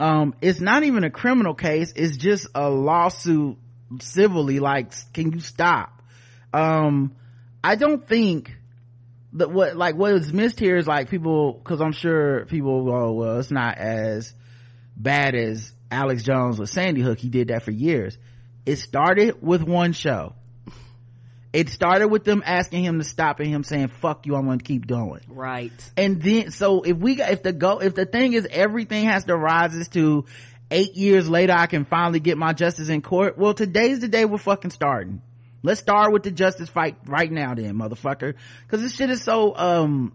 um 0.00 0.34
it's 0.40 0.60
not 0.60 0.82
even 0.82 1.04
a 1.04 1.10
criminal 1.10 1.54
case. 1.54 1.92
It's 1.96 2.16
just 2.16 2.48
a 2.54 2.68
lawsuit 2.70 3.58
civilly 4.00 4.60
like 4.60 4.92
can 5.12 5.32
you 5.32 5.40
stop? 5.40 6.02
Um 6.52 7.16
i 7.66 7.74
don't 7.74 8.06
think 8.06 8.56
that 9.32 9.50
what 9.50 9.76
like 9.76 9.96
what 9.96 10.12
is 10.14 10.32
missed 10.32 10.60
here 10.60 10.76
is 10.76 10.86
like 10.86 11.10
people 11.10 11.52
because 11.52 11.80
i'm 11.80 11.92
sure 11.92 12.46
people 12.46 12.84
go 12.84 13.12
well 13.12 13.38
it's 13.38 13.50
not 13.50 13.76
as 13.76 14.32
bad 14.96 15.34
as 15.34 15.72
alex 15.90 16.22
jones 16.22 16.58
with 16.58 16.70
sandy 16.70 17.00
hook. 17.00 17.18
He 17.18 17.28
did 17.28 17.48
that 17.48 17.62
for 17.64 17.72
years. 17.72 18.16
It 18.64 18.76
started 18.76 19.42
with 19.42 19.62
one 19.62 19.92
show 19.92 20.34
it 21.56 21.70
started 21.70 22.08
with 22.08 22.22
them 22.24 22.42
asking 22.44 22.84
him 22.84 22.98
to 22.98 23.04
stop 23.04 23.40
and 23.40 23.48
him 23.48 23.64
saying 23.64 23.88
fuck 23.88 24.26
you 24.26 24.36
i'm 24.36 24.44
gonna 24.44 24.58
keep 24.58 24.86
going. 24.86 25.22
right. 25.26 25.72
And 25.96 26.20
then 26.20 26.50
so 26.50 26.82
if 26.82 26.98
we 26.98 27.14
got 27.14 27.30
if 27.30 27.42
the 27.42 27.52
go 27.52 27.78
if 27.78 27.94
the 27.94 28.04
thing 28.04 28.34
is 28.34 28.46
everything 28.50 29.06
has 29.06 29.24
to 29.24 29.34
rises 29.34 29.88
to 29.88 30.26
eight 30.70 30.96
years 30.96 31.28
later 31.30 31.54
i 31.54 31.66
can 31.66 31.86
finally 31.86 32.20
get 32.20 32.36
my 32.36 32.52
justice 32.52 32.90
in 32.90 33.00
court. 33.00 33.38
Well 33.38 33.54
today's 33.54 34.00
the 34.00 34.08
day 34.08 34.26
we're 34.26 34.36
fucking 34.38 34.70
starting. 34.70 35.22
Let's 35.62 35.80
start 35.80 36.12
with 36.12 36.24
the 36.24 36.30
justice 36.30 36.68
fight 36.68 36.96
right 37.06 37.32
now 37.32 37.54
then 37.54 37.74
motherfucker. 37.74 38.34
Because 38.66 38.82
this 38.82 38.94
shit 38.94 39.08
is 39.08 39.22
so 39.22 39.56
um 39.56 40.12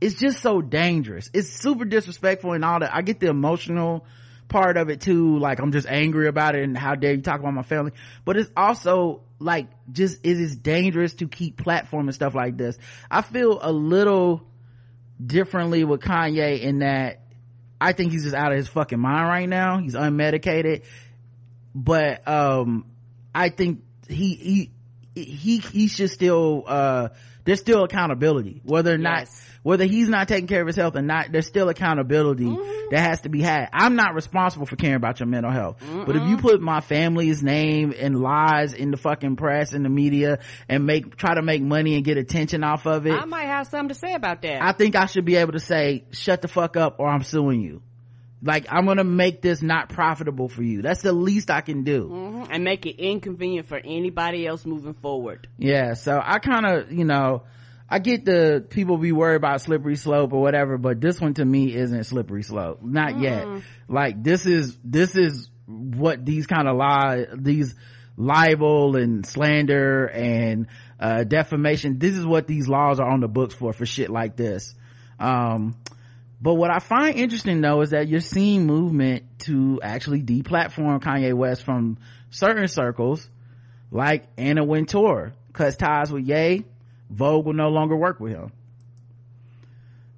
it's 0.00 0.16
just 0.16 0.40
so 0.40 0.60
dangerous. 0.60 1.30
It's 1.32 1.48
super 1.48 1.84
disrespectful 1.84 2.54
and 2.54 2.64
all 2.64 2.80
that. 2.80 2.92
I 2.92 3.02
get 3.02 3.20
the 3.20 3.28
emotional 3.28 4.04
part 4.52 4.76
of 4.76 4.90
it 4.90 5.00
too 5.00 5.38
like 5.38 5.58
i'm 5.58 5.72
just 5.72 5.88
angry 5.88 6.28
about 6.28 6.54
it 6.54 6.62
and 6.62 6.76
how 6.76 6.94
dare 6.94 7.14
you 7.14 7.22
talk 7.22 7.40
about 7.40 7.54
my 7.54 7.62
family. 7.62 7.92
But 8.24 8.36
it's 8.36 8.50
also 8.56 9.22
like 9.38 9.68
just 9.90 10.24
it 10.24 10.38
is 10.38 10.54
dangerous 10.56 11.14
to 11.14 11.26
keep 11.26 11.56
platforming 11.56 12.14
stuff 12.14 12.34
like 12.34 12.56
this. 12.56 12.78
I 13.10 13.22
feel 13.22 13.58
a 13.60 13.72
little 13.72 14.46
differently 15.24 15.84
with 15.84 16.00
kanye 16.00 16.60
in 16.60 16.80
that 16.80 17.20
i 17.80 17.92
think 17.92 18.10
he's 18.12 18.24
just 18.24 18.34
out 18.34 18.50
of 18.50 18.58
his 18.58 18.68
fucking 18.68 19.00
mind 19.00 19.28
right 19.28 19.48
now. 19.48 19.78
He's 19.78 19.94
unmedicated. 19.94 20.82
But 21.74 22.26
um 22.28 22.86
i 23.34 23.48
think 23.48 23.82
he 24.08 24.34
he 24.34 24.70
he 25.14 25.58
he 25.58 25.88
should 25.88 26.10
still 26.10 26.64
uh 26.66 27.08
there's 27.44 27.60
still 27.60 27.84
accountability 27.84 28.60
whether 28.64 28.94
or 28.94 28.98
yes. 28.98 29.02
not 29.02 29.28
whether 29.62 29.84
he's 29.84 30.08
not 30.08 30.26
taking 30.26 30.46
care 30.46 30.60
of 30.60 30.66
his 30.66 30.76
health 30.76 30.96
or 30.96 31.02
not 31.02 31.30
there's 31.30 31.46
still 31.46 31.68
accountability 31.68 32.44
mm-hmm. 32.44 32.90
that 32.90 33.00
has 33.00 33.20
to 33.22 33.28
be 33.28 33.42
had 33.42 33.68
i'm 33.72 33.94
not 33.94 34.14
responsible 34.14 34.64
for 34.64 34.76
caring 34.76 34.96
about 34.96 35.20
your 35.20 35.26
mental 35.26 35.50
health 35.50 35.80
Mm-mm. 35.80 36.06
but 36.06 36.16
if 36.16 36.22
you 36.28 36.36
put 36.38 36.60
my 36.60 36.80
family's 36.80 37.42
name 37.42 37.92
and 37.96 38.20
lies 38.20 38.72
in 38.72 38.90
the 38.90 38.96
fucking 38.96 39.36
press 39.36 39.72
and 39.72 39.84
the 39.84 39.90
media 39.90 40.38
and 40.68 40.86
make 40.86 41.16
try 41.16 41.34
to 41.34 41.42
make 41.42 41.62
money 41.62 41.96
and 41.96 42.04
get 42.04 42.16
attention 42.16 42.64
off 42.64 42.86
of 42.86 43.06
it 43.06 43.12
i 43.12 43.24
might 43.24 43.46
have 43.46 43.66
something 43.66 43.88
to 43.88 43.94
say 43.94 44.14
about 44.14 44.42
that 44.42 44.62
i 44.62 44.72
think 44.72 44.96
i 44.96 45.06
should 45.06 45.24
be 45.24 45.36
able 45.36 45.52
to 45.52 45.60
say 45.60 46.04
shut 46.10 46.42
the 46.42 46.48
fuck 46.48 46.76
up 46.76 46.96
or 46.98 47.08
i'm 47.08 47.22
suing 47.22 47.60
you 47.60 47.82
like 48.42 48.66
i'm 48.70 48.86
gonna 48.86 49.04
make 49.04 49.40
this 49.40 49.62
not 49.62 49.88
profitable 49.88 50.48
for 50.48 50.62
you. 50.62 50.82
That's 50.82 51.02
the 51.02 51.12
least 51.12 51.50
i 51.50 51.60
can 51.60 51.84
do. 51.84 52.08
Mm-hmm. 52.08 52.52
and 52.52 52.64
make 52.64 52.86
it 52.86 53.00
inconvenient 53.00 53.68
for 53.68 53.78
anybody 53.78 54.46
else 54.46 54.66
moving 54.66 54.94
forward. 54.94 55.48
Yeah 55.58 55.94
so 55.94 56.20
i 56.22 56.38
kind 56.38 56.66
of 56.66 56.92
you 56.92 57.04
know 57.04 57.44
i 57.88 57.98
get 57.98 58.24
the 58.24 58.64
people 58.68 58.98
be 58.98 59.12
worried 59.12 59.36
about 59.36 59.60
slippery 59.60 59.96
slope 59.96 60.32
or 60.32 60.40
whatever 60.40 60.76
but 60.78 61.00
this 61.00 61.20
one 61.20 61.34
to 61.34 61.44
me 61.44 61.74
isn't 61.74 62.04
slippery 62.04 62.42
slope. 62.42 62.80
Not 62.82 63.14
mm. 63.14 63.22
yet. 63.22 63.62
Like 63.88 64.22
this 64.22 64.46
is 64.46 64.76
this 64.84 65.14
is 65.14 65.48
what 65.66 66.24
these 66.24 66.46
kind 66.46 66.68
of 66.68 66.76
lie 66.76 67.26
these 67.34 67.74
libel 68.16 68.96
and 68.96 69.24
slander 69.24 70.06
and 70.06 70.66
uh, 71.00 71.24
defamation 71.24 71.98
this 71.98 72.14
is 72.14 72.26
what 72.26 72.46
these 72.46 72.68
laws 72.68 73.00
are 73.00 73.08
on 73.08 73.20
the 73.20 73.28
books 73.28 73.54
for 73.54 73.72
for 73.72 73.86
shit 73.86 74.10
like 74.10 74.36
this. 74.36 74.74
Um 75.20 75.76
but 76.42 76.54
what 76.54 76.72
I 76.72 76.80
find 76.80 77.14
interesting 77.14 77.60
though 77.60 77.82
is 77.82 77.90
that 77.90 78.08
you're 78.08 78.18
seeing 78.18 78.66
movement 78.66 79.22
to 79.40 79.78
actually 79.80 80.22
deplatform 80.22 81.00
Kanye 81.00 81.32
West 81.34 81.62
from 81.62 81.98
certain 82.30 82.66
circles, 82.66 83.28
like 83.92 84.26
Anna 84.36 84.64
Wintour 84.64 85.34
cuts 85.52 85.76
ties 85.76 86.10
with 86.10 86.24
Ye. 86.24 86.64
Vogue 87.08 87.46
will 87.46 87.52
no 87.52 87.68
longer 87.68 87.94
work 87.94 88.18
with 88.18 88.32
him. 88.32 88.52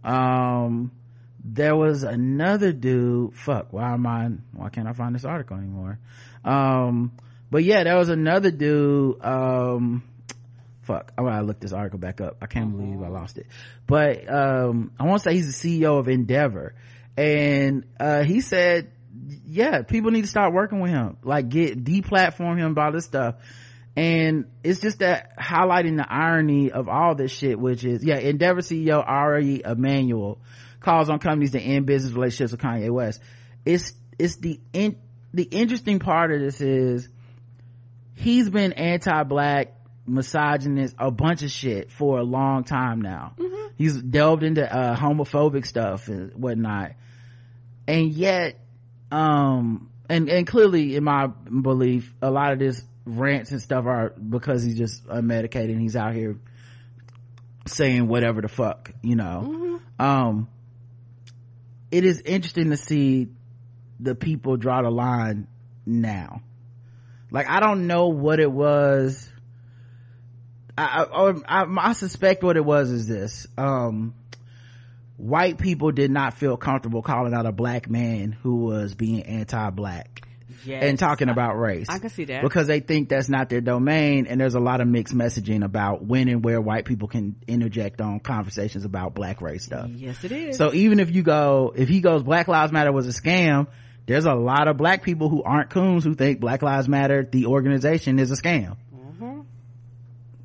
Um, 0.03 0.93
there 1.45 1.77
was 1.77 2.05
another 2.05 2.73
dude. 2.73 3.35
Fuck, 3.35 3.73
why 3.73 3.93
am 3.93 4.07
I? 4.07 4.31
Why 4.53 4.71
can't 4.71 4.89
I 4.89 4.93
find 4.93 5.15
this 5.15 5.27
article 5.27 5.59
anymore? 5.59 5.99
Um, 6.43 7.13
but 7.51 7.65
yeah, 7.65 7.85
there 7.85 7.99
was 7.99 8.09
another 8.09 8.51
dude. 8.51 9.23
Um, 9.23 10.03
fuck 10.85 11.13
i 11.17 11.23
gotta 11.23 11.45
look 11.45 11.61
this 11.61 11.73
article 11.73 11.99
back 11.99 12.21
up. 12.21 12.37
I 12.41 12.47
can't 12.47 12.71
believe 12.77 13.03
i 13.03 13.09
lost 13.09 13.39
it. 13.39 13.47
But 13.87 14.33
um 14.33 14.93
i 14.99 15.05
want 15.05 15.23
to 15.23 15.31
say 15.31 15.35
he's 15.35 15.61
the 15.61 15.81
ceo 15.81 15.99
of 15.99 16.09
endeavor. 16.09 16.75
And 17.17 17.85
uh 17.99 18.25
he 18.25 18.41
said 18.41 18.91
yeah 19.47 19.83
people 19.83 20.11
need 20.11 20.23
to 20.23 20.29
start 20.29 20.53
working 20.53 20.81
with 20.81 20.91
him. 20.91 21.17
Like 21.23 21.49
get 21.49 21.85
deplatform 21.85 22.59
him 22.59 22.73
about 22.73 22.93
this 22.93 23.05
stuff. 23.05 23.37
And 23.97 24.47
it's 24.65 24.81
just 24.81 24.99
that 24.99 25.39
highlighting 25.39 25.97
the 25.97 26.07
irony 26.11 26.73
of 26.73 26.89
all 26.89 27.15
this 27.15 27.31
shit 27.31 27.59
which 27.59 27.85
is 27.85 28.05
yeah 28.05 28.19
endeavor 28.19 28.61
ceo 28.61 29.03
ari 29.07 29.63
emanuel 29.65 30.41
calls 30.81 31.09
on 31.09 31.19
companies 31.19 31.53
to 31.53 31.61
end 31.61 31.87
business 31.87 32.13
relationships 32.13 32.53
with 32.53 32.61
kanye 32.61 32.91
west. 32.91 33.21
It's 33.65 33.93
it's 34.19 34.37
the 34.37 34.61
in, 34.73 34.97
the 35.33 35.43
interesting 35.43 35.99
part 35.99 36.31
of 36.33 36.41
this 36.41 36.61
is 36.61 37.09
he's 38.15 38.49
been 38.49 38.73
anti-black 38.73 39.75
misogynist, 40.07 40.95
a 40.99 41.11
bunch 41.11 41.43
of 41.43 41.51
shit 41.51 41.91
for 41.91 42.19
a 42.19 42.23
long 42.23 42.65
time 42.65 43.01
now. 43.01 43.35
Mm-hmm. 43.39 43.75
He's 43.77 44.01
delved 44.01 44.43
into 44.43 44.63
uh, 44.63 44.97
homophobic 44.97 45.67
stuff 45.67 46.09
and 46.09 46.33
whatnot. 46.35 46.93
And 47.87 48.13
yet, 48.13 48.59
um, 49.11 49.91
and, 50.09 50.29
and 50.29 50.47
clearly 50.47 50.97
in 50.97 51.05
my 51.05 51.27
belief, 51.27 52.13
a 52.23 52.31
lot 52.31 52.53
of 52.53 52.59
this 52.59 52.83
rants 53.05 53.51
and 53.51 53.61
stuff 53.61 53.85
are 53.87 54.11
because 54.11 54.63
he's 54.63 54.79
just 54.79 55.07
unmedicated 55.07 55.71
and 55.71 55.81
he's 55.81 55.97
out 55.97 56.15
here 56.15 56.37
saying 57.67 58.09
whatever 58.09 58.41
the 58.43 58.49
fuck, 58.49 58.93
you 59.03 59.17
know. 59.17 59.45
Mm-hmm. 59.47 60.03
Um, 60.05 60.49
it 61.91 62.05
is 62.05 62.21
interesting 62.21 62.71
to 62.71 62.77
see 62.77 63.29
the 64.01 64.15
people 64.15 64.57
draw 64.57 64.83
the 64.83 64.91
line 64.91 65.47
now. 65.87 66.43
Like, 67.31 67.49
I 67.49 67.61
don't 67.61 67.87
know 67.87 68.09
what 68.09 68.41
it 68.41 68.51
was 68.51 69.31
I, 70.77 71.35
I, 71.47 71.65
I, 71.79 71.93
suspect 71.93 72.43
what 72.43 72.57
it 72.57 72.65
was 72.65 72.91
is 72.91 73.07
this. 73.07 73.47
Um, 73.57 74.15
white 75.17 75.59
people 75.59 75.93
did 75.93 76.11
not 76.11 76.35
feel 76.35 76.57
comfortable 76.57 77.03
calling 77.03 77.33
out 77.33 77.47
a 77.47 77.53
black 77.53 77.89
man 77.89 78.33
who 78.33 78.57
was 78.57 78.95
being 78.95 79.23
anti-black 79.23 80.27
yes. 80.65 80.83
and 80.83 80.99
talking 80.99 81.29
about 81.29 81.59
race. 81.59 81.87
I 81.89 81.99
can 81.99 82.11
see 82.11 82.25
that. 82.25 82.43
Because 82.43 82.67
they 82.67 82.81
think 82.81 83.09
that's 83.09 83.29
not 83.29 83.49
their 83.49 83.61
domain 83.61 84.27
and 84.27 84.41
there's 84.41 84.55
a 84.55 84.61
lot 84.61 84.81
of 84.81 84.89
mixed 84.89 85.15
messaging 85.15 85.65
about 85.65 86.05
when 86.05 86.29
and 86.29 86.45
where 86.45 86.61
white 86.61 86.85
people 86.85 87.09
can 87.09 87.37
interject 87.47 88.01
on 88.01 88.21
conversations 88.21 88.85
about 88.85 89.15
black 89.15 89.41
race 89.41 89.65
stuff. 89.65 89.89
Yes 89.91 90.25
it 90.25 90.33
is. 90.33 90.57
So 90.57 90.73
even 90.75 91.01
if 91.01 91.15
you 91.15 91.23
go 91.23 91.73
if 91.77 91.89
he 91.89 92.01
goes 92.01 92.23
black 92.23 92.49
lives 92.49 92.73
matter 92.73 92.93
was 92.93 93.07
a 93.07 93.21
scam 93.21 93.69
there's 94.07 94.27
a 94.27 94.35
lot 94.35 94.69
of 94.69 94.77
black 94.77 95.03
people 95.03 95.31
who 95.31 95.43
aren't 95.43 95.71
coons 95.71 96.05
who 96.05 96.15
think 96.15 96.41
black 96.41 96.63
lives 96.63 96.89
matter 96.89 97.27
the 97.31 97.47
organization 97.47 98.19
is 98.19 98.31
a 98.31 98.37
scam 98.37 98.77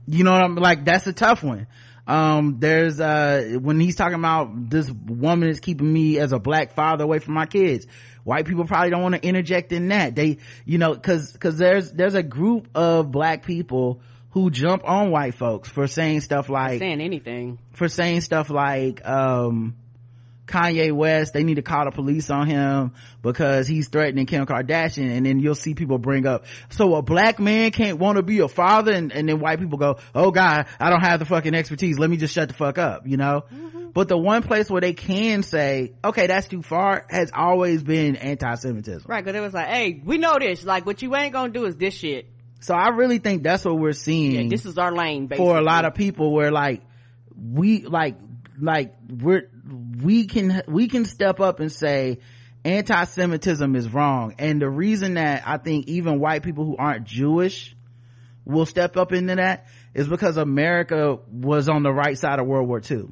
you 0.10 0.24
know 0.24 0.32
what 0.32 0.41
i'm 0.41 0.56
like 0.56 0.86
that's 0.86 1.08
a 1.08 1.13
tough 1.13 1.43
one. 1.43 1.67
Um 2.08 2.58
there's 2.60 3.00
uh 3.00 3.58
when 3.62 3.80
he's 3.80 3.95
talking 3.95 4.17
about 4.17 4.69
this 4.69 4.89
woman 4.89 5.48
is 5.48 5.60
keeping 5.60 5.91
me 5.91 6.17
as 6.17 6.32
a 6.32 6.39
black 6.39 6.74
father 6.74 7.04
away 7.04 7.19
from 7.19 7.36
my 7.36 7.45
kids 7.45 7.86
white 8.24 8.45
people 8.45 8.65
probably 8.65 8.89
don't 8.91 9.02
want 9.02 9.15
to 9.15 9.28
interject 9.28 9.72
in 9.72 9.89
that. 9.89 10.15
They 10.15 10.38
you 10.65 10.78
know 10.78 10.93
because 10.93 11.32
because 11.34 11.58
there's 11.58 11.91
there's 11.91 12.15
a 12.15 12.24
group 12.24 12.69
of 12.76 13.12
black 13.12 13.43
people 13.43 14.02
who 14.32 14.52
jump 14.52 14.88
on 14.88 15.10
white 15.12 15.34
folks 15.34 15.67
for 15.69 15.88
saying 15.88 16.22
stuff 16.22 16.50
like 16.50 16.80
saying 16.80 17.02
anything. 17.02 17.58
for 17.74 17.89
saying 17.89 18.22
stuff 18.22 18.50
like 18.50 19.06
um 19.08 19.76
Kanye 20.49 20.91
West, 20.91 21.33
they 21.33 21.43
need 21.43 21.55
to 21.55 21.62
call 21.62 21.85
the 21.85 21.91
police 21.91 22.29
on 22.29 22.47
him 22.47 22.93
because 23.21 23.67
he's 23.67 23.87
threatening 23.87 24.25
Kim 24.25 24.45
Kardashian. 24.45 25.15
And 25.15 25.25
then 25.25 25.39
you'll 25.39 25.56
see 25.56 25.73
people 25.73 25.97
bring 25.97 26.25
up, 26.25 26.45
so 26.69 26.95
a 26.95 27.02
black 27.02 27.39
man 27.39 27.71
can't 27.71 28.00
want 28.00 28.17
to 28.17 28.23
be 28.23 28.39
a 28.39 28.47
father. 28.47 28.91
And, 28.91 29.12
and, 29.12 29.29
then 29.29 29.39
white 29.39 29.60
people 29.60 29.77
go, 29.77 30.00
oh 30.13 30.31
God, 30.31 30.65
I 30.79 30.89
don't 30.89 31.02
have 31.02 31.19
the 31.19 31.25
fucking 31.25 31.54
expertise. 31.54 32.00
Let 32.00 32.10
me 32.10 32.17
just 32.17 32.33
shut 32.33 32.50
the 32.50 32.56
fuck 32.56 32.77
up, 32.77 33.08
you 33.08 33.17
know? 33.17 33.45
Mm-hmm. 33.54 33.89
But 33.93 34.08
the 34.08 34.17
one 34.17 34.43
place 34.43 34.69
where 34.69 34.81
they 34.81 34.93
can 34.93 35.43
say, 35.43 35.93
okay, 36.04 36.27
that's 36.27 36.47
too 36.47 36.62
far 36.62 37.06
has 37.10 37.31
always 37.33 37.83
been 37.83 38.15
anti-Semitism. 38.15 39.06
Right. 39.08 39.25
Cause 39.25 39.35
it 39.35 39.39
was 39.39 39.54
like, 39.54 39.67
hey, 39.67 40.02
we 40.04 40.17
know 40.17 40.37
this. 40.39 40.63
Like 40.63 40.85
what 40.85 41.02
you 41.02 41.15
ain't 41.15 41.33
gonna 41.33 41.52
do 41.52 41.65
is 41.65 41.75
this 41.75 41.93
shit. 41.93 42.27
So 42.62 42.73
I 42.73 42.89
really 42.89 43.19
think 43.19 43.43
that's 43.43 43.63
what 43.63 43.77
we're 43.77 43.93
seeing. 43.93 44.43
Yeah, 44.43 44.50
this 44.50 44.65
is 44.65 44.77
our 44.77 44.91
lane, 44.91 45.27
basically. 45.27 45.45
For 45.45 45.58
a 45.58 45.62
lot 45.62 45.85
of 45.85 45.95
people 45.95 46.33
where 46.33 46.52
like, 46.52 46.81
we, 47.35 47.83
like, 47.83 48.17
like 48.60 48.93
we're 49.10 49.50
we 50.02 50.25
can 50.25 50.63
we 50.67 50.87
can 50.87 51.06
step 51.06 51.39
up 51.39 51.60
and 51.60 51.71
say 51.71 52.19
anti-semitism 52.65 53.75
is 53.75 53.91
wrong 53.91 54.35
and 54.37 54.62
the 54.62 54.69
reason 54.69 55.13
that 55.13 55.43
i 55.45 55.58
think 55.58 55.87
even 55.87 56.19
white 56.19 56.43
people 56.43 56.65
who 56.65 56.75
aren't 56.77 57.06
jewish 57.06 57.75
will 58.45 58.65
step 58.65 58.97
up 58.97 59.13
into 59.13 59.35
that 59.35 59.67
is 59.93 60.08
because 60.08 60.37
america 60.37 61.17
was 61.31 61.69
on 61.69 61.83
the 61.83 61.91
right 61.91 62.17
side 62.17 62.39
of 62.39 62.45
world 62.45 62.67
war 62.67 62.81
ii 62.91 63.06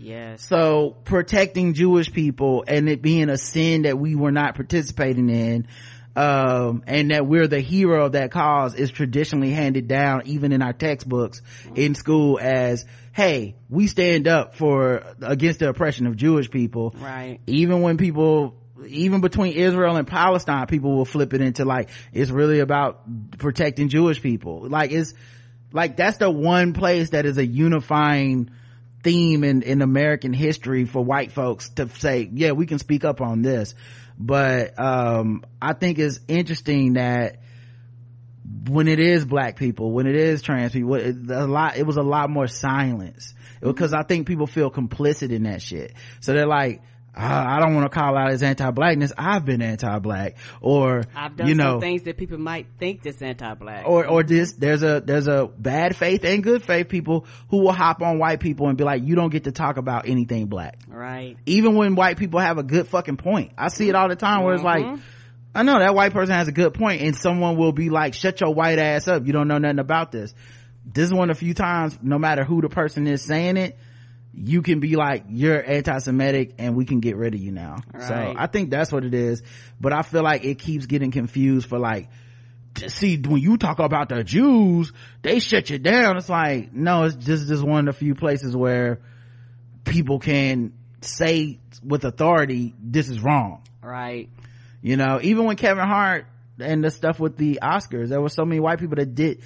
Yes. 0.00 0.42
So 0.46 0.96
protecting 1.04 1.74
Jewish 1.74 2.10
people 2.10 2.64
and 2.66 2.88
it 2.88 3.02
being 3.02 3.28
a 3.28 3.36
sin 3.36 3.82
that 3.82 3.98
we 3.98 4.14
were 4.14 4.32
not 4.32 4.54
participating 4.54 5.28
in, 5.28 5.68
um, 6.16 6.82
and 6.86 7.10
that 7.10 7.26
we're 7.26 7.46
the 7.46 7.60
hero 7.60 8.06
of 8.06 8.12
that 8.12 8.30
cause 8.30 8.74
is 8.74 8.90
traditionally 8.90 9.50
handed 9.50 9.88
down 9.88 10.22
even 10.24 10.52
in 10.52 10.62
our 10.62 10.72
textbooks 10.72 11.42
in 11.74 11.94
school 11.94 12.38
as, 12.40 12.84
hey, 13.12 13.56
we 13.68 13.86
stand 13.86 14.28
up 14.28 14.54
for, 14.54 15.04
against 15.20 15.58
the 15.60 15.68
oppression 15.68 16.06
of 16.06 16.16
Jewish 16.16 16.50
people. 16.50 16.94
Right. 16.98 17.40
Even 17.46 17.82
when 17.82 17.96
people 17.96 18.56
even 18.86 19.20
between 19.20 19.52
Israel 19.54 19.96
and 19.96 20.06
Palestine, 20.06 20.66
people 20.66 20.96
will 20.96 21.04
flip 21.04 21.34
it 21.34 21.40
into 21.40 21.64
like, 21.64 21.90
it's 22.12 22.30
really 22.30 22.60
about 22.60 23.02
protecting 23.38 23.88
Jewish 23.88 24.22
people. 24.22 24.68
Like, 24.68 24.90
it's, 24.92 25.14
like, 25.72 25.96
that's 25.96 26.16
the 26.16 26.30
one 26.30 26.72
place 26.72 27.10
that 27.10 27.26
is 27.26 27.38
a 27.38 27.46
unifying 27.46 28.50
theme 29.02 29.44
in, 29.44 29.62
in 29.62 29.82
American 29.82 30.32
history 30.32 30.84
for 30.84 31.04
white 31.04 31.32
folks 31.32 31.68
to 31.70 31.88
say, 31.88 32.28
yeah, 32.32 32.52
we 32.52 32.66
can 32.66 32.78
speak 32.78 33.04
up 33.04 33.20
on 33.20 33.42
this. 33.42 33.74
But, 34.18 34.78
um, 34.78 35.44
I 35.60 35.72
think 35.72 35.98
it's 35.98 36.20
interesting 36.28 36.94
that 36.94 37.40
when 38.68 38.88
it 38.88 38.98
is 38.98 39.24
black 39.24 39.56
people, 39.56 39.92
when 39.92 40.06
it 40.06 40.16
is 40.16 40.42
trans 40.42 40.72
people, 40.72 40.94
it, 40.94 41.16
a 41.30 41.46
lot, 41.46 41.76
it 41.76 41.86
was 41.86 41.96
a 41.96 42.02
lot 42.02 42.30
more 42.30 42.46
silence 42.46 43.34
because 43.60 43.92
mm-hmm. 43.92 44.00
I 44.00 44.04
think 44.04 44.26
people 44.26 44.46
feel 44.46 44.70
complicit 44.70 45.30
in 45.30 45.44
that 45.44 45.62
shit. 45.62 45.92
So 46.20 46.32
they're 46.32 46.46
like, 46.46 46.82
ah, 47.14 47.56
I 47.56 47.60
don't 47.60 47.74
want 47.74 47.90
to 47.90 47.96
call 47.96 48.16
out 48.16 48.30
as 48.30 48.42
anti-blackness. 48.42 49.12
I've 49.16 49.44
been 49.44 49.62
anti-black, 49.62 50.36
or 50.60 51.02
I've 51.14 51.36
done 51.36 51.48
you 51.48 51.54
know 51.54 51.80
things 51.80 52.02
that 52.02 52.16
people 52.16 52.38
might 52.38 52.66
think 52.78 53.02
that's 53.02 53.22
anti-black, 53.22 53.86
or 53.86 54.06
or 54.06 54.22
this. 54.22 54.52
There's 54.52 54.82
a 54.82 55.00
there's 55.04 55.28
a 55.28 55.46
bad 55.46 55.96
faith 55.96 56.24
and 56.24 56.42
good 56.42 56.64
faith 56.64 56.88
people 56.88 57.26
who 57.50 57.58
will 57.58 57.72
hop 57.72 58.02
on 58.02 58.18
white 58.18 58.40
people 58.40 58.68
and 58.68 58.76
be 58.76 58.84
like, 58.84 59.04
you 59.04 59.14
don't 59.14 59.30
get 59.30 59.44
to 59.44 59.52
talk 59.52 59.76
about 59.76 60.08
anything 60.08 60.46
black, 60.46 60.78
right? 60.88 61.36
Even 61.46 61.76
when 61.76 61.94
white 61.94 62.16
people 62.16 62.40
have 62.40 62.58
a 62.58 62.62
good 62.62 62.88
fucking 62.88 63.16
point, 63.16 63.52
I 63.58 63.68
see 63.68 63.88
it 63.88 63.94
all 63.94 64.08
the 64.08 64.16
time 64.16 64.44
where 64.44 64.54
it's 64.54 64.64
like. 64.64 64.84
Mm-hmm. 64.84 65.02
I 65.54 65.62
know 65.62 65.78
that 65.78 65.94
white 65.94 66.12
person 66.12 66.34
has 66.34 66.48
a 66.48 66.52
good 66.52 66.74
point 66.74 67.02
and 67.02 67.16
someone 67.16 67.56
will 67.56 67.72
be 67.72 67.90
like, 67.90 68.14
shut 68.14 68.40
your 68.40 68.54
white 68.54 68.78
ass 68.78 69.08
up. 69.08 69.26
You 69.26 69.32
don't 69.32 69.48
know 69.48 69.58
nothing 69.58 69.80
about 69.80 70.12
this. 70.12 70.32
This 70.84 71.06
is 71.06 71.14
one 71.14 71.30
of 71.30 71.36
the 71.36 71.40
few 71.40 71.54
times, 71.54 71.98
no 72.02 72.18
matter 72.18 72.44
who 72.44 72.60
the 72.60 72.68
person 72.68 73.06
is 73.06 73.22
saying 73.22 73.56
it, 73.56 73.76
you 74.34 74.62
can 74.62 74.80
be 74.80 74.96
like 74.96 75.24
you're 75.28 75.62
anti-semitic 75.62 76.54
and 76.58 76.76
we 76.76 76.84
can 76.84 77.00
get 77.00 77.16
rid 77.16 77.34
of 77.34 77.40
you 77.40 77.52
now 77.52 77.76
right. 77.92 78.02
so 78.02 78.34
i 78.36 78.46
think 78.46 78.70
that's 78.70 78.92
what 78.92 79.04
it 79.04 79.14
is 79.14 79.42
but 79.80 79.92
i 79.92 80.02
feel 80.02 80.22
like 80.22 80.44
it 80.44 80.58
keeps 80.58 80.86
getting 80.86 81.10
confused 81.10 81.68
for 81.68 81.78
like 81.78 82.08
see 82.86 83.16
when 83.16 83.40
you 83.40 83.56
talk 83.56 83.80
about 83.80 84.08
the 84.08 84.22
jews 84.22 84.92
they 85.22 85.40
shut 85.40 85.68
you 85.68 85.78
down 85.78 86.16
it's 86.16 86.28
like 86.28 86.72
no 86.72 87.04
it's 87.04 87.16
just 87.16 87.48
just 87.48 87.62
one 87.62 87.88
of 87.88 87.94
the 87.94 87.98
few 87.98 88.14
places 88.14 88.56
where 88.56 89.00
people 89.84 90.20
can 90.20 90.72
say 91.00 91.58
with 91.84 92.04
authority 92.04 92.74
this 92.80 93.08
is 93.08 93.20
wrong 93.20 93.62
right 93.82 94.28
you 94.82 94.96
know 94.96 95.18
even 95.22 95.44
when 95.44 95.56
kevin 95.56 95.86
hart 95.86 96.26
and 96.58 96.84
the 96.84 96.90
stuff 96.90 97.18
with 97.18 97.36
the 97.36 97.60
oscars 97.62 98.08
there 98.08 98.20
were 98.20 98.28
so 98.28 98.44
many 98.44 98.60
white 98.60 98.78
people 98.78 98.96
that 98.96 99.14
did 99.14 99.42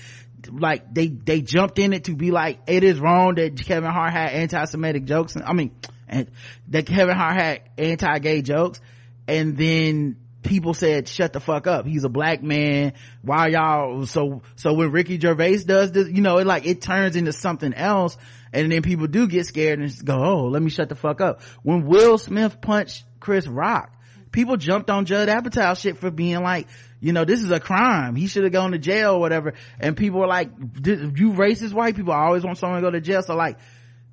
like 0.51 0.93
they 0.93 1.09
they 1.09 1.41
jumped 1.41 1.79
in 1.79 1.93
it 1.93 2.05
to 2.05 2.15
be 2.15 2.31
like 2.31 2.59
it 2.67 2.85
is 2.85 2.99
wrong 3.01 3.37
that 3.37 3.57
Kevin 3.65 3.91
Hart 3.91 4.13
had 4.13 4.31
anti-Semitic 4.31 5.05
jokes. 5.05 5.37
I 5.43 5.53
mean, 5.53 5.75
and 6.09 6.31
that 6.69 6.87
Kevin 6.87 7.17
Hart 7.17 7.35
had 7.35 7.63
anti-gay 7.79 8.43
jokes, 8.43 8.81
and 9.27 9.57
then 9.57 10.17
people 10.43 10.75
said 10.75 11.09
shut 11.09 11.33
the 11.33 11.41
fuck 11.41 11.67
up. 11.67 11.87
He's 11.87 12.05
a 12.05 12.09
black 12.09 12.43
man. 12.43 12.93
Why 13.23 13.49
y'all 13.49 14.07
so 14.07 14.43
so 14.57 14.75
when 14.75 14.91
ricky 14.91 15.19
gervais 15.19 15.65
does 15.65 15.93
this 15.93 16.09
you 16.09 16.21
know 16.21 16.39
it 16.39 16.47
like 16.47 16.67
it 16.67 16.83
turns 16.83 17.17
into 17.17 17.33
something 17.33 17.73
else. 17.73 18.17
And 18.53 18.71
then 18.71 18.83
people 18.83 19.09
do 19.09 19.27
get 19.27 19.47
scared 19.47 19.81
and 19.81 20.05
go 20.05 20.23
oh 20.23 20.45
let 20.49 20.63
me 20.63 20.71
shut 20.71 20.89
the 20.89 20.95
fuck 20.95 21.21
up. 21.21 21.43
When 21.63 21.87
will 21.87 22.19
smith 22.19 22.61
punched 22.61 23.05
chris 23.21 23.47
rock 23.47 23.94
people 24.35 24.59
jumped 24.59 24.91
on 24.91 25.07
judd 25.07 25.29
apatow 25.29 25.81
shit 25.81 25.97
for 25.97 26.11
being 26.11 26.43
like 26.43 26.67
you 27.05 27.13
know, 27.13 27.27
this 27.27 27.43
is 27.43 27.51
a 27.51 27.61
crime. 27.61 28.17
He 28.17 28.29
should 28.29 28.45
have 28.45 28.53
gone 28.53 28.73
to 28.73 28.79
jail 28.79 29.17
or 29.17 29.21
whatever. 29.21 29.53
And 29.79 29.95
people 29.95 30.21
were 30.21 30.27
like, 30.27 30.49
you 30.59 31.33
racist 31.35 31.75
white 31.75 31.97
people 31.97 32.15
I 32.15 32.25
always 32.25 32.45
want 32.45 32.57
someone 32.57 32.81
to 32.81 32.87
go 32.87 32.91
to 32.91 33.03
jail. 33.03 33.23
So 33.23 33.37
like, 33.37 33.59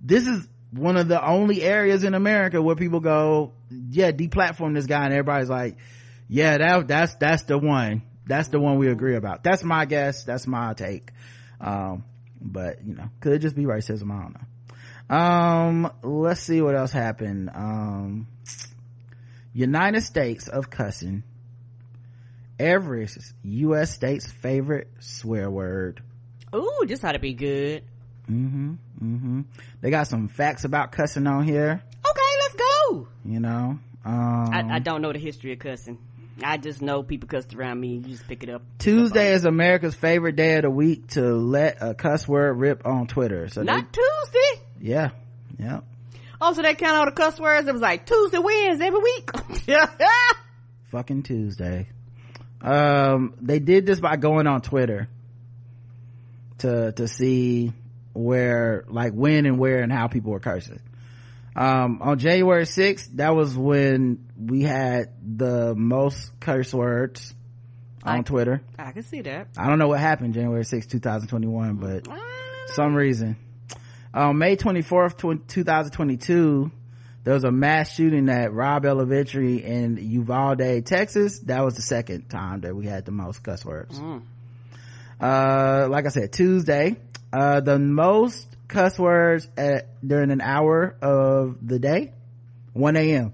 this 0.01 0.27
is 0.27 0.45
one 0.71 0.97
of 0.97 1.07
the 1.07 1.25
only 1.25 1.61
areas 1.61 2.03
in 2.03 2.15
America 2.15 2.61
where 2.61 2.75
people 2.75 2.99
go, 2.99 3.53
yeah, 3.69 4.11
deplatform 4.11 4.75
this 4.75 4.87
guy. 4.87 5.05
And 5.05 5.13
everybody's 5.13 5.49
like, 5.49 5.77
yeah, 6.27 6.57
that, 6.57 6.89
that's, 6.89 7.15
that's 7.15 7.43
the 7.43 7.57
one. 7.57 8.01
That's 8.25 8.49
the 8.49 8.59
one 8.59 8.77
we 8.77 8.89
agree 8.89 9.15
about. 9.15 9.41
That's 9.41 9.63
my 9.63 9.85
guess. 9.85 10.25
That's 10.25 10.45
my 10.45 10.73
take. 10.73 11.11
Um, 11.61 12.03
but 12.41 12.85
you 12.85 12.95
know, 12.95 13.09
could 13.21 13.31
it 13.31 13.39
just 13.39 13.55
be 13.55 13.63
racism. 13.63 14.11
I 14.11 14.21
don't 14.21 14.33
know. 14.33 15.15
Um, 15.15 15.93
let's 16.03 16.41
see 16.41 16.61
what 16.61 16.75
else 16.75 16.91
happened. 16.91 17.51
Um, 17.55 18.27
United 19.53 20.01
States 20.01 20.47
of 20.47 20.69
cussing 20.69 21.23
every 22.59 23.07
U.S. 23.43 23.93
state's 23.93 24.31
favorite 24.31 24.87
swear 24.99 25.49
word. 25.49 26.01
Ooh, 26.55 26.83
this 26.87 27.03
ought 27.03 27.13
to 27.13 27.19
be 27.19 27.33
good. 27.33 27.83
Mm-hmm. 28.29 28.73
Mm-hmm. 29.01 29.41
They 29.81 29.89
got 29.89 30.07
some 30.07 30.27
facts 30.27 30.63
about 30.63 30.91
cussing 30.91 31.27
on 31.27 31.43
here. 31.43 31.81
Okay, 32.09 32.21
let's 32.41 32.55
go. 32.55 33.07
You 33.25 33.39
know, 33.39 33.79
um, 34.05 34.49
I, 34.53 34.75
I, 34.75 34.79
don't 34.79 35.01
know 35.01 35.11
the 35.11 35.19
history 35.19 35.53
of 35.53 35.59
cussing. 35.59 35.97
I 36.43 36.57
just 36.57 36.81
know 36.81 37.03
people 37.03 37.27
cussed 37.27 37.53
around 37.53 37.79
me. 37.79 37.95
You 37.95 38.01
just 38.01 38.27
pick 38.27 38.43
it 38.43 38.49
up. 38.49 38.63
Tuesday 38.79 39.33
is 39.33 39.45
America's 39.45 39.95
favorite 39.95 40.35
day 40.35 40.55
of 40.55 40.63
the 40.63 40.69
week 40.69 41.07
to 41.09 41.21
let 41.21 41.77
a 41.81 41.93
cuss 41.93 42.27
word 42.27 42.53
rip 42.53 42.85
on 42.85 43.07
Twitter. 43.07 43.47
So 43.49 43.63
not 43.63 43.91
they, 43.91 44.01
Tuesday. 44.01 44.65
Yeah. 44.79 45.09
Yeah. 45.59 45.81
Oh, 46.43 46.53
so 46.53 46.63
they 46.63 46.73
count 46.73 46.97
all 46.97 47.05
the 47.05 47.11
cuss 47.11 47.39
words. 47.39 47.67
It 47.67 47.71
was 47.71 47.83
like 47.83 48.07
Tuesday 48.07 48.39
wins 48.39 48.81
every 48.81 48.99
week. 48.99 49.29
Fucking 50.91 51.21
Tuesday. 51.21 51.87
Um 52.61 53.35
they 53.39 53.59
did 53.59 53.85
this 53.85 53.99
by 53.99 54.17
going 54.17 54.45
on 54.47 54.61
twitter 54.61 55.07
to 56.59 56.91
to 56.91 57.07
see 57.07 57.73
where 58.13 58.85
like 58.87 59.13
when 59.13 59.45
and 59.45 59.57
where 59.57 59.81
and 59.81 59.91
how 59.91 60.07
people 60.07 60.31
were 60.31 60.39
cursing. 60.39 60.79
Um 61.55 62.01
on 62.01 62.19
january 62.19 62.65
6th 62.65 63.15
that 63.15 63.35
was 63.35 63.55
when 63.55 64.27
we 64.37 64.61
had 64.61 65.09
the 65.23 65.73
most 65.75 66.39
curse 66.39 66.73
words 66.73 67.33
on 68.03 68.19
I, 68.19 68.21
twitter. 68.21 68.61
I 68.77 68.91
can 68.91 69.03
see 69.03 69.21
that. 69.21 69.47
I 69.57 69.67
don't 69.67 69.79
know 69.79 69.87
what 69.87 69.99
happened 69.99 70.33
january 70.35 70.63
6th 70.63 70.89
2021 70.89 71.75
but 71.77 72.07
some 72.67 72.93
reason 72.93 73.37
on 74.13 74.37
may 74.37 74.55
24th 74.55 75.17
2022 75.47 76.71
there 77.23 77.35
was 77.35 77.43
a 77.43 77.51
mass 77.51 77.93
shooting 77.93 78.29
at 78.29 78.51
Robb 78.51 78.83
Elementary 78.85 79.63
in 79.63 79.97
Uvalde, 79.97 80.85
Texas. 80.85 81.39
That 81.41 81.63
was 81.63 81.75
the 81.75 81.83
second 81.83 82.29
time 82.29 82.61
that 82.61 82.75
we 82.75 82.87
had 82.87 83.05
the 83.05 83.11
most 83.11 83.43
cuss 83.43 83.63
words. 83.63 83.99
Mm. 83.99 84.23
Uh, 85.19 85.87
like 85.87 86.07
I 86.07 86.09
said, 86.09 86.33
Tuesday, 86.33 86.95
uh, 87.31 87.59
the 87.61 87.77
most 87.77 88.47
cuss 88.67 88.97
words 88.97 89.47
at, 89.55 89.87
during 90.05 90.31
an 90.31 90.41
hour 90.41 90.95
of 90.99 91.57
the 91.61 91.77
day, 91.77 92.11
1 92.73 92.95
a.m. 92.97 93.33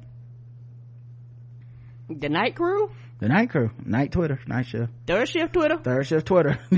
The 2.09 2.27
night 2.27 2.55
crew? 2.55 2.91
The 3.19 3.29
night 3.29 3.49
crew, 3.49 3.71
night 3.85 4.11
Twitter, 4.11 4.39
night 4.47 4.65
shift. 4.65 4.91
Third 5.07 5.29
shift 5.29 5.53
Twitter? 5.53 5.77
Third 5.77 6.05
shift 6.05 6.27
Twitter. 6.27 6.59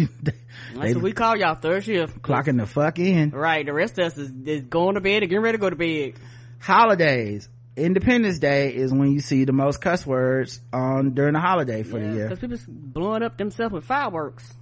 That's 0.75 0.95
what 0.95 1.03
we 1.03 1.11
call 1.13 1.35
y'all, 1.37 1.55
third 1.55 1.83
shift. 1.83 2.21
Clocking 2.21 2.57
the 2.57 2.65
fuck 2.65 2.99
in. 2.99 3.31
Right, 3.31 3.65
the 3.65 3.73
rest 3.73 3.97
of 3.99 4.05
us 4.05 4.17
is, 4.17 4.31
is 4.45 4.61
going 4.61 4.95
to 4.95 5.01
bed 5.01 5.23
and 5.23 5.29
getting 5.29 5.43
ready 5.43 5.57
to 5.57 5.61
go 5.61 5.69
to 5.69 5.75
bed. 5.75 6.13
Holidays. 6.59 7.47
Independence 7.75 8.39
day 8.39 8.75
is 8.75 8.91
when 8.91 9.11
you 9.11 9.21
see 9.21 9.45
the 9.45 9.53
most 9.53 9.79
cuss 9.81 10.05
words 10.05 10.59
on 10.73 11.13
during 11.13 11.33
the 11.33 11.39
holiday 11.39 11.83
for 11.83 11.97
yeah, 11.99 12.07
the 12.07 12.15
year. 12.15 12.29
because 12.29 12.39
people 12.39 12.57
blowing 12.67 13.23
up 13.23 13.37
themselves 13.37 13.73
with 13.73 13.85
fireworks. 13.85 14.53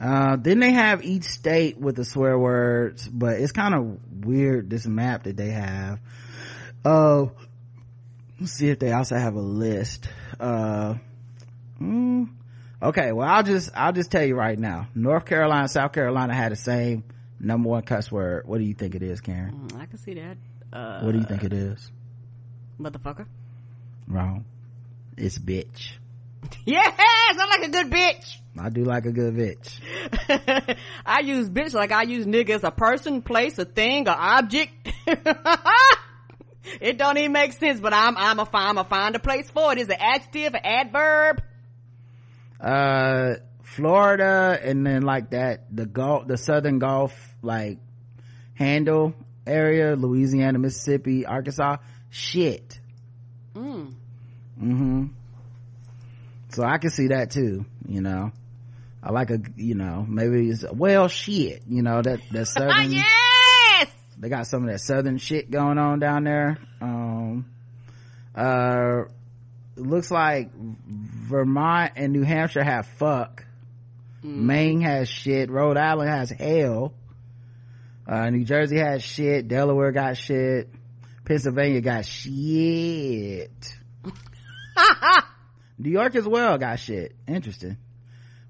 Uh, 0.00 0.36
then 0.36 0.60
they 0.60 0.72
have 0.72 1.04
each 1.04 1.24
state 1.24 1.78
with 1.78 1.94
the 1.94 2.04
swear 2.04 2.36
words 2.36 3.06
but 3.06 3.38
it's 3.38 3.52
kind 3.52 3.74
of 3.74 4.24
weird 4.24 4.68
this 4.68 4.86
map 4.86 5.24
that 5.24 5.36
they 5.36 5.50
have. 5.50 6.00
Uh 6.84 7.26
let's 8.40 8.52
see 8.52 8.68
if 8.68 8.78
they 8.78 8.92
also 8.92 9.16
have 9.16 9.34
a 9.34 9.40
list. 9.40 10.08
Uh 10.40 10.94
mm, 11.80 12.28
okay 12.84 13.12
well 13.12 13.28
i'll 13.28 13.42
just 13.42 13.70
i'll 13.74 13.92
just 13.92 14.10
tell 14.10 14.24
you 14.24 14.36
right 14.36 14.58
now 14.58 14.86
north 14.94 15.24
carolina 15.24 15.68
south 15.68 15.92
carolina 15.92 16.34
had 16.34 16.52
the 16.52 16.56
same 16.56 17.02
number 17.40 17.68
one 17.68 17.82
cuss 17.82 18.12
word 18.12 18.46
what 18.46 18.58
do 18.58 18.64
you 18.64 18.74
think 18.74 18.94
it 18.94 19.02
is 19.02 19.20
karen 19.20 19.68
mm, 19.68 19.80
i 19.80 19.86
can 19.86 19.98
see 19.98 20.14
that 20.14 20.36
uh, 20.74 21.00
what 21.02 21.12
do 21.12 21.18
you 21.18 21.24
think 21.24 21.44
it 21.44 21.52
is? 21.52 21.90
Motherfucker. 22.80 23.26
Wrong. 24.08 24.44
It's 25.16 25.38
bitch. 25.38 25.92
Yes, 26.66 26.92
I 26.98 27.46
like 27.46 27.68
a 27.68 27.70
good 27.70 27.90
bitch. 27.90 28.36
I 28.58 28.68
do 28.68 28.84
like 28.84 29.06
a 29.06 29.12
good 29.12 29.34
bitch. 29.34 30.76
I 31.06 31.20
use 31.20 31.48
bitch 31.48 31.72
like 31.72 31.90
I 31.90 32.02
use 32.02 32.26
nigga 32.26 32.50
as 32.50 32.64
a 32.64 32.70
person, 32.70 33.22
place, 33.22 33.58
a 33.58 33.64
thing, 33.64 34.08
or 34.08 34.12
object. 34.12 34.72
it 36.80 36.98
don't 36.98 37.16
even 37.16 37.32
make 37.32 37.54
sense, 37.54 37.80
but 37.80 37.94
I'm 37.94 38.16
I'm 38.18 38.38
a 38.40 38.44
find 38.44 38.78
a 38.78 38.84
find 38.84 39.16
a 39.16 39.18
place 39.18 39.48
for 39.48 39.72
it. 39.72 39.78
Is 39.78 39.88
an 39.88 39.96
adjective, 39.98 40.54
an 40.54 40.60
adverb. 40.64 41.42
Uh, 42.64 43.34
Florida, 43.62 44.58
and 44.62 44.86
then 44.86 45.02
like 45.02 45.30
that, 45.30 45.64
the 45.74 45.84
Gulf, 45.84 46.26
the 46.26 46.38
Southern 46.38 46.78
Gulf, 46.78 47.12
like 47.42 47.78
handle 48.54 49.14
area, 49.46 49.96
Louisiana, 49.96 50.58
Mississippi, 50.58 51.26
Arkansas, 51.26 51.76
shit. 52.10 52.78
Mm. 53.54 53.94
Mm-hmm. 54.60 55.06
So 56.50 56.62
I 56.62 56.78
can 56.78 56.90
see 56.90 57.08
that 57.08 57.32
too, 57.32 57.66
you 57.86 58.00
know. 58.00 58.32
I 59.02 59.12
like 59.12 59.30
a, 59.30 59.40
you 59.56 59.74
know, 59.74 60.06
maybe 60.08 60.48
it's, 60.48 60.64
well, 60.72 61.08
shit, 61.08 61.62
you 61.68 61.82
know, 61.82 62.00
that, 62.00 62.20
that 62.32 62.46
southern. 62.46 62.92
yes! 62.92 63.88
They 64.18 64.28
got 64.28 64.46
some 64.46 64.62
of 64.64 64.70
that 64.70 64.80
southern 64.80 65.18
shit 65.18 65.50
going 65.50 65.76
on 65.78 65.98
down 65.98 66.24
there. 66.24 66.58
Um, 66.80 67.46
uh, 68.34 69.02
looks 69.76 70.10
like 70.10 70.50
Vermont 71.24 71.92
and 71.96 72.12
New 72.12 72.22
Hampshire 72.22 72.62
have 72.62 72.86
fuck. 72.86 73.44
Mm. 74.22 74.36
Maine 74.36 74.80
has 74.82 75.08
shit. 75.08 75.50
Rhode 75.50 75.76
Island 75.76 76.10
has 76.10 76.30
hell. 76.30 76.92
Uh, 78.06 78.30
New 78.30 78.44
Jersey 78.44 78.78
has 78.78 79.02
shit. 79.02 79.48
Delaware 79.48 79.92
got 79.92 80.16
shit. 80.16 80.68
Pennsylvania 81.24 81.80
got 81.80 82.04
shit. 82.04 83.74
New 85.78 85.90
York 85.90 86.14
as 86.14 86.28
well 86.28 86.58
got 86.58 86.78
shit. 86.78 87.14
Interesting. 87.26 87.78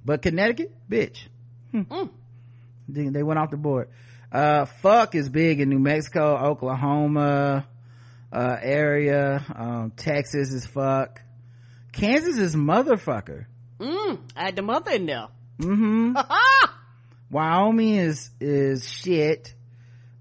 But 0.04 0.22
Connecticut, 0.22 0.74
bitch. 0.90 1.28
Hmm. 1.70 1.82
Mm. 1.82 2.10
They, 2.88 3.08
they 3.08 3.22
went 3.22 3.38
off 3.38 3.50
the 3.50 3.56
board. 3.56 3.88
Uh, 4.32 4.64
fuck 4.64 5.14
is 5.14 5.28
big 5.28 5.60
in 5.60 5.68
New 5.68 5.78
Mexico, 5.78 6.36
Oklahoma, 6.36 7.66
uh, 8.32 8.56
area. 8.60 9.44
Um, 9.54 9.92
Texas 9.96 10.52
is 10.52 10.66
fuck. 10.66 11.20
Kansas 11.94 12.38
is 12.38 12.56
motherfucker. 12.56 13.46
Mm, 13.78 14.18
I 14.36 14.44
had 14.46 14.56
the 14.56 14.62
mother 14.62 14.90
in 14.92 15.06
there. 15.06 15.28
Mm-hmm. 15.58 16.16
Wyoming 17.30 17.94
is, 17.94 18.30
is 18.40 18.88
shit. 18.88 19.54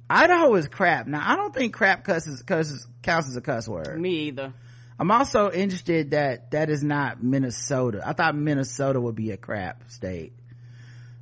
Idaho 0.10 0.54
is 0.56 0.68
crap. 0.68 1.08
Now, 1.08 1.22
I 1.24 1.36
don't 1.36 1.54
think 1.54 1.74
crap 1.74 2.04
cusses, 2.04 2.44
cusses, 2.44 2.88
counts 3.02 3.30
as 3.30 3.36
a 3.36 3.42
cuss 3.42 3.68
word. 3.68 4.00
Me 4.00 4.28
either. 4.28 4.54
I'm 5.00 5.10
also 5.10 5.52
interested 5.52 6.12
that 6.12 6.52
that 6.52 6.70
is 6.70 6.84
not 6.84 7.24
Minnesota. 7.24 8.02
I 8.06 8.14
thought 8.14 8.36
Minnesota 8.36 9.02
would 9.02 9.16
be 9.16 9.32
a 9.32 9.38
crap 9.38 9.90
state. 9.90 10.34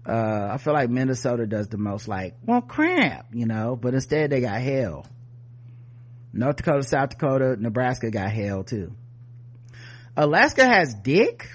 Uh, 0.06 0.50
I 0.52 0.58
feel 0.58 0.74
like 0.74 0.90
Minnesota 0.90 1.46
does 1.46 1.70
the 1.70 1.78
most 1.78 2.08
like, 2.08 2.36
well, 2.46 2.62
crap, 2.62 3.28
you 3.34 3.46
know, 3.46 3.78
but 3.78 3.94
instead 3.94 4.32
they 4.32 4.42
got 4.42 4.60
hell. 4.62 5.06
North 6.34 6.58
Dakota, 6.58 6.84
South 6.84 7.10
Dakota, 7.10 7.56
Nebraska 7.58 8.10
got 8.12 8.32
hell 8.32 8.64
too. 8.64 8.94
Alaska 10.18 10.66
has 10.66 10.94
dick? 10.94 11.50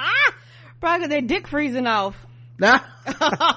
ah! 0.00 0.34
Probably 0.80 1.06
their 1.06 1.20
dick 1.20 1.48
freezing 1.48 1.86
off. 1.86 2.16
Nah. 2.58 2.78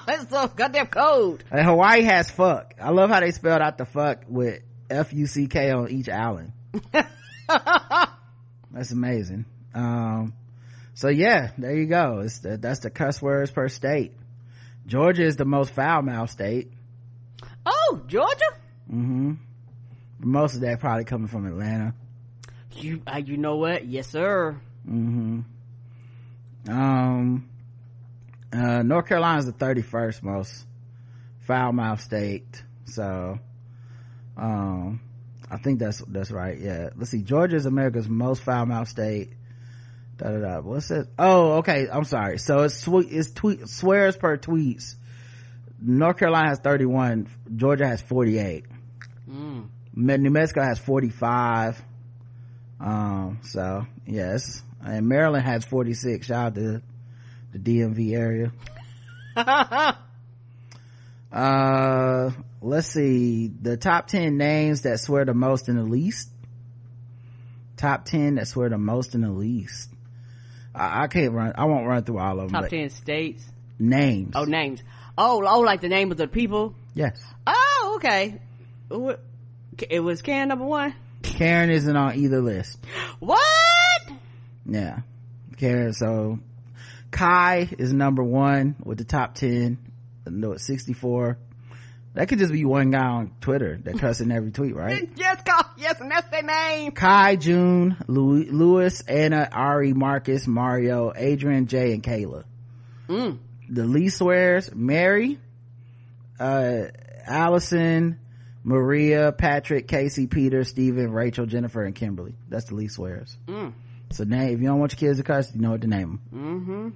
it's 0.07 0.31
so 0.31 0.47
goddamn 0.47 0.87
cold. 0.87 1.43
And 1.51 1.63
Hawaii 1.63 2.01
has 2.03 2.31
fuck. 2.31 2.73
I 2.81 2.89
love 2.89 3.11
how 3.11 3.19
they 3.19 3.29
spelled 3.31 3.61
out 3.61 3.77
the 3.77 3.85
fuck 3.85 4.23
with 4.27 4.63
F-U-C-K 4.89 5.69
on 5.71 5.89
each 5.91 6.09
island. 6.09 6.53
that's 8.71 8.91
amazing. 8.91 9.45
Um, 9.75 10.33
so 10.95 11.09
yeah, 11.09 11.51
there 11.57 11.75
you 11.75 11.85
go. 11.85 12.21
It's 12.23 12.39
the, 12.39 12.57
that's 12.57 12.79
the 12.79 12.89
cuss 12.89 13.21
words 13.21 13.51
per 13.51 13.67
state. 13.69 14.13
Georgia 14.87 15.23
is 15.23 15.35
the 15.35 15.45
most 15.45 15.71
foul 15.71 16.01
mouth 16.01 16.31
state. 16.31 16.71
Oh, 17.65 18.01
Georgia? 18.07 18.49
Mm-hmm. 18.89 19.33
Most 20.19 20.55
of 20.55 20.61
that 20.61 20.79
probably 20.79 21.03
coming 21.03 21.27
from 21.27 21.45
Atlanta. 21.45 21.93
You, 22.75 23.01
uh, 23.07 23.17
you 23.17 23.37
know 23.37 23.55
what? 23.55 23.85
Yes, 23.85 24.07
sir. 24.07 24.59
Mm-hmm. 24.87 25.41
Um, 26.69 27.49
uh, 28.51 28.83
North 28.83 29.07
Carolina 29.07 29.39
is 29.39 29.45
the 29.45 29.53
31st 29.53 30.23
most 30.23 30.65
foul 31.47 31.71
mouth 31.71 32.01
state. 32.01 32.63
So, 32.85 33.39
um, 34.37 34.99
I 35.49 35.57
think 35.57 35.79
that's, 35.79 35.99
that's 35.99 36.31
right. 36.31 36.59
Yeah. 36.59 36.89
Let's 36.95 37.11
see. 37.11 37.21
Georgia 37.21 37.55
is 37.55 37.65
America's 37.65 38.09
most 38.09 38.43
foul 38.43 38.65
mouth 38.65 38.87
state. 38.87 39.33
Da, 40.17 40.29
da, 40.29 40.39
da. 40.39 40.59
What's 40.61 40.87
that? 40.89 41.07
Oh, 41.17 41.53
okay. 41.57 41.87
I'm 41.91 42.05
sorry. 42.05 42.37
So 42.39 42.63
it's 42.63 42.75
sweet, 42.75 43.07
it's 43.11 43.31
tweet, 43.31 43.67
swears 43.67 44.17
per 44.17 44.37
tweets. 44.37 44.95
North 45.81 46.17
Carolina 46.17 46.49
has 46.49 46.59
31. 46.59 47.27
Georgia 47.55 47.87
has 47.87 48.01
48. 48.01 48.65
Mm. 49.29 49.67
New 49.93 50.29
Mexico 50.29 50.61
has 50.61 50.79
45. 50.79 51.81
Um, 52.79 53.39
so 53.43 53.85
yes. 54.05 54.61
And 54.83 55.07
Maryland 55.07 55.45
has 55.45 55.65
46. 55.65 56.27
Shout 56.27 56.47
out 56.47 56.55
to 56.55 56.81
the 57.53 57.59
DMV 57.59 58.13
area. 58.15 58.51
uh, 61.31 62.31
let's 62.61 62.87
see. 62.87 63.47
The 63.47 63.77
top 63.77 64.07
10 64.07 64.37
names 64.37 64.81
that 64.81 64.99
swear 64.99 65.25
the 65.25 65.33
most 65.33 65.67
and 65.69 65.77
the 65.77 65.83
least. 65.83 66.29
Top 67.77 68.05
10 68.05 68.35
that 68.35 68.47
swear 68.47 68.69
the 68.69 68.77
most 68.77 69.15
and 69.15 69.23
the 69.23 69.31
least. 69.31 69.89
I, 70.73 71.03
I 71.03 71.07
can't 71.07 71.33
run, 71.33 71.53
I 71.55 71.65
won't 71.65 71.87
run 71.87 72.03
through 72.03 72.19
all 72.19 72.39
of 72.39 72.51
them. 72.51 72.61
Top 72.61 72.69
10 72.69 72.89
states? 72.91 73.43
Names. 73.79 74.33
Oh, 74.35 74.45
names. 74.45 74.81
Oh, 75.17 75.43
oh, 75.45 75.59
like 75.61 75.81
the 75.81 75.89
name 75.89 76.11
of 76.11 76.17
the 76.17 76.27
people? 76.27 76.75
Yes. 76.93 77.21
Oh, 77.47 77.93
okay. 77.97 78.39
It 79.89 79.99
was 79.99 80.21
can 80.21 80.47
number 80.47 80.65
one? 80.65 80.93
Karen 81.35 81.69
isn't 81.69 81.95
on 81.95 82.15
either 82.15 82.41
list. 82.41 82.79
What? 83.19 83.41
Yeah. 84.65 84.99
Karen, 85.57 85.93
so 85.93 86.39
Kai 87.11 87.69
is 87.77 87.93
number 87.93 88.23
one 88.23 88.75
with 88.83 88.97
the 88.97 89.03
top 89.03 89.35
10. 89.35 89.77
No, 90.27 90.53
it's 90.53 90.65
64. 90.65 91.37
That 92.13 92.29
could 92.29 92.39
just 92.39 92.53
be 92.53 92.63
one 92.63 92.91
guy 92.91 93.05
on 93.05 93.31
Twitter 93.41 93.77
that 93.83 93.99
cussing 93.99 94.31
every 94.31 94.51
tweet, 94.51 94.73
right? 94.73 95.09
yes, 95.17 95.43
yes, 95.77 95.99
and 95.99 96.09
that's 96.09 96.29
their 96.29 96.43
name. 96.43 96.93
Kai, 96.93 97.35
June, 97.35 97.97
Louis, 98.07 98.49
Lewis, 98.49 99.01
Anna, 99.01 99.49
Ari, 99.51 99.93
Marcus, 99.93 100.47
Mario, 100.47 101.11
Adrian, 101.13 101.67
Jay, 101.67 101.93
and 101.93 102.01
Kayla. 102.01 102.45
Mm. 103.09 103.39
The 103.69 103.83
Lee 103.83 104.07
swears, 104.07 104.73
Mary, 104.73 105.39
uh, 106.39 106.83
Allison, 107.27 108.19
Maria, 108.65 109.31
Patrick, 109.31 109.87
Casey, 109.87 110.25
Peter, 110.25 110.63
Stephen, 110.63 111.11
Rachel, 111.11 111.45
Jennifer, 111.45 111.83
and 111.83 111.93
Kimberly. 111.93 112.33
That's 112.49 112.65
the 112.65 112.75
least 112.75 112.95
swears. 112.95 113.37
Mm. 113.45 113.73
So 114.11 114.23
now, 114.23 114.41
if 114.41 114.59
you 114.59 114.65
don't 114.65 114.79
want 114.79 114.99
your 114.99 115.07
kids 115.07 115.19
to 115.19 115.23
cuss, 115.23 115.53
you 115.53 115.61
know 115.61 115.71
what 115.71 115.81
to 115.81 115.87
name 115.87 116.19
them. 116.31 116.95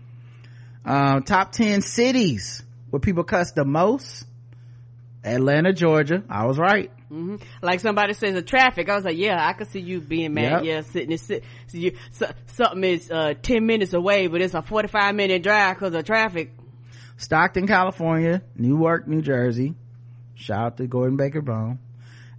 Mm-hmm. 0.83 0.91
Um, 0.91 1.23
top 1.23 1.51
10 1.51 1.81
cities 1.81 2.63
where 2.89 2.99
people 2.99 3.23
cuss 3.23 3.51
the 3.51 3.65
most. 3.65 4.25
Atlanta, 5.23 5.71
Georgia. 5.71 6.23
I 6.27 6.45
was 6.45 6.57
right. 6.57 6.89
Mm-hmm. 7.11 7.35
Like 7.61 7.81
somebody 7.81 8.13
says 8.13 8.33
the 8.33 8.41
traffic. 8.41 8.89
I 8.89 8.95
was 8.95 9.05
like, 9.05 9.17
yeah, 9.17 9.45
I 9.45 9.53
can 9.53 9.67
see 9.67 9.79
you 9.79 10.01
being 10.01 10.33
mad. 10.33 10.51
Yep. 10.51 10.63
Yeah, 10.63 10.81
sitting 10.81 11.11
and 11.11 11.19
sit. 11.19 11.43
So 11.67 11.77
you, 11.77 11.97
so, 12.11 12.31
something 12.47 12.83
is, 12.83 13.11
uh, 13.11 13.35
10 13.39 13.65
minutes 13.65 13.93
away, 13.93 14.25
but 14.25 14.41
it's 14.41 14.55
a 14.55 14.63
45 14.63 15.13
minute 15.13 15.43
drive 15.43 15.75
because 15.75 15.93
of 15.93 16.03
traffic. 16.03 16.51
Stockton, 17.17 17.67
California, 17.67 18.41
Newark, 18.55 19.07
New 19.07 19.21
Jersey. 19.21 19.75
Shout 20.39 20.59
out 20.59 20.77
to 20.77 20.87
Gordon 20.87 21.17
Baker 21.17 21.41
Bone. 21.41 21.79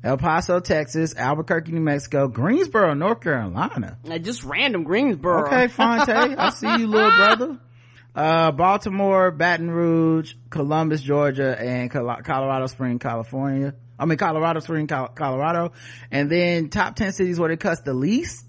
El 0.03 0.17
Paso, 0.17 0.61
Texas, 0.61 1.15
Albuquerque, 1.15 1.73
New 1.73 1.83
Mexico, 1.83 2.27
Greensboro, 2.29 2.95
North 2.95 3.21
Carolina. 3.21 3.99
just 4.23 4.43
random 4.45 4.85
Greensboro. 4.85 5.47
Okay, 5.47 5.69
Fonte. 5.69 6.09
I 6.09 6.49
see 6.55 6.79
you, 6.79 6.87
little 6.87 7.11
brother. 7.11 7.59
Uh, 8.15 8.51
Baltimore, 8.53 9.31
Baton 9.31 9.71
Rouge, 9.71 10.35
Columbus, 10.49 11.03
Georgia, 11.03 11.55
and 11.61 11.91
Colorado 11.91 12.67
Springs, 12.67 13.01
California. 13.03 13.75
I 13.99 14.07
mean, 14.07 14.17
Colorado 14.17 14.61
Springs, 14.61 14.89
Colorado. 14.89 15.73
And 16.11 16.31
then 16.31 16.71
top 16.71 16.97
10 16.97 17.13
cities 17.13 17.39
where 17.39 17.51
they 17.51 17.59
cuss 17.59 17.81
the 17.83 17.93
least. 17.93 18.47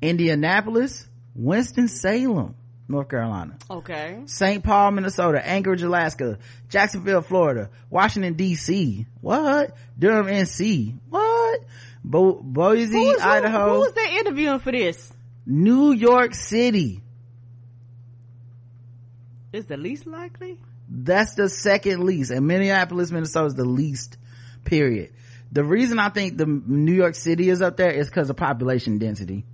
Indianapolis, 0.00 1.08
Winston-Salem, 1.34 2.54
North 2.86 3.08
Carolina. 3.08 3.56
Okay. 3.70 4.22
St. 4.26 4.62
Paul, 4.62 4.90
Minnesota, 4.92 5.46
Anchorage, 5.46 5.82
Alaska, 5.82 6.38
Jacksonville, 6.68 7.22
Florida, 7.22 7.70
Washington 7.88 8.34
DC. 8.34 9.06
What? 9.20 9.74
Durham, 9.98 10.26
NC. 10.26 10.94
What? 11.08 11.60
Bo- 12.04 12.42
Boise, 12.42 12.92
who 12.92 13.18
Idaho. 13.18 13.74
Who, 13.74 13.80
was 13.80 13.92
they 13.94 14.18
interviewing 14.18 14.58
for 14.58 14.72
this? 14.72 15.12
New 15.46 15.92
York 15.92 16.34
City. 16.34 17.00
Is 19.52 19.66
the 19.66 19.76
least 19.76 20.06
likely? 20.06 20.58
That's 20.88 21.34
the 21.34 21.48
second 21.48 22.04
least. 22.04 22.30
And 22.30 22.46
Minneapolis, 22.46 23.10
Minnesota 23.10 23.46
is 23.46 23.54
the 23.54 23.64
least, 23.64 24.18
period. 24.64 25.12
The 25.52 25.64
reason 25.64 25.98
I 25.98 26.10
think 26.10 26.36
the 26.36 26.46
New 26.46 26.92
York 26.92 27.14
City 27.14 27.48
is 27.48 27.62
up 27.62 27.76
there 27.76 27.90
is 27.90 28.08
because 28.08 28.28
of 28.28 28.36
population 28.36 28.98
density. 28.98 29.44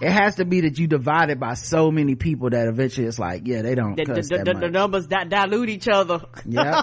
It 0.00 0.10
has 0.10 0.36
to 0.36 0.44
be 0.44 0.62
that 0.62 0.78
you 0.78 0.86
divide 0.86 1.30
it 1.30 1.40
by 1.40 1.54
so 1.54 1.90
many 1.90 2.14
people 2.14 2.50
that 2.50 2.68
eventually 2.68 3.06
it's 3.06 3.18
like, 3.18 3.46
yeah, 3.46 3.62
they 3.62 3.74
don't. 3.74 3.96
The, 3.96 4.04
the, 4.04 4.42
the, 4.44 4.58
the 4.60 4.68
numbers 4.70 5.08
that 5.08 5.28
dilute 5.28 5.68
each 5.68 5.88
other. 5.88 6.20
Yeah. 6.44 6.82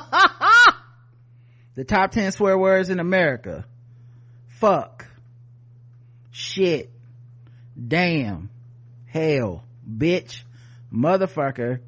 the 1.76 1.84
top 1.84 2.12
10 2.12 2.32
swear 2.32 2.58
words 2.58 2.90
in 2.90 3.00
America. 3.00 3.66
Fuck. 4.60 5.06
Shit. 6.32 6.92
Damn. 7.88 8.50
Hell. 9.08 9.64
Bitch. 9.90 10.44
Motherfucker. 10.94 11.80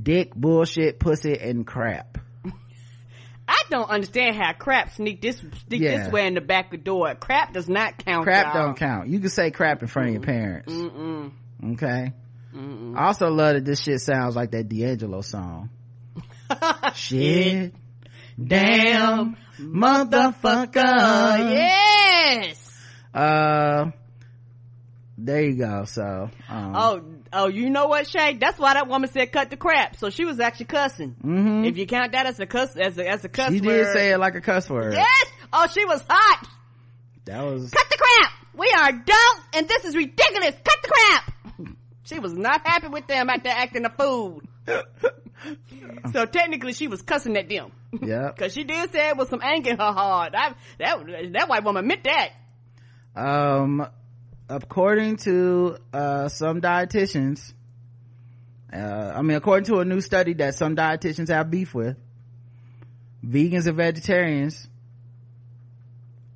Dick, 0.00 0.34
bullshit, 0.34 0.98
pussy, 0.98 1.38
and 1.38 1.66
crap. 1.66 2.18
Don't 3.70 3.88
understand 3.88 4.36
how 4.36 4.52
crap 4.52 4.92
sneak 4.94 5.22
this 5.22 5.38
sneak 5.38 5.80
yeah. 5.80 6.04
this 6.04 6.12
way 6.12 6.26
in 6.26 6.34
the 6.34 6.40
back 6.40 6.66
of 6.66 6.70
the 6.72 6.76
door. 6.78 7.14
Crap 7.14 7.52
does 7.52 7.68
not 7.68 8.04
count. 8.04 8.24
Crap 8.24 8.54
y'all. 8.54 8.66
don't 8.66 8.76
count. 8.76 9.08
You 9.08 9.20
can 9.20 9.30
say 9.30 9.50
crap 9.50 9.80
in 9.82 9.88
front 9.88 10.08
mm 10.08 10.10
of 10.10 10.14
your 10.14 10.22
parents. 10.24 10.72
Mm-mm. 10.72 11.32
Okay. 11.74 12.12
Mm-mm. 12.54 12.96
I 12.96 13.06
also 13.06 13.28
love 13.28 13.54
that 13.54 13.64
this 13.64 13.80
shit 13.80 14.00
sounds 14.00 14.34
like 14.34 14.50
that 14.50 14.68
D'Angelo 14.68 15.20
song. 15.20 15.70
shit. 16.94 17.74
Damn, 18.42 19.36
motherfucker. 19.58 20.74
Yes. 21.52 22.66
Uh, 23.12 23.90
there 25.18 25.42
you 25.42 25.56
go. 25.56 25.84
So, 25.84 26.30
um, 26.48 26.74
oh, 26.74 27.02
oh, 27.32 27.48
you 27.48 27.70
know 27.70 27.86
what, 27.86 28.08
Shay? 28.08 28.34
That's 28.34 28.58
why 28.58 28.74
that 28.74 28.88
woman 28.88 29.10
said 29.10 29.32
cut 29.32 29.50
the 29.50 29.56
crap. 29.56 29.96
So 29.96 30.10
she 30.10 30.24
was 30.24 30.40
actually 30.40 30.66
cussing. 30.66 31.16
Mm-hmm. 31.22 31.64
If 31.64 31.76
you 31.78 31.86
count 31.86 32.12
that 32.12 32.26
as 32.26 32.40
a 32.40 32.46
cuss, 32.46 32.76
as 32.76 32.98
a, 32.98 33.08
as 33.08 33.24
a 33.24 33.28
cuss 33.28 33.52
she 33.52 33.60
word. 33.60 33.84
did 33.84 33.92
say 33.92 34.12
it 34.12 34.18
like 34.18 34.34
a 34.34 34.40
cuss 34.40 34.68
word. 34.68 34.94
Yes. 34.94 35.26
Oh, 35.52 35.66
she 35.72 35.84
was 35.84 36.02
hot. 36.08 36.48
That 37.24 37.42
was. 37.42 37.70
Cut 37.70 37.86
the 37.90 37.98
crap. 37.98 38.32
We 38.54 38.72
are 38.76 38.88
adults 38.88 39.40
and 39.54 39.68
this 39.68 39.84
is 39.84 39.96
ridiculous. 39.96 40.54
Cut 40.64 40.78
the 40.82 40.88
crap. 40.88 41.32
she 42.04 42.18
was 42.18 42.32
not 42.32 42.66
happy 42.66 42.88
with 42.88 43.06
them 43.06 43.30
after 43.30 43.48
acting 43.48 43.84
a 43.84 43.90
fool. 43.90 44.42
so 46.12 46.26
technically 46.26 46.72
she 46.72 46.88
was 46.88 47.02
cussing 47.02 47.36
at 47.36 47.48
them. 47.48 47.72
Yeah. 48.02 48.32
Cause 48.36 48.52
she 48.52 48.64
did 48.64 48.90
say 48.92 49.08
it 49.08 49.16
was 49.16 49.28
some 49.28 49.40
anger 49.42 49.70
in 49.70 49.78
her 49.78 49.92
heart. 49.92 50.34
I, 50.34 50.54
that, 50.78 51.32
that 51.32 51.48
white 51.48 51.64
woman 51.64 51.86
meant 51.86 52.04
that. 52.04 52.30
Um, 53.16 53.86
according 54.50 55.16
to, 55.16 55.76
uh, 55.92 56.28
some 56.28 56.60
dietitians, 56.60 57.52
uh, 58.72 59.12
I 59.16 59.22
mean, 59.22 59.36
according 59.36 59.66
to 59.66 59.78
a 59.78 59.84
new 59.84 60.00
study 60.00 60.34
that 60.34 60.56
some 60.56 60.74
dietitians 60.74 61.28
have 61.28 61.50
beef 61.50 61.72
with, 61.72 61.96
vegans 63.24 63.66
and 63.66 63.76
vegetarians 63.76 64.66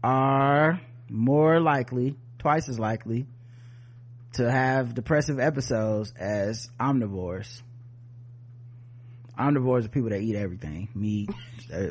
are 0.02 0.80
more 1.08 1.60
likely, 1.60 2.16
twice 2.38 2.68
as 2.68 2.78
likely, 2.78 3.26
to 4.34 4.50
have 4.50 4.94
depressive 4.94 5.40
episodes 5.40 6.12
as 6.16 6.68
omnivores. 6.78 7.62
Omnivores 9.38 9.86
are 9.86 9.88
people 9.88 10.10
that 10.10 10.20
eat 10.20 10.36
everything. 10.36 10.88
Meat 10.94 11.30
uh, 11.72 11.88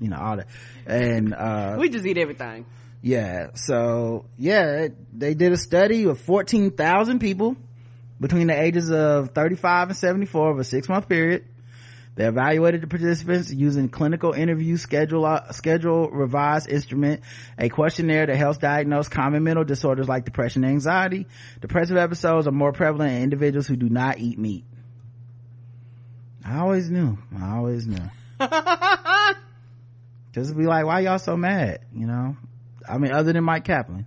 you 0.00 0.08
know 0.08 0.16
all 0.16 0.36
that. 0.36 0.48
And 0.86 1.34
uh 1.34 1.76
we 1.78 1.88
just 1.88 2.06
eat 2.06 2.18
everything 2.18 2.66
yeah 3.02 3.48
so 3.54 4.24
yeah 4.36 4.88
they 5.12 5.34
did 5.34 5.52
a 5.52 5.56
study 5.56 6.04
of 6.04 6.20
14,000 6.20 7.18
people 7.18 7.56
between 8.20 8.46
the 8.46 8.60
ages 8.60 8.90
of 8.90 9.30
35 9.30 9.88
and 9.88 9.96
74 9.96 10.48
over 10.48 10.60
a 10.60 10.64
six 10.64 10.88
month 10.88 11.08
period 11.08 11.44
they 12.16 12.26
evaluated 12.26 12.80
the 12.80 12.86
participants 12.86 13.52
using 13.52 13.90
clinical 13.90 14.32
interview 14.32 14.78
schedule, 14.78 15.26
uh, 15.26 15.52
schedule 15.52 16.10
revised 16.10 16.66
instrument, 16.66 17.20
a 17.58 17.68
questionnaire 17.68 18.24
that 18.24 18.36
helps 18.36 18.56
diagnose 18.56 19.08
common 19.08 19.44
mental 19.44 19.64
disorders 19.64 20.08
like 20.08 20.24
depression 20.24 20.64
and 20.64 20.72
anxiety. 20.72 21.26
Depressive 21.60 21.98
episodes 21.98 22.46
are 22.46 22.52
more 22.52 22.72
prevalent 22.72 23.12
in 23.12 23.22
individuals 23.22 23.66
who 23.66 23.76
do 23.76 23.90
not 23.90 24.18
eat 24.18 24.38
meat. 24.38 24.64
I 26.42 26.60
always 26.60 26.88
knew. 26.88 27.18
I 27.38 27.56
always 27.56 27.86
knew. 27.86 28.10
Just 30.32 30.56
be 30.56 30.64
like, 30.64 30.86
why 30.86 31.00
y'all 31.00 31.18
so 31.18 31.36
mad? 31.36 31.80
You 31.94 32.06
know? 32.06 32.36
I 32.88 32.98
mean, 32.98 33.12
other 33.12 33.32
than 33.32 33.44
Mike 33.44 33.64
Kaplan. 33.64 34.06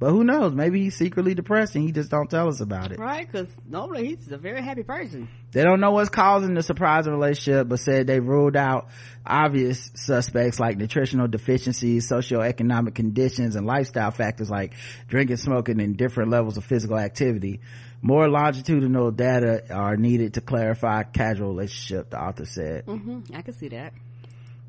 But 0.00 0.12
who 0.12 0.22
knows? 0.22 0.54
Maybe 0.54 0.84
he's 0.84 0.94
secretly 0.94 1.34
depressed 1.34 1.74
and 1.74 1.84
he 1.84 1.90
just 1.90 2.08
don't 2.08 2.30
tell 2.30 2.48
us 2.48 2.60
about 2.60 2.92
it. 2.92 3.00
Right, 3.00 3.26
because 3.26 3.48
normally 3.68 4.06
he's 4.06 4.30
a 4.30 4.38
very 4.38 4.62
happy 4.62 4.84
person. 4.84 5.28
They 5.50 5.64
don't 5.64 5.80
know 5.80 5.90
what's 5.90 6.08
causing 6.08 6.54
the 6.54 6.62
surprising 6.62 7.12
relationship, 7.12 7.68
but 7.68 7.80
said 7.80 8.06
they 8.06 8.20
ruled 8.20 8.54
out 8.54 8.90
obvious 9.26 9.90
suspects 9.94 10.60
like 10.60 10.76
nutritional 10.76 11.26
deficiencies, 11.26 12.08
socioeconomic 12.08 12.94
conditions, 12.94 13.56
and 13.56 13.66
lifestyle 13.66 14.12
factors 14.12 14.48
like 14.48 14.74
drinking, 15.08 15.38
smoking, 15.38 15.80
and 15.80 15.96
different 15.96 16.30
levels 16.30 16.56
of 16.56 16.64
physical 16.64 16.96
activity. 16.96 17.60
More 18.00 18.28
longitudinal 18.28 19.10
data 19.10 19.64
are 19.74 19.96
needed 19.96 20.34
to 20.34 20.40
clarify 20.40 21.02
casual 21.02 21.48
relationship, 21.48 22.10
the 22.10 22.22
author 22.22 22.44
said. 22.44 22.86
Mm-hmm. 22.86 23.34
I 23.34 23.42
can 23.42 23.54
see 23.54 23.68
that. 23.70 23.94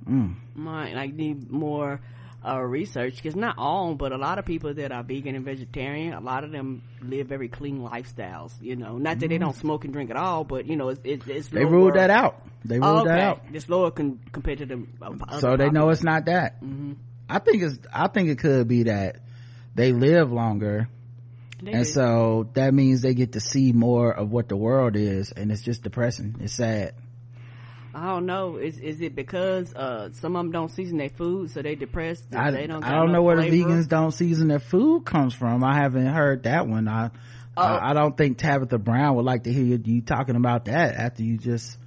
Mm. 0.10 0.38
Might 0.56 0.96
like 0.96 1.14
need 1.14 1.52
more 1.52 2.02
uh, 2.46 2.60
research 2.60 3.16
because 3.16 3.36
not 3.36 3.58
all, 3.58 3.96
but 3.96 4.12
a 4.12 4.18
lot 4.18 4.40
of 4.40 4.46
people 4.46 4.74
that 4.74 4.92
are 4.92 5.04
vegan 5.04 5.36
and 5.36 5.46
vegetarian, 5.46 6.14
a 6.14 6.20
lot 6.20 6.44
of 6.44 6.52
them 6.52 6.84
live 7.02 7.28
very 7.28 7.50
clean 7.50 7.82
lifestyles. 7.82 8.52
You 8.62 8.76
know, 8.76 8.98
not 8.98 9.20
that 9.20 9.26
mm. 9.26 9.30
they 9.30 9.38
don't 9.38 9.56
smoke 9.56 9.84
and 9.84 9.94
drink 9.94 10.10
at 10.10 10.18
all, 10.18 10.44
but 10.44 10.66
you 10.66 10.76
know, 10.76 10.90
it's 10.90 11.02
it's, 11.04 11.28
it's 11.28 11.48
they 11.50 11.66
ruled 11.66 11.96
that 11.96 12.10
out. 12.10 12.42
They 12.64 12.80
ruled 12.80 12.98
oh, 12.98 13.00
okay. 13.02 13.10
that 13.10 13.20
out. 13.20 13.42
It's 13.54 13.70
lower 13.70 13.92
con- 13.92 14.20
compared 14.32 14.60
to 14.60 14.66
the 14.66 14.86
uh, 15.02 15.40
so 15.40 15.58
they 15.58 15.70
know 15.70 15.90
it's 15.90 16.04
not 16.04 16.26
that. 16.26 16.62
Mm-hmm. 16.62 16.94
I 17.30 17.40
think 17.40 17.64
it's 17.64 17.78
I 17.94 18.08
think 18.08 18.30
it 18.30 18.40
could 18.40 18.68
be 18.68 18.84
that 18.84 19.18
they 19.76 19.94
live 19.94 20.32
longer 20.32 20.90
and 21.66 21.88
so 21.88 22.50
that 22.54 22.74
means 22.74 23.02
they 23.02 23.14
get 23.14 23.34
to 23.34 23.40
see 23.40 23.72
more 23.72 24.12
of 24.12 24.32
what 24.32 24.48
the 24.50 24.56
world 24.56 24.96
is 24.96 25.32
and 25.32 25.52
it's 25.52 25.62
just 25.62 25.84
depressing 25.84 26.38
it's 26.42 26.54
sad 26.54 26.94
I 27.94 28.06
don't 28.08 28.26
know. 28.26 28.58
Is 28.58 28.78
is 28.80 29.02
it 29.02 29.16
because 29.16 29.74
uh, 29.74 30.10
some 30.14 30.36
of 30.36 30.44
them 30.44 30.52
don't 30.52 30.70
season 30.70 30.98
their 30.98 31.10
food, 31.10 31.52
so 31.52 31.62
they 31.62 31.76
depressed? 31.76 32.24
I, 32.36 32.52
they 32.52 32.68
don't. 32.68 32.84
I 32.84 32.92
don't 32.92 33.12
know 33.12 33.24
where 33.24 33.38
the 33.38 33.50
vegans 33.50 33.88
don't 33.88 34.12
season 34.12 34.48
their 34.48 34.60
food 34.60 35.06
comes 35.06 35.34
from. 35.34 35.64
I 35.64 35.76
haven't 35.76 36.06
heard 36.06 36.44
that 36.44 36.68
one. 36.68 36.88
I, 36.88 37.10
oh. 37.58 37.62
I, 37.62 37.90
I 37.90 37.94
don't 37.94 38.16
think 38.16 38.38
Tabitha 38.38 38.78
Brown 38.78 39.16
would 39.16 39.26
like 39.26 39.44
to 39.44 39.54
hear 39.54 39.64
you, 39.64 39.82
you 39.84 40.02
talking 40.02 40.36
about 40.36 40.66
that 40.66 40.96
after 40.96 41.24
you 41.24 41.38
just 41.38 41.78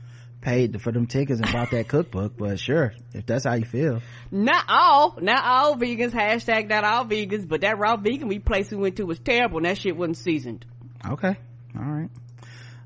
paid 0.42 0.82
for 0.82 0.92
them 0.92 1.06
tickets 1.06 1.40
and 1.40 1.50
bought 1.52 1.70
that 1.70 1.88
cookbook, 1.88 2.36
but 2.36 2.58
sure, 2.58 2.92
if 3.14 3.24
that's 3.24 3.44
how 3.44 3.54
you 3.54 3.64
feel. 3.64 4.02
Not 4.30 4.64
all, 4.68 5.16
not 5.20 5.44
all 5.44 5.76
vegans, 5.76 6.10
hashtag 6.10 6.68
not 6.68 6.84
all 6.84 7.04
vegans, 7.06 7.48
but 7.48 7.62
that 7.62 7.78
raw 7.78 7.96
vegan 7.96 8.28
we 8.28 8.40
place 8.40 8.70
we 8.70 8.76
went 8.76 8.96
to 8.96 9.04
was 9.04 9.20
terrible 9.20 9.58
and 9.58 9.66
that 9.66 9.78
shit 9.78 9.96
wasn't 9.96 10.18
seasoned. 10.18 10.66
Okay. 11.08 11.36
All 11.76 11.84
right. 11.84 12.10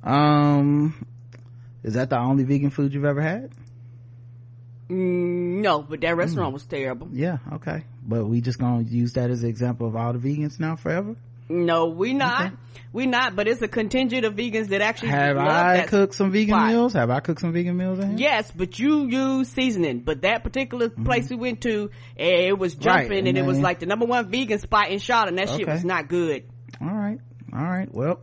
Um, 0.04 1.06
is 1.86 1.94
that 1.94 2.10
the 2.10 2.18
only 2.18 2.42
vegan 2.42 2.70
food 2.70 2.92
you've 2.92 3.04
ever 3.04 3.22
had? 3.22 3.52
Mm, 4.90 5.62
no, 5.62 5.82
but 5.82 6.00
that 6.00 6.16
restaurant 6.16 6.50
mm. 6.50 6.54
was 6.54 6.66
terrible. 6.66 7.08
Yeah, 7.12 7.38
okay. 7.54 7.84
But 8.02 8.24
we 8.24 8.40
just 8.40 8.58
gonna 8.58 8.82
use 8.82 9.12
that 9.12 9.30
as 9.30 9.44
an 9.44 9.48
example 9.48 9.86
of 9.86 9.94
all 9.94 10.12
the 10.12 10.18
vegans 10.18 10.58
now 10.58 10.74
forever? 10.74 11.14
No, 11.48 11.86
we 11.86 12.12
not. 12.12 12.46
Okay. 12.46 12.54
We 12.92 13.06
not, 13.06 13.36
but 13.36 13.46
it's 13.46 13.62
a 13.62 13.68
contingent 13.68 14.24
of 14.24 14.34
vegans 14.34 14.68
that 14.68 14.80
actually 14.80 15.10
have 15.10 15.36
I 15.36 15.86
cooked 15.86 16.14
some 16.14 16.32
vegan 16.32 16.56
spot. 16.56 16.68
meals. 16.68 16.92
Have 16.94 17.10
I 17.10 17.20
cooked 17.20 17.40
some 17.40 17.52
vegan 17.52 17.76
meals? 17.76 18.00
Yes, 18.16 18.50
but 18.50 18.78
you 18.80 19.06
use 19.06 19.48
seasoning. 19.50 20.00
But 20.00 20.22
that 20.22 20.42
particular 20.42 20.88
mm-hmm. 20.88 21.04
place 21.04 21.30
we 21.30 21.36
went 21.36 21.60
to, 21.60 21.90
it 22.16 22.58
was 22.58 22.74
jumping, 22.74 23.10
right. 23.10 23.18
and, 23.18 23.28
and 23.28 23.38
it 23.38 23.44
was 23.44 23.60
like 23.60 23.78
the 23.78 23.86
number 23.86 24.06
one 24.06 24.28
vegan 24.28 24.58
spot 24.58 24.90
in 24.90 24.98
Charlotte, 24.98 25.28
and 25.28 25.38
that 25.38 25.50
okay. 25.50 25.58
shit 25.58 25.68
was 25.68 25.84
not 25.84 26.08
good. 26.08 26.50
All 26.80 26.88
right, 26.88 27.20
all 27.52 27.64
right. 27.64 27.92
Well, 27.94 28.20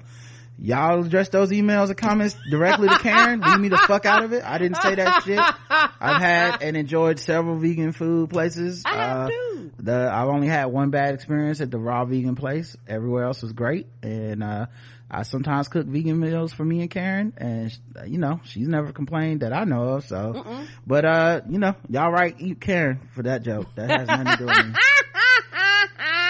y'all 0.63 1.05
address 1.05 1.29
those 1.29 1.51
emails 1.51 1.89
and 1.89 1.97
comments 1.97 2.35
directly 2.49 2.87
to 2.87 2.97
Karen. 2.99 3.41
Leave 3.41 3.59
me 3.59 3.67
the 3.67 3.77
fuck 3.77 4.05
out 4.05 4.23
of 4.23 4.31
it. 4.33 4.43
I 4.43 4.57
didn't 4.57 4.77
say 4.77 4.95
that 4.95 5.23
shit. 5.23 5.39
I've 5.69 6.21
had 6.21 6.63
and 6.63 6.77
enjoyed 6.77 7.19
several 7.19 7.57
vegan 7.57 7.91
food 7.91 8.29
places. 8.29 8.81
I 8.85 8.95
have 8.95 9.17
uh, 9.17 9.29
too. 9.29 9.71
The 9.79 10.09
I've 10.11 10.29
only 10.29 10.47
had 10.47 10.65
one 10.65 10.89
bad 10.89 11.13
experience 11.13 11.59
at 11.61 11.69
the 11.69 11.77
raw 11.77 12.05
vegan 12.05 12.35
place. 12.35 12.75
Everywhere 12.87 13.25
else 13.25 13.41
was 13.41 13.51
great, 13.51 13.87
and 14.01 14.41
uh, 14.41 14.67
I 15.11 15.23
sometimes 15.23 15.67
cook 15.67 15.85
vegan 15.85 16.19
meals 16.19 16.53
for 16.53 16.63
me 16.63 16.81
and 16.81 16.89
Karen, 16.89 17.33
and 17.37 17.77
you 18.07 18.17
know 18.17 18.39
she's 18.45 18.67
never 18.67 18.93
complained 18.93 19.41
that 19.41 19.51
I 19.51 19.65
know 19.65 19.83
of. 19.89 20.05
So, 20.05 20.33
Mm-mm. 20.33 20.67
but 20.87 21.05
uh, 21.05 21.41
you 21.49 21.59
know, 21.59 21.75
y'all 21.89 22.11
right, 22.11 22.33
eat 22.39 22.61
Karen 22.61 23.09
for 23.13 23.23
that 23.23 23.43
joke. 23.43 23.67
That 23.75 23.89
has 23.89 24.07
nothing 24.07 24.25
to 24.27 24.37
do 24.37 24.45
with 24.45 24.65
me. 24.67 24.73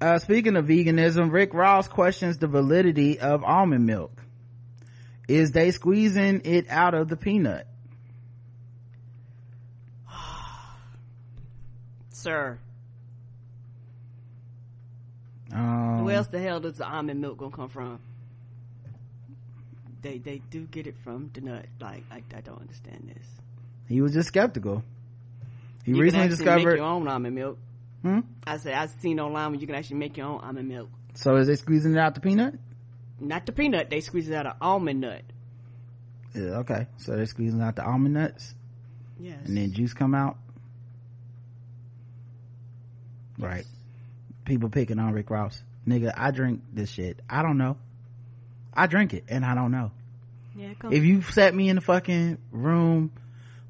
Uh, 0.00 0.18
speaking 0.18 0.56
of 0.56 0.66
veganism, 0.66 1.32
Rick 1.32 1.54
Ross 1.54 1.88
questions 1.88 2.38
the 2.38 2.46
validity 2.46 3.18
of 3.18 3.42
almond 3.44 3.86
milk. 3.86 4.22
Is 5.26 5.52
they 5.52 5.70
squeezing 5.70 6.42
it 6.44 6.66
out 6.68 6.94
of 6.94 7.08
the 7.08 7.16
peanut? 7.16 7.66
Sir. 12.10 12.58
Um, 15.52 16.04
Where 16.04 16.16
else 16.16 16.28
the 16.28 16.38
hell 16.40 16.60
does 16.60 16.76
the 16.76 16.86
almond 16.86 17.20
milk 17.20 17.38
gonna 17.38 17.50
come 17.50 17.70
from? 17.70 17.98
They 20.02 20.18
they 20.18 20.42
do 20.50 20.66
get 20.66 20.86
it 20.86 20.96
from 21.02 21.30
the 21.32 21.40
nut. 21.40 21.66
Like 21.80 22.04
I, 22.10 22.22
I 22.36 22.40
don't 22.42 22.60
understand 22.60 23.10
this. 23.14 23.26
He 23.88 24.02
was 24.02 24.12
just 24.12 24.28
skeptical. 24.28 24.84
He 25.84 25.92
you 25.92 26.00
recently 26.02 26.28
discovered 26.28 26.66
make 26.66 26.76
your 26.76 26.84
own 26.84 27.08
almond 27.08 27.34
milk. 27.34 27.58
Hmm? 28.06 28.20
I 28.46 28.58
said 28.58 28.74
I've 28.74 28.92
seen 29.00 29.18
online 29.18 29.50
where 29.50 29.60
you 29.60 29.66
can 29.66 29.74
actually 29.74 29.96
make 29.96 30.16
your 30.16 30.26
own 30.26 30.40
almond 30.40 30.68
milk. 30.68 30.88
So 31.14 31.34
is 31.36 31.48
they 31.48 31.56
squeezing 31.56 31.92
it 31.92 31.98
out 31.98 32.14
the 32.14 32.20
peanut? 32.20 32.54
Not 33.18 33.46
the 33.46 33.52
peanut. 33.52 33.90
They 33.90 34.00
squeeze 34.00 34.28
it 34.28 34.34
out 34.34 34.46
of 34.46 34.52
almond 34.60 35.00
nut. 35.00 35.22
Yeah, 36.32 36.58
okay. 36.58 36.86
So 36.98 37.16
they're 37.16 37.26
squeezing 37.26 37.60
out 37.60 37.74
the 37.74 37.84
almond 37.84 38.14
nuts. 38.14 38.54
Yes. 39.18 39.40
And 39.44 39.56
then 39.56 39.72
juice 39.72 39.92
come 39.92 40.14
out. 40.14 40.36
Right. 43.38 43.64
People 44.44 44.68
picking 44.68 45.00
on 45.00 45.12
Rick 45.12 45.30
Ross. 45.30 45.60
Nigga, 45.88 46.12
I 46.16 46.30
drink 46.30 46.62
this 46.72 46.90
shit. 46.90 47.20
I 47.28 47.42
don't 47.42 47.58
know. 47.58 47.76
I 48.72 48.86
drink 48.86 49.14
it 49.14 49.24
and 49.28 49.44
I 49.44 49.56
don't 49.56 49.72
know. 49.72 49.90
Yeah, 50.54 50.74
if 50.90 51.02
you 51.02 51.22
set 51.22 51.54
me 51.54 51.68
in 51.68 51.76
the 51.76 51.82
fucking 51.82 52.38
room 52.52 53.10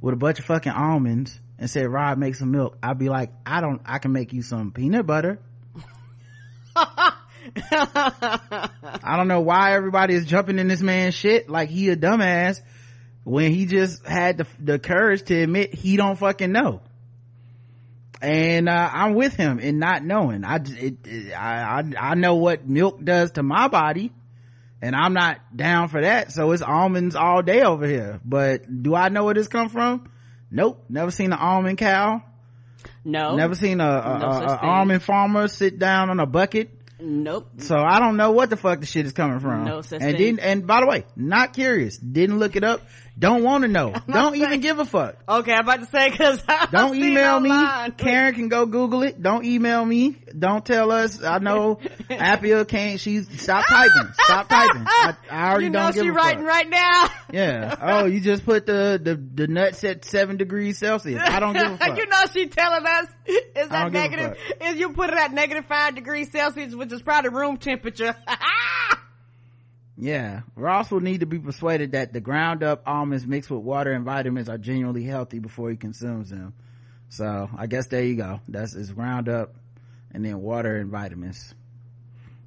with 0.03 0.13
a 0.13 0.17
bunch 0.17 0.41
of 0.41 0.45
fucking 0.45 0.73
almonds 0.73 1.41
and 1.59 1.71
said, 1.71 1.89
Rod, 1.89 2.19
make 2.19 2.35
some 2.35 2.51
milk, 2.51 2.77
I'd 2.83 2.99
be 2.99 3.09
like, 3.09 3.33
I 3.45 3.61
don't, 3.61 3.81
I 3.85 3.99
can 3.99 4.13
make 4.13 4.33
you 4.33 4.43
some 4.43 4.73
peanut 4.73 5.07
butter. 5.07 5.39
I 6.77 7.17
don't 9.17 9.29
know 9.29 9.41
why 9.41 9.75
everybody 9.75 10.15
is 10.15 10.27
jumping 10.27 10.59
in 10.59 10.69
this 10.69 10.83
man's 10.83 11.15
shit 11.15 11.49
like 11.49 11.71
he 11.71 11.89
a 11.91 11.97
dumbass 11.97 12.61
when 13.25 13.53
he 13.53 13.67
just 13.67 14.05
had 14.07 14.39
the, 14.39 14.47
the 14.59 14.79
courage 14.79 15.23
to 15.25 15.43
admit 15.43 15.75
he 15.75 15.97
don't 15.97 16.19
fucking 16.19 16.53
know. 16.53 16.83
And, 18.21 18.69
uh, 18.69 18.91
I'm 18.93 19.15
with 19.15 19.35
him 19.35 19.59
in 19.59 19.79
not 19.79 20.05
knowing. 20.05 20.45
I, 20.45 20.57
it, 20.57 21.07
it, 21.07 21.33
I, 21.33 21.81
I, 21.81 22.11
I 22.11 22.15
know 22.15 22.37
what 22.37 22.67
milk 22.67 23.03
does 23.03 23.33
to 23.33 23.43
my 23.43 23.69
body 23.69 24.13
and 24.83 24.95
I'm 24.95 25.15
not 25.15 25.39
down 25.57 25.89
for 25.89 26.01
that. 26.01 26.33
So 26.33 26.53
it's 26.53 26.63
almonds 26.63 27.17
all 27.17 27.43
day 27.43 27.63
over 27.63 27.87
here. 27.87 28.21
But 28.25 28.83
do 28.83 28.95
I 28.95 29.09
know 29.09 29.25
where 29.25 29.35
this 29.35 29.49
come 29.49 29.69
from? 29.69 30.11
Nope. 30.51 30.85
Never 30.89 31.11
seen 31.11 31.33
an 31.33 31.39
almond 31.39 31.79
cow. 31.79 32.23
No. 33.05 33.37
Never 33.37 33.55
seen 33.55 33.81
a, 33.81 33.85
a, 33.85 34.19
no 34.19 34.27
a, 34.27 34.45
a 34.45 34.59
almond 34.59 35.03
farmer 35.03 35.49
sit 35.49 35.79
down 35.79 36.11
on 36.11 36.21
a 36.21 36.27
bucket 36.27 36.71
Nope. 36.99 37.61
So 37.61 37.77
I 37.77 38.01
don't 38.01 38.17
know 38.17 38.31
what 38.31 38.49
the 38.49 38.57
fuck 38.57 38.81
the 38.81 38.87
shit 38.87 39.05
is 39.05 39.13
coming 39.13 39.39
from. 39.41 39.65
No 39.65 39.83
such 39.83 40.01
and 40.01 40.13
thing. 40.13 40.17
Didn't, 40.17 40.41
and 40.41 40.67
by 40.67 40.81
the 40.81 40.87
way, 40.87 41.05
not 41.15 41.53
curious. 41.53 41.99
Didn't 41.99 42.39
look 42.39 42.57
it 42.57 42.65
up. 42.65 42.81
Don't 43.19 43.43
want 43.43 43.63
to 43.63 43.69
know. 43.69 43.95
Don't 44.09 44.37
even 44.37 44.61
give 44.61 44.79
a 44.79 44.85
fuck. 44.85 45.17
Okay, 45.27 45.53
I'm 45.53 45.61
about 45.61 45.81
to 45.81 45.87
say 45.87 46.11
because 46.11 46.43
don't 46.71 46.97
email 46.97 47.41
me. 47.41 47.51
Karen 47.97 48.35
can 48.35 48.49
go 48.49 48.67
Google 48.67 49.03
it. 49.03 49.23
Don't 49.23 49.45
email 49.45 49.85
me. 49.85 50.17
Don't 50.39 50.65
tell 50.65 50.93
us. 50.93 51.23
I 51.23 51.39
know 51.39 51.77
Appia 52.11 52.69
can't. 52.69 53.01
She's 53.01 53.27
stop 53.41 53.65
typing. 53.67 54.13
Stop 54.13 54.49
typing. 54.49 54.85
I, 54.87 55.15
I 55.31 55.49
already 55.49 55.65
you 55.65 55.71
know 55.71 55.79
don't 55.85 55.95
give 55.95 56.03
she 56.05 56.09
a 56.09 56.13
writing 56.13 56.41
fuck. 56.41 56.49
right 56.49 56.69
now. 56.69 57.09
Yeah. 57.33 57.77
Oh, 57.81 58.05
you 58.05 58.21
just 58.21 58.45
put 58.45 58.67
the 58.67 59.01
the 59.03 59.15
the 59.15 59.47
nuts 59.47 59.83
at 59.85 60.05
seven 60.05 60.37
degrees 60.37 60.79
Celsius. 60.79 61.23
I 61.25 61.41
don't 61.41 61.55
give 61.55 61.73
a 61.73 61.79
fuck. 61.79 61.97
you 61.97 62.07
know 62.07 62.23
she 62.33 62.49
telling 62.49 62.85
us 62.87 63.07
is 63.27 63.69
that 63.71 63.93
negative? 63.93 64.37
Is 64.61 64.77
you 64.77 64.93
put 64.93 65.09
it 65.11 65.17
at 65.17 65.33
negative 65.33 65.65
five 65.67 65.95
degrees 65.95 66.31
Celsius, 66.31 66.75
which 66.75 66.93
is 66.93 67.01
probably 67.01 67.31
room 67.31 67.57
temperature. 67.57 68.15
Yeah. 69.99 70.43
Ross 70.55 70.91
will 70.91 71.01
need 71.01 71.21
to 71.21 71.27
be 71.27 71.39
persuaded 71.39 71.93
that 71.93 72.13
the 72.13 72.21
ground 72.21 72.63
up 72.63 72.83
almonds 72.87 73.27
mixed 73.27 73.51
with 73.51 73.61
water 73.61 73.93
and 73.93 74.05
vitamins 74.05 74.49
are 74.49 74.59
genuinely 74.59 75.05
healthy 75.05 75.39
before 75.39 75.71
he 75.71 75.77
consumes 75.77 76.31
them. 76.31 76.53
So 77.09 77.49
I 77.57 77.67
guess 77.67 77.87
there 77.87 78.03
you 78.03 78.17
go. 78.17 78.41
That's 78.49 78.75
it's 78.75 78.91
ground 78.91 79.29
up 79.29 79.55
and 80.13 80.25
then 80.25 80.41
water 80.41 80.77
and 80.77 80.91
vitamins. 80.91 81.55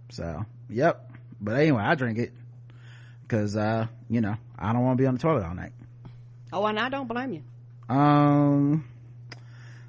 So, 0.10 0.46
yep. 0.70 1.12
But 1.40 1.56
anyway, 1.58 1.84
I 1.84 1.96
drink 1.96 2.18
it 2.18 2.34
because, 3.22 3.56
uh, 3.56 3.88
you 4.10 4.22
know, 4.22 4.36
I 4.58 4.74
don't 4.74 4.84
want 4.84 4.98
to 4.98 5.02
be 5.02 5.08
on 5.08 5.14
the 5.14 5.20
toilet 5.20 5.46
all 5.46 5.56
night. 5.56 5.72
Oh, 6.52 6.66
and 6.66 6.80
I 6.80 6.90
don't 6.90 7.08
blame 7.08 7.34
you. 7.34 7.44
Um, 7.96 8.86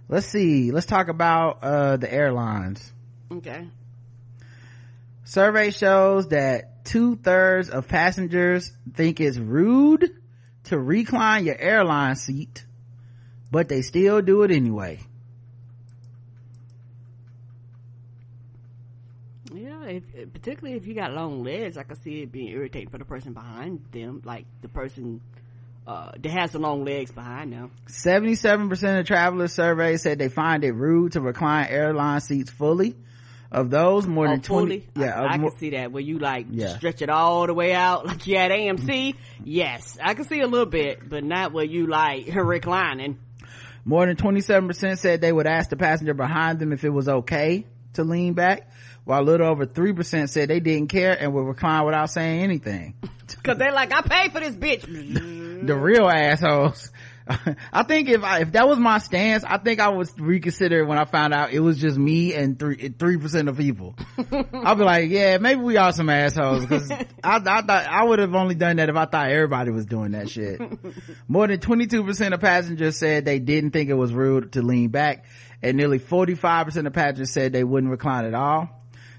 let's 0.09 0.27
see. 0.27 0.73
Let's 0.73 0.87
talk 0.87 1.09
about, 1.09 1.63
uh, 1.63 1.97
the 1.97 2.13
airlines. 2.13 2.93
Okay. 3.33 3.67
Survey 5.25 5.71
shows 5.71 6.29
that 6.29 6.70
two 6.85 7.17
thirds 7.17 7.71
of 7.71 7.89
passengers 7.89 8.73
think 8.95 9.21
it's 9.21 9.37
rude 9.37 10.11
to 10.65 10.79
recline 10.79 11.45
your 11.45 11.59
airline 11.59 12.17
seat, 12.17 12.65
but 13.51 13.69
they 13.69 13.83
still 13.83 14.23
do 14.23 14.43
it 14.43 14.51
anyway. 14.51 15.01
Yeah, 19.53 19.85
if, 19.85 20.33
particularly 20.33 20.77
if 20.77 20.87
you 20.87 20.95
got 20.95 21.13
long 21.13 21.43
legs, 21.43 21.77
I 21.77 21.83
can 21.83 21.97
see 21.97 22.23
it 22.23 22.33
being 22.33 22.49
irritating 22.49 22.89
for 22.89 22.99
the 22.99 23.05
person 23.05 23.33
behind 23.33 23.85
them, 23.91 24.23
like 24.25 24.47
the 24.63 24.69
person 24.69 25.21
uh, 25.87 26.13
that 26.19 26.31
has 26.31 26.53
the 26.53 26.59
long 26.59 26.85
legs 26.85 27.11
behind 27.11 27.53
them. 27.53 27.71
77% 27.89 29.01
of 29.01 29.07
travelers 29.07 29.53
surveyed 29.53 30.01
said 30.01 30.19
they 30.19 30.29
find 30.29 30.63
it 30.63 30.73
rude 30.73 31.13
to 31.13 31.21
recline 31.21 31.67
airline 31.69 32.21
seats 32.21 32.51
fully 32.51 32.95
of 33.53 33.71
those 33.71 34.07
more 34.07 34.27
oh, 34.27 34.31
than 34.31 34.41
20 34.41 34.87
yeah 34.97 35.21
i, 35.21 35.25
I 35.25 35.39
more, 35.39 35.51
can 35.51 35.59
see 35.59 35.71
that. 35.71 35.91
Where 35.91 36.03
you 36.03 36.19
like 36.19 36.47
yeah. 36.51 36.77
stretch 36.77 37.03
it 37.03 37.11
all 37.11 37.47
the 37.47 37.55
way 37.55 37.73
out 37.75 38.07
like 38.07 38.27
you 38.27 38.37
had 38.37 38.53
amc 38.53 39.15
yes 39.45 39.99
i 40.01 40.15
can 40.15 40.25
see 40.27 40.41
a 40.41 40.47
little 40.47 40.67
bit 40.67 41.09
but 41.09 41.25
not 41.25 41.53
where 41.53 41.65
you 41.65 41.87
like 41.87 42.27
reclining. 42.35 43.19
More 43.85 44.07
than 44.07 44.17
27% 44.17 44.99
said 44.99 45.21
they 45.21 45.33
would 45.33 45.47
ask 45.47 45.71
the 45.71 45.77
passenger 45.77 46.15
behind 46.15 46.59
them 46.59 46.73
if 46.73 46.85
it 46.85 46.91
was 46.91 47.09
okay 47.09 47.65
to 47.95 48.05
lean 48.05 48.35
back 48.35 48.71
while 49.05 49.23
a 49.23 49.25
little 49.25 49.47
over 49.47 49.67
3% 49.67 50.29
said 50.29 50.49
they 50.49 50.61
didn't 50.61 50.89
care 50.89 51.17
and 51.19 51.33
would 51.33 51.47
recline 51.47 51.85
without 51.87 52.11
saying 52.11 52.43
anything. 52.43 52.95
Because 53.31 53.59
they're 53.59 53.73
like 53.73 53.93
i 53.93 54.03
paid 54.03 54.33
for 54.33 54.41
this 54.41 54.57
bitch. 54.57 54.87
The 55.67 55.77
real 55.77 56.09
assholes 56.09 56.91
I 57.73 57.85
think 57.85 58.09
if 58.09 58.25
I, 58.25 58.41
if 58.41 58.53
that 58.53 58.67
was 58.67 58.79
my 58.79 58.99
stance, 58.99 59.45
I 59.45 59.59
think 59.59 59.81
I 59.81 59.89
would 59.89 60.09
reconsider 60.19 60.85
when 60.85 60.99
I 60.99 61.05
found 61.05 61.33
out 61.33 61.53
it 61.53 61.61
was 61.61 61.79
just 61.79 61.97
me 61.97 62.35
and 62.35 62.59
three 62.59 62.89
three 62.89 63.19
percent 63.19 63.49
of 63.49 63.57
people. 63.57 63.95
I'd 64.19 64.79
be 64.79 64.85
like, 64.85 65.11
yeah, 65.11 65.39
maybe 65.39 65.61
we 65.61 65.77
are 65.77 65.93
some 65.93 66.09
assholes 66.09 66.63
because 66.67 66.91
I, 66.91 67.07
I 67.23 67.39
thought 67.41 67.71
I 67.71 68.03
would 68.03 68.19
have 68.19 68.35
only 68.35 68.55
done 68.55 68.77
that 68.77 68.89
if 68.89 68.97
I 68.97 69.05
thought 69.05 69.31
everybody 69.31 69.71
was 69.71 69.87
doing 69.87 70.13
that 70.13 70.29
shit. 70.29 70.61
More 71.29 71.47
than 71.47 71.61
twenty 71.61 71.87
two 71.87 72.03
percent 72.05 72.35
of 72.35 72.41
passengers 72.41 72.97
said 72.97 73.25
they 73.25 73.39
didn't 73.39 73.71
think 73.71 73.91
it 73.91 73.95
was 73.95 74.13
rude 74.13 74.53
to 74.53 74.63
lean 74.63 74.89
back, 74.89 75.25
and 75.63 75.77
nearly 75.77 75.99
forty 75.99 76.35
five 76.35 76.67
percent 76.67 76.87
of 76.87 76.93
passengers 76.93 77.31
said 77.31 77.53
they 77.53 77.65
wouldn't 77.65 77.91
recline 77.91 78.25
at 78.25 78.35
all. 78.35 78.69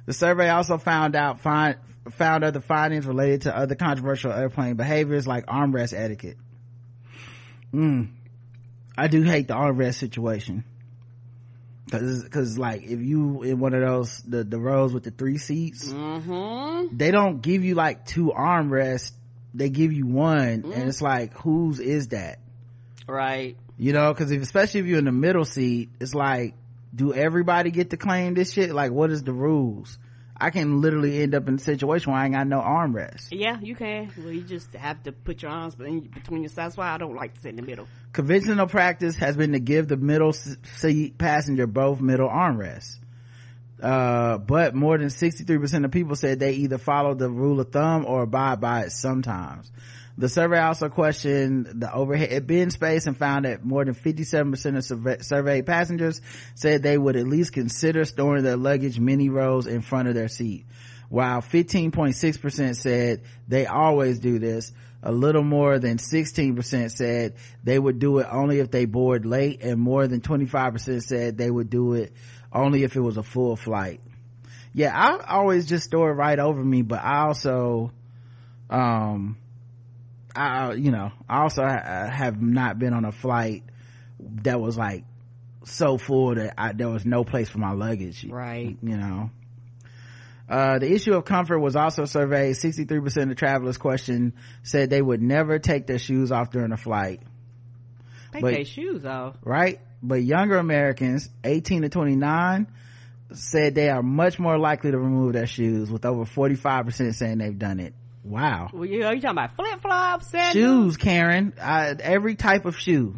The 0.05 0.14
survey 0.14 0.49
also 0.49 0.78
found 0.78 1.16
out 1.16 1.39
find, 1.39 1.78
found 2.09 2.43
other 2.43 2.59
findings 2.59 3.05
related 3.05 3.43
to 3.43 3.55
other 3.55 3.76
controversial 3.76 4.34
airplane 4.34 4.76
behaviors 4.76 5.28
like 5.28 5.45
armrest 5.45 5.93
etiquette. 5.97 6.38
Mm. 7.74 8.10
I 8.98 9.08
do 9.08 9.22
hate 9.24 9.48
the 9.48 9.56
armrest 9.56 9.96
situation. 9.96 10.64
Cause, 11.90 12.26
cause 12.30 12.58
like 12.58 12.84
if 12.84 13.02
you 13.02 13.44
in 13.44 13.60
one 13.60 13.74
of 13.74 13.82
those, 13.82 14.22
the, 14.22 14.44
the 14.46 14.58
rows 14.58 14.94
with 14.94 15.04
the 15.04 15.12
three 15.12 15.38
seats, 15.38 15.92
mm-hmm. 15.92 16.96
they 16.96 17.12
don't 17.12 17.42
give 17.42 17.66
you 17.66 17.76
like 17.76 18.06
two 18.06 18.32
armrests. 18.36 19.12
They 19.54 19.70
give 19.70 19.92
you 19.92 20.06
one 20.08 20.64
mm. 20.64 20.74
and 20.74 20.88
it's 20.88 21.02
like, 21.02 21.34
whose 21.34 21.80
is 21.80 22.10
that? 22.10 22.40
Right. 23.08 23.58
You 23.78 23.92
know, 23.92 24.14
cause 24.14 24.32
if, 24.32 24.42
especially 24.42 24.82
if 24.82 24.86
you're 24.86 25.00
in 25.00 25.06
the 25.06 25.12
middle 25.12 25.44
seat, 25.44 25.90
it's 26.00 26.14
like, 26.14 26.54
do 26.96 27.14
everybody 27.14 27.72
get 27.72 27.90
to 27.90 27.98
claim 27.98 28.36
this 28.36 28.54
shit? 28.54 28.72
Like, 28.72 28.92
what 28.92 29.12
is 29.12 29.24
the 29.24 29.34
rules? 29.34 29.98
I 30.42 30.50
can 30.50 30.82
literally 30.82 31.22
end 31.22 31.36
up 31.36 31.48
in 31.48 31.56
a 31.56 31.60
situation 31.60 32.12
where 32.12 32.20
I 32.20 32.26
ain't 32.26 32.34
got 32.34 32.48
no 32.48 32.60
armrest. 32.60 33.28
Yeah, 33.30 33.60
you 33.62 33.76
can. 33.76 34.12
Well, 34.18 34.32
you 34.32 34.42
just 34.42 34.74
have 34.74 35.04
to 35.04 35.12
put 35.12 35.44
your 35.44 35.52
arms 35.52 35.76
between 35.76 36.42
your 36.42 36.50
sides. 36.50 36.56
That's 36.56 36.78
why 36.78 36.92
I 36.92 36.98
don't 36.98 37.16
like 37.16 37.36
to 37.36 37.42
sit 37.42 37.50
in 37.50 37.58
the 37.58 37.62
middle. 37.62 37.88
Conventional 38.12 38.66
practice 38.66 39.16
has 39.18 39.38
been 39.38 39.52
to 39.52 39.60
give 39.60 39.88
the 39.88 39.98
middle 39.98 40.34
seat 40.34 41.20
passenger 41.20 41.68
both 41.68 42.02
middle 42.02 42.28
armrests. 42.28 42.98
Uh, 43.82 44.39
but 44.39 44.74
more 44.74 44.98
than 44.98 45.10
63% 45.10 45.86
of 45.86 45.92
people 45.92 46.16
said 46.16 46.39
they 46.39 46.54
either 46.54 46.80
follow 46.80 47.14
the 47.14 47.30
rule 47.30 47.60
of 47.60 47.72
thumb 47.72 48.06
or 48.06 48.24
abide 48.24 48.60
by 48.60 48.82
it 48.82 48.92
sometimes. 48.92 49.72
The 50.22 50.30
survey 50.30 50.60
also 50.60 50.88
questioned 50.88 51.66
the 51.82 51.92
overhead 51.92 52.46
bin 52.46 52.70
space 52.70 53.08
and 53.08 53.18
found 53.18 53.46
that 53.46 53.66
more 53.66 53.84
than 53.84 53.96
57% 53.96 54.92
of 54.92 55.26
surveyed 55.26 55.66
passengers 55.66 56.22
said 56.54 56.84
they 56.84 56.96
would 56.96 57.16
at 57.16 57.26
least 57.26 57.54
consider 57.54 58.06
storing 58.06 58.44
their 58.44 58.56
luggage 58.56 59.00
many 59.00 59.30
rows 59.30 59.66
in 59.66 59.82
front 59.82 60.10
of 60.10 60.14
their 60.14 60.28
seat. 60.28 60.68
While 61.10 61.42
15.6% 61.42 62.76
said 62.76 63.24
they 63.48 63.66
always 63.66 64.20
do 64.20 64.38
this, 64.38 64.72
a 65.02 65.12
little 65.12 65.42
more 65.42 65.80
than 65.80 65.98
16% 65.98 66.92
said 66.92 67.34
they 67.64 67.80
would 67.80 67.98
do 67.98 68.20
it 68.20 68.28
only 68.30 68.60
if 68.60 68.70
they 68.70 68.86
board 68.86 69.26
late 69.26 69.64
and 69.64 69.80
more 69.80 70.06
than 70.08 70.22
25% 70.22 71.02
said 71.02 71.36
they 71.36 71.50
would 71.50 71.72
do 71.72 71.94
it 71.94 72.14
only 72.54 72.84
if 72.84 72.96
it 72.96 73.02
was 73.02 73.18
a 73.18 73.24
full 73.24 73.56
flight. 73.56 74.02
Yeah, 74.72 74.96
I 74.96 75.34
always 75.34 75.66
just 75.66 75.86
store 75.86 76.12
it 76.12 76.14
right 76.14 76.38
over 76.38 76.64
me, 76.64 76.84
but 76.84 77.00
I 77.02 77.26
also, 77.26 77.92
um, 78.70 79.38
I, 80.36 80.74
you 80.74 80.92
know, 80.92 81.12
I 81.28 81.42
also 81.42 81.64
ha- 81.64 82.10
have 82.10 82.42
not 82.42 82.80
been 82.80 82.94
on 82.94 83.06
a 83.06 83.12
flight 83.12 83.64
that 84.44 84.60
was 84.60 84.78
like 84.78 85.04
so 85.66 85.98
full 85.98 86.36
that 86.36 86.54
I, 86.58 86.74
there 86.74 86.90
was 86.90 87.06
no 87.06 87.24
place 87.24 87.50
for 87.50 87.60
my 87.60 87.74
luggage. 87.74 88.26
Right. 88.26 88.78
You 88.82 88.98
know. 88.98 89.30
Uh, 90.50 90.80
the 90.80 90.92
issue 90.92 91.14
of 91.14 91.24
comfort 91.24 91.60
was 91.60 91.76
also 91.76 92.06
surveyed. 92.06 92.56
63% 92.56 93.32
of 93.32 93.38
travelers 93.38 93.78
questioned 93.78 94.34
said 94.64 94.90
they 94.90 95.02
would 95.02 95.22
never 95.22 95.60
take 95.60 95.88
their 95.88 96.00
shoes 96.00 96.32
off 96.32 96.52
during 96.52 96.74
a 96.74 96.78
flight. 96.78 97.22
Take 98.34 98.42
but, 98.42 98.54
their 98.54 98.66
shoes 98.66 99.06
off. 99.06 99.38
Right? 99.44 99.80
But 100.04 100.24
younger 100.24 100.58
Americans, 100.58 101.30
18 101.44 101.84
to 101.84 101.90
29, 101.90 102.68
said 103.34 103.76
they 103.76 103.90
are 103.90 104.04
much 104.04 104.40
more 104.40 104.58
likely 104.58 104.92
to 104.92 104.98
remove 104.98 105.34
their 105.34 105.48
shoes 105.48 105.90
with 105.90 106.06
over 106.06 106.26
45% 106.26 107.16
saying 107.16 107.38
they've 107.38 107.58
done 107.58 107.80
it. 107.80 107.94
Wow. 108.24 108.70
Well, 108.72 108.86
you, 108.86 109.04
are 109.04 109.16
you 109.16 109.22
talking 109.22 109.38
about 109.38 109.56
flip 109.56 109.82
flops, 109.82 110.32
shoes, 110.52 110.98
Karen? 110.98 111.54
I, 111.60 111.96
every 112.00 112.36
type 112.36 112.66
of 112.66 112.78
shoe. 112.78 113.16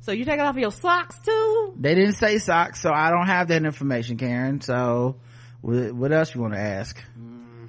So 0.00 0.12
you 0.12 0.24
taking 0.24 0.40
off 0.40 0.56
your 0.56 0.72
socks 0.72 1.18
too? 1.24 1.74
They 1.78 1.94
didn't 1.94 2.14
say 2.14 2.38
socks, 2.38 2.80
so 2.80 2.92
I 2.92 3.10
don't 3.10 3.26
have 3.26 3.48
that 3.48 3.64
information, 3.64 4.16
Karen. 4.16 4.60
So, 4.60 5.16
what, 5.60 5.92
what 5.92 6.12
else 6.12 6.34
you 6.34 6.40
want 6.40 6.54
to 6.54 6.60
ask? 6.60 6.96
Mm. 7.18 7.68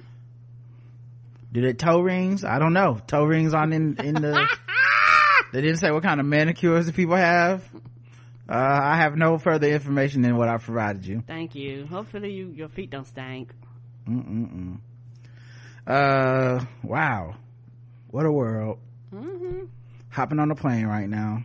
Do 1.52 1.62
they 1.62 1.72
toe 1.72 2.00
rings? 2.00 2.44
I 2.44 2.58
don't 2.58 2.72
know. 2.72 2.98
Toe 3.06 3.24
rings 3.24 3.54
on 3.54 3.72
in 3.72 3.96
in 3.98 4.14
the 4.14 4.48
They 5.52 5.60
didn't 5.60 5.78
say 5.78 5.92
what 5.92 6.02
kind 6.02 6.18
of 6.18 6.26
manicures 6.26 6.86
the 6.86 6.92
people 6.92 7.14
have. 7.14 7.62
Uh, 8.48 8.54
I 8.54 8.96
have 8.96 9.16
no 9.16 9.38
further 9.38 9.68
information 9.68 10.22
than 10.22 10.36
what 10.36 10.48
I 10.48 10.58
provided 10.58 11.06
you. 11.06 11.22
Thank 11.24 11.54
you. 11.54 11.86
Hopefully 11.86 12.32
you, 12.32 12.48
your 12.48 12.68
feet 12.68 12.90
don't 12.90 13.06
stink. 13.06 13.52
Mm-mm-mm. 14.08 14.78
Uh, 15.86 16.64
wow. 16.82 17.34
What 18.08 18.26
a 18.26 18.32
world. 18.32 18.78
Mm-hmm. 19.12 19.64
Hopping 20.10 20.38
on 20.38 20.50
a 20.50 20.54
plane 20.54 20.86
right 20.86 21.08
now. 21.08 21.44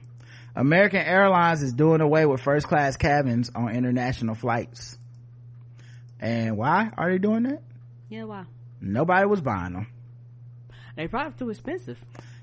American 0.55 1.01
Airlines 1.01 1.61
is 1.61 1.73
doing 1.73 2.01
away 2.01 2.25
with 2.25 2.41
first 2.41 2.67
class 2.67 2.97
cabins 2.97 3.49
on 3.53 3.69
international 3.75 4.35
flights. 4.35 4.97
And 6.19 6.57
why 6.57 6.91
are 6.97 7.11
they 7.11 7.17
doing 7.17 7.43
that? 7.43 7.61
Yeah, 8.09 8.25
why? 8.25 8.45
Nobody 8.81 9.25
was 9.25 9.41
buying 9.41 9.73
them. 9.73 9.87
They 10.95 11.07
probably 11.07 11.33
too 11.37 11.49
expensive. 11.49 11.97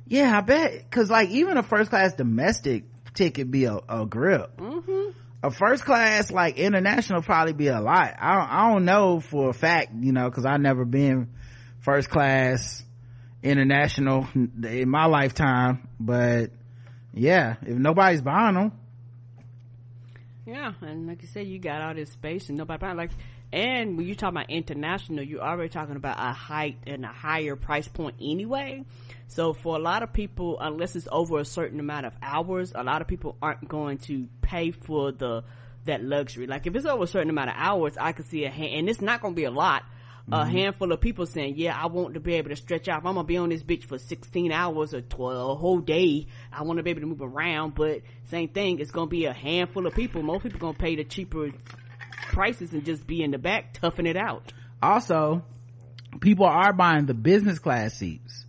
Yeah, 0.07 0.36
I 0.36 0.40
bet. 0.40 0.90
Cause 0.90 1.11
like 1.11 1.30
even 1.30 1.57
a 1.57 1.62
first 1.62 1.90
class 1.90 2.14
domestic 2.14 2.84
ticket 3.14 3.51
be 3.51 3.64
a, 3.64 3.78
a 3.88 4.07
grip. 4.07 4.57
Mm-hmm. 4.57 5.11
A 5.42 5.51
first 5.51 5.84
class 5.84 6.30
like 6.30 6.57
international 6.57 7.22
probably 7.22 7.53
be 7.53 7.68
a 7.68 7.80
lot. 7.80 8.14
I 8.18 8.34
don't, 8.34 8.51
I 8.51 8.72
don't 8.72 8.84
know 8.84 9.20
for 9.20 9.51
a 9.51 9.55
fact, 9.55 9.92
you 10.01 10.12
know, 10.12 10.30
cause 10.30 10.47
I 10.47 10.57
never 10.57 10.84
been 10.84 11.32
first 11.87 12.11
class 12.11 12.82
international 13.45 14.26
in 14.34 14.89
my 14.89 15.07
lifetime, 15.07 15.89
but 16.01 16.51
yeah, 17.14 17.55
if 17.62 17.76
nobody's 17.76 18.20
buying 18.20 18.55
them. 18.55 18.72
Yeah, 20.45 20.72
and 20.82 21.07
like 21.07 21.22
you 21.22 21.28
said, 21.28 21.47
you 21.47 21.61
got 21.61 21.82
all 21.82 21.95
this 21.95 22.11
space 22.11 22.49
and 22.49 22.59
nobody 22.59 22.80
buying 22.80 22.97
like 22.97 23.12
and 23.53 23.97
when 23.97 24.05
you 24.05 24.16
talk 24.16 24.30
about 24.30 24.51
international 24.51 25.22
you're 25.22 25.41
already 25.41 25.68
talking 25.68 25.95
about 25.95 26.16
a 26.18 26.32
height 26.32 26.78
and 26.84 27.05
a 27.05 27.09
higher 27.09 27.55
price 27.55 27.87
point 27.87 28.16
anyway 28.20 28.84
so 29.28 29.53
for 29.53 29.76
a 29.76 29.78
lot 29.78 30.03
of 30.03 30.12
people 30.12 30.59
unless 30.59 30.97
it's 30.97 31.07
over 31.12 31.39
a 31.39 31.45
certain 31.45 31.78
amount 31.78 32.07
of 32.07 32.12
hours 32.20 32.72
a 32.74 32.82
lot 32.82 33.01
of 33.01 33.07
people 33.07 33.37
aren't 33.41 33.68
going 33.68 33.99
to 33.99 34.26
pay 34.43 34.72
for 34.72 35.12
the 35.12 35.45
that 35.84 36.03
luxury 36.03 36.49
like 36.49 36.66
if 36.66 36.74
it's 36.74 36.87
over 36.87 37.05
a 37.05 37.07
certain 37.07 37.30
amount 37.30 37.49
of 37.49 37.55
hours 37.57 37.97
i 38.01 38.11
could 38.11 38.26
see 38.26 38.45
a 38.45 38.51
hand 38.51 38.74
and 38.74 38.89
it's 38.91 39.01
not 39.01 39.22
going 39.22 39.32
to 39.32 39.37
be 39.37 39.45
a 39.45 39.51
lot 39.51 39.84
mm-hmm. 40.29 40.35
a 40.35 40.45
handful 40.45 40.93
of 40.93 41.01
people 41.01 41.27
saying 41.27 41.55
yeah 41.57 41.77
i 41.81 41.87
want 41.87 42.14
to 42.14 42.20
be 42.20 42.35
able 42.35 42.51
to 42.51 42.57
stretch 42.57 42.89
out 42.89 43.01
if 43.01 43.07
i'm 43.07 43.14
gonna 43.14 43.24
be 43.24 43.37
on 43.37 43.49
this 43.49 43.62
bitch 43.62 43.85
for 43.85 43.99
16 43.99 44.53
hours 44.53 44.95
or 44.95 45.01
12 45.01 45.51
a 45.51 45.55
whole 45.55 45.81
day. 45.81 46.27
I 46.53 46.62
want 46.62 46.79
to 46.79 46.83
be 46.83 46.91
able 46.91 47.03
to 47.03 47.07
move 47.07 47.22
around. 47.22 47.74
But 47.74 48.03
same 48.31 48.49
thing 48.49 48.81
it's 48.81 48.91
gonna 48.91 49.07
be 49.07 49.27
a 49.27 49.33
handful 49.33 49.87
of 49.87 49.95
people. 49.95 50.22
Most 50.22 50.43
people 50.43 50.59
gonna 50.59 50.79
pay 50.79 50.97
the 50.97 51.05
cheaper 51.05 51.51
prices 52.29 52.72
and 52.72 52.85
just 52.85 53.07
be 53.07 53.22
in 53.22 53.31
the 53.31 53.39
back 53.39 53.74
toughing 53.74 54.07
it 54.07 54.16
out. 54.16 54.53
Also 54.83 55.43
people 56.20 56.47
are 56.47 56.72
buying 56.72 57.07
the 57.07 57.14
business 57.14 57.59
class 57.59 57.95
seats. 57.95 58.45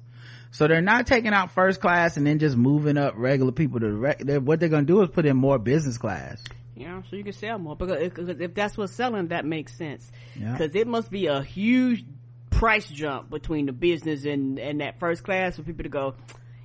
So 0.52 0.68
they're 0.68 0.82
not 0.82 1.06
taking 1.06 1.34
out 1.34 1.52
first 1.52 1.82
class 1.82 2.18
and 2.18 2.26
then 2.26 2.40
just 2.40 2.58
moving 2.58 2.98
up 2.98 3.14
regular 3.16 3.52
people 3.52 3.80
to 3.82 3.92
re- 3.92 4.16
they're, 4.20 4.40
what 4.40 4.60
they're 4.60 4.70
gonna 4.70 4.86
do 4.86 5.02
is 5.02 5.10
put 5.10 5.26
in 5.26 5.38
more 5.38 5.60
business 5.60 5.98
class 5.98 6.44
yeah 6.80 7.02
so 7.10 7.16
you 7.16 7.24
can 7.24 7.34
sell 7.34 7.58
more 7.58 7.76
because, 7.76 8.00
because 8.00 8.30
if 8.30 8.54
that's 8.54 8.78
what's 8.78 8.94
selling 8.94 9.28
that 9.28 9.46
makes 9.46 9.76
sense 9.78 10.12
because 10.34 10.74
yeah. 10.74 10.82
it 10.82 10.88
must 10.88 11.10
be 11.10 11.28
a 11.28 11.42
huge 11.42 12.04
price 12.50 12.88
jump 12.88 13.30
between 13.30 13.66
the 13.66 13.72
business 13.72 14.26
and 14.26 14.60
and 14.60 14.82
that 14.82 15.00
first 15.00 15.24
class 15.24 15.56
for 15.56 15.64
people 15.64 15.84
to 15.84 15.90
go 15.90 16.16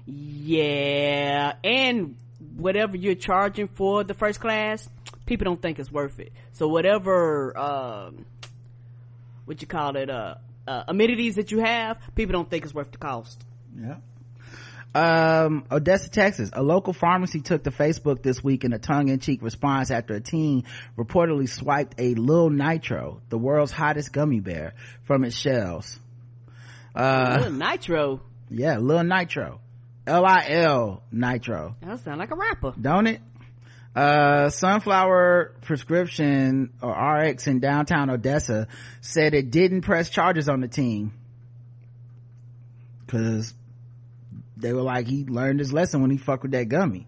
yeah 0.07 1.55
and 1.63 2.17
whatever 2.57 2.97
you're 2.97 3.15
charging 3.15 3.69
for 3.69 4.05
the 4.05 4.15
first 4.15 4.41
class 4.41 4.89
people 5.27 5.45
don't 5.45 5.61
think 5.61 5.79
it's 5.79 5.91
worth 5.91 6.19
it. 6.21 6.33
So 6.53 6.69
whatever, 6.69 7.57
um, 7.57 8.27
what 9.45 9.61
you 9.61 9.67
call 9.67 9.97
it, 9.97 10.11
uh, 10.11 10.37
uh, 10.67 10.85
amenities 10.89 11.37
that 11.37 11.51
you 11.51 11.61
have, 11.61 11.99
people 12.15 12.33
don't 12.33 12.49
think 12.49 12.65
it's 12.65 12.75
worth 12.75 12.93
the 12.93 12.99
cost. 12.99 13.43
Yeah. 13.79 13.97
Um, 14.95 15.64
Odessa, 15.70 16.11
Texas. 16.11 16.51
A 16.53 16.62
local 16.62 16.93
pharmacy 16.93 17.40
took 17.40 17.64
to 17.64 17.70
Facebook 17.70 18.22
this 18.22 18.45
week 18.45 18.64
in 18.64 18.72
a 18.72 18.78
tongue-in-cheek 18.78 19.43
response 19.43 19.90
after 19.90 20.14
a 20.14 20.20
teen 20.20 20.64
reportedly 20.99 21.49
swiped 21.49 21.95
a 21.99 22.14
Lil 22.14 22.51
Nitro, 22.51 23.22
the 23.30 23.38
world's 23.38 23.72
hottest 23.72 24.12
gummy 24.12 24.40
bear, 24.40 24.74
from 25.05 25.24
its 25.24 25.36
shelves. 25.36 25.99
Uh, 26.95 27.38
Lil 27.40 27.53
Nitro? 27.53 28.20
Yeah, 28.51 28.78
Lil 28.78 29.05
Nitro. 29.05 29.61
L-I-L 30.07 31.03
Nitro. 31.11 31.76
That 31.80 32.01
sound 32.01 32.18
like 32.18 32.30
a 32.30 32.36
rapper. 32.36 32.74
Don't 32.80 33.07
it? 33.07 33.20
uh 33.95 34.49
sunflower 34.49 35.53
prescription 35.62 36.70
or 36.80 36.93
rx 36.93 37.47
in 37.47 37.61
downtown 37.61 38.09
odessa 38.09 38.66
said 39.03 39.34
it 39.34 39.51
didn't 39.51 39.82
press 39.82 40.09
charges 40.09 40.49
on 40.49 40.62
the 40.62 40.68
team 40.68 41.12
because 43.05 43.53
they 44.63 44.73
were 44.73 44.83
like 44.83 45.07
he 45.07 45.25
learned 45.25 45.59
his 45.59 45.73
lesson 45.73 46.01
when 46.01 46.11
he 46.11 46.17
fucked 46.17 46.43
with 46.43 46.53
that 46.53 46.69
gummy 46.69 47.07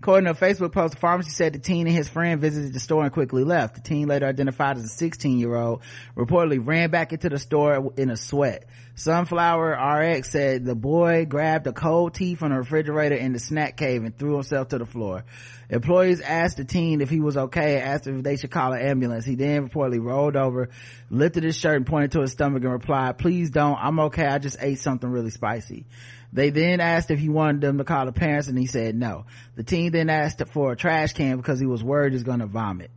According 0.00 0.26
to 0.26 0.30
a 0.30 0.34
Facebook 0.34 0.70
post, 0.70 0.94
the 0.94 1.00
pharmacy 1.00 1.30
said 1.30 1.54
the 1.54 1.58
teen 1.58 1.88
and 1.88 1.96
his 1.96 2.08
friend 2.08 2.40
visited 2.40 2.72
the 2.72 2.78
store 2.78 3.02
and 3.02 3.12
quickly 3.12 3.42
left. 3.42 3.74
The 3.74 3.80
teen 3.80 4.06
later 4.06 4.26
identified 4.26 4.76
as 4.76 4.84
a 4.84 4.88
16 4.88 5.40
year 5.40 5.56
old 5.56 5.82
reportedly 6.16 6.64
ran 6.64 6.90
back 6.90 7.12
into 7.12 7.28
the 7.28 7.38
store 7.38 7.92
in 7.96 8.08
a 8.08 8.16
sweat. 8.16 8.66
Sunflower 8.94 9.72
RX 9.72 10.30
said 10.30 10.64
the 10.64 10.76
boy 10.76 11.26
grabbed 11.26 11.66
a 11.66 11.72
cold 11.72 12.14
tea 12.14 12.36
from 12.36 12.50
the 12.50 12.58
refrigerator 12.58 13.16
in 13.16 13.32
the 13.32 13.40
snack 13.40 13.76
cave 13.76 14.04
and 14.04 14.16
threw 14.16 14.34
himself 14.34 14.68
to 14.68 14.78
the 14.78 14.86
floor. 14.86 15.24
Employees 15.68 16.20
asked 16.20 16.58
the 16.58 16.64
teen 16.64 17.00
if 17.00 17.10
he 17.10 17.18
was 17.18 17.36
okay, 17.36 17.80
asked 17.80 18.06
if 18.06 18.22
they 18.22 18.36
should 18.36 18.52
call 18.52 18.72
an 18.72 18.80
ambulance. 18.80 19.24
He 19.24 19.34
then 19.34 19.68
reportedly 19.68 20.02
rolled 20.02 20.36
over, 20.36 20.68
lifted 21.10 21.42
his 21.42 21.56
shirt 21.56 21.76
and 21.76 21.86
pointed 21.86 22.12
to 22.12 22.20
his 22.20 22.32
stomach 22.32 22.62
and 22.62 22.72
replied, 22.72 23.18
please 23.18 23.50
don't, 23.50 23.76
I'm 23.76 23.98
okay, 24.00 24.26
I 24.26 24.38
just 24.38 24.58
ate 24.60 24.78
something 24.78 25.10
really 25.10 25.30
spicy. 25.30 25.86
They 26.32 26.50
then 26.50 26.80
asked 26.80 27.10
if 27.10 27.18
he 27.18 27.28
wanted 27.28 27.62
them 27.62 27.78
to 27.78 27.84
call 27.84 28.06
the 28.06 28.12
parents 28.12 28.48
and 28.48 28.58
he 28.58 28.66
said 28.66 28.94
no. 28.94 29.24
The 29.56 29.62
teen 29.62 29.92
then 29.92 30.10
asked 30.10 30.42
for 30.48 30.72
a 30.72 30.76
trash 30.76 31.14
can 31.14 31.36
because 31.36 31.58
he 31.58 31.66
was 31.66 31.82
worried 31.82 32.12
he's 32.12 32.22
gonna 32.22 32.46
vomit. 32.46 32.90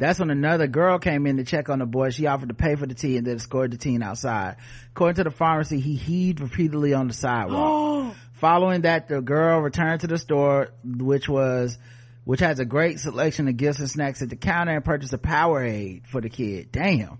That's 0.00 0.18
when 0.18 0.30
another 0.30 0.66
girl 0.66 0.98
came 0.98 1.26
in 1.26 1.36
to 1.36 1.44
check 1.44 1.68
on 1.68 1.80
the 1.80 1.86
boy. 1.86 2.08
She 2.08 2.26
offered 2.26 2.48
to 2.48 2.54
pay 2.54 2.74
for 2.74 2.86
the 2.86 2.94
tea 2.94 3.18
and 3.18 3.26
then 3.26 3.36
escorted 3.36 3.72
the 3.72 3.76
teen 3.76 4.02
outside. 4.02 4.56
According 4.92 5.16
to 5.16 5.24
the 5.24 5.30
pharmacy, 5.30 5.78
he 5.78 5.94
heaved 5.94 6.40
repeatedly 6.40 6.94
on 6.94 7.08
the 7.08 7.12
sidewalk. 7.12 8.14
Following 8.32 8.82
that, 8.82 9.08
the 9.08 9.20
girl 9.20 9.60
returned 9.60 10.00
to 10.00 10.06
the 10.06 10.16
store, 10.16 10.70
which 10.82 11.28
was, 11.28 11.76
which 12.24 12.40
has 12.40 12.60
a 12.60 12.64
great 12.64 12.98
selection 12.98 13.46
of 13.46 13.58
gifts 13.58 13.78
and 13.78 13.90
snacks 13.90 14.22
at 14.22 14.30
the 14.30 14.36
counter 14.36 14.72
and 14.72 14.82
purchased 14.82 15.12
a 15.12 15.18
Powerade 15.18 16.06
for 16.06 16.22
the 16.22 16.30
kid. 16.30 16.72
Damn. 16.72 17.18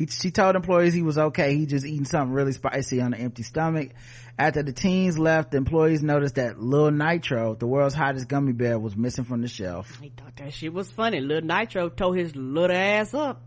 He, 0.00 0.06
she 0.06 0.30
told 0.30 0.56
employees 0.56 0.94
he 0.94 1.02
was 1.02 1.18
okay. 1.18 1.54
He 1.54 1.66
just 1.66 1.84
eating 1.84 2.06
something 2.06 2.32
really 2.32 2.52
spicy 2.52 3.02
on 3.02 3.12
an 3.12 3.20
empty 3.20 3.42
stomach. 3.42 3.90
After 4.38 4.62
the 4.62 4.72
teens 4.72 5.18
left, 5.18 5.50
the 5.50 5.58
employees 5.58 6.02
noticed 6.02 6.36
that 6.36 6.58
Lil 6.58 6.90
Nitro, 6.90 7.54
the 7.54 7.66
world's 7.66 7.94
hottest 7.94 8.26
gummy 8.26 8.52
bear, 8.52 8.78
was 8.78 8.96
missing 8.96 9.24
from 9.24 9.42
the 9.42 9.48
shelf. 9.48 10.00
He 10.00 10.08
thought 10.08 10.36
that 10.36 10.54
shit 10.54 10.72
was 10.72 10.90
funny. 10.90 11.20
Lil 11.20 11.42
Nitro 11.42 11.90
tore 11.90 12.14
his 12.14 12.34
little 12.34 12.74
ass 12.74 13.12
up. 13.12 13.42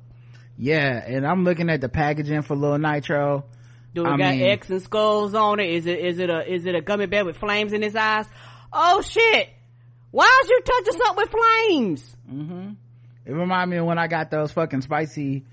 Yeah, 0.56 1.04
and 1.04 1.26
I'm 1.26 1.44
looking 1.44 1.72
at 1.72 1.82
the 1.82 1.90
packaging 1.90 2.44
for 2.44 2.56
Lil 2.56 2.78
Nitro. 2.78 3.46
Do 3.96 4.06
it 4.06 4.10
I 4.10 4.18
got 4.18 4.36
mean, 4.36 4.44
X 4.44 4.70
and 4.70 4.80
skulls 4.84 5.34
on 5.34 5.60
it? 5.60 5.72
Is 5.72 5.88
it 5.88 5.98
is 5.98 6.20
it 6.20 6.30
a 6.30 6.48
is 6.48 6.68
it 6.68 6.76
a 6.76 6.82
gummy 6.82 7.08
bear 7.08 7.26
with 7.26 7.38
flames 7.38 7.74
in 7.74 7.82
his 7.82 7.96
eyes? 7.96 8.28
Oh 8.72 9.02
shit! 9.02 9.50
Why 10.12 10.42
is 10.44 10.50
you 10.52 10.62
touching 10.64 11.02
something 11.02 11.24
with 11.24 11.30
flames? 11.32 12.16
Mm-hmm. 12.32 12.70
It 13.26 13.32
reminded 13.32 13.72
me 13.72 13.78
of 13.78 13.88
when 13.88 13.98
I 13.98 14.06
got 14.06 14.30
those 14.30 14.52
fucking 14.52 14.82
spicy 14.82 15.46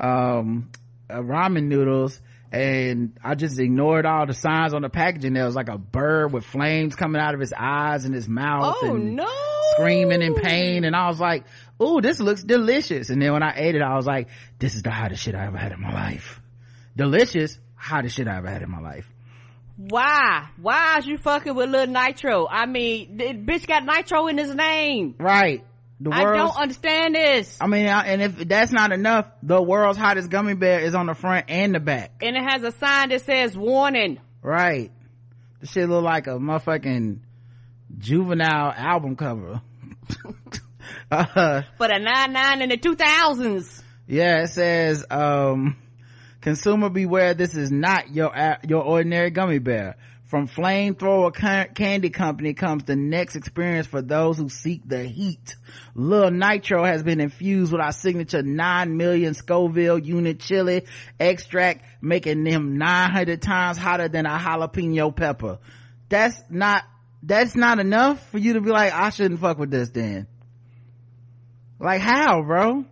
um, 0.00 0.70
uh, 1.08 1.18
ramen 1.18 1.64
noodles 1.64 2.20
and 2.52 3.16
I 3.22 3.36
just 3.36 3.58
ignored 3.60 4.06
all 4.06 4.26
the 4.26 4.34
signs 4.34 4.74
on 4.74 4.82
the 4.82 4.88
packaging. 4.88 5.34
There 5.34 5.44
was 5.44 5.54
like 5.54 5.68
a 5.68 5.78
bird 5.78 6.32
with 6.32 6.44
flames 6.44 6.96
coming 6.96 7.20
out 7.20 7.34
of 7.34 7.40
his 7.40 7.52
eyes 7.56 8.04
and 8.04 8.14
his 8.14 8.28
mouth 8.28 8.76
oh, 8.82 8.94
and 8.94 9.16
no. 9.16 9.32
screaming 9.72 10.20
in 10.20 10.34
pain. 10.34 10.84
And 10.84 10.96
I 10.96 11.06
was 11.08 11.20
like, 11.20 11.44
"Ooh, 11.80 12.00
this 12.00 12.18
looks 12.18 12.42
delicious." 12.42 13.08
And 13.10 13.22
then 13.22 13.32
when 13.32 13.42
I 13.42 13.54
ate 13.56 13.76
it, 13.76 13.82
I 13.82 13.94
was 13.94 14.06
like, 14.06 14.28
"This 14.58 14.74
is 14.74 14.82
the 14.82 14.90
hottest 14.90 15.22
shit 15.22 15.36
I 15.36 15.46
ever 15.46 15.58
had 15.58 15.72
in 15.72 15.80
my 15.80 15.92
life. 15.92 16.40
Delicious, 16.96 17.56
hottest 17.76 18.16
shit 18.16 18.26
I 18.26 18.38
ever 18.38 18.48
had 18.48 18.62
in 18.62 18.70
my 18.70 18.80
life." 18.80 19.08
Why? 19.76 20.48
Why 20.60 20.98
is 20.98 21.06
you 21.06 21.18
fucking 21.18 21.54
with 21.54 21.70
little 21.70 21.94
nitro? 21.94 22.46
I 22.48 22.66
mean, 22.66 23.16
the 23.16 23.32
bitch 23.32 23.66
got 23.66 23.84
nitro 23.84 24.26
in 24.26 24.36
his 24.36 24.54
name. 24.54 25.14
Right. 25.18 25.64
The 26.02 26.10
I 26.10 26.24
don't 26.24 26.56
understand 26.56 27.14
this. 27.14 27.58
I 27.60 27.66
mean, 27.66 27.84
and 27.84 28.22
if 28.22 28.48
that's 28.48 28.72
not 28.72 28.90
enough, 28.90 29.26
the 29.42 29.60
world's 29.60 29.98
hottest 29.98 30.30
gummy 30.30 30.54
bear 30.54 30.80
is 30.80 30.94
on 30.94 31.06
the 31.06 31.14
front 31.14 31.46
and 31.50 31.74
the 31.74 31.80
back. 31.80 32.22
And 32.22 32.36
it 32.36 32.42
has 32.42 32.62
a 32.62 32.72
sign 32.72 33.10
that 33.10 33.20
says 33.20 33.54
warning. 33.54 34.18
Right. 34.42 34.90
The 35.60 35.66
shit 35.66 35.90
look 35.90 36.02
like 36.02 36.26
a 36.26 36.38
motherfucking 36.38 37.18
juvenile 37.98 38.72
album 38.74 39.14
cover. 39.16 39.60
uh, 41.10 41.62
but 41.78 41.94
a 41.94 41.98
99 41.98 42.62
in 42.62 42.68
the 42.70 42.78
2000s. 42.78 43.82
Yeah, 44.06 44.44
it 44.44 44.48
says, 44.48 45.04
um, 45.10 45.76
consumer 46.40 46.88
beware, 46.88 47.34
this 47.34 47.54
is 47.54 47.70
not 47.70 48.08
your, 48.08 48.32
your 48.66 48.82
ordinary 48.82 49.30
gummy 49.30 49.58
bear. 49.58 49.96
From 50.30 50.46
Flamethrower 50.46 51.74
Candy 51.74 52.10
Company 52.10 52.54
comes 52.54 52.84
the 52.84 52.94
next 52.94 53.34
experience 53.34 53.88
for 53.88 54.00
those 54.00 54.38
who 54.38 54.48
seek 54.48 54.88
the 54.88 55.02
heat. 55.02 55.56
Lil 55.96 56.30
Nitro 56.30 56.84
has 56.84 57.02
been 57.02 57.18
infused 57.20 57.72
with 57.72 57.80
our 57.80 57.90
signature 57.90 58.40
9 58.40 58.96
million 58.96 59.34
Scoville 59.34 59.98
unit 59.98 60.38
chili 60.38 60.84
extract, 61.18 61.84
making 62.00 62.44
them 62.44 62.78
900 62.78 63.42
times 63.42 63.76
hotter 63.76 64.06
than 64.06 64.24
a 64.24 64.38
jalapeno 64.38 65.14
pepper. 65.14 65.58
That's 66.08 66.40
not 66.48 66.84
that's 67.24 67.56
not 67.56 67.80
enough 67.80 68.24
for 68.30 68.38
you 68.38 68.52
to 68.52 68.60
be 68.60 68.70
like, 68.70 68.92
I 68.92 69.10
shouldn't 69.10 69.40
fuck 69.40 69.58
with 69.58 69.72
this 69.72 69.88
then. 69.88 70.28
Like 71.80 72.02
how, 72.02 72.40
bro? 72.42 72.84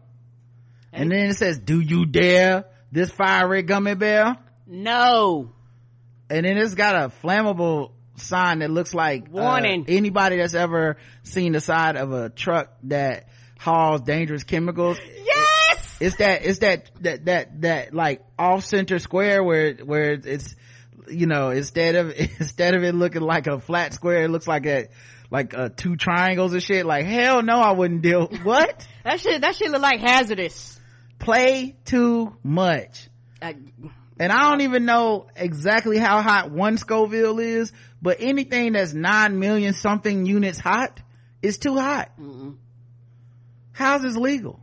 And 0.93 1.13
then 1.13 1.31
it 1.31 1.35
says, 1.35 1.57
do 1.61 1.79
you 1.79 2.05
dare 2.05 2.65
this 2.91 3.13
fiery 3.13 3.63
gummy 3.63 3.95
bear? 3.95 4.39
No. 4.67 5.53
And 6.31 6.45
then 6.45 6.59
it's 6.59 6.75
got 6.75 6.95
a 6.97 7.13
flammable 7.23 7.93
sign 8.17 8.59
that 8.61 8.71
looks 8.71 8.95
like 8.95 9.25
uh, 9.25 9.31
warning. 9.31 9.83
Uh, 9.83 9.93
anybody 9.93 10.37
that's 10.37 10.55
ever 10.55 10.97
seen 11.23 11.53
the 11.53 11.61
side 11.61 11.97
of 11.97 12.13
a 12.13 12.29
truck 12.29 12.71
that 12.85 13.29
hauls 13.59 14.03
dangerous 14.03 14.45
chemicals. 14.45 14.99
Yes! 15.25 15.97
It's 16.01 16.17
that, 16.17 16.45
it's 16.45 16.59
that, 16.61 16.91
that, 17.01 17.25
that, 17.25 17.61
that 17.63 17.95
like 17.95 18.23
off 18.39 18.65
center 18.65 18.99
square 18.99 19.43
where, 19.43 19.75
where 19.75 20.13
it's, 20.13 20.55
you 21.09 21.27
know, 21.27 21.51
instead 21.51 21.95
of, 21.97 22.13
instead 22.39 22.75
of 22.75 22.85
it 22.85 22.95
looking 22.95 23.23
like 23.23 23.47
a 23.47 23.61
flat 23.61 23.95
square, 23.95 24.25
it 24.25 24.29
looks 24.29 24.47
like 24.47 24.67
a, 24.67 24.89
like 25.31 25.55
uh, 25.55 25.69
two 25.75 25.97
triangles 25.97 26.53
and 26.53 26.63
shit. 26.63 26.87
Like 26.87 27.05
hell 27.05 27.43
no, 27.43 27.57
I 27.57 27.73
wouldn't 27.73 28.03
deal. 28.03 28.29
What? 28.43 28.87
that 29.05 29.21
shit, 29.21 29.41
that 29.43 29.57
shit 29.57 29.71
look 29.71 29.83
like 29.83 30.01
hazardous. 30.01 30.79
Play 31.19 31.77
too 31.85 32.37
much. 32.43 33.09
I, 33.43 33.57
and 34.19 34.33
I 34.33 34.51
don't 34.51 34.63
even 34.63 34.85
know 34.85 35.27
exactly 35.37 35.99
how 35.99 36.23
hot 36.23 36.51
one 36.51 36.77
Scoville 36.77 37.39
is, 37.39 37.73
but 38.03 38.19
anything 38.21 38.73
that's 38.73 38.93
nine 38.93 39.39
million 39.39 39.75
something 39.75 40.27
units 40.27 40.59
hot 40.59 41.01
is 41.43 41.59
too 41.59 41.77
hot. 41.77 42.11
Mm-mm. 42.21 42.57
How's 43.73 44.03
this 44.03 44.17
legal? 44.17 44.61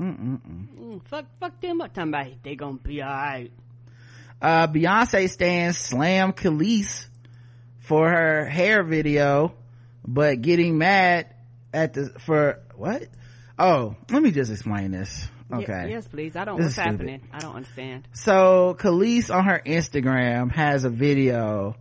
Mm-mm. 0.00 0.68
Mm, 0.78 1.02
fuck, 1.06 1.24
fuck 1.40 1.60
them 1.60 1.80
up. 1.80 1.96
About 1.96 2.42
they 2.42 2.54
gonna 2.54 2.78
be 2.78 3.02
alright. 3.02 3.52
Uh, 4.42 4.66
Beyonce 4.66 5.30
stans 5.30 5.78
slam 5.78 6.32
Kelis 6.32 7.06
for 7.78 8.08
her 8.08 8.44
hair 8.44 8.82
video, 8.82 9.54
but 10.06 10.42
getting 10.42 10.76
mad 10.76 11.34
at 11.72 11.94
the, 11.94 12.10
for, 12.20 12.60
what? 12.74 13.04
Oh, 13.58 13.96
let 14.10 14.22
me 14.22 14.32
just 14.32 14.50
explain 14.50 14.90
this. 14.90 15.28
Okay. 15.52 15.90
yes, 15.90 16.06
please. 16.08 16.34
I 16.34 16.44
don't, 16.44 16.56
this 16.56 16.66
what's 16.66 16.76
happening? 16.76 17.22
I 17.32 17.38
don't 17.38 17.54
understand. 17.54 18.08
So, 18.12 18.76
Kelis 18.78 19.32
on 19.32 19.44
her 19.44 19.62
Instagram 19.64 20.50
has 20.52 20.84
a 20.84 20.90
video 20.90 21.76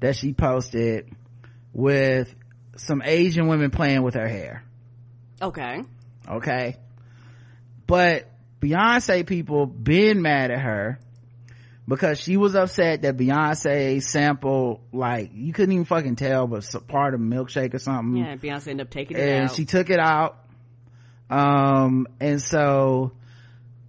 that 0.00 0.16
she 0.16 0.32
posted 0.32 1.10
with 1.72 2.34
some 2.76 3.02
Asian 3.04 3.46
women 3.48 3.70
playing 3.70 4.02
with 4.02 4.14
her 4.14 4.26
hair. 4.26 4.64
Okay. 5.42 5.82
Okay. 6.28 6.76
But 7.86 8.30
Beyonce 8.60 9.26
people 9.26 9.66
been 9.66 10.22
mad 10.22 10.50
at 10.50 10.60
her 10.60 10.98
because 11.88 12.20
she 12.20 12.36
was 12.36 12.54
upset 12.54 13.02
that 13.02 13.16
Beyonce 13.16 14.02
sampled 14.02 14.80
like 14.92 15.30
you 15.34 15.52
couldn't 15.52 15.72
even 15.72 15.84
fucking 15.84 16.16
tell 16.16 16.46
but 16.46 16.64
part 16.86 17.14
of 17.14 17.20
milkshake 17.20 17.74
or 17.74 17.78
something. 17.78 18.22
Yeah, 18.22 18.36
Beyonce 18.36 18.68
ended 18.68 18.86
up 18.86 18.90
taking 18.90 19.16
it 19.16 19.28
and 19.28 19.44
out. 19.50 19.54
she 19.56 19.64
took 19.64 19.90
it 19.90 19.98
out. 19.98 20.38
Um 21.30 22.06
and 22.20 22.42
so 22.42 23.12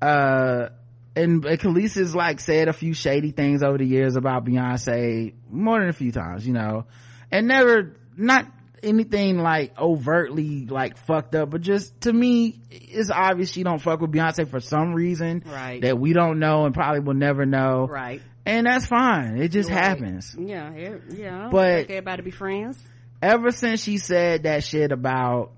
uh 0.01 0.69
and 1.15 1.43
has 1.43 2.15
like 2.15 2.39
said 2.39 2.67
a 2.67 2.73
few 2.73 2.93
shady 2.93 3.31
things 3.31 3.63
over 3.63 3.77
the 3.77 3.85
years 3.85 4.15
about 4.15 4.45
Beyonce 4.45 5.33
more 5.49 5.79
than 5.79 5.89
a 5.89 5.93
few 5.93 6.11
times, 6.11 6.47
you 6.47 6.53
know, 6.53 6.85
and 7.29 7.47
never 7.47 7.97
not 8.15 8.45
anything 8.83 9.37
like 9.37 9.77
overtly 9.77 10.65
like 10.65 10.97
fucked 10.97 11.35
up, 11.35 11.49
but 11.49 11.61
just 11.61 12.01
to 12.01 12.13
me, 12.13 12.59
it's 12.69 13.11
obvious 13.11 13.51
she 13.51 13.63
don't 13.63 13.81
fuck 13.81 13.99
with 14.01 14.11
Beyonce 14.11 14.49
for 14.49 14.59
some 14.59 14.93
reason 14.93 15.43
right. 15.45 15.81
that 15.81 15.99
we 15.99 16.13
don't 16.13 16.39
know 16.39 16.65
and 16.65 16.73
probably 16.73 17.01
will 17.01 17.13
never 17.13 17.45
know. 17.45 17.87
Right. 17.87 18.21
And 18.45 18.65
that's 18.65 18.87
fine. 18.87 19.37
It 19.37 19.49
just 19.49 19.69
right. 19.69 19.77
happens. 19.77 20.35
Yeah, 20.37 20.71
yeah. 21.09 21.49
But 21.51 21.89
everybody 21.89 22.23
be 22.23 22.31
friends. 22.31 22.79
Ever 23.21 23.51
since 23.51 23.83
she 23.83 23.99
said 23.99 24.43
that 24.43 24.63
shit 24.63 24.91
about, 24.91 25.51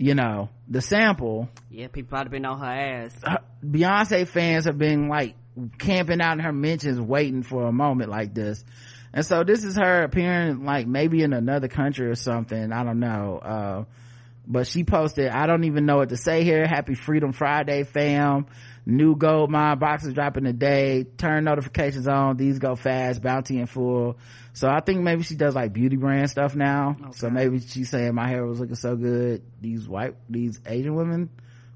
you 0.00 0.14
know, 0.14 0.48
the 0.66 0.80
sample. 0.80 1.50
Yeah, 1.70 1.88
people 1.88 2.08
probably 2.08 2.30
been 2.30 2.46
on 2.46 2.58
her 2.58 2.64
ass. 3.04 3.14
Beyonce 3.62 4.26
fans 4.26 4.64
have 4.64 4.78
been 4.78 5.08
like 5.08 5.34
camping 5.78 6.22
out 6.22 6.38
in 6.38 6.38
her 6.38 6.54
mentions 6.54 6.98
waiting 6.98 7.42
for 7.42 7.66
a 7.66 7.72
moment 7.72 8.08
like 8.08 8.32
this. 8.32 8.64
And 9.12 9.26
so 9.26 9.44
this 9.44 9.62
is 9.62 9.76
her 9.76 10.04
appearing 10.04 10.64
like 10.64 10.86
maybe 10.86 11.22
in 11.22 11.34
another 11.34 11.68
country 11.68 12.08
or 12.08 12.14
something. 12.14 12.72
I 12.72 12.82
don't 12.82 12.98
know. 12.98 13.38
Uh, 13.38 13.84
but 14.46 14.66
she 14.66 14.84
posted 14.84 15.28
i 15.28 15.46
don't 15.46 15.64
even 15.64 15.84
know 15.84 15.98
what 15.98 16.08
to 16.08 16.16
say 16.16 16.44
here. 16.44 16.66
Happy 16.66 16.94
freedom 16.94 17.32
friday 17.32 17.84
fam 17.84 18.46
new 18.86 19.14
gold 19.14 19.50
mine 19.50 19.78
boxes 19.78 20.14
dropping 20.14 20.44
today 20.44 21.04
turn 21.18 21.44
notifications 21.44 22.08
on 22.08 22.36
these 22.36 22.58
go 22.58 22.74
fast 22.74 23.22
bounty 23.22 23.58
in 23.58 23.66
full 23.66 24.16
so 24.52 24.68
i 24.68 24.80
think 24.80 25.00
maybe 25.00 25.22
she 25.22 25.34
does 25.34 25.54
like 25.54 25.72
beauty 25.72 25.96
brand 25.96 26.30
stuff 26.30 26.54
now 26.54 26.96
okay. 27.00 27.12
so 27.12 27.30
maybe 27.30 27.60
she's 27.60 27.90
saying 27.90 28.14
my 28.14 28.28
hair 28.28 28.44
was 28.44 28.60
looking 28.60 28.74
so 28.74 28.96
good 28.96 29.42
these 29.60 29.88
white 29.88 30.14
these 30.28 30.58
asian 30.66 30.94
women 30.94 31.28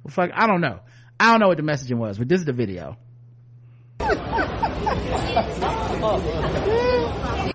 well 0.02 0.12
fuck 0.12 0.30
i 0.34 0.46
don't 0.46 0.60
know 0.60 0.80
i 1.20 1.30
don't 1.30 1.40
know 1.40 1.48
what 1.48 1.56
the 1.56 1.62
messaging 1.62 1.98
was 1.98 2.18
but 2.18 2.28
this 2.28 2.40
is 2.40 2.46
the 2.46 2.52
video 2.52 2.96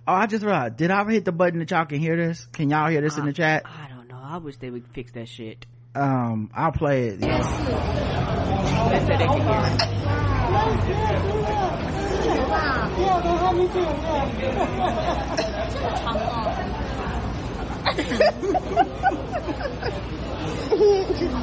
oh, 0.10 0.14
I 0.14 0.26
just 0.28 0.44
realized. 0.44 0.78
Did 0.78 0.92
I 0.92 1.02
ever 1.02 1.12
hit 1.12 1.26
the 1.26 1.32
button 1.32 1.60
that 1.60 1.72
y'all 1.72 1.86
can 1.86 2.00
hear 2.00 2.16
this? 2.16 2.48
Can 2.54 2.70
y'all 2.70 2.90
hear 2.90 3.02
this 3.02 3.18
in 3.18 3.26
the 3.26 3.34
chat? 3.34 3.64
I 3.66 3.88
don't 3.90 4.08
know. 4.08 4.20
I 4.22 4.38
wish 4.38 4.58
they 4.58 4.70
would 4.70 4.88
fix 4.94 5.12
that 5.14 5.28
shit. 5.28 5.66
Um, 5.96 6.50
I'll 6.54 6.72
play 6.72 7.08
it. 7.10 7.20
Yeah. 7.20 7.42
They 8.90 9.00
said 9.06 9.20
they 9.20 9.26
can 9.26 9.42
hear 9.42 9.86
it. 9.86 9.90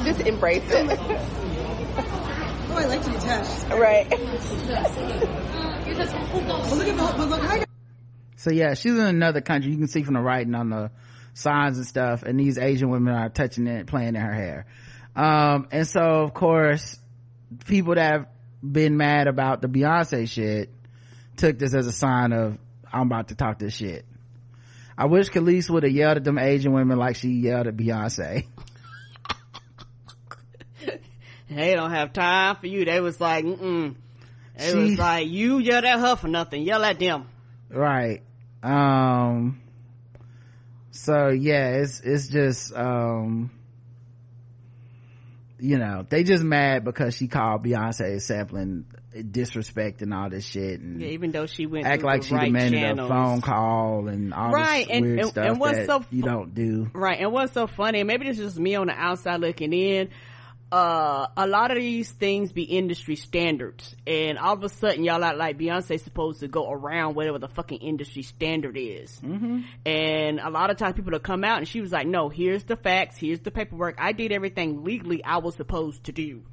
Just 0.05 0.21
embrace 0.21 0.63
it. 0.69 0.99
Oh, 2.69 2.75
I 2.75 2.85
like 2.85 3.03
to 3.03 3.09
be 3.09 3.15
touched. 3.17 3.69
Right. 3.69 4.07
So 8.39 8.51
yeah, 8.51 8.75
she's 8.75 8.93
in 8.93 8.99
another 8.99 9.41
country. 9.41 9.71
You 9.71 9.77
can 9.77 9.87
see 9.87 10.03
from 10.03 10.13
the 10.13 10.21
writing 10.21 10.53
on 10.53 10.69
the 10.69 10.91
signs 11.37 11.77
and 11.77 11.85
stuff, 11.85 12.23
and 12.23 12.39
these 12.39 12.57
Asian 12.57 12.89
women 12.89 13.13
are 13.13 13.29
touching 13.29 13.67
it, 13.67 13.87
playing 13.87 14.09
in 14.09 14.15
her 14.15 14.33
hair. 14.33 14.65
Um, 15.15 15.67
and 15.71 15.87
so 15.87 16.01
of 16.01 16.33
course, 16.33 16.99
people 17.65 17.95
that 17.95 18.11
have 18.11 18.25
been 18.61 18.97
mad 18.97 19.27
about 19.27 19.61
the 19.61 19.67
Beyonce 19.67 20.27
shit 20.29 20.69
took 21.37 21.57
this 21.59 21.73
as 21.73 21.87
a 21.87 21.91
sign 21.91 22.33
of 22.33 22.57
I'm 22.91 23.07
about 23.07 23.29
to 23.29 23.35
talk 23.35 23.59
this 23.59 23.75
shit. 23.75 24.05
I 24.97 25.05
wish 25.05 25.29
Kelis 25.29 25.69
would 25.69 25.83
have 25.83 25.91
yelled 25.91 26.17
at 26.17 26.23
them 26.23 26.39
Asian 26.39 26.73
women 26.73 26.97
like 26.97 27.15
she 27.17 27.29
yelled 27.29 27.67
at 27.67 27.77
Beyonce. 27.77 28.47
they 31.49 31.75
don't 31.75 31.91
have 31.91 32.13
time 32.13 32.55
for 32.55 32.65
you. 32.65 32.85
They 32.85 32.99
was 32.99 33.21
like, 33.21 33.45
mm 33.45 33.95
it 34.59 34.71
she, 34.71 34.75
was 34.75 34.97
like, 34.97 35.27
you 35.27 35.59
yell 35.59 35.85
at 35.85 35.99
her 35.99 36.15
for 36.15 36.27
nothing. 36.27 36.63
Yell 36.63 36.83
at 36.83 36.97
them. 36.97 37.27
Right. 37.69 38.23
Um, 38.63 39.61
so 41.07 41.29
yeah, 41.29 41.69
it's, 41.69 42.01
it's 42.01 42.27
just, 42.27 42.75
um, 42.75 43.49
you 45.57 45.77
know, 45.77 46.05
they 46.07 46.25
just 46.25 46.43
mad 46.43 46.83
because 46.83 47.15
she 47.15 47.29
called 47.29 47.63
Beyonce 47.63 48.21
sampling 48.21 48.83
disrespect 49.31 50.01
and 50.01 50.13
all 50.13 50.29
this 50.29 50.45
shit 50.45 50.81
and 50.81 51.01
yeah, 51.01 51.07
even 51.07 51.31
though 51.31 51.45
she 51.47 51.65
went 51.65 51.87
act 51.87 52.03
like 52.03 52.23
she 52.23 52.35
right 52.35 52.45
demanded 52.45 52.79
channels. 52.79 53.09
a 53.09 53.13
phone 53.13 53.41
call 53.41 54.09
and 54.09 54.31
all 54.31 54.51
right 54.51 54.85
this 54.85 54.95
and, 54.95 55.05
weird 55.05 55.19
and, 55.19 55.37
and 55.37 55.59
what's 55.59 55.85
so 55.87 56.05
you 56.11 56.21
don't 56.21 56.53
do 56.53 56.87
right 56.93 57.19
and 57.19 57.31
what's 57.31 57.53
so 57.53 57.65
funny 57.65 58.03
maybe 58.03 58.27
this 58.27 58.37
is 58.37 58.45
just 58.45 58.59
me 58.59 58.75
on 58.75 58.85
the 58.85 58.93
outside 58.93 59.39
looking 59.39 59.73
in 59.73 60.09
uh, 60.71 61.27
a 61.37 61.47
lot 61.47 61.71
of 61.71 61.77
these 61.77 62.11
things 62.11 62.51
be 62.51 62.63
industry 62.63 63.15
standards. 63.15 63.95
And 64.05 64.37
all 64.37 64.53
of 64.53 64.63
a 64.63 64.69
sudden 64.69 65.03
y'all 65.03 65.19
like 65.19 65.57
beyonce 65.57 65.99
supposed 65.99 66.41
to 66.41 66.47
go 66.47 66.69
around 66.69 67.15
whatever 67.15 67.39
the 67.39 67.47
fucking 67.47 67.79
industry 67.79 68.23
standard 68.23 68.77
is. 68.77 69.17
Mm-hmm. 69.17 69.61
and 69.85 70.39
a 70.39 70.49
lot 70.49 70.69
of 70.69 70.77
times 70.77 70.95
people 70.95 71.11
will 71.11 71.19
come 71.19 71.43
out 71.43 71.59
and 71.59 71.67
she 71.67 71.81
was 71.81 71.91
like 71.91 72.07
no 72.07 72.29
here's 72.29 72.63
the 72.63 72.75
facts 72.75 73.17
here's 73.17 73.39
the 73.39 73.51
paperwork. 73.51 73.95
I 73.99 74.11
did 74.11 74.31
everything 74.31 74.83
legally 74.83 75.23
i 75.23 75.37
was 75.37 75.55
supposed 75.55 76.05
to 76.05 76.11
do. 76.11 76.43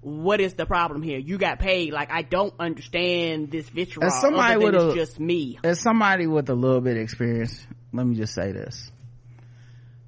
What 0.00 0.40
is 0.40 0.54
the 0.54 0.66
problem 0.66 1.02
here? 1.02 1.18
You 1.18 1.36
got 1.36 1.58
paid. 1.58 1.92
Like 1.92 2.12
i 2.12 2.22
don't 2.22 2.54
understand 2.60 3.50
this 3.50 3.68
vitriol 3.68 4.06
as 4.06 4.20
somebody 4.20 4.64
with 4.64 4.74
a, 4.76 4.94
just 4.94 5.18
me. 5.18 5.58
as 5.64 5.80
somebody 5.80 6.26
with 6.28 6.48
a 6.50 6.54
little 6.54 6.80
bit 6.80 6.96
of 6.96 7.02
experience 7.02 7.66
let 7.92 8.06
me 8.06 8.14
just 8.14 8.34
say 8.34 8.52
this. 8.52 8.92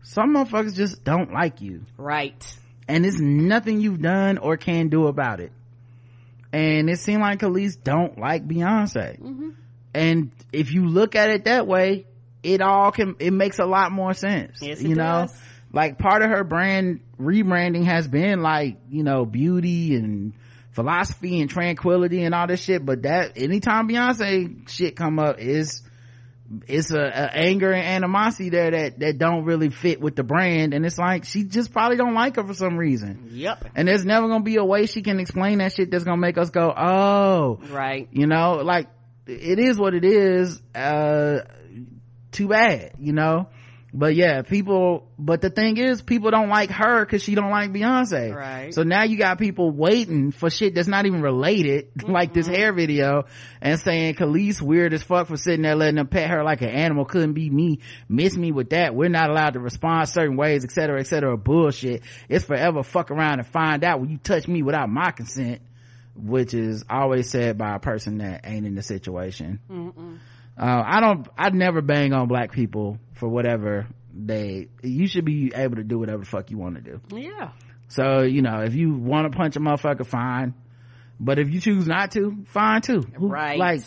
Some 0.02 0.34
motherfuckers 0.34 0.74
just 0.74 1.02
don't 1.04 1.32
like 1.32 1.60
you. 1.60 1.82
Right 1.96 2.44
and 2.88 3.04
it's 3.04 3.18
nothing 3.20 3.80
you've 3.80 4.00
done 4.00 4.38
or 4.38 4.56
can 4.56 4.88
do 4.88 5.06
about 5.06 5.40
it 5.40 5.52
and 6.52 6.88
it 6.88 6.98
seemed 6.98 7.20
like 7.20 7.40
Kelis 7.40 7.76
don't 7.82 8.18
like 8.18 8.48
Beyonce 8.48 9.20
mm-hmm. 9.20 9.50
and 9.94 10.32
if 10.52 10.72
you 10.72 10.86
look 10.86 11.14
at 11.14 11.30
it 11.30 11.44
that 11.44 11.66
way 11.66 12.06
it 12.42 12.60
all 12.60 12.90
can 12.90 13.16
it 13.18 13.32
makes 13.32 13.58
a 13.58 13.66
lot 13.66 13.92
more 13.92 14.14
sense 14.14 14.58
yes, 14.60 14.82
you 14.82 14.94
know 14.94 15.26
does. 15.26 15.40
like 15.72 15.98
part 15.98 16.22
of 16.22 16.30
her 16.30 16.44
brand 16.44 17.00
rebranding 17.20 17.84
has 17.84 18.08
been 18.08 18.40
like 18.40 18.78
you 18.88 19.02
know 19.02 19.24
beauty 19.24 19.94
and 19.94 20.32
philosophy 20.70 21.40
and 21.40 21.50
tranquility 21.50 22.22
and 22.22 22.34
all 22.34 22.46
this 22.46 22.62
shit 22.62 22.84
but 22.84 23.02
that 23.02 23.32
anytime 23.36 23.88
Beyonce 23.88 24.68
shit 24.68 24.96
come 24.96 25.18
up 25.18 25.38
is 25.38 25.82
it's 26.66 26.90
a, 26.90 27.00
a, 27.00 27.36
anger 27.36 27.72
and 27.72 27.84
animosity 27.84 28.50
there 28.50 28.70
that 28.70 28.98
that 29.00 29.18
don't 29.18 29.44
really 29.44 29.68
fit 29.68 30.00
with 30.00 30.16
the 30.16 30.22
brand. 30.22 30.72
And 30.72 30.86
it's 30.86 30.98
like 30.98 31.24
she 31.24 31.44
just 31.44 31.72
probably 31.72 31.96
don't 31.96 32.14
like 32.14 32.36
her 32.36 32.44
for 32.44 32.54
some 32.54 32.76
reason. 32.76 33.28
Yep. 33.32 33.66
And 33.74 33.88
there's 33.88 34.04
never 34.04 34.28
gonna 34.28 34.44
be 34.44 34.56
a 34.56 34.64
way 34.64 34.86
she 34.86 35.02
can 35.02 35.20
explain 35.20 35.58
that 35.58 35.72
shit 35.72 35.90
that's 35.90 36.04
gonna 36.04 36.16
make 36.16 36.38
us 36.38 36.50
go 36.50 36.72
oh. 36.76 37.60
Right. 37.70 38.08
You 38.12 38.26
know 38.26 38.60
like 38.64 38.88
it 39.26 39.58
is 39.58 39.78
what 39.78 39.94
it 39.94 40.04
is 40.04 40.60
uh 40.74 41.40
too 42.32 42.48
bad 42.48 42.92
you 42.98 43.12
know 43.12 43.48
but 43.92 44.14
yeah 44.14 44.42
people 44.42 45.08
but 45.18 45.40
the 45.40 45.48
thing 45.48 45.78
is 45.78 46.02
people 46.02 46.30
don't 46.30 46.50
like 46.50 46.70
her 46.70 47.04
because 47.04 47.22
she 47.22 47.34
don't 47.34 47.50
like 47.50 47.72
beyonce. 47.72 48.34
Right. 48.34 48.74
So 48.74 48.82
now 48.82 49.04
you 49.04 49.16
got 49.16 49.38
people 49.38 49.70
waiting 49.70 50.30
for 50.30 50.50
shit 50.50 50.74
that's 50.74 50.88
not 50.88 51.06
even 51.06 51.22
related 51.22 51.94
mm-hmm. 51.94 52.12
like 52.18 52.34
this 52.34 52.46
hair 52.46 52.72
video 52.72 53.24
and 53.60 53.80
saying 53.80 54.14
Kelis 54.14 54.60
weird 54.60 54.92
as 54.92 55.02
fuck 55.02 55.28
for 55.28 55.36
sitting 55.36 55.62
there 55.62 55.74
letting 55.74 55.96
them 55.96 56.06
pet 56.06 56.30
her 56.30 56.44
like 56.44 56.60
an 56.60 56.68
animal. 56.68 57.04
Couldn't 57.04 57.32
be 57.32 57.48
me. 57.48 57.80
Miss 58.08 58.36
me 58.36 58.52
with 58.52 58.70
that. 58.70 58.94
We're 58.94 59.08
not 59.08 59.30
allowed 59.30 59.54
to 59.54 59.60
respond 59.60 60.08
certain 60.08 60.36
ways 60.36 60.64
etc 60.64 61.00
etc 61.00 61.36
bullshit. 61.36 62.02
It's 62.28 62.44
forever 62.44 62.82
fuck 62.82 63.10
around 63.10 63.38
and 63.38 63.48
find 63.48 63.84
out 63.84 64.00
when 64.00 64.10
you 64.10 64.18
touch 64.18 64.46
me 64.46 64.62
without 64.62 64.88
my 64.88 65.10
consent 65.12 65.62
which 66.14 66.52
is 66.52 66.84
always 66.90 67.30
said 67.30 67.56
by 67.56 67.76
a 67.76 67.78
person 67.78 68.18
that 68.18 68.40
ain't 68.44 68.66
in 68.66 68.74
the 68.74 68.82
situation. 68.82 69.60
Mm-mm 69.70 70.18
uh, 70.58 70.82
i 70.86 71.00
don't 71.00 71.28
i'd 71.36 71.54
never 71.54 71.80
bang 71.80 72.12
on 72.12 72.28
black 72.28 72.52
people 72.52 72.98
for 73.14 73.28
whatever 73.28 73.86
they 74.18 74.68
you 74.82 75.06
should 75.06 75.24
be 75.24 75.52
able 75.54 75.76
to 75.76 75.84
do 75.84 75.98
whatever 75.98 76.24
the 76.24 76.28
fuck 76.28 76.50
you 76.50 76.58
want 76.58 76.74
to 76.74 76.80
do. 76.80 77.00
Yeah. 77.10 77.52
So 77.88 78.22
you 78.22 78.42
know 78.42 78.62
if 78.62 78.74
you 78.74 78.92
want 78.94 79.30
to 79.30 79.36
punch 79.36 79.56
a 79.56 79.60
motherfucker 79.60 80.06
fine. 80.06 80.54
But 81.20 81.38
if 81.38 81.50
you 81.50 81.60
choose 81.60 81.86
not 81.86 82.12
to 82.12 82.44
fine 82.46 82.80
too. 82.80 83.04
Right. 83.16 83.58
like 83.58 83.82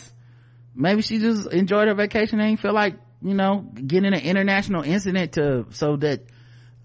maybe 0.74 1.02
she 1.02 1.18
just 1.18 1.50
enjoyed 1.50 1.88
her 1.88 1.94
vacation 1.94 2.40
and 2.40 2.58
feel 2.58 2.74
like 2.74 2.96
you 3.22 3.34
know 3.34 3.60
getting 3.60 4.12
an 4.12 4.20
international 4.20 4.82
incident 4.82 5.32
to 5.32 5.66
so 5.70 5.96
that 5.96 6.22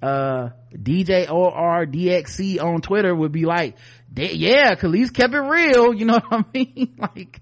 uh 0.02 0.50
dj 0.76 1.32
or 1.32 1.86
dxc 1.88 2.62
on 2.62 2.82
twitter 2.82 3.16
would 3.16 3.32
be 3.32 3.46
like 3.46 3.76
yeah 4.16 4.76
Kelis 4.76 5.12
kept 5.12 5.34
it 5.34 5.40
real. 5.40 5.94
You 5.98 6.06
know 6.06 6.20
what 6.28 6.46
i 6.46 6.46
mean? 6.54 6.96
Like 7.00 7.42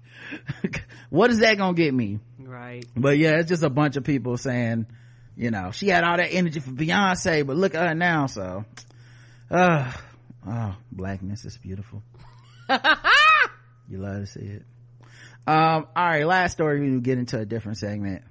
what 1.10 1.30
is 1.30 1.40
that 1.40 1.58
gonna 1.58 1.74
get 1.74 1.92
me 1.92 2.20
right. 2.56 2.84
But 2.96 3.18
yeah 3.18 3.38
it's 3.38 3.48
just 3.48 3.62
a 3.62 3.70
bunch 3.70 3.96
of 3.96 4.04
people 4.04 4.36
saying 4.36 4.86
you 5.36 5.50
know 5.50 5.70
she 5.70 5.88
had 5.88 6.04
all 6.04 6.16
that 6.16 6.32
energy 6.32 6.60
for 6.60 6.70
beyonce 6.70 7.46
but 7.46 7.56
look 7.56 7.74
at 7.74 7.88
her 7.88 7.94
now 7.94 8.26
so 8.26 8.64
uh 9.50 9.92
oh 10.46 10.76
blackness 10.90 11.44
is 11.44 11.56
beautiful. 11.58 12.02
You 13.88 13.98
love 13.98 14.22
to 14.22 14.26
see 14.26 14.40
it. 14.40 14.64
Um 15.46 15.86
all 15.94 16.04
right 16.04 16.26
last 16.26 16.52
story 16.52 16.80
we 16.80 17.00
get 17.00 17.18
into 17.18 17.38
a 17.38 17.46
different 17.46 17.78
segment. 17.78 18.24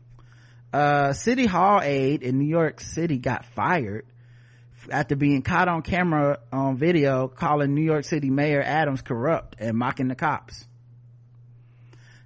Uh 0.73 1.13
city 1.13 1.45
hall 1.45 1.79
aide 1.81 2.23
in 2.23 2.37
new 2.37 2.49
york 2.49 2.81
city 2.81 3.17
got 3.17 3.45
fired 3.45 4.05
after 4.91 5.15
being 5.15 5.41
caught 5.41 5.67
on 5.67 5.81
camera 5.81 6.39
on 6.51 6.75
video 6.77 7.27
calling 7.27 7.73
new 7.73 7.81
york 7.81 8.03
city 8.03 8.29
mayor 8.29 8.61
adams 8.61 9.01
corrupt 9.01 9.55
and 9.59 9.77
mocking 9.77 10.09
the 10.09 10.15
cops 10.15 10.65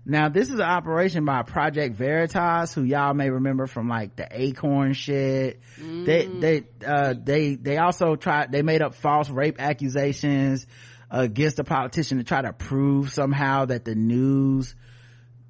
now 0.09 0.29
this 0.29 0.49
is 0.49 0.55
an 0.55 0.61
operation 0.61 1.25
by 1.25 1.43
Project 1.43 1.95
Veritas, 1.95 2.73
who 2.73 2.83
y'all 2.83 3.13
may 3.13 3.29
remember 3.29 3.67
from 3.67 3.87
like 3.87 4.15
the 4.15 4.27
Acorn 4.29 4.93
shit. 4.93 5.61
Mm. 5.79 6.05
They 6.05 6.25
they 6.25 6.63
uh, 6.85 7.13
they 7.21 7.55
they 7.55 7.77
also 7.77 8.15
tried 8.15 8.51
they 8.51 8.61
made 8.61 8.81
up 8.81 8.95
false 8.95 9.29
rape 9.29 9.61
accusations 9.61 10.65
against 11.11 11.59
a 11.59 11.63
politician 11.63 12.17
to 12.17 12.23
try 12.23 12.41
to 12.41 12.53
prove 12.53 13.11
somehow 13.11 13.65
that 13.65 13.85
the 13.85 13.95
news 13.95 14.75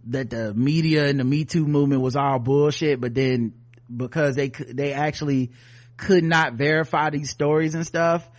that 0.07 0.29
the 0.29 0.53
media 0.53 1.07
and 1.07 1.19
the 1.19 1.23
Me 1.23 1.45
Too 1.45 1.65
movement 1.65 2.01
was 2.01 2.15
all 2.15 2.39
bullshit, 2.39 2.99
but 2.99 3.13
then 3.13 3.53
because 3.95 4.35
they 4.35 4.49
they 4.49 4.93
actually 4.93 5.51
could 5.97 6.23
not 6.23 6.53
verify 6.53 7.09
these 7.09 7.29
stories 7.29 7.75
and 7.75 7.85
stuff, 7.85 8.29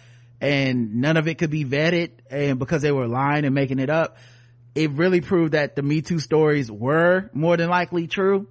and 0.40 0.96
none 0.96 1.16
of 1.16 1.28
it 1.28 1.38
could 1.38 1.50
be 1.50 1.64
vetted, 1.64 2.10
and 2.30 2.58
because 2.58 2.82
they 2.82 2.92
were 2.92 3.08
lying 3.08 3.44
and 3.44 3.54
making 3.54 3.78
it 3.78 3.90
up, 3.90 4.16
it 4.74 4.90
really 4.92 5.20
proved 5.20 5.52
that 5.52 5.76
the 5.76 5.82
Me 5.82 6.00
Too 6.00 6.18
stories 6.18 6.70
were 6.70 7.30
more 7.32 7.56
than 7.56 7.68
likely 7.68 8.06
true 8.06 8.46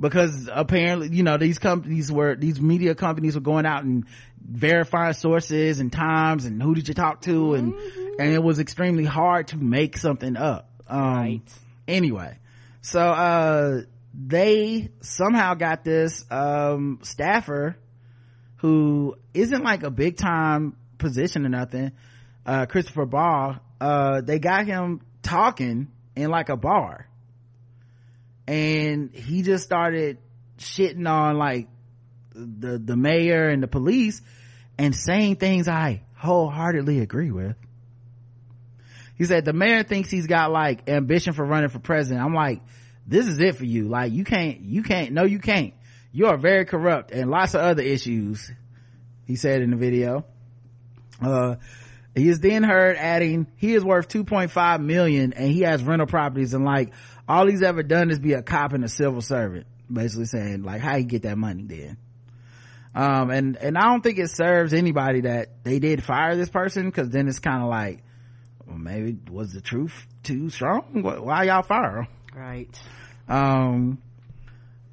because 0.00 0.48
apparently, 0.52 1.08
you 1.08 1.22
know, 1.22 1.36
these 1.36 1.58
companies 1.58 2.10
were, 2.10 2.36
these 2.36 2.60
media 2.60 2.94
companies 2.94 3.34
were 3.34 3.40
going 3.40 3.66
out 3.66 3.84
and 3.84 4.04
verifying 4.40 5.12
sources 5.12 5.80
and 5.80 5.92
times 5.92 6.44
and 6.44 6.62
who 6.62 6.74
did 6.74 6.88
you 6.88 6.94
talk 6.94 7.20
to 7.22 7.54
and, 7.54 7.74
mm-hmm. 7.74 8.20
and 8.20 8.32
it 8.32 8.42
was 8.42 8.58
extremely 8.58 9.04
hard 9.04 9.48
to 9.48 9.56
make 9.56 9.96
something 9.96 10.36
up. 10.36 10.70
Um, 10.86 11.00
right. 11.00 11.40
anyway, 11.86 12.38
so, 12.80 13.00
uh, 13.00 13.80
they 14.14 14.90
somehow 15.00 15.54
got 15.54 15.84
this, 15.84 16.24
um, 16.30 17.00
staffer 17.02 17.76
who 18.56 19.16
isn't 19.34 19.62
like 19.62 19.82
a 19.82 19.90
big 19.90 20.16
time 20.16 20.76
position 20.96 21.44
or 21.44 21.48
nothing, 21.48 21.92
uh, 22.46 22.66
Christopher 22.66 23.04
Ball, 23.04 23.56
uh, 23.80 24.20
they 24.22 24.38
got 24.38 24.66
him 24.66 25.00
talking 25.28 25.88
in 26.16 26.30
like 26.30 26.48
a 26.48 26.56
bar. 26.56 27.06
And 28.46 29.12
he 29.12 29.42
just 29.42 29.62
started 29.62 30.18
shitting 30.58 31.06
on 31.08 31.36
like 31.36 31.68
the 32.34 32.78
the 32.78 32.96
mayor 32.96 33.48
and 33.48 33.62
the 33.62 33.68
police 33.68 34.22
and 34.78 34.94
saying 34.94 35.36
things 35.36 35.68
i 35.68 36.02
wholeheartedly 36.16 37.00
agree 37.00 37.30
with. 37.30 37.56
He 39.16 39.24
said 39.24 39.44
the 39.44 39.52
mayor 39.52 39.82
thinks 39.82 40.10
he's 40.10 40.26
got 40.26 40.50
like 40.50 40.88
ambition 40.88 41.32
for 41.32 41.44
running 41.44 41.68
for 41.68 41.78
president. 41.78 42.24
I'm 42.24 42.34
like 42.34 42.62
this 43.06 43.26
is 43.26 43.38
it 43.38 43.56
for 43.56 43.64
you. 43.64 43.88
Like 43.88 44.12
you 44.12 44.24
can't 44.24 44.60
you 44.60 44.82
can't 44.82 45.12
no 45.12 45.24
you 45.24 45.40
can't. 45.40 45.74
You 46.10 46.28
are 46.28 46.38
very 46.38 46.64
corrupt 46.64 47.10
and 47.10 47.30
lots 47.30 47.54
of 47.54 47.60
other 47.60 47.82
issues 47.82 48.50
he 49.26 49.36
said 49.36 49.60
in 49.60 49.70
the 49.70 49.76
video. 49.76 50.24
Uh 51.20 51.56
he 52.14 52.28
is 52.28 52.40
then 52.40 52.62
heard 52.62 52.96
adding, 52.96 53.46
he 53.56 53.74
is 53.74 53.84
worth 53.84 54.08
2.5 54.08 54.82
million 54.82 55.32
and 55.32 55.50
he 55.50 55.60
has 55.62 55.82
rental 55.82 56.06
properties 56.06 56.54
and 56.54 56.64
like 56.64 56.92
all 57.28 57.46
he's 57.46 57.62
ever 57.62 57.82
done 57.82 58.10
is 58.10 58.18
be 58.18 58.32
a 58.32 58.42
cop 58.42 58.72
and 58.72 58.84
a 58.84 58.88
civil 58.88 59.20
servant. 59.20 59.66
Basically 59.90 60.26
saying 60.26 60.62
like 60.62 60.80
how 60.80 60.96
you 60.96 61.04
get 61.04 61.22
that 61.22 61.38
money 61.38 61.64
then. 61.64 61.96
Um, 62.94 63.30
and, 63.30 63.56
and 63.56 63.78
I 63.78 63.82
don't 63.82 64.02
think 64.02 64.18
it 64.18 64.30
serves 64.30 64.72
anybody 64.72 65.22
that 65.22 65.62
they 65.62 65.78
did 65.78 66.02
fire 66.02 66.36
this 66.36 66.48
person 66.48 66.90
cause 66.90 67.10
then 67.10 67.28
it's 67.28 67.38
kind 67.38 67.62
of 67.62 67.68
like, 67.68 68.02
well, 68.66 68.78
maybe 68.78 69.18
was 69.30 69.52
the 69.52 69.60
truth 69.60 69.94
too 70.22 70.50
strong? 70.50 71.02
Why 71.02 71.44
y'all 71.44 71.62
fire 71.62 71.98
him? 71.98 72.06
Right. 72.34 72.82
Um, 73.28 73.98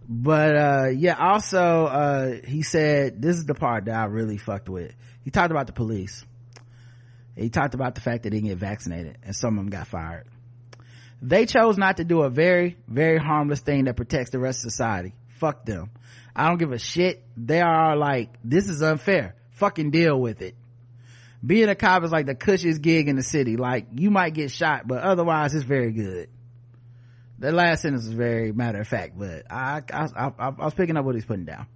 but, 0.07 0.55
uh, 0.55 0.87
yeah, 0.95 1.15
also, 1.17 1.85
uh, 1.85 2.33
he 2.45 2.61
said, 2.61 3.21
this 3.21 3.37
is 3.37 3.45
the 3.45 3.55
part 3.55 3.85
that 3.85 3.95
I 3.95 4.05
really 4.05 4.37
fucked 4.37 4.69
with. 4.69 4.93
He 5.23 5.31
talked 5.31 5.51
about 5.51 5.67
the 5.67 5.73
police 5.73 6.23
he 7.35 7.49
talked 7.49 7.73
about 7.73 7.95
the 7.95 8.01
fact 8.01 8.23
that 8.23 8.29
they 8.29 8.37
didn't 8.37 8.49
get 8.49 8.57
vaccinated 8.57 9.17
and 9.23 9.35
some 9.35 9.57
of 9.57 9.65
them 9.65 9.69
got 9.69 9.87
fired. 9.87 10.27
They 11.21 11.45
chose 11.45 11.77
not 11.77 11.97
to 11.97 12.03
do 12.03 12.21
a 12.21 12.29
very, 12.29 12.77
very 12.87 13.17
harmless 13.17 13.61
thing 13.61 13.85
that 13.85 13.95
protects 13.95 14.31
the 14.31 14.39
rest 14.39 14.65
of 14.65 14.71
society. 14.71 15.13
Fuck 15.39 15.65
them. 15.65 15.91
I 16.35 16.47
don't 16.47 16.57
give 16.57 16.71
a 16.71 16.79
shit. 16.79 17.23
They 17.35 17.61
are 17.61 17.95
like, 17.95 18.29
this 18.43 18.69
is 18.69 18.81
unfair. 18.81 19.35
Fucking 19.51 19.91
deal 19.91 20.19
with 20.19 20.41
it. 20.41 20.55
Being 21.45 21.69
a 21.69 21.75
cop 21.75 22.03
is 22.03 22.11
like 22.11 22.25
the 22.25 22.35
cushiest 22.35 22.81
gig 22.81 23.07
in 23.07 23.15
the 23.15 23.23
city. 23.23 23.55
Like, 23.55 23.87
you 23.95 24.11
might 24.11 24.33
get 24.33 24.51
shot, 24.51 24.87
but 24.87 25.03
otherwise 25.03 25.53
it's 25.53 25.63
very 25.63 25.91
good. 25.91 26.29
The 27.37 27.51
last 27.51 27.81
sentence 27.81 28.05
is 28.05 28.13
very 28.13 28.51
matter 28.51 28.79
of 28.79 28.87
fact, 28.87 29.17
but 29.17 29.51
I, 29.51 29.81
I, 29.91 30.07
I, 30.15 30.31
I 30.39 30.49
was 30.49 30.73
picking 30.73 30.95
up 30.95 31.05
what 31.05 31.15
he's 31.15 31.25
putting 31.25 31.45
down 31.45 31.67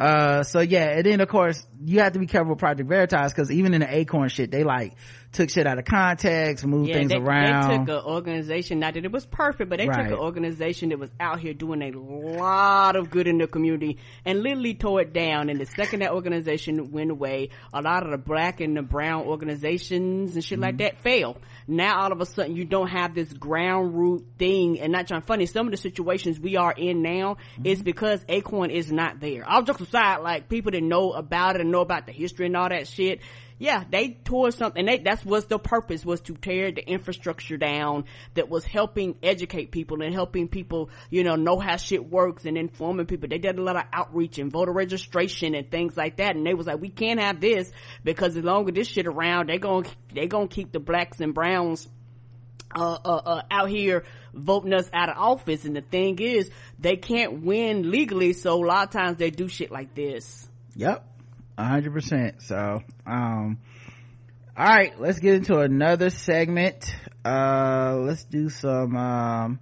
uh 0.00 0.42
so 0.42 0.60
yeah 0.60 0.96
and 0.96 1.04
then 1.04 1.20
of 1.20 1.28
course 1.28 1.64
you 1.84 2.00
have 2.00 2.12
to 2.14 2.18
be 2.18 2.26
careful 2.26 2.50
with 2.50 2.58
project 2.58 2.88
veritas 2.88 3.32
because 3.32 3.50
even 3.50 3.74
in 3.74 3.80
the 3.80 3.94
acorn 3.94 4.28
shit 4.28 4.50
they 4.50 4.64
like 4.64 4.94
took 5.32 5.50
shit 5.50 5.66
out 5.66 5.78
of 5.78 5.84
context 5.84 6.64
moved 6.64 6.88
yeah, 6.88 6.94
things 6.96 7.10
they, 7.10 7.18
around 7.18 7.68
they 7.68 7.76
took 7.76 7.88
an 7.88 8.10
organization 8.10 8.80
not 8.80 8.94
that 8.94 9.04
it 9.04 9.12
was 9.12 9.26
perfect 9.26 9.68
but 9.68 9.78
they 9.78 9.86
right. 9.86 10.04
took 10.04 10.12
an 10.12 10.18
organization 10.18 10.88
that 10.88 10.98
was 10.98 11.10
out 11.20 11.38
here 11.38 11.52
doing 11.52 11.82
a 11.82 11.90
lot 11.92 12.96
of 12.96 13.10
good 13.10 13.26
in 13.26 13.36
the 13.36 13.46
community 13.46 13.98
and 14.24 14.42
literally 14.42 14.74
tore 14.74 15.02
it 15.02 15.12
down 15.12 15.50
and 15.50 15.60
the 15.60 15.66
second 15.66 16.00
that 16.00 16.12
organization 16.12 16.90
went 16.90 17.10
away 17.10 17.50
a 17.74 17.82
lot 17.82 18.02
of 18.02 18.10
the 18.10 18.18
black 18.18 18.60
and 18.60 18.76
the 18.76 18.82
brown 18.82 19.24
organizations 19.24 20.34
and 20.34 20.42
shit 20.42 20.56
mm-hmm. 20.56 20.64
like 20.64 20.78
that 20.78 21.02
failed 21.02 21.38
now 21.70 22.02
all 22.02 22.12
of 22.12 22.20
a 22.20 22.26
sudden 22.26 22.56
you 22.56 22.64
don't 22.64 22.88
have 22.88 23.14
this 23.14 23.32
ground 23.32 23.94
root 23.96 24.26
thing 24.38 24.80
and 24.80 24.92
not 24.92 25.06
trying 25.06 25.22
funny 25.22 25.46
some 25.46 25.66
of 25.66 25.70
the 25.70 25.76
situations 25.76 26.38
we 26.38 26.56
are 26.56 26.72
in 26.72 27.00
now 27.02 27.34
mm-hmm. 27.34 27.66
is 27.66 27.82
because 27.82 28.24
acorn 28.28 28.70
is 28.70 28.90
not 28.90 29.20
there 29.20 29.48
all 29.48 29.62
jokes 29.62 29.80
aside 29.80 30.18
like 30.18 30.48
people 30.48 30.72
that 30.72 30.82
know 30.82 31.12
about 31.12 31.54
it 31.54 31.60
and 31.60 31.70
know 31.70 31.80
about 31.80 32.06
the 32.06 32.12
history 32.12 32.46
and 32.46 32.56
all 32.56 32.68
that 32.68 32.86
shit 32.88 33.20
yeah, 33.60 33.84
they 33.90 34.18
tore 34.24 34.52
something. 34.52 34.86
They, 34.86 35.00
that's 35.00 35.22
was 35.22 35.44
the 35.44 35.58
purpose 35.58 36.02
was 36.02 36.22
to 36.22 36.34
tear 36.34 36.72
the 36.72 36.82
infrastructure 36.82 37.58
down 37.58 38.06
that 38.32 38.48
was 38.48 38.64
helping 38.64 39.16
educate 39.22 39.70
people 39.70 40.00
and 40.00 40.14
helping 40.14 40.48
people, 40.48 40.88
you 41.10 41.24
know, 41.24 41.36
know 41.36 41.58
how 41.58 41.76
shit 41.76 42.08
works 42.08 42.46
and 42.46 42.56
informing 42.56 43.04
people. 43.04 43.28
They 43.28 43.36
did 43.36 43.58
a 43.58 43.62
lot 43.62 43.76
of 43.76 43.82
outreach 43.92 44.38
and 44.38 44.50
voter 44.50 44.72
registration 44.72 45.54
and 45.54 45.70
things 45.70 45.94
like 45.94 46.16
that. 46.16 46.36
And 46.36 46.46
they 46.46 46.54
was 46.54 46.66
like, 46.66 46.80
we 46.80 46.88
can't 46.88 47.20
have 47.20 47.38
this 47.42 47.70
because 48.02 48.34
as 48.34 48.42
long 48.42 48.66
as 48.66 48.74
this 48.74 48.88
shit 48.88 49.06
around, 49.06 49.50
they 49.50 49.58
gonna, 49.58 49.86
they 50.14 50.26
gonna 50.26 50.48
keep 50.48 50.72
the 50.72 50.80
blacks 50.80 51.20
and 51.20 51.34
browns 51.34 51.86
uh, 52.74 52.98
uh, 53.04 53.22
uh, 53.26 53.42
out 53.50 53.68
here 53.68 54.04
voting 54.32 54.72
us 54.72 54.88
out 54.90 55.10
of 55.10 55.18
office. 55.18 55.66
And 55.66 55.76
the 55.76 55.82
thing 55.82 56.18
is, 56.18 56.50
they 56.78 56.96
can't 56.96 57.42
win 57.42 57.90
legally, 57.90 58.32
so 58.32 58.54
a 58.54 58.64
lot 58.64 58.86
of 58.86 58.90
times 58.90 59.18
they 59.18 59.28
do 59.28 59.48
shit 59.48 59.70
like 59.70 59.94
this. 59.94 60.48
Yep. 60.76 61.09
Hundred 61.66 61.92
percent. 61.92 62.42
So, 62.42 62.82
um, 63.06 63.58
all 64.56 64.66
right, 64.66 64.98
let's 64.98 65.18
get 65.18 65.34
into 65.34 65.58
another 65.58 66.10
segment. 66.10 66.94
Uh, 67.24 67.96
let's 68.00 68.24
do 68.24 68.48
some, 68.48 68.96
um, 68.96 69.60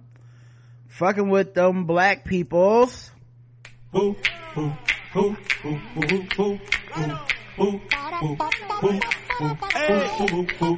fucking 0.87 1.29
with 1.29 1.53
them 1.53 1.85
black 1.85 2.25
peoples. 2.25 3.11
Ooh, 3.95 4.15
ooh, 4.57 4.73
ooh, 5.15 5.37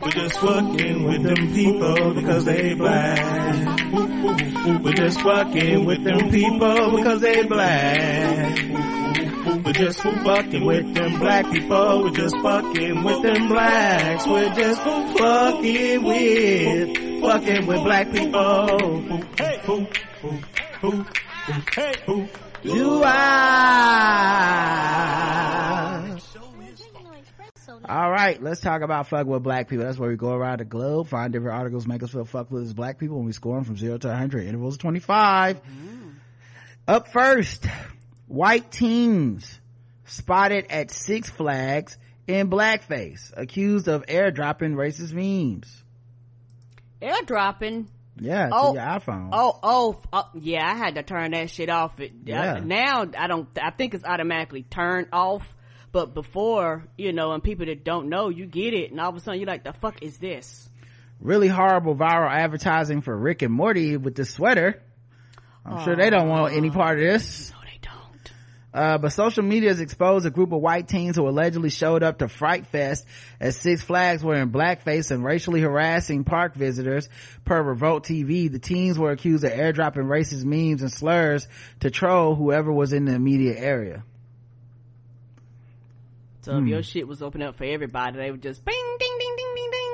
we're 0.02 0.11
just 0.11 0.39
fucking 0.39 1.03
with 1.03 1.23
them 1.23 1.53
people 1.53 2.14
because 2.14 2.45
they 2.45 2.73
black. 2.73 3.93
We're 4.84 4.93
just 4.93 5.22
fucking 5.22 5.85
with 5.85 6.03
them 6.03 6.31
people 6.31 6.98
because 6.98 7.22
they 7.22 7.43
black. 7.43 9.31
We're 9.63 9.73
just 9.73 10.01
fucking 10.01 10.65
with 10.65 10.93
them 10.95 11.19
black 11.19 11.51
people. 11.51 12.03
We're 12.03 12.11
just 12.11 12.35
fucking 12.38 13.03
with 13.03 13.21
them 13.21 13.47
blacks. 13.47 14.25
We're 14.25 14.53
just 14.53 14.81
fucking 14.81 16.03
with, 16.03 17.21
fucking 17.21 17.67
with 17.67 17.83
black 17.83 18.11
people. 18.11 19.01
Hey, 19.38 19.59
who, 19.63 19.88
who, 20.21 20.39
who, 20.81 21.05
hey, 21.75 21.93
do 22.63 23.03
I? 23.03 24.31
All 27.88 28.09
right, 28.09 28.41
let's 28.41 28.61
talk 28.61 28.81
about 28.83 29.07
fuck 29.07 29.27
with 29.27 29.43
black 29.43 29.67
people. 29.67 29.85
That's 29.85 29.97
where 29.99 30.09
we 30.09 30.15
go 30.15 30.31
around 30.31 30.59
the 30.61 30.65
globe, 30.65 31.07
find 31.07 31.33
different 31.33 31.57
articles, 31.57 31.85
make 31.85 32.01
us 32.03 32.11
feel 32.11 32.25
fuck 32.25 32.49
with 32.49 32.75
black 32.75 32.97
people, 32.97 33.17
and 33.17 33.25
we 33.25 33.33
score 33.33 33.55
them 33.55 33.65
from 33.65 33.77
zero 33.77 33.97
to 33.97 34.07
100, 34.07 34.45
intervals 34.47 34.75
of 34.75 34.79
25. 34.79 35.61
Mm. 35.61 36.13
Up 36.88 37.11
first, 37.11 37.67
white 38.32 38.72
teens 38.72 39.60
spotted 40.06 40.68
at 40.70 40.91
Six 40.91 41.30
Flags 41.30 41.98
in 42.28 42.49
blackface, 42.49 43.34
accused 43.36 43.88
of 43.88 44.06
airdropping 44.06 44.76
racist 44.76 45.14
memes. 45.14 45.84
Airdropping? 47.02 47.88
Yeah, 48.20 48.49
oh, 48.52 48.74
your 48.74 48.84
iPhone. 48.84 49.30
Oh, 49.32 49.60
oh, 49.64 50.02
oh, 50.14 50.30
yeah, 50.36 50.70
I 50.70 50.76
had 50.76 50.95
to 50.95 51.03
turn 51.03 51.32
that 51.32 51.49
shit 51.49 51.70
off. 51.70 51.99
It, 51.99 52.12
yeah. 52.26 52.60
now 52.64 53.08
I 53.18 53.28
don't, 53.28 53.48
I 53.60 53.72
think 53.72 53.94
it's 53.94 54.06
automatically 54.06 54.64
turned 54.64 55.08
off 55.12 55.48
but 55.91 56.14
before, 56.14 56.88
you 56.98 57.12
know, 57.12 57.34
and 57.34 57.44
people 57.44 57.66
that 57.66 57.84
don't 57.84 58.08
know, 58.08 58.30
you 58.30 58.45
get 58.45 58.74
it, 58.74 58.91
and 58.91 58.99
all 58.99 59.10
of 59.10 59.16
a 59.16 59.20
sudden 59.20 59.40
you're 59.40 59.48
like, 59.48 59.64
the 59.64 59.74
fuck 59.74 60.02
is 60.02 60.18
this? 60.18 60.70
Really 61.20 61.49
horrible 61.49 61.95
viral 61.95 62.32
advertising 62.32 63.02
for 63.02 63.16
Rick 63.16 63.41
and 63.41 63.53
Morty 63.53 63.98
with 63.98 64.16
the 64.16 64.26
sweater. 64.26 64.82
I'm 65.66 65.84
sure 65.84 65.95
they 65.95 66.10
don't 66.10 66.30
want 66.30 66.53
any 66.56 66.72
part 66.72 66.98
of 66.98 67.03
this. 67.03 67.52
Oh, 67.56 67.60
No, 68.73 68.80
they 68.80 68.84
don't. 68.84 68.93
Uh, 68.93 68.98
but 68.98 69.10
social 69.10 69.43
media 69.43 69.69
has 69.69 69.80
exposed 69.80 70.26
a 70.26 70.30
group 70.30 70.52
of 70.52 70.61
white 70.61 70.88
teens 70.88 71.15
who 71.15 71.27
allegedly 71.27 71.69
showed 71.69 72.03
up 72.03 72.19
to 72.19 72.27
Fright 72.27 72.68
Fest 72.68 73.06
at 73.39 73.53
Six 73.53 73.81
Flags 73.81 74.23
wearing 74.23 74.49
blackface 74.49 75.11
and 75.11 75.23
racially 75.23 75.61
harassing 75.61 76.23
park 76.23 76.56
visitors. 76.56 77.10
Per 77.45 77.61
Revolt 77.61 78.06
TV, 78.06 78.52
the 78.52 78.60
teens 78.60 78.98
were 78.98 79.11
accused 79.11 79.43
of 79.43 79.52
airdropping 79.52 80.07
racist 80.07 80.45
memes 80.45 80.81
and 80.81 80.91
slurs 80.91 81.48
to 81.81 81.91
troll 81.91 82.35
whoever 82.35 82.72
was 82.72 82.93
in 82.93 83.06
the 83.06 83.14
immediate 83.14 83.57
area. 83.57 84.03
So 86.41 86.53
hmm. 86.53 86.64
if 86.64 86.69
your 86.69 86.84
shit 86.84 87.07
was 87.07 87.22
open 87.22 87.41
up 87.41 87.57
for 87.57 87.65
everybody, 87.65 88.18
they 88.18 88.31
would 88.31 88.41
just 88.41 88.64
bing, 88.64 88.95
ding, 88.99 89.18
ding, 89.19 89.35
ding, 89.38 89.53
ding, 89.56 89.72
ding. 89.72 89.91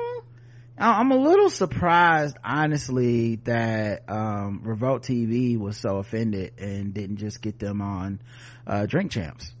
I'm 0.80 1.10
a 1.10 1.16
little 1.16 1.50
surprised, 1.50 2.36
honestly, 2.44 3.36
that 3.44 4.08
um, 4.08 4.60
Revolt 4.62 5.02
TV 5.02 5.58
was 5.58 5.76
so 5.76 5.96
offended 5.96 6.52
and 6.60 6.94
didn't 6.94 7.16
just 7.16 7.42
get 7.42 7.58
them 7.58 7.82
on 7.82 8.20
uh, 8.68 8.86
Drink 8.86 9.10
Champs. 9.10 9.52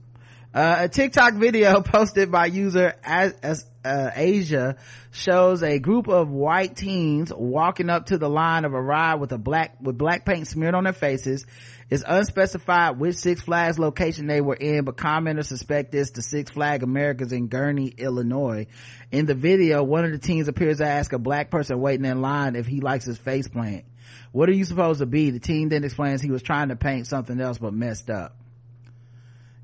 Uh, 0.54 0.76
a 0.80 0.88
TikTok 0.88 1.34
video 1.34 1.80
posted 1.82 2.30
by 2.30 2.46
user 2.46 2.94
as, 3.02 3.32
as 3.42 3.64
uh, 3.84 4.10
Asia 4.14 4.76
shows 5.10 5.62
a 5.62 5.78
group 5.78 6.08
of 6.08 6.30
white 6.30 6.76
teens 6.76 7.32
walking 7.34 7.90
up 7.90 8.06
to 8.06 8.18
the 8.18 8.28
line 8.28 8.64
of 8.64 8.74
a 8.74 8.80
ride 8.80 9.16
with 9.16 9.32
a 9.32 9.38
black 9.38 9.76
with 9.80 9.98
black 9.98 10.24
paint 10.24 10.46
smeared 10.46 10.74
on 10.74 10.84
their 10.84 10.92
faces 10.92 11.44
it's 11.90 12.04
unspecified 12.06 12.98
which 12.98 13.16
Six 13.16 13.40
Flags 13.40 13.78
location 13.78 14.26
they 14.26 14.42
were 14.42 14.54
in, 14.54 14.84
but 14.84 14.96
commenters 14.96 15.46
suspect 15.46 15.90
this 15.90 16.10
the 16.10 16.20
Six 16.20 16.50
Flag 16.50 16.82
Americas 16.82 17.32
in 17.32 17.48
Gurnee, 17.48 17.96
Illinois. 17.96 18.66
In 19.10 19.24
the 19.24 19.34
video, 19.34 19.82
one 19.82 20.04
of 20.04 20.12
the 20.12 20.18
teens 20.18 20.48
appears 20.48 20.78
to 20.78 20.86
ask 20.86 21.12
a 21.14 21.18
black 21.18 21.50
person 21.50 21.80
waiting 21.80 22.04
in 22.04 22.20
line 22.20 22.56
if 22.56 22.66
he 22.66 22.80
likes 22.80 23.06
his 23.06 23.16
face 23.16 23.48
paint. 23.48 23.86
What 24.32 24.50
are 24.50 24.52
you 24.52 24.64
supposed 24.64 25.00
to 25.00 25.06
be? 25.06 25.30
The 25.30 25.40
teen 25.40 25.70
then 25.70 25.82
explains 25.82 26.20
he 26.20 26.30
was 26.30 26.42
trying 26.42 26.68
to 26.68 26.76
paint 26.76 27.06
something 27.06 27.40
else 27.40 27.56
but 27.56 27.72
messed 27.72 28.10
up. 28.10 28.37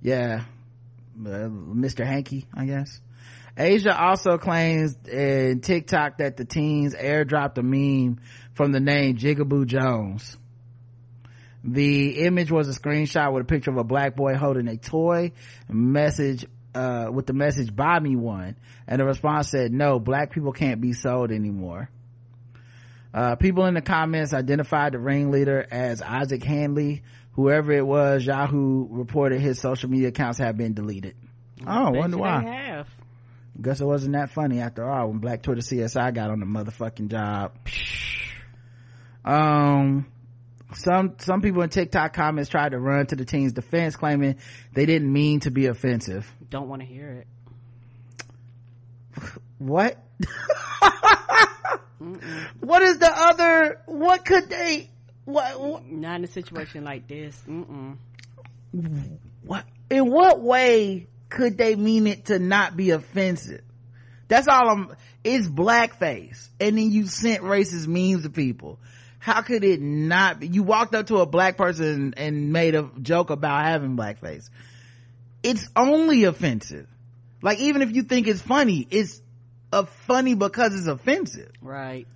Yeah. 0.05 0.45
Uh, 1.19 1.49
Mr. 1.49 2.05
Hanky, 2.07 2.47
I 2.53 2.67
guess. 2.67 3.01
Asia 3.57 3.99
also 3.99 4.37
claims 4.37 4.97
in 5.09 5.61
TikTok 5.61 6.19
that 6.19 6.37
the 6.37 6.45
teens 6.45 6.95
airdropped 6.95 7.57
a 7.57 7.63
meme 7.63 8.21
from 8.53 8.73
the 8.73 8.81
name 8.81 9.17
Jigaboo 9.17 9.65
Jones. 9.65 10.37
The 11.63 12.27
image 12.27 12.53
was 12.53 12.69
a 12.69 12.79
screenshot 12.79 13.33
with 13.33 13.45
a 13.45 13.47
picture 13.47 13.71
of 13.71 13.79
a 13.79 13.85
black 13.85 14.15
boy 14.15 14.35
holding 14.35 14.69
a 14.69 14.77
toy 14.77 15.33
message, 15.71 16.45
uh, 16.75 17.07
with 17.11 17.27
the 17.27 17.33
message, 17.33 17.75
buy 17.75 17.99
me 17.99 18.15
one. 18.15 18.57
And 18.87 19.01
the 19.01 19.07
response 19.07 19.49
said, 19.49 19.73
no, 19.73 19.99
black 19.99 20.33
people 20.33 20.53
can't 20.53 20.83
be 20.83 20.93
sold 20.93 21.31
anymore. 21.31 21.89
Uh, 23.15 23.37
people 23.37 23.65
in 23.65 23.75
the 23.75 23.81
comments 23.81 24.35
identified 24.35 24.93
the 24.93 24.99
ringleader 24.99 25.67
as 25.71 26.03
Isaac 26.03 26.43
Hanley. 26.43 27.05
Whoever 27.35 27.73
it 27.73 27.87
was, 27.87 28.25
Yahoo 28.25 28.87
reported 28.91 29.41
his 29.41 29.61
social 29.61 29.91
media 29.91 30.09
accounts 30.09 30.39
have 30.39 30.57
been 30.57 30.75
deleted. 30.75 31.17
I 31.67 31.89
oh, 31.89 31.91
wonder 31.91 32.19
why. 32.19 32.43
Have. 32.43 32.89
Guess 33.61 33.81
it 33.81 33.85
wasn't 33.85 34.15
that 34.15 34.31
funny 34.31 34.61
after 34.61 34.89
all 34.89 35.09
when 35.09 35.19
Black 35.19 35.43
Twitter 35.43 35.61
CSI 35.61 36.15
got 36.15 36.31
on 36.31 36.41
the 36.41 36.47
motherfucking 36.47 37.09
job. 37.09 37.53
Um, 39.25 40.07
some 40.75 41.15
some 41.19 41.41
people 41.41 41.63
in 41.63 41.71
tiktok 41.71 42.13
comments 42.13 42.51
tried 42.51 42.71
to 42.71 42.79
run 42.79 43.07
to 43.07 43.17
the 43.17 43.25
team's 43.25 43.53
defense 43.53 43.97
claiming 43.97 44.37
they 44.73 44.87
didn't 44.87 45.13
mean 45.13 45.41
to 45.41 45.51
be 45.51 45.67
offensive 45.67 46.33
don't 46.51 46.69
want 46.69 46.83
to 46.83 46.87
hear 46.87 47.11
it 47.11 47.27
what 49.59 49.97
what 52.61 52.83
is 52.83 52.99
the 52.99 53.11
other 53.11 53.81
what 53.87 54.25
could 54.25 54.49
they 54.49 54.91
what, 55.25 55.61
what? 55.61 55.87
not 55.87 56.17
in 56.17 56.25
a 56.25 56.29
situation 56.29 56.85
like 56.85 57.07
this 57.09 57.41
Mm-mm. 57.49 57.97
what 59.43 59.65
in 59.91 60.11
what 60.11 60.41
way 60.41 61.07
could 61.29 61.59
they 61.59 61.75
mean 61.75 62.07
it 62.07 62.27
to 62.27 62.39
not 62.39 62.77
be 62.77 62.91
offensive 62.91 63.63
that's 64.29 64.49
all 64.49 64.69
i'm 64.69 64.97
it's 65.23 65.47
blackface 65.47 66.49
and 66.61 66.77
then 66.77 66.91
you 66.91 67.07
sent 67.07 67.43
racist 67.43 67.87
memes 67.87 68.23
to 68.25 68.31
people 68.31 68.79
how 69.25 69.41
could 69.41 69.65
it 69.65 69.81
not 69.81 70.41
be? 70.41 70.49
You 70.49 70.63
walked 70.63 70.95
up 70.95 71.07
to 71.07 71.17
a 71.17 71.27
black 71.27 71.57
person 71.57 72.13
and 72.19 72.53
made 72.53 72.75
a 72.75 72.91
joke 73.01 73.31
about 73.31 73.65
having 73.65 73.97
blackface. 73.97 74.51
It's 75.43 75.67
only 75.75 76.25
offensive. 76.25 76.87
Like 77.41 77.59
even 77.61 77.81
if 77.81 77.97
you 77.97 78.03
think 78.03 78.27
it's 78.27 78.43
funny, 78.43 78.87
it's 78.91 79.23
a 79.73 79.87
funny 79.87 80.35
because 80.35 80.75
it's 80.79 80.89
offensive. 80.89 81.51
Right. 81.63 82.07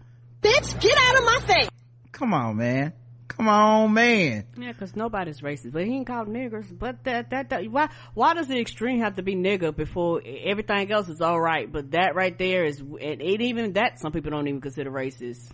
Bitch, 0.43 0.81
get 0.83 0.99
out 0.99 1.17
of 1.17 1.25
my 1.25 1.41
face. 1.47 1.69
Come 2.13 2.35
on, 2.35 2.59
man. 2.59 2.93
Come 3.29 3.49
on, 3.49 3.93
man. 3.93 4.47
Yeah, 4.59 4.73
because 4.73 4.97
nobody's 4.97 5.41
racist, 5.43 5.73
but 5.73 5.85
he 5.85 5.95
ain't 5.95 6.07
called 6.07 6.29
niggers. 6.29 6.67
But 6.77 7.05
that, 7.05 7.31
that, 7.31 7.51
that, 7.51 7.71
why, 7.71 7.91
why 8.15 8.35
does 8.35 8.49
the 8.49 8.59
extreme 8.59 9.01
have 9.01 9.17
to 9.17 9.23
be 9.23 9.37
nigger 9.37 9.75
before 9.77 10.23
everything 10.25 10.91
else 10.91 11.09
is 11.09 11.21
all 11.21 11.41
right? 11.41 11.71
But 11.71 11.93
that 11.93 12.15
right 12.15 12.37
there 12.37 12.65
is, 12.65 12.81
and 12.81 13.23
even 13.23 13.75
that, 13.75 14.01
some 14.01 14.13
people 14.13 14.31
don't 14.31 14.49
even 14.49 14.61
consider 14.61 14.91
racist. 14.91 15.51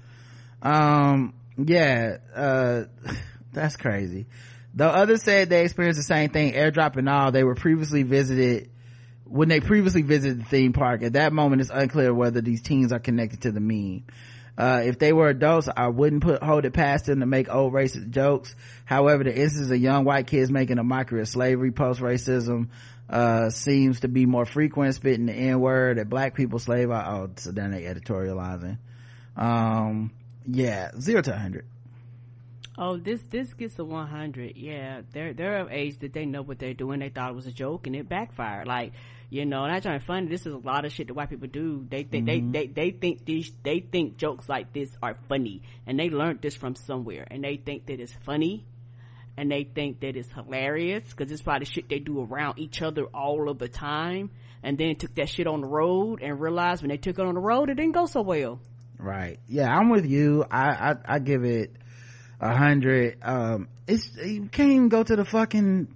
Um, 0.62 1.34
yeah 1.56 2.18
uh 2.34 2.84
that's 3.52 3.76
crazy 3.76 4.26
the 4.74 4.86
others 4.86 5.22
said 5.22 5.48
they 5.48 5.62
experienced 5.62 5.98
the 5.98 6.04
same 6.04 6.30
thing 6.30 6.52
airdrop 6.52 6.96
and 6.96 7.08
all 7.08 7.30
they 7.30 7.44
were 7.44 7.54
previously 7.54 8.02
visited 8.02 8.70
when 9.24 9.48
they 9.48 9.60
previously 9.60 10.02
visited 10.02 10.40
the 10.40 10.44
theme 10.44 10.72
park 10.72 11.02
at 11.02 11.14
that 11.14 11.32
moment 11.32 11.60
it's 11.60 11.70
unclear 11.70 12.12
whether 12.12 12.40
these 12.40 12.62
teens 12.62 12.92
are 12.92 12.98
connected 12.98 13.42
to 13.42 13.52
the 13.52 13.60
meme 13.60 14.04
uh, 14.56 14.82
if 14.84 14.98
they 14.98 15.12
were 15.12 15.28
adults, 15.28 15.68
I 15.74 15.88
wouldn't 15.88 16.22
put 16.22 16.42
hold 16.42 16.64
it 16.64 16.72
past 16.72 17.06
them 17.06 17.20
to 17.20 17.26
make 17.26 17.52
old 17.52 17.72
racist 17.72 18.10
jokes. 18.10 18.54
However, 18.84 19.24
the 19.24 19.36
instance 19.36 19.70
of 19.70 19.78
young 19.78 20.04
white 20.04 20.26
kids 20.26 20.50
making 20.50 20.78
a 20.78 20.84
mockery 20.84 21.20
of 21.20 21.28
slavery 21.28 21.72
post 21.72 22.00
racism 22.00 22.68
uh, 23.10 23.50
seems 23.50 24.00
to 24.00 24.08
be 24.08 24.26
more 24.26 24.46
frequent, 24.46 24.94
spitting 24.94 25.26
the 25.26 25.32
N 25.32 25.60
word 25.60 25.98
at 25.98 26.08
black 26.08 26.34
people 26.34 26.58
slave. 26.58 26.90
Oh, 26.90 27.30
so 27.36 27.50
then 27.50 27.72
they 27.72 27.82
editorializing. 27.82 28.78
Um, 29.36 30.12
yeah 30.46 30.90
zero 31.00 31.22
to 31.22 31.30
100 31.30 31.64
Oh, 32.76 32.96
this 32.96 33.22
this 33.30 33.54
gets 33.54 33.78
a 33.78 33.84
100. 33.84 34.56
Yeah, 34.56 35.02
they're 35.12 35.32
they're 35.32 35.58
of 35.58 35.70
age 35.70 35.98
that 36.00 36.12
they 36.12 36.26
know 36.26 36.42
what 36.42 36.58
they're 36.58 36.74
doing. 36.74 36.98
They 36.98 37.08
thought 37.08 37.30
it 37.30 37.36
was 37.36 37.46
a 37.46 37.52
joke 37.52 37.86
and 37.86 37.94
it 37.94 38.08
backfired. 38.08 38.66
Like 38.66 38.94
you 39.34 39.44
know, 39.44 39.66
not 39.66 39.82
trying 39.82 39.98
to 39.98 40.06
funny. 40.06 40.28
This 40.28 40.46
is 40.46 40.52
a 40.52 40.58
lot 40.58 40.84
of 40.84 40.92
shit 40.92 41.08
that 41.08 41.14
white 41.14 41.28
people 41.28 41.48
do. 41.48 41.84
They 41.90 42.04
think 42.04 42.28
mm-hmm. 42.28 42.52
they, 42.52 42.66
they 42.68 42.90
they 42.90 42.90
think 42.92 43.24
these 43.24 43.50
they 43.64 43.80
think 43.80 44.16
jokes 44.16 44.48
like 44.48 44.72
this 44.72 44.88
are 45.02 45.16
funny, 45.28 45.62
and 45.88 45.98
they 45.98 46.08
learned 46.08 46.40
this 46.40 46.54
from 46.54 46.76
somewhere, 46.76 47.26
and 47.28 47.42
they 47.42 47.56
think 47.56 47.86
that 47.86 47.98
it's 47.98 48.12
funny, 48.24 48.64
and 49.36 49.50
they 49.50 49.64
think 49.64 49.98
that 50.02 50.14
it's 50.14 50.30
hilarious 50.30 51.02
because 51.10 51.32
it's 51.32 51.42
probably 51.42 51.66
shit 51.66 51.88
they 51.88 51.98
do 51.98 52.22
around 52.22 52.60
each 52.60 52.80
other 52.80 53.06
all 53.06 53.50
of 53.50 53.58
the 53.58 53.66
time, 53.66 54.30
and 54.62 54.78
then 54.78 54.94
took 54.94 55.16
that 55.16 55.28
shit 55.28 55.48
on 55.48 55.62
the 55.62 55.66
road 55.66 56.22
and 56.22 56.40
realized 56.40 56.82
when 56.82 56.90
they 56.90 56.96
took 56.96 57.18
it 57.18 57.26
on 57.26 57.34
the 57.34 57.40
road, 57.40 57.70
it 57.70 57.74
didn't 57.74 57.94
go 57.94 58.06
so 58.06 58.22
well. 58.22 58.60
Right. 59.00 59.40
Yeah, 59.48 59.68
I'm 59.68 59.90
with 59.90 60.06
you. 60.06 60.44
I 60.48 60.92
I, 60.92 60.94
I 61.16 61.18
give 61.18 61.42
it 61.42 61.72
a 62.40 62.56
hundred. 62.56 63.18
Um, 63.20 63.66
it's 63.88 64.08
you 64.14 64.46
can't 64.46 64.70
even 64.70 64.88
go 64.90 65.02
to 65.02 65.16
the 65.16 65.24
fucking. 65.24 65.88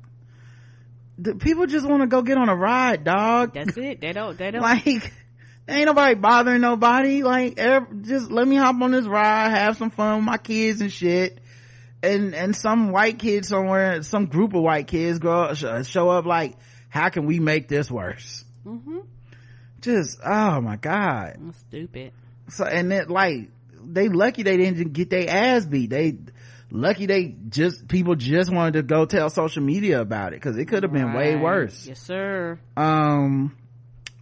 The, 1.18 1.34
people 1.34 1.66
just 1.66 1.86
want 1.86 2.02
to 2.02 2.06
go 2.06 2.22
get 2.22 2.38
on 2.38 2.48
a 2.48 2.54
ride, 2.54 3.04
dog. 3.04 3.54
That's 3.54 3.76
it. 3.76 4.00
They 4.00 4.12
don't. 4.12 4.38
They 4.38 4.50
don't 4.50 4.62
like. 4.62 5.12
Ain't 5.68 5.84
nobody 5.84 6.14
bothering 6.14 6.62
nobody. 6.62 7.22
Like, 7.22 7.56
just 7.56 8.30
let 8.30 8.48
me 8.48 8.56
hop 8.56 8.80
on 8.80 8.92
this 8.92 9.04
ride, 9.04 9.50
have 9.50 9.76
some 9.76 9.90
fun 9.90 10.16
with 10.16 10.24
my 10.24 10.38
kids 10.38 10.80
and 10.80 10.90
shit. 10.90 11.40
And 12.02 12.34
and 12.34 12.56
some 12.56 12.90
white 12.90 13.18
kid 13.18 13.44
somewhere, 13.44 14.02
some 14.02 14.26
group 14.26 14.54
of 14.54 14.62
white 14.62 14.86
kids 14.86 15.18
go 15.18 15.52
show 15.54 16.08
up 16.08 16.24
like, 16.24 16.56
how 16.88 17.08
can 17.10 17.26
we 17.26 17.40
make 17.40 17.68
this 17.68 17.90
worse? 17.90 18.44
Mm-hmm. 18.64 19.00
Just 19.80 20.18
oh 20.24 20.60
my 20.60 20.76
god, 20.76 21.36
That's 21.38 21.58
stupid. 21.58 22.12
So 22.50 22.64
and 22.64 22.92
it 22.92 23.10
like 23.10 23.50
they 23.84 24.08
lucky 24.08 24.42
they 24.44 24.56
didn't 24.56 24.92
get 24.92 25.10
their 25.10 25.28
ass 25.28 25.64
beat. 25.64 25.90
They 25.90 26.16
lucky 26.70 27.06
they 27.06 27.34
just 27.48 27.88
people 27.88 28.14
just 28.14 28.52
wanted 28.52 28.74
to 28.74 28.82
go 28.82 29.06
tell 29.06 29.30
social 29.30 29.62
media 29.62 30.00
about 30.00 30.32
it 30.32 30.36
because 30.36 30.56
it 30.56 30.66
could 30.66 30.82
have 30.82 30.92
been 30.92 31.06
right. 31.06 31.16
way 31.16 31.36
worse. 31.36 31.86
Yes, 31.86 32.00
sir. 32.00 32.58
Um, 32.76 33.56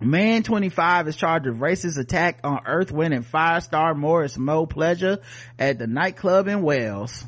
man 0.00 0.42
25 0.42 1.08
is 1.08 1.16
charged 1.16 1.46
with 1.46 1.58
racist 1.58 1.98
attack 1.98 2.40
on 2.44 2.60
Earth 2.66 2.92
Wind 2.92 3.26
& 3.26 3.28
Fire 3.28 3.60
star 3.60 3.94
Morris 3.94 4.36
Mo 4.36 4.66
pleasure 4.66 5.18
at 5.58 5.78
the 5.78 5.86
nightclub 5.86 6.48
in 6.48 6.62
Wales. 6.62 7.24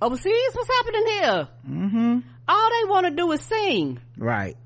Overseas, 0.00 0.50
what's 0.52 0.68
happening 0.68 1.06
here? 1.06 1.48
Mm-hmm. 1.68 2.18
All 2.46 2.70
they 2.70 2.88
want 2.88 3.06
to 3.06 3.10
do 3.10 3.32
is 3.32 3.42
sing. 3.42 4.00
Right. 4.16 4.56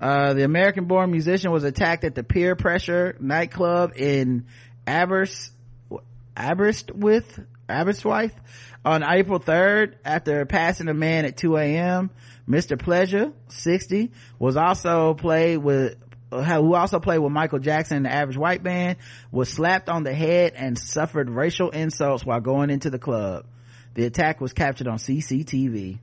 Uh, 0.00 0.32
the 0.32 0.44
American 0.44 0.86
born 0.86 1.10
musician 1.10 1.50
was 1.50 1.64
attacked 1.64 2.04
at 2.04 2.14
the 2.14 2.22
Pier 2.22 2.56
Pressure 2.56 3.16
nightclub 3.20 3.92
in 3.96 4.46
Abers, 4.86 5.50
Aberystwyth, 6.36 7.40
Aberystwyth 7.68 8.34
on 8.84 9.02
April 9.02 9.40
3rd 9.40 9.94
after 10.04 10.46
passing 10.46 10.88
a 10.88 10.94
man 10.94 11.24
at 11.24 11.36
2 11.36 11.56
a.m. 11.56 12.10
Mr. 12.48 12.78
Pleasure, 12.78 13.32
60, 13.48 14.10
was 14.38 14.56
also 14.56 15.14
played 15.14 15.58
with 15.58 15.96
uh, 16.30 16.42
who 16.42 16.74
also 16.74 17.00
played 17.00 17.18
with 17.18 17.32
Michael 17.32 17.58
Jackson 17.58 18.02
the 18.02 18.12
average 18.12 18.36
white 18.36 18.62
band 18.62 18.98
was 19.32 19.48
slapped 19.48 19.88
on 19.88 20.02
the 20.02 20.12
head 20.12 20.52
and 20.56 20.78
suffered 20.78 21.30
racial 21.30 21.70
insults 21.70 22.24
while 22.24 22.40
going 22.40 22.70
into 22.70 22.90
the 22.90 22.98
club. 22.98 23.46
The 23.94 24.04
attack 24.04 24.40
was 24.40 24.52
captured 24.52 24.88
on 24.88 24.98
CCTV. 24.98 25.98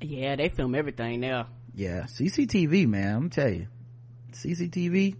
Yeah, 0.00 0.36
they 0.36 0.48
film 0.48 0.74
everything 0.74 1.20
now. 1.20 1.48
Yeah, 1.74 2.02
CCTV, 2.02 2.86
man. 2.86 3.16
I'm 3.16 3.30
tell 3.30 3.48
you, 3.48 3.68
CCTV, 4.32 5.16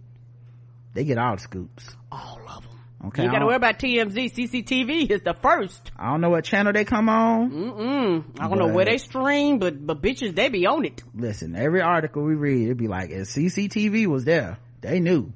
they 0.93 1.03
get 1.03 1.17
all 1.17 1.35
the 1.35 1.41
scoops. 1.41 1.95
All 2.11 2.39
of 2.47 2.63
them. 2.63 2.72
Okay. 3.05 3.23
You 3.23 3.31
gotta 3.31 3.45
worry 3.45 3.55
about 3.55 3.79
TMZ. 3.79 4.33
CCTV 4.33 5.09
is 5.11 5.21
the 5.21 5.33
first. 5.33 5.91
I 5.97 6.11
don't 6.11 6.21
know 6.21 6.29
what 6.29 6.45
channel 6.45 6.71
they 6.71 6.85
come 6.85 7.09
on. 7.09 7.51
Mm-mm. 7.51 8.23
I 8.39 8.47
don't 8.47 8.57
know 8.57 8.67
where 8.67 8.85
they 8.85 8.97
stream, 8.97 9.59
but, 9.59 9.85
but 9.85 10.01
bitches, 10.01 10.35
they 10.35 10.47
be 10.47 10.65
on 10.65 10.85
it. 10.85 11.03
Listen, 11.13 11.55
every 11.55 11.81
article 11.81 12.23
we 12.23 12.35
read, 12.35 12.65
it'd 12.65 12.77
be 12.77 12.87
like, 12.87 13.09
if 13.09 13.27
CCTV 13.27 14.07
was 14.07 14.23
there, 14.23 14.57
they 14.79 15.01
knew. 15.01 15.33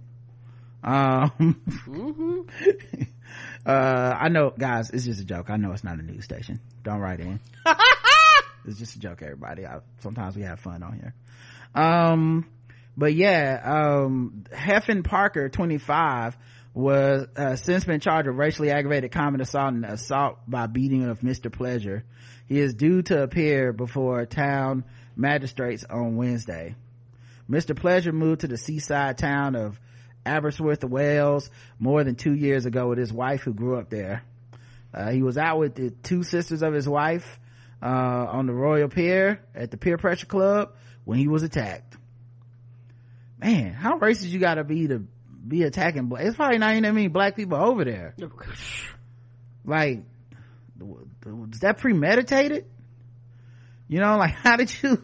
Um, 0.82 1.62
mm-hmm. 1.88 2.42
uh, 3.66 4.16
I 4.18 4.30
know, 4.30 4.54
guys, 4.58 4.90
it's 4.92 5.04
just 5.04 5.20
a 5.20 5.26
joke. 5.26 5.50
I 5.50 5.58
know 5.58 5.74
it's 5.74 5.84
not 5.84 6.00
a 6.00 6.02
news 6.02 6.24
station. 6.24 6.62
Don't 6.84 7.00
write 7.00 7.20
in. 7.20 7.42
it's 8.66 8.80
just 8.80 8.96
a 8.96 9.00
joke, 9.00 9.22
everybody. 9.22 9.66
I, 9.66 9.80
sometimes 10.00 10.38
we 10.38 10.44
have 10.44 10.62
fun 10.62 10.84
on 10.84 10.94
here. 10.94 11.14
Um, 11.76 12.46
but 12.96 13.14
yeah, 13.14 13.62
um, 13.64 14.46
Heffen 14.52 15.04
Parker, 15.04 15.50
25, 15.50 16.38
was 16.78 17.28
uh, 17.36 17.56
since 17.56 17.86
been 17.86 18.00
charged 18.00 18.28
with 18.28 18.38
racially 18.38 18.70
aggravated 18.70 19.12
common 19.12 19.42
assault 19.42 19.74
and 19.74 19.84
assault 19.84 20.38
by 20.48 20.68
beating 20.68 21.06
of 21.10 21.22
Mr. 21.22 21.52
Pleasure. 21.52 22.04
He 22.46 22.60
is 22.60 22.76
due 22.76 23.02
to 23.02 23.24
appear 23.24 23.74
before 23.74 24.24
town 24.28 24.86
magistrates 25.16 25.84
on 25.90 26.18
Wednesday. 26.18 26.76
Mr. 27.50 27.76
Pleasure 27.76 28.12
moved 28.12 28.42
to 28.42 28.48
the 28.48 28.60
seaside 28.60 29.18
town 29.18 29.56
of 29.56 29.80
Aberystwyth, 30.24 30.84
Wales, 30.84 31.50
more 31.80 32.04
than 32.04 32.14
two 32.14 32.36
years 32.36 32.68
ago 32.68 32.90
with 32.90 33.00
his 33.00 33.12
wife 33.12 33.42
who 33.42 33.56
grew 33.56 33.80
up 33.80 33.90
there. 33.90 34.24
Uh, 34.94 35.10
he 35.10 35.24
was 35.24 35.36
out 35.36 35.58
with 35.58 35.74
the 35.74 35.90
two 35.90 36.22
sisters 36.22 36.62
of 36.62 36.74
his 36.74 36.88
wife 36.88 37.40
uh, 37.82 37.88
on 37.88 38.46
the 38.46 38.54
Royal 38.54 38.88
Pier 38.88 39.44
at 39.56 39.72
the 39.72 39.78
Pier 39.78 39.98
Pressure 39.98 40.28
Club 40.28 40.76
when 41.06 41.18
he 41.18 41.28
was 41.28 41.42
attacked. 41.42 41.98
Man, 43.40 43.74
how 43.74 43.98
racist 43.98 44.30
you 44.30 44.40
gotta 44.40 44.64
be 44.64 44.88
to 44.88 45.08
be 45.48 45.64
attacking 45.64 46.08
black. 46.08 46.26
It's 46.26 46.36
probably 46.36 46.58
not 46.58 46.72
even 46.72 46.84
that 46.84 46.94
many 46.94 47.08
black 47.08 47.36
people 47.36 47.58
over 47.58 47.84
there. 47.86 48.16
like, 49.66 50.04
is 51.52 51.60
that 51.62 51.78
premeditated? 51.78 52.66
You 53.88 54.00
know, 54.00 54.18
like 54.18 54.32
how 54.44 54.58
did 54.58 54.72
you, 54.82 55.02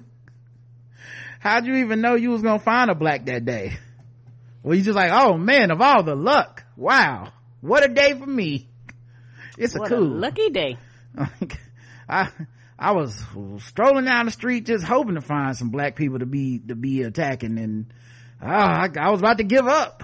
how'd 1.40 1.66
you 1.66 1.76
even 1.76 2.02
know 2.02 2.16
you 2.16 2.32
was 2.32 2.42
gonna 2.42 2.60
find 2.60 2.90
a 2.90 2.96
black 2.96 3.26
that 3.26 3.46
day? 3.46 3.78
Well, 4.62 4.76
you 4.76 4.84
just 4.84 4.96
like, 4.96 5.12
oh 5.12 5.38
man, 5.38 5.72
of 5.72 5.82
all 5.82 6.04
the 6.04 6.16
luck, 6.16 6.64
wow, 6.78 7.34
what 7.62 7.84
a 7.84 7.94
day 7.94 8.14
for 8.14 8.26
me. 8.26 8.70
It's 9.58 9.78
what 9.78 9.92
a 9.92 9.96
cool, 9.96 10.04
a 10.04 10.20
lucky 10.20 10.50
day. 10.50 10.78
I, 12.10 12.30
I 12.80 12.92
was 12.92 13.22
strolling 13.60 14.06
down 14.06 14.26
the 14.26 14.32
street 14.32 14.66
just 14.66 14.84
hoping 14.84 15.16
to 15.16 15.22
find 15.22 15.56
some 15.56 15.70
black 15.70 15.96
people 15.96 16.20
to 16.20 16.26
be, 16.26 16.60
to 16.68 16.76
be 16.76 17.04
attacking 17.04 17.58
and, 17.58 17.94
oh, 18.42 18.48
I, 18.48 18.90
I 19.00 19.12
was 19.12 19.20
about 19.20 19.38
to 19.38 19.44
give 19.44 19.68
up. 19.68 20.04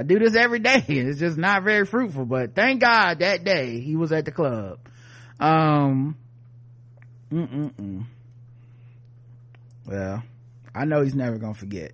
I 0.00 0.02
do 0.02 0.18
this 0.18 0.34
every 0.34 0.60
day. 0.60 0.82
It's 0.88 1.20
just 1.20 1.36
not 1.36 1.62
very 1.62 1.84
fruitful, 1.84 2.24
but 2.24 2.54
thank 2.54 2.80
God 2.80 3.18
that 3.18 3.44
day 3.44 3.80
he 3.80 3.96
was 3.96 4.12
at 4.12 4.24
the 4.24 4.32
club. 4.32 4.78
Um, 5.38 6.16
mm-mm-mm. 7.30 8.06
Well, 9.86 10.22
I 10.74 10.84
know 10.86 11.02
he's 11.02 11.14
never 11.14 11.36
gonna 11.36 11.52
forget. 11.52 11.92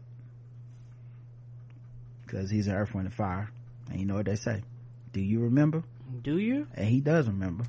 Cause 2.29 2.49
he's 2.49 2.69
an 2.69 2.75
earth, 2.75 2.95
wind, 2.95 3.07
and 3.07 3.15
fire. 3.15 3.51
And 3.91 3.99
you 3.99 4.07
know 4.07 4.15
what 4.15 4.27
they 4.27 4.37
say. 4.37 4.63
Do 5.13 5.21
you 5.21 5.41
remember? 5.41 5.83
Do 6.23 6.39
you? 6.39 6.69
And 6.75 6.87
he 6.87 7.01
does 7.01 7.27
remember. 7.27 7.65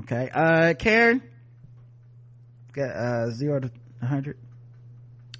okay. 0.00 0.28
Uh, 0.34 0.74
Karen? 0.74 1.22
Got, 2.72 2.90
uh, 2.90 3.30
zero 3.30 3.60
to 3.60 3.70
100. 4.00 4.36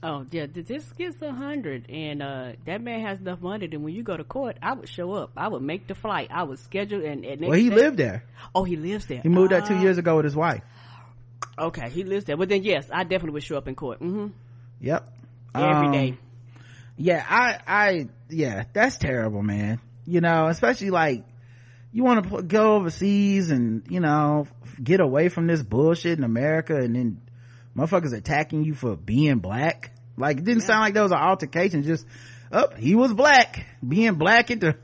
Oh 0.07 0.27
yeah, 0.31 0.45
this 0.53 0.85
gets 0.99 1.23
a 1.23 1.33
hundred, 1.33 1.89
and 1.89 2.23
uh, 2.23 2.53
that 2.67 2.83
man 2.83 3.01
has 3.07 3.21
enough 3.21 3.41
money. 3.41 3.69
Then 3.69 3.83
when 3.83 3.95
you 3.95 4.03
go 4.03 4.15
to 4.15 4.23
court, 4.23 4.59
I 4.61 4.75
would 4.75 4.87
show 4.87 5.15
up. 5.15 5.31
I 5.35 5.49
would 5.49 5.63
make 5.63 5.87
the 5.87 5.95
flight. 5.95 6.29
I 6.31 6.43
would 6.43 6.59
schedule 6.59 7.03
and. 7.03 7.25
and 7.25 7.41
well, 7.41 7.53
he 7.53 7.71
day, 7.71 7.75
lived 7.75 7.97
there. 7.97 8.23
Oh, 8.55 8.65
he 8.65 8.77
lives 8.77 9.07
there. 9.07 9.23
He 9.23 9.31
moved 9.31 9.55
uh, 9.55 9.61
there 9.61 9.67
two 9.67 9.79
years 9.79 9.97
ago 9.97 10.17
with 10.17 10.27
his 10.27 10.37
wife. 10.37 10.63
Okay, 11.59 11.89
he 11.89 12.05
lives 12.05 12.27
there. 12.27 12.37
But 12.37 12.51
then 12.51 12.63
yes, 12.65 12.91
I 12.93 13.05
definitely 13.05 13.31
would 13.31 13.45
show 13.45 13.57
up 13.57 13.67
in 13.67 13.75
court. 13.77 14.01
Mm-hmm. 14.01 14.27
Yep. 14.83 15.09
Every 15.55 15.87
um, 15.87 15.93
day. 15.93 16.19
Yeah, 16.99 17.25
I, 17.27 17.61
I, 17.67 18.09
yeah, 18.29 18.65
that's 18.75 18.99
terrible, 18.99 19.43
man. 19.43 19.81
You 20.05 20.21
know, 20.21 20.49
especially 20.49 20.91
like 20.91 21.25
you 21.93 22.05
want 22.05 22.29
to 22.29 22.43
go 22.43 22.75
overseas 22.75 23.51
and 23.51 23.85
you 23.89 24.01
know 24.01 24.49
get 24.83 25.01
away 25.01 25.31
from 25.31 25.47
this 25.47 25.63
bullshit 25.63 26.19
in 26.19 26.25
America, 26.25 26.77
and 26.77 26.95
then 26.95 27.23
motherfuckers 27.75 28.13
attacking 28.13 28.65
you 28.65 28.75
for 28.75 28.97
being 28.97 29.39
black 29.39 29.93
like 30.17 30.39
it 30.39 30.45
didn't 30.45 30.63
yeah. 30.63 30.67
sound 30.67 30.81
like 30.81 30.95
there 30.95 31.03
was 31.03 31.13
an 31.13 31.19
altercation. 31.19 31.83
Just 31.83 32.07
up, 32.53 32.73
oh, 32.73 32.77
he 32.77 32.95
was 32.95 33.13
black, 33.13 33.67
being 33.87 34.15
black 34.15 34.51
into 34.51 34.77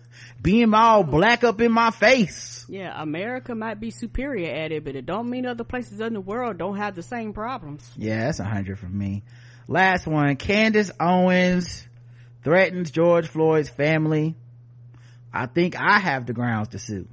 being 0.43 0.75
all 0.75 1.01
oh. 1.01 1.05
black 1.05 1.45
up 1.45 1.61
in 1.61 1.73
my 1.73 1.91
face. 1.91 2.65
Yeah, 2.69 3.01
America 3.01 3.55
might 3.55 3.81
be 3.81 3.91
superior 3.91 4.53
at 4.53 4.73
it, 4.73 4.85
but 4.85 4.97
it 4.97 5.07
don't 5.07 5.29
mean 5.29 5.47
other 5.47 5.65
places 5.65 6.01
in 6.01 6.15
the 6.15 6.21
world 6.21 6.59
don't 6.59 6.77
have 6.77 6.95
the 6.95 7.03
same 7.03 7.33
problems. 7.33 7.89
Yeah, 7.97 8.25
that's 8.25 8.41
a 8.41 8.45
hundred 8.45 8.79
for 8.79 8.89
me. 8.89 9.23
Last 9.69 10.07
one, 10.07 10.35
Candace 10.37 10.91
Owens 10.99 11.87
threatens 12.43 12.91
George 12.91 13.29
Floyd's 13.29 13.69
family. 13.69 14.35
I 15.33 15.47
think 15.47 15.77
I 15.79 16.01
have 16.01 16.27
the 16.27 16.33
grounds 16.33 16.69
to 16.69 16.79
sue. 16.79 17.07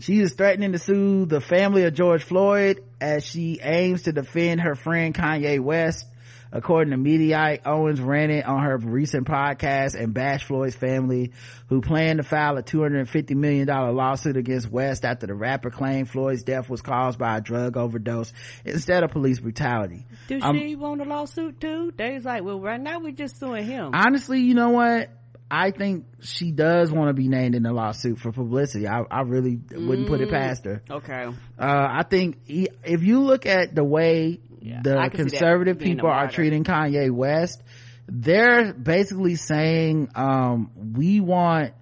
She 0.00 0.18
is 0.18 0.32
threatening 0.32 0.72
to 0.72 0.78
sue 0.78 1.26
the 1.26 1.40
family 1.40 1.84
of 1.84 1.94
George 1.94 2.24
Floyd 2.24 2.82
as 3.02 3.26
she 3.26 3.60
aims 3.62 4.02
to 4.02 4.12
defend 4.12 4.60
her 4.62 4.74
friend 4.74 5.14
Kanye 5.14 5.60
West 5.60 6.06
According 6.54 6.90
to 6.90 6.98
Mediaite, 6.98 7.62
Owens 7.64 7.98
ran 7.98 8.30
it 8.30 8.44
on 8.44 8.62
her 8.62 8.76
recent 8.76 9.26
podcast 9.26 9.98
and 9.98 10.12
bashed 10.12 10.44
Floyd's 10.44 10.76
family, 10.76 11.32
who 11.68 11.80
planned 11.80 12.18
to 12.18 12.22
file 12.22 12.58
a 12.58 12.62
$250 12.62 13.34
million 13.34 13.66
lawsuit 13.66 14.36
against 14.36 14.70
West 14.70 15.06
after 15.06 15.26
the 15.26 15.34
rapper 15.34 15.70
claimed 15.70 16.10
Floyd's 16.10 16.42
death 16.42 16.68
was 16.68 16.82
caused 16.82 17.18
by 17.18 17.38
a 17.38 17.40
drug 17.40 17.78
overdose 17.78 18.34
instead 18.66 19.02
of 19.02 19.10
police 19.10 19.40
brutality. 19.40 20.04
Do 20.28 20.40
um, 20.42 20.58
she 20.58 20.76
want 20.76 21.00
a 21.00 21.04
lawsuit 21.04 21.58
too? 21.58 21.90
They's 21.96 22.26
like, 22.26 22.44
well, 22.44 22.60
right 22.60 22.80
now 22.80 23.00
we're 23.00 23.12
just 23.12 23.40
suing 23.40 23.64
him. 23.64 23.92
Honestly, 23.94 24.40
you 24.40 24.52
know 24.52 24.70
what? 24.70 25.08
I 25.54 25.70
think 25.70 26.06
she 26.22 26.50
does 26.50 26.90
want 26.90 27.10
to 27.10 27.12
be 27.12 27.28
named 27.28 27.54
in 27.54 27.62
the 27.62 27.74
lawsuit 27.74 28.18
for 28.18 28.32
publicity. 28.32 28.88
I, 28.88 29.02
I 29.10 29.20
really 29.20 29.60
wouldn't 29.70 30.06
mm, 30.06 30.08
put 30.08 30.22
it 30.22 30.28
mm, 30.28 30.32
past 30.32 30.64
her. 30.64 30.82
Okay. 30.90 31.26
Uh, 31.26 31.32
I 31.58 32.04
think 32.08 32.38
he, 32.46 32.70
if 32.82 33.02
you 33.02 33.20
look 33.20 33.44
at 33.44 33.74
the 33.74 33.84
way 33.84 34.40
yeah, 34.62 34.80
the 34.82 35.10
conservative 35.12 35.78
people 35.78 36.08
are 36.08 36.30
treating 36.30 36.64
Kanye 36.64 37.10
West, 37.10 37.62
they're 38.08 38.72
basically 38.72 39.34
saying, 39.34 40.08
um, 40.14 40.70
we 40.96 41.20
want 41.20 41.74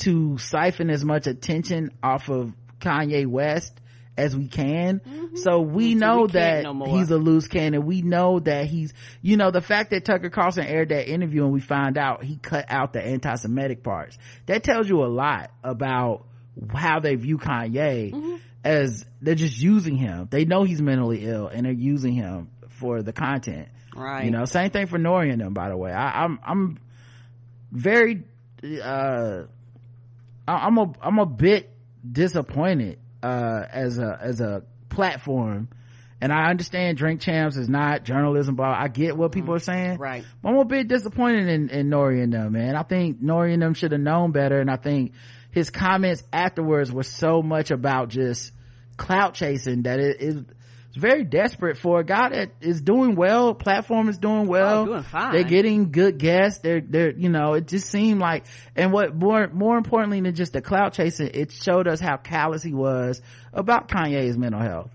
to 0.00 0.36
siphon 0.36 0.90
as 0.90 1.02
much 1.02 1.26
attention 1.26 1.92
off 2.02 2.28
of 2.28 2.52
Kanye 2.78 3.26
West 3.26 3.72
as 4.16 4.36
we 4.36 4.46
can. 4.46 5.00
Mm-hmm. 5.00 5.36
So 5.36 5.60
we 5.60 5.92
Until 5.92 6.08
know 6.08 6.20
we 6.22 6.32
that 6.32 6.62
no 6.64 6.84
he's 6.84 7.10
a 7.10 7.16
loose 7.16 7.48
cannon. 7.48 7.86
We 7.86 8.02
know 8.02 8.40
that 8.40 8.66
he's, 8.66 8.92
you 9.22 9.36
know, 9.36 9.50
the 9.50 9.60
fact 9.60 9.90
that 9.90 10.04
Tucker 10.04 10.30
Carlson 10.30 10.64
aired 10.64 10.90
that 10.90 11.08
interview 11.08 11.44
and 11.44 11.52
we 11.52 11.60
find 11.60 11.96
out 11.96 12.22
he 12.22 12.36
cut 12.36 12.66
out 12.68 12.92
the 12.92 13.02
anti-Semitic 13.02 13.82
parts. 13.82 14.18
That 14.46 14.62
tells 14.64 14.88
you 14.88 15.02
a 15.02 15.08
lot 15.08 15.50
about 15.64 16.26
how 16.74 17.00
they 17.00 17.14
view 17.14 17.38
Kanye 17.38 18.12
mm-hmm. 18.12 18.36
as 18.62 19.04
they're 19.22 19.34
just 19.34 19.58
using 19.58 19.96
him. 19.96 20.28
They 20.30 20.44
know 20.44 20.64
he's 20.64 20.82
mentally 20.82 21.24
ill 21.24 21.48
and 21.48 21.64
they're 21.64 21.72
using 21.72 22.12
him 22.12 22.50
for 22.68 23.02
the 23.02 23.12
content. 23.12 23.68
Right. 23.96 24.26
You 24.26 24.30
know, 24.30 24.44
same 24.44 24.70
thing 24.70 24.86
for 24.86 24.98
Nori 24.98 25.32
and 25.32 25.40
them, 25.40 25.54
by 25.54 25.70
the 25.70 25.76
way. 25.76 25.92
I, 25.92 26.24
I'm, 26.24 26.38
I'm 26.44 26.78
very, 27.70 28.24
uh, 28.82 29.44
I'm 30.46 30.78
a, 30.78 30.92
I'm 31.00 31.18
a 31.18 31.26
bit 31.26 31.70
disappointed 32.10 32.98
uh, 33.22 33.64
as 33.70 33.98
a 33.98 34.18
as 34.20 34.40
a 34.40 34.62
platform 34.88 35.68
and 36.22 36.32
I 36.32 36.50
understand 36.50 36.98
Drink 36.98 37.20
Champs 37.20 37.56
is 37.56 37.68
not 37.68 38.04
journalism, 38.04 38.54
but 38.54 38.68
I 38.68 38.86
get 38.86 39.16
what 39.16 39.32
people 39.32 39.48
mm-hmm. 39.48 39.56
are 39.56 39.58
saying. 39.58 39.98
Right. 39.98 40.24
But 40.40 40.50
I'm 40.50 40.58
a 40.58 40.64
bit 40.64 40.86
disappointed 40.86 41.48
in, 41.48 41.68
in 41.68 41.90
Nori 41.90 42.22
and 42.22 42.32
them, 42.32 42.52
man. 42.52 42.76
I 42.76 42.84
think 42.84 43.20
Nori 43.20 43.52
and 43.52 43.60
them 43.60 43.74
should 43.74 43.90
have 43.90 44.00
known 44.00 44.30
better, 44.30 44.60
and 44.60 44.70
I 44.70 44.76
think 44.76 45.14
his 45.50 45.70
comments 45.70 46.22
afterwards 46.32 46.92
were 46.92 47.02
so 47.02 47.42
much 47.42 47.72
about 47.72 48.08
just 48.08 48.52
clout 48.96 49.34
chasing 49.34 49.82
that 49.82 49.98
it, 49.98 50.20
it 50.20 50.46
it's 50.92 51.00
very 51.00 51.24
desperate 51.24 51.78
for 51.78 52.00
a 52.00 52.04
guy 52.04 52.28
that 52.28 52.50
is 52.60 52.82
doing 52.82 53.14
well. 53.14 53.54
Platform 53.54 54.10
is 54.10 54.18
doing 54.18 54.46
well. 54.46 54.82
Oh, 54.82 54.84
doing 54.84 55.02
fine. 55.04 55.32
They're 55.32 55.42
getting 55.42 55.90
good 55.90 56.18
guests. 56.18 56.60
They're, 56.60 56.82
they're, 56.82 57.12
you 57.12 57.30
know, 57.30 57.54
it 57.54 57.66
just 57.66 57.88
seemed 57.88 58.20
like, 58.20 58.44
and 58.76 58.92
what 58.92 59.14
more, 59.14 59.48
more 59.48 59.78
importantly 59.78 60.20
than 60.20 60.34
just 60.34 60.52
the 60.52 60.60
clout 60.60 60.92
chasing, 60.92 61.30
it 61.32 61.50
showed 61.50 61.88
us 61.88 61.98
how 61.98 62.18
callous 62.18 62.62
he 62.62 62.74
was 62.74 63.22
about 63.54 63.88
Kanye's 63.88 64.36
mental 64.36 64.60
health. 64.60 64.90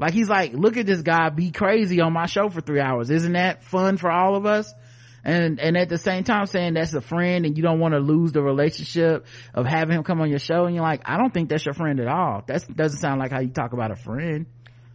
Like 0.00 0.14
he's 0.14 0.28
like, 0.28 0.52
look 0.52 0.78
at 0.78 0.84
this 0.84 1.02
guy 1.02 1.28
be 1.28 1.52
crazy 1.52 2.00
on 2.00 2.12
my 2.12 2.26
show 2.26 2.48
for 2.48 2.60
three 2.60 2.80
hours. 2.80 3.08
Isn't 3.10 3.34
that 3.34 3.62
fun 3.62 3.98
for 3.98 4.10
all 4.10 4.34
of 4.34 4.46
us? 4.46 4.74
and 5.22 5.58
and 5.58 5.76
at 5.76 5.88
the 5.88 5.98
same 5.98 6.22
time 6.22 6.46
saying 6.46 6.74
that's 6.74 6.94
a 6.94 7.00
friend 7.00 7.46
and 7.46 7.56
you 7.56 7.62
don't 7.62 7.80
want 7.80 7.94
to 7.94 7.98
lose 7.98 8.30
the 8.30 8.40
relationship 8.40 9.26
of 9.54 9.66
having 9.66 9.96
him 9.96 10.04
come 10.04 10.20
on 10.20 10.30
your 10.30 10.38
show 10.38 10.66
and 10.66 10.74
you're 10.76 10.84
like 10.84 11.02
i 11.04 11.16
don't 11.16 11.34
think 11.34 11.48
that's 11.48 11.66
your 11.66 11.74
friend 11.74 11.98
at 11.98 12.06
all 12.06 12.44
that 12.46 12.64
doesn't 12.76 13.00
sound 13.00 13.18
like 13.18 13.32
how 13.32 13.40
you 13.40 13.48
talk 13.48 13.72
about 13.72 13.90
a 13.90 13.96
friend 13.96 14.46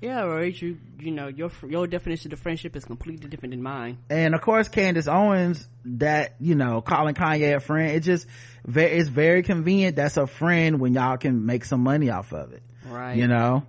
yeah, 0.02 0.23
right. 0.23 0.60
You 0.60 0.78
you 0.99 1.11
know 1.11 1.28
your 1.28 1.52
your 1.68 1.86
definition 1.86 2.34
of 2.34 2.40
friendship 2.40 2.76
is 2.76 2.84
completely 2.84 3.30
different 3.30 3.52
than 3.52 3.61
mine. 3.61 3.99
And 4.10 4.34
of 4.34 4.41
course, 4.41 4.68
Candace 4.68 5.07
Owens, 5.07 5.68
that 5.86 6.36
you 6.40 6.56
know, 6.56 6.82
calling 6.82 7.14
Kanye 7.14 7.56
a 7.56 7.60
friend, 7.60 7.91
it 7.91 7.99
just 7.99 8.26
very 8.65 8.98
it's 8.98 9.10
very 9.10 9.44
convenient. 9.44 9.95
That's 9.95 10.18
a 10.18 10.26
friend 10.26 10.80
when 10.80 10.95
y'all 10.95 11.18
can 11.18 11.45
make 11.45 11.65
some 11.65 11.82
money 11.82 12.10
off 12.10 12.34
of 12.34 12.52
it, 12.52 12.64
right? 12.86 13.15
You 13.15 13.28
know. 13.28 13.64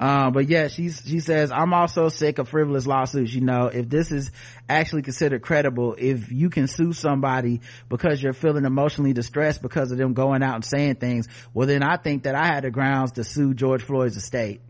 Uh, 0.00 0.32
but 0.32 0.48
yeah, 0.48 0.66
she's, 0.66 1.00
she 1.06 1.20
says, 1.20 1.52
I'm 1.52 1.72
also 1.72 2.08
sick 2.08 2.38
of 2.38 2.48
frivolous 2.48 2.88
lawsuits. 2.88 3.32
You 3.32 3.42
know, 3.42 3.66
if 3.66 3.88
this 3.88 4.10
is 4.10 4.32
actually 4.68 5.02
considered 5.02 5.42
credible, 5.42 5.94
if 5.96 6.32
you 6.32 6.50
can 6.50 6.66
sue 6.66 6.92
somebody 6.92 7.60
because 7.88 8.20
you're 8.20 8.32
feeling 8.32 8.64
emotionally 8.64 9.12
distressed 9.12 9.62
because 9.62 9.92
of 9.92 9.98
them 9.98 10.14
going 10.14 10.42
out 10.42 10.56
and 10.56 10.64
saying 10.64 10.96
things, 10.96 11.28
well 11.54 11.68
then 11.68 11.84
I 11.84 11.98
think 11.98 12.24
that 12.24 12.34
I 12.34 12.46
had 12.46 12.64
the 12.64 12.72
grounds 12.72 13.12
to 13.12 13.22
sue 13.22 13.54
George 13.54 13.84
Floyd's 13.84 14.16
estate 14.16 14.60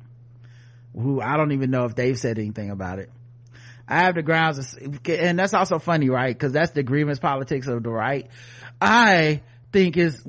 who 0.94 1.20
I 1.20 1.36
don't 1.36 1.52
even 1.52 1.70
know 1.70 1.85
if 1.85 1.94
they've 1.94 2.19
said 2.19 2.39
anything 2.39 2.70
about 2.70 2.98
it. 2.98 3.10
I 3.89 4.01
have 4.02 4.14
the 4.14 4.23
grounds, 4.23 4.77
and 5.06 5.39
that's 5.39 5.55
also 5.55 5.78
funny, 5.78 6.09
right? 6.09 6.35
Because 6.35 6.52
that's 6.52 6.70
the 6.70 6.82
grievance 6.82 7.19
politics 7.19 7.66
of 7.66 7.82
the 7.82 7.90
right. 7.90 8.28
I 8.81 9.43
think 9.73 9.97
is 9.97 10.23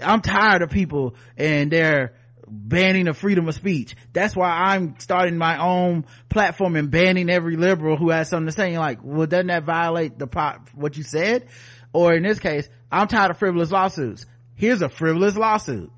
I'm 0.00 0.20
tired 0.20 0.62
of 0.62 0.70
people 0.70 1.14
and 1.36 1.70
they're 1.70 2.14
banning 2.46 3.06
the 3.06 3.14
freedom 3.14 3.48
of 3.48 3.54
speech. 3.54 3.96
That's 4.12 4.36
why 4.36 4.50
I'm 4.50 4.96
starting 4.98 5.36
my 5.38 5.58
own 5.58 6.04
platform 6.28 6.76
and 6.76 6.90
banning 6.90 7.30
every 7.30 7.56
liberal 7.56 7.96
who 7.96 8.10
has 8.10 8.28
something 8.28 8.46
to 8.46 8.52
say. 8.52 8.72
You're 8.72 8.80
like, 8.80 9.00
well, 9.02 9.26
doesn't 9.26 9.46
that 9.48 9.64
violate 9.64 10.18
the 10.18 10.26
what 10.74 10.96
you 10.96 11.02
said? 11.02 11.46
Or 11.92 12.12
in 12.12 12.22
this 12.22 12.38
case, 12.38 12.68
I'm 12.92 13.08
tired 13.08 13.30
of 13.30 13.38
frivolous 13.38 13.70
lawsuits. 13.70 14.26
Here's 14.54 14.82
a 14.82 14.88
frivolous 14.88 15.36
lawsuit. 15.36 15.90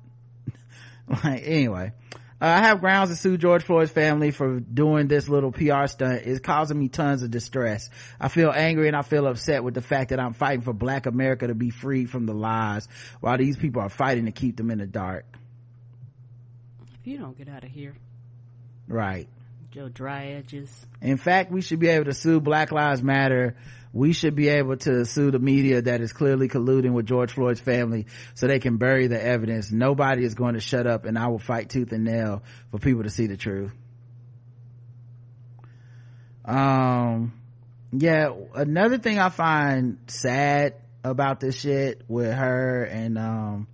like, 1.23 1.43
anyway. 1.45 1.91
Uh, 2.39 2.45
I 2.45 2.59
have 2.59 2.81
grounds 2.81 3.09
to 3.09 3.15
sue 3.15 3.35
George 3.37 3.63
Floyd's 3.63 3.91
family 3.91 4.29
for 4.29 4.59
doing 4.59 5.07
this 5.07 5.27
little 5.27 5.51
PR 5.51 5.87
stunt. 5.87 6.21
It's 6.25 6.39
causing 6.39 6.77
me 6.77 6.87
tons 6.87 7.23
of 7.23 7.31
distress. 7.31 7.89
I 8.19 8.27
feel 8.27 8.51
angry 8.51 8.87
and 8.87 8.95
I 8.95 9.01
feel 9.01 9.25
upset 9.25 9.63
with 9.63 9.73
the 9.73 9.81
fact 9.81 10.11
that 10.11 10.19
I'm 10.19 10.33
fighting 10.33 10.61
for 10.61 10.71
black 10.71 11.07
America 11.07 11.47
to 11.47 11.55
be 11.55 11.71
free 11.71 12.05
from 12.05 12.27
the 12.27 12.35
lies 12.35 12.87
while 13.21 13.37
these 13.39 13.57
people 13.57 13.81
are 13.81 13.89
fighting 13.89 14.25
to 14.25 14.31
keep 14.31 14.55
them 14.55 14.69
in 14.69 14.77
the 14.77 14.85
dark. 14.85 15.25
If 17.01 17.07
you 17.07 17.17
don't 17.17 17.35
get 17.35 17.49
out 17.49 17.63
of 17.63 17.71
here. 17.71 17.95
Right. 18.87 19.27
Joe 19.71 19.89
dry 19.89 20.27
edges. 20.27 20.69
In 21.01 21.17
fact, 21.17 21.51
we 21.51 21.61
should 21.61 21.79
be 21.79 21.87
able 21.87 22.05
to 22.05 22.13
sue 22.13 22.39
Black 22.39 22.71
Lives 22.71 23.01
Matter 23.01 23.55
we 23.97 24.13
should 24.13 24.35
be 24.35 24.47
able 24.47 24.77
to 24.77 25.05
sue 25.05 25.31
the 25.31 25.39
media 25.39 25.81
that 25.81 26.01
is 26.01 26.13
clearly 26.13 26.47
colluding 26.47 26.93
with 26.93 27.07
George 27.07 27.33
Floyd's 27.33 27.59
family 27.59 28.05
so 28.35 28.45
they 28.45 28.59
can 28.59 28.77
bury 28.77 29.07
the 29.07 29.19
evidence. 29.19 29.71
Nobody 29.71 30.23
is 30.23 30.35
going 30.35 30.53
to 30.53 30.59
shut 30.59 30.85
up 30.85 31.05
and 31.05 31.17
I 31.17 31.29
will 31.29 31.39
fight 31.39 31.71
tooth 31.71 31.91
and 31.91 32.03
nail 32.03 32.43
for 32.69 32.77
people 32.77 33.03
to 33.03 33.09
see 33.09 33.25
the 33.25 33.37
truth. 33.37 33.71
Um, 36.45 37.33
yeah, 37.91 38.33
another 38.53 38.99
thing 38.99 39.17
I 39.17 39.29
find 39.29 39.97
sad 40.05 40.75
about 41.03 41.39
this 41.39 41.59
shit 41.59 42.03
with 42.07 42.31
her 42.31 42.83
and, 42.83 43.17
um, 43.17 43.67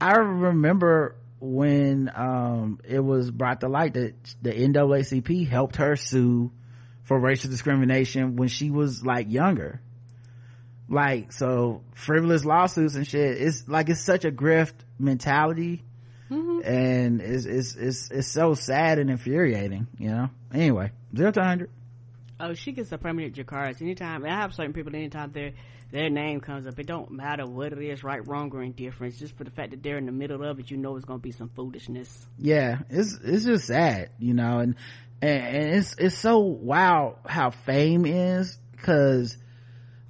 I 0.00 0.12
remember 0.12 1.16
when, 1.40 2.12
um, 2.14 2.78
it 2.84 3.00
was 3.00 3.28
brought 3.28 3.60
to 3.62 3.68
light 3.68 3.94
that 3.94 4.14
the 4.40 4.52
NAACP 4.52 5.48
helped 5.48 5.76
her 5.76 5.96
sue 5.96 6.52
for 7.04 7.18
racial 7.18 7.50
discrimination 7.50 8.36
when 8.36 8.48
she 8.48 8.70
was 8.70 9.04
like 9.04 9.30
younger. 9.30 9.80
Like 10.88 11.32
so 11.32 11.82
frivolous 11.94 12.44
lawsuits 12.44 12.94
and 12.94 13.06
shit 13.06 13.40
it's 13.40 13.66
like 13.68 13.88
it's 13.88 14.00
such 14.00 14.24
a 14.24 14.30
grift 14.30 14.74
mentality. 14.98 15.82
Mm-hmm. 16.30 16.60
and 16.64 17.20
it's, 17.20 17.44
it's 17.44 17.76
it's 17.76 18.10
it's 18.10 18.28
so 18.28 18.54
sad 18.54 18.98
and 18.98 19.10
infuriating 19.10 19.86
you 19.98 20.08
know? 20.08 20.30
Anyway 20.54 20.90
zero 21.14 21.30
to 21.30 21.40
100 21.40 21.70
oh 22.40 22.54
she 22.54 22.72
gets 22.72 22.90
a 22.92 22.98
permanent 22.98 23.34
Jakarta 23.34 23.80
anytime. 23.82 24.24
I 24.24 24.30
have 24.30 24.54
certain 24.54 24.72
people 24.72 24.94
anytime 24.96 25.32
their 25.32 25.52
their 25.90 26.08
name 26.08 26.40
comes 26.40 26.66
up 26.66 26.78
it 26.78 26.86
don't 26.86 27.10
matter 27.10 27.46
what 27.46 27.72
it 27.72 27.78
is 27.78 28.02
right 28.02 28.26
wrong 28.26 28.50
or 28.54 28.62
indifference. 28.62 29.18
Just 29.18 29.36
for 29.36 29.44
the 29.44 29.50
fact 29.50 29.70
that 29.72 29.82
they're 29.82 29.98
in 29.98 30.06
the 30.06 30.12
middle 30.12 30.42
of 30.42 30.58
it 30.58 30.70
you 30.70 30.78
know 30.78 30.96
it's 30.96 31.04
gonna 31.04 31.18
be 31.18 31.30
some 31.30 31.50
foolishness. 31.50 32.26
Yeah 32.38 32.78
it's 32.88 33.18
it's 33.22 33.44
just 33.44 33.66
sad 33.66 34.10
you 34.18 34.32
know? 34.32 34.58
And 34.58 34.76
and 35.22 35.74
it's 35.74 35.94
it's 35.98 36.18
so 36.18 36.38
wow 36.40 37.16
how 37.26 37.50
fame 37.50 38.04
is 38.06 38.58
because 38.72 39.36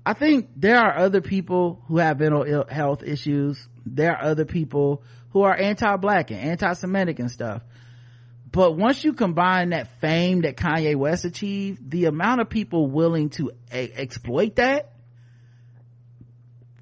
I 0.07 0.13
think 0.13 0.51
there 0.57 0.79
are 0.79 0.99
other 0.99 1.21
people 1.21 1.83
who 1.89 1.99
have 1.99 2.21
mental 2.21 2.65
health 2.69 3.03
issues. 3.03 3.67
There 3.87 4.13
are 4.13 4.23
other 4.23 4.45
people 4.45 5.03
who 5.31 5.43
are 5.43 5.57
anti-black 5.57 6.31
and 6.31 6.41
anti-Semitic 6.41 7.19
and 7.19 7.31
stuff. 7.31 7.63
But 8.53 8.77
once 8.77 9.03
you 9.03 9.15
combine 9.15 9.71
that 9.71 9.89
fame 10.01 10.43
that 10.43 10.57
Kanye 10.57 10.95
West 10.95 11.25
achieved, 11.25 11.91
the 11.91 12.05
amount 12.05 12.41
of 12.41 12.51
people 12.51 12.89
willing 12.89 13.31
to 13.31 13.51
a- 13.73 13.93
exploit 14.01 14.57
that, 14.57 14.93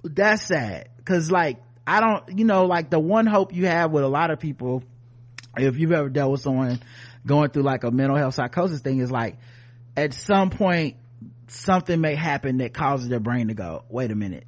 that's 0.02 0.42
sad. 0.42 0.88
Cause 1.04 1.30
like, 1.30 1.62
I 1.86 2.00
don't, 2.00 2.38
you 2.38 2.44
know, 2.44 2.66
like 2.66 2.90
the 2.90 3.00
one 3.00 3.26
hope 3.26 3.54
you 3.54 3.66
have 3.66 3.90
with 3.92 4.04
a 4.04 4.08
lot 4.08 4.30
of 4.30 4.38
people, 4.38 4.82
if 5.56 5.78
you've 5.78 5.92
ever 5.92 6.08
dealt 6.08 6.32
with 6.32 6.40
someone 6.40 6.80
going 7.26 7.50
through 7.50 7.62
like 7.62 7.84
a 7.84 7.90
mental 7.90 8.16
health 8.16 8.34
psychosis 8.34 8.80
thing 8.80 8.98
is 8.98 9.10
like 9.10 9.38
at 9.96 10.14
some 10.14 10.50
point 10.50 10.96
something 11.48 12.00
may 12.00 12.14
happen 12.14 12.58
that 12.58 12.72
causes 12.74 13.08
their 13.08 13.20
brain 13.20 13.48
to 13.48 13.54
go 13.54 13.84
wait 13.88 14.10
a 14.10 14.14
minute. 14.14 14.44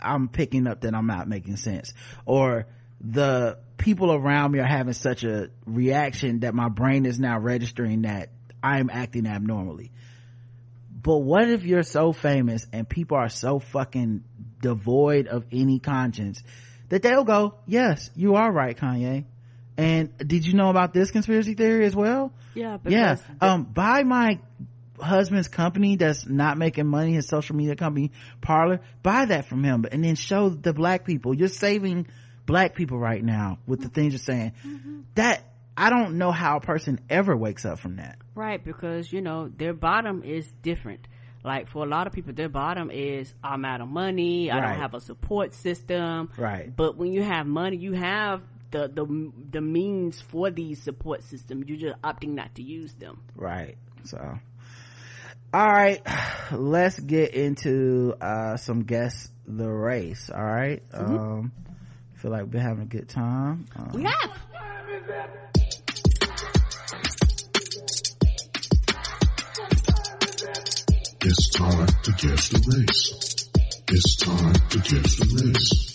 I'm 0.00 0.28
picking 0.28 0.66
up 0.66 0.80
that 0.82 0.94
i'm 0.94 1.06
not 1.06 1.28
making 1.28 1.56
sense. 1.56 1.92
Or 2.26 2.66
the 3.00 3.58
people 3.76 4.12
around 4.12 4.52
me 4.52 4.60
are 4.60 4.66
having 4.66 4.92
such 4.92 5.24
a 5.24 5.50
reaction 5.66 6.40
that 6.40 6.54
my 6.54 6.68
brain 6.68 7.06
is 7.06 7.18
now 7.18 7.38
registering 7.38 8.02
that 8.02 8.30
i'm 8.62 8.90
acting 8.90 9.26
abnormally. 9.26 9.92
But 11.02 11.18
what 11.18 11.48
if 11.48 11.64
you're 11.64 11.82
so 11.82 12.12
famous 12.12 12.66
and 12.72 12.88
people 12.88 13.16
are 13.16 13.28
so 13.28 13.58
fucking 13.58 14.22
devoid 14.60 15.26
of 15.26 15.44
any 15.50 15.80
conscience 15.80 16.40
that 16.90 17.02
they'll 17.02 17.24
go, 17.24 17.54
yes, 17.66 18.10
you 18.14 18.36
are 18.36 18.52
right, 18.52 18.76
Kanye. 18.76 19.24
And 19.82 20.16
did 20.18 20.46
you 20.46 20.54
know 20.54 20.70
about 20.70 20.92
this 20.92 21.10
conspiracy 21.10 21.54
theory 21.54 21.84
as 21.84 21.96
well? 21.96 22.32
Yeah. 22.54 22.78
Yeah. 22.86 23.16
Um, 23.40 23.64
buy 23.64 24.02
my 24.04 24.38
husband's 25.00 25.48
company 25.48 25.96
that's 25.96 26.26
not 26.26 26.56
making 26.56 26.86
money, 26.86 27.14
his 27.14 27.26
social 27.26 27.56
media 27.56 27.74
company, 27.76 28.12
Parler, 28.40 28.80
buy 29.02 29.24
that 29.26 29.46
from 29.46 29.64
him 29.64 29.84
and 29.90 30.04
then 30.04 30.14
show 30.14 30.48
the 30.48 30.72
black 30.72 31.04
people. 31.04 31.34
You're 31.34 31.48
saving 31.48 32.06
black 32.46 32.74
people 32.74 32.98
right 32.98 33.22
now 33.22 33.58
with 33.66 33.80
the 33.80 33.88
things 33.88 34.12
you're 34.12 34.20
saying. 34.20 34.52
Mm-hmm. 34.64 35.00
That, 35.16 35.42
I 35.76 35.90
don't 35.90 36.18
know 36.18 36.30
how 36.30 36.58
a 36.58 36.60
person 36.60 37.00
ever 37.10 37.36
wakes 37.36 37.64
up 37.64 37.78
from 37.78 37.96
that. 37.96 38.18
Right, 38.34 38.62
because, 38.62 39.12
you 39.12 39.20
know, 39.20 39.48
their 39.48 39.74
bottom 39.74 40.22
is 40.22 40.50
different. 40.62 41.08
Like 41.44 41.68
for 41.68 41.84
a 41.84 41.88
lot 41.88 42.06
of 42.06 42.12
people, 42.12 42.32
their 42.32 42.48
bottom 42.48 42.90
is 42.90 43.34
I'm 43.42 43.64
out 43.64 43.80
of 43.80 43.88
money. 43.88 44.50
I 44.50 44.58
right. 44.58 44.68
don't 44.68 44.80
have 44.80 44.94
a 44.94 45.00
support 45.00 45.54
system. 45.54 46.30
Right. 46.36 46.74
But 46.74 46.96
when 46.96 47.12
you 47.12 47.22
have 47.22 47.46
money, 47.46 47.76
you 47.78 47.94
have 47.94 48.42
the 48.72 48.88
the 48.88 49.32
the 49.50 49.60
means 49.60 50.20
for 50.20 50.50
these 50.50 50.82
support 50.82 51.22
systems. 51.22 51.68
You're 51.68 51.90
just 51.90 52.02
opting 52.02 52.30
not 52.30 52.54
to 52.56 52.62
use 52.62 52.92
them. 52.94 53.22
Right. 53.36 53.76
So, 54.04 54.18
all 55.54 55.66
right, 55.66 56.00
let's 56.52 56.98
get 56.98 57.34
into 57.34 58.14
uh, 58.20 58.56
some 58.56 58.82
guess 58.82 59.30
the 59.46 59.68
race. 59.68 60.30
All 60.34 60.42
right. 60.42 60.82
mm-hmm. 60.90 61.16
Um, 61.16 61.52
feel 62.14 62.32
like 62.32 62.46
we're 62.52 62.60
having 62.60 62.82
a 62.82 62.86
good 62.86 63.08
time. 63.08 63.66
Um, 63.76 63.90
we 63.92 64.02
have. 64.04 64.30
It's 71.24 71.50
time 71.50 71.86
to 71.86 72.12
guess 72.12 72.48
the 72.48 72.58
race. 72.66 73.48
It's 73.88 74.16
time 74.16 74.54
to 74.70 74.78
guess 74.78 75.16
the 75.16 75.44
race. 75.44 75.91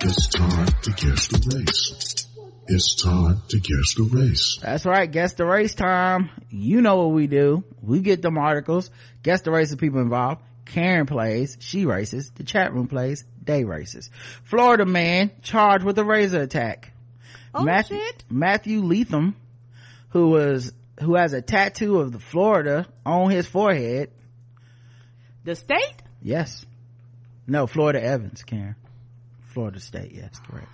It's 0.00 0.28
time 0.28 0.66
to 0.82 0.90
guess 0.92 1.26
the 1.26 1.56
race. 1.56 2.26
It's 2.68 3.02
time 3.02 3.42
to 3.48 3.58
guess 3.58 3.94
the 3.96 4.08
race. 4.12 4.58
That's 4.62 4.86
right. 4.86 5.10
Guess 5.10 5.32
the 5.32 5.44
race 5.44 5.74
time. 5.74 6.30
You 6.50 6.80
know 6.82 6.98
what 6.98 7.14
we 7.14 7.26
do. 7.26 7.64
We 7.82 8.00
get 8.00 8.22
them 8.22 8.38
articles. 8.38 8.90
Guess 9.24 9.40
the 9.42 9.50
race 9.50 9.72
of 9.72 9.78
people 9.78 10.00
involved. 10.00 10.42
Karen 10.66 11.06
plays. 11.06 11.56
She 11.60 11.84
races. 11.84 12.30
The 12.36 12.44
chat 12.44 12.72
room 12.72 12.86
plays. 12.86 13.24
They 13.42 13.64
races. 13.64 14.08
Florida 14.44 14.86
man 14.86 15.32
charged 15.42 15.84
with 15.84 15.98
a 15.98 16.04
razor 16.04 16.42
attack. 16.42 16.92
Oh 17.52 17.64
Matthew, 17.64 17.98
shit. 17.98 18.24
Matthew 18.30 18.82
Leatham, 18.82 19.34
who 20.10 20.28
was, 20.28 20.72
who 21.00 21.16
has 21.16 21.32
a 21.32 21.42
tattoo 21.42 21.98
of 21.98 22.12
the 22.12 22.20
Florida 22.20 22.86
on 23.04 23.30
his 23.30 23.48
forehead. 23.48 24.10
The 25.44 25.56
state? 25.56 26.02
Yes. 26.22 26.64
No, 27.48 27.66
Florida 27.66 28.00
Evans, 28.00 28.44
Karen. 28.44 28.76
Florida 29.58 29.80
State, 29.80 30.12
yes, 30.12 30.40
correct 30.48 30.68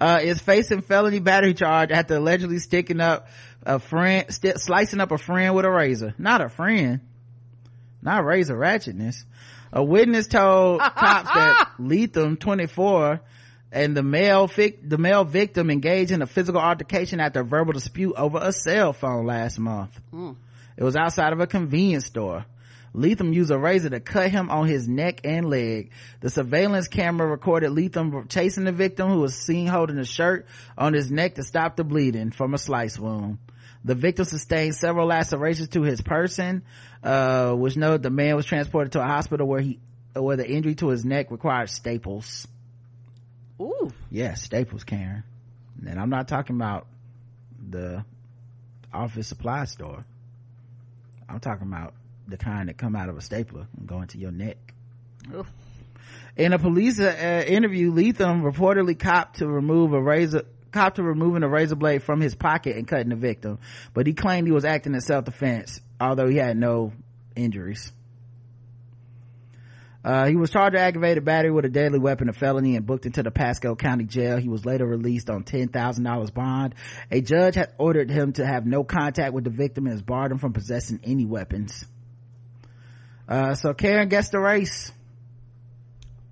uh, 0.00 0.20
is 0.22 0.40
facing 0.40 0.82
felony 0.82 1.20
battery 1.20 1.54
charge 1.54 1.90
after 1.90 2.16
allegedly 2.16 2.58
sticking 2.58 3.00
up 3.00 3.28
a 3.64 3.78
friend, 3.78 4.32
st- 4.32 4.58
slicing 4.58 5.00
up 5.00 5.12
a 5.12 5.18
friend 5.18 5.54
with 5.54 5.64
a 5.64 5.70
razor. 5.70 6.14
Not 6.18 6.40
a 6.40 6.48
friend. 6.48 7.00
Not 8.02 8.24
razor 8.24 8.56
ratchetness. 8.56 9.24
A 9.72 9.82
witness 9.82 10.26
told 10.26 10.80
cops 10.96 11.32
that 11.32 11.70
Leatham, 11.78 12.36
24, 12.36 13.20
and 13.72 13.96
the 13.96 14.02
male 14.02 14.46
fic- 14.46 14.88
the 14.88 14.98
male 14.98 15.24
victim 15.24 15.70
engaged 15.70 16.10
in 16.10 16.22
a 16.22 16.26
physical 16.26 16.60
altercation 16.60 17.20
after 17.20 17.40
a 17.40 17.44
verbal 17.44 17.72
dispute 17.72 18.14
over 18.16 18.38
a 18.40 18.52
cell 18.52 18.92
phone 18.92 19.26
last 19.26 19.58
month. 19.58 19.98
Mm. 20.12 20.36
It 20.76 20.84
was 20.84 20.96
outside 20.96 21.32
of 21.32 21.40
a 21.40 21.46
convenience 21.46 22.06
store. 22.06 22.44
Leatham 22.94 23.32
used 23.32 23.50
a 23.50 23.58
razor 23.58 23.90
to 23.90 23.98
cut 23.98 24.30
him 24.30 24.48
on 24.50 24.68
his 24.68 24.88
neck 24.88 25.20
and 25.24 25.50
leg. 25.50 25.90
The 26.20 26.30
surveillance 26.30 26.86
camera 26.86 27.26
recorded 27.26 27.70
Leatham 27.70 28.28
chasing 28.28 28.64
the 28.64 28.72
victim 28.72 29.10
who 29.10 29.18
was 29.18 29.34
seen 29.34 29.66
holding 29.66 29.98
a 29.98 30.04
shirt 30.04 30.46
on 30.78 30.94
his 30.94 31.10
neck 31.10 31.34
to 31.34 31.42
stop 31.42 31.74
the 31.74 31.82
bleeding 31.82 32.30
from 32.30 32.54
a 32.54 32.58
slice 32.58 32.96
wound. 32.96 33.38
The 33.84 33.96
victim 33.96 34.24
sustained 34.24 34.76
several 34.76 35.08
lacerations 35.08 35.68
to 35.70 35.82
his 35.82 36.00
person, 36.00 36.62
uh, 37.02 37.52
which 37.52 37.76
noted 37.76 38.04
the 38.04 38.10
man 38.10 38.36
was 38.36 38.46
transported 38.46 38.92
to 38.92 39.02
a 39.02 39.06
hospital 39.06 39.46
where 39.46 39.60
he, 39.60 39.80
where 40.14 40.36
the 40.36 40.48
injury 40.48 40.76
to 40.76 40.88
his 40.88 41.04
neck 41.04 41.32
required 41.32 41.70
staples. 41.70 42.46
Ooh. 43.60 43.90
Yeah, 44.10 44.34
staples, 44.34 44.84
Karen. 44.84 45.24
And 45.84 46.00
I'm 46.00 46.10
not 46.10 46.28
talking 46.28 46.54
about 46.54 46.86
the 47.68 48.04
office 48.92 49.26
supply 49.26 49.64
store. 49.64 50.04
I'm 51.28 51.40
talking 51.40 51.66
about 51.66 51.94
the 52.26 52.36
kind 52.36 52.68
that 52.68 52.78
come 52.78 52.96
out 52.96 53.08
of 53.08 53.16
a 53.16 53.20
stapler 53.20 53.66
and 53.78 53.86
go 53.86 54.00
into 54.02 54.18
your 54.18 54.32
neck. 54.32 54.56
Oof. 55.34 55.46
In 56.36 56.52
a 56.52 56.58
police 56.58 56.98
uh, 56.98 57.44
interview, 57.46 57.92
Leatham 57.92 58.42
reportedly 58.42 58.98
copped 58.98 59.38
to 59.38 59.46
remove 59.46 59.92
a 59.92 60.02
razor, 60.02 60.44
to 60.72 61.02
removing 61.02 61.44
a 61.44 61.48
razor 61.48 61.76
blade 61.76 62.02
from 62.02 62.20
his 62.20 62.34
pocket 62.34 62.76
and 62.76 62.88
cutting 62.88 63.10
the 63.10 63.16
victim, 63.16 63.58
but 63.92 64.06
he 64.06 64.14
claimed 64.14 64.48
he 64.48 64.52
was 64.52 64.64
acting 64.64 64.94
in 64.94 65.00
self-defense, 65.00 65.80
although 66.00 66.28
he 66.28 66.36
had 66.36 66.56
no 66.56 66.92
injuries. 67.36 67.92
Uh, 70.04 70.26
he 70.26 70.36
was 70.36 70.50
charged 70.50 70.74
with 70.74 70.82
aggravated 70.82 71.24
battery 71.24 71.50
with 71.50 71.64
a 71.64 71.68
deadly 71.70 71.98
weapon, 71.98 72.28
a 72.28 72.32
felony, 72.34 72.76
and 72.76 72.84
booked 72.84 73.06
into 73.06 73.22
the 73.22 73.30
Pasco 73.30 73.74
County 73.74 74.04
Jail. 74.04 74.36
He 74.36 74.50
was 74.50 74.66
later 74.66 74.84
released 74.84 75.30
on 75.30 75.44
$10,000 75.44 76.34
bond. 76.34 76.74
A 77.10 77.22
judge 77.22 77.54
had 77.54 77.72
ordered 77.78 78.10
him 78.10 78.34
to 78.34 78.44
have 78.44 78.66
no 78.66 78.84
contact 78.84 79.32
with 79.32 79.44
the 79.44 79.50
victim 79.50 79.86
and 79.86 79.94
has 79.94 80.02
barred 80.02 80.30
him 80.30 80.38
from 80.38 80.52
possessing 80.52 81.00
any 81.04 81.24
weapons. 81.24 81.86
Uh, 83.28 83.54
so 83.54 83.74
Karen 83.74 84.08
gets 84.08 84.28
the 84.28 84.38
race. 84.38 84.92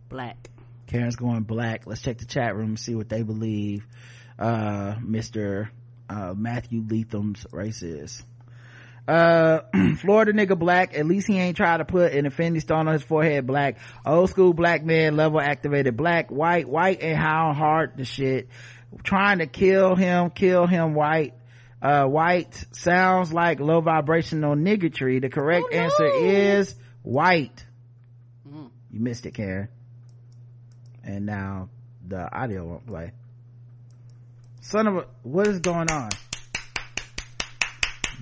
Black. 0.09 0.51
Karen's 0.87 1.17
going 1.17 1.43
black. 1.43 1.87
Let's 1.87 2.03
check 2.03 2.19
the 2.19 2.27
chat 2.27 2.55
room, 2.55 2.77
see 2.77 2.95
what 2.95 3.09
they 3.09 3.23
believe, 3.23 3.87
uh, 4.39 4.97
Mr. 4.97 5.71
Uh, 6.09 6.35
Matthew 6.37 6.83
Leatham's 6.83 7.47
race 7.51 7.83
is. 7.83 8.23
Uh, 9.09 9.61
Florida 9.97 10.33
nigga 10.33 10.59
black. 10.59 10.97
At 10.97 11.07
least 11.07 11.27
he 11.27 11.39
ain't 11.39 11.57
try 11.57 11.77
to 11.77 11.85
put 11.85 12.13
an 12.13 12.27
infinity 12.27 12.61
stone 12.61 12.87
on 12.87 12.93
his 12.93 13.03
forehead 13.03 13.47
black. 13.47 13.79
Old 14.05 14.31
school 14.31 14.53
black 14.53 14.85
man 14.85 15.17
level 15.17 15.41
activated 15.41 15.97
black, 15.97 16.31
white, 16.31 16.69
white 16.69 17.01
and 17.01 17.17
how 17.17 17.53
hard 17.55 17.97
the 17.97 18.05
shit. 18.05 18.49
Trying 19.03 19.39
to 19.39 19.47
kill 19.47 19.97
him, 19.97 20.31
kill 20.31 20.67
him 20.67 20.95
white 20.95 21.35
uh, 21.83 22.05
white 22.05 22.65
sounds 22.71 23.33
like 23.33 23.59
low 23.59 23.81
vibrational 23.81 24.55
niggertry. 24.55 25.21
The 25.21 25.29
correct 25.29 25.67
oh, 25.73 25.77
no. 25.77 25.83
answer 25.83 26.07
is 26.07 26.75
white. 27.03 27.67
Mm. 28.49 28.71
You 28.93 29.01
missed 29.01 29.27
it, 29.27 29.35
Karen. 29.35 29.69
And 31.03 31.27
now 31.27 31.69
the 32.07 32.33
audio 32.33 32.65
won't 32.65 32.87
play. 32.87 33.11
Son 34.61 34.87
of 34.87 34.97
a, 34.97 35.07
what 35.25 35.49
is 35.49 35.59
going 35.59 35.91
on? 35.91 36.11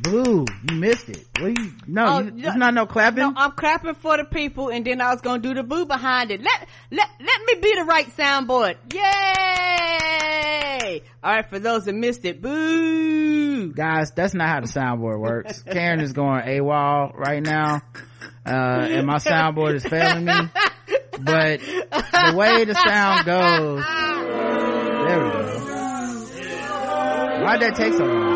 Blue, 0.03 0.47
you 0.69 0.77
missed 0.77 1.09
it. 1.11 1.27
What 1.39 1.59
you, 1.59 1.73
no, 1.87 2.07
oh, 2.07 2.19
you, 2.21 2.33
it's 2.37 2.57
not 2.57 2.73
no 2.73 2.87
clapping. 2.87 3.19
No, 3.19 3.35
I'm 3.37 3.53
clapping 3.53 3.95
for 3.95 4.17
the 4.17 4.25
people 4.25 4.71
and 4.71 4.83
then 4.85 4.99
I 5.01 5.13
was 5.13 5.21
gonna 5.21 5.43
do 5.43 5.53
the 5.53 5.63
boo 5.63 5.85
behind 5.85 6.31
it. 6.31 6.41
Let, 6.43 6.69
let, 6.91 7.09
let 7.21 7.41
me 7.47 7.55
be 7.61 7.75
the 7.75 7.85
right 7.85 8.07
soundboard. 8.17 8.77
Yay! 8.95 11.03
Alright, 11.23 11.51
for 11.51 11.59
those 11.59 11.85
that 11.85 11.95
missed 11.95 12.25
it, 12.25 12.41
boo! 12.41 13.73
Guys, 13.75 14.13
that's 14.13 14.33
not 14.33 14.49
how 14.49 14.61
the 14.61 14.69
soundboard 14.69 15.21
works. 15.21 15.63
Karen 15.65 16.01
is 16.01 16.15
going 16.15 16.45
AWOL 16.45 17.15
right 17.15 17.43
now, 17.43 17.83
uh, 18.47 18.49
and 18.49 19.07
my 19.07 19.19
soundboard 19.19 19.75
is 19.75 19.85
failing 19.85 20.25
me. 20.25 20.33
But 21.23 21.61
the 21.61 22.33
way 22.35 22.65
the 22.65 22.73
sound 22.75 23.27
goes, 23.27 23.85
there 25.07 25.23
we 25.23 25.31
go. 25.31 25.59
Why'd 27.45 27.61
that 27.61 27.75
take 27.77 27.93
so 27.93 28.05
long? 28.05 28.30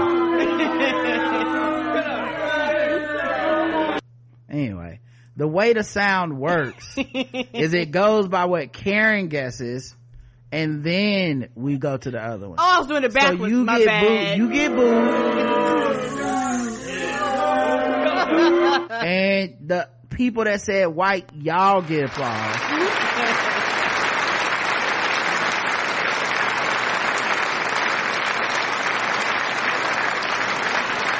Anyway 4.54 5.00
the 5.36 5.48
way 5.48 5.72
the 5.72 5.82
sound 5.82 6.38
works 6.38 6.96
is 6.96 7.74
it 7.74 7.90
goes 7.90 8.28
by 8.28 8.44
what 8.44 8.72
karen 8.72 9.28
guesses 9.28 9.94
and 10.52 10.84
then 10.84 11.48
we 11.56 11.78
go 11.78 11.96
to 11.96 12.10
the 12.12 12.22
other 12.22 12.48
one. 12.48 12.58
Oh, 12.60 12.74
I 12.76 12.78
was 12.78 12.86
doing 12.86 13.02
it 13.02 13.12
backwards. 13.12 13.40
So 13.40 13.46
you 13.46 13.64
My 13.64 13.78
get 13.78 13.86
bad. 13.86 14.38
booed. 14.38 14.38
You 14.38 14.52
get 14.52 14.70
booed. 14.70 15.44
and 18.90 19.56
the 19.68 19.88
people 20.10 20.44
that 20.44 20.60
said 20.60 20.86
white, 20.86 21.28
y'all 21.34 21.82
get 21.82 22.04
applause. 22.04 22.56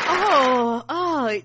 oh, 0.09 0.85
oh, 0.89 1.41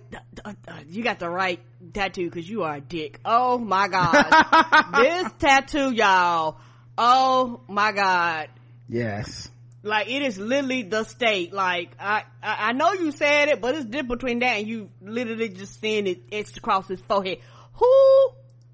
you 0.87 1.03
got 1.03 1.19
the 1.19 1.29
right 1.29 1.59
tattoo 1.93 2.25
because 2.29 2.49
you 2.49 2.63
are 2.63 2.75
a 2.75 2.81
dick. 2.81 3.19
Oh 3.25 3.57
my 3.57 3.87
god. 3.89 4.93
this 4.97 5.31
tattoo, 5.39 5.91
y'all. 5.91 6.57
Oh 6.97 7.61
my 7.67 7.91
god. 7.91 8.49
Yes. 8.87 9.49
Like 9.81 10.09
it 10.09 10.21
is 10.21 10.37
literally 10.37 10.83
the 10.83 11.03
state. 11.05 11.53
Like 11.53 11.91
I, 11.99 12.23
I, 12.43 12.69
I 12.69 12.71
know 12.73 12.91
you 12.93 13.11
said 13.11 13.47
it, 13.49 13.61
but 13.61 13.75
it's 13.75 13.85
different 13.85 14.09
between 14.09 14.39
that 14.39 14.57
and 14.57 14.67
you 14.67 14.89
literally 15.01 15.49
just 15.49 15.79
seeing 15.79 16.07
it 16.07 16.21
etched 16.31 16.57
across 16.57 16.87
his 16.87 16.99
forehead. 17.01 17.39
Who 17.73 18.31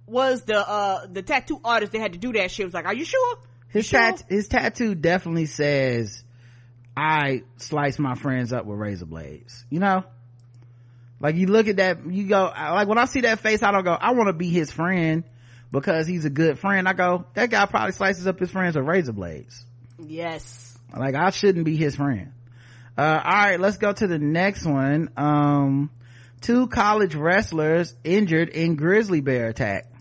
was 0.08 0.44
the 0.44 0.58
uh 0.68 1.06
the 1.12 1.22
tattoo 1.22 1.60
artist 1.64 1.92
that 1.92 2.00
had 2.02 2.14
to 2.14 2.20
do 2.20 2.34
that 2.34 2.50
shit? 2.52 2.66
Was 2.66 2.74
like, 2.74 2.86
are 2.86 2.94
you 2.96 3.06
sure? 3.06 3.38
His 3.70 3.86
sure? 3.86 4.00
tat 4.00 4.24
his 4.30 4.48
tattoo 4.48 4.96
definitely 4.96 5.46
says, 5.46 6.24
"I 6.98 7.44
slice 7.58 8.00
my 8.00 8.16
friends 8.16 8.52
up 8.54 8.66
with 8.66 8.80
razor 8.80 9.06
blades." 9.06 9.66
You 9.70 9.80
know, 9.80 10.04
like 11.20 11.36
you 11.36 11.48
look 11.48 11.68
at 11.68 11.78
that, 11.78 12.06
you 12.06 12.28
go 12.28 12.52
like 12.56 12.88
when 12.88 12.98
I 12.98 13.06
see 13.06 13.22
that 13.22 13.40
face, 13.40 13.64
I 13.64 13.72
don't 13.72 13.84
go, 13.84 13.94
"I 13.94 14.12
want 14.14 14.28
to 14.28 14.34
be 14.34 14.50
his 14.50 14.72
friend." 14.72 15.24
Because 15.72 16.08
he's 16.08 16.24
a 16.24 16.30
good 16.30 16.58
friend, 16.60 16.88
I 16.88 16.94
go, 16.94 17.26
that 17.34 17.50
guy 17.50 17.66
probably 17.66 17.92
slices 17.92 18.28
up 18.28 18.40
his 18.40 18.50
friends 18.50 18.78
with 18.78 18.86
razor 18.86 19.12
blades. 19.12 19.66
Yes. 20.00 20.78
Like 20.96 21.16
I 21.16 21.32
shouldn't 21.32 21.66
be 21.66 21.76
his 21.76 21.96
friend. 21.96 22.32
Uh, 22.98 23.02
all 23.02 23.32
right, 23.32 23.60
let's 23.60 23.78
go 23.78 23.92
to 23.92 24.08
the 24.08 24.20
next 24.20 24.66
one. 24.66 25.10
Um, 25.18 25.90
two 26.40 26.68
college 26.68 27.16
wrestlers 27.16 27.94
injured 28.04 28.50
in 28.50 28.76
grizzly 28.76 29.20
bear 29.20 29.48
attack. 29.48 29.92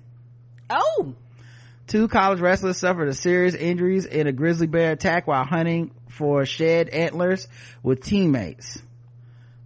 Oh. 0.71 1.15
Two 1.89 2.09
college 2.09 2.41
wrestlers 2.41 2.79
suffered 2.79 3.09
a 3.09 3.15
serious 3.15 3.55
injuries 3.55 4.07
in 4.07 4.27
a 4.27 4.33
grizzly 4.33 4.67
bear 4.67 4.93
attack 4.93 5.27
while 5.27 5.45
hunting 5.45 5.91
for 6.09 6.47
shed 6.47 6.89
antlers 6.89 7.49
with 7.83 8.03
teammates. 8.03 8.81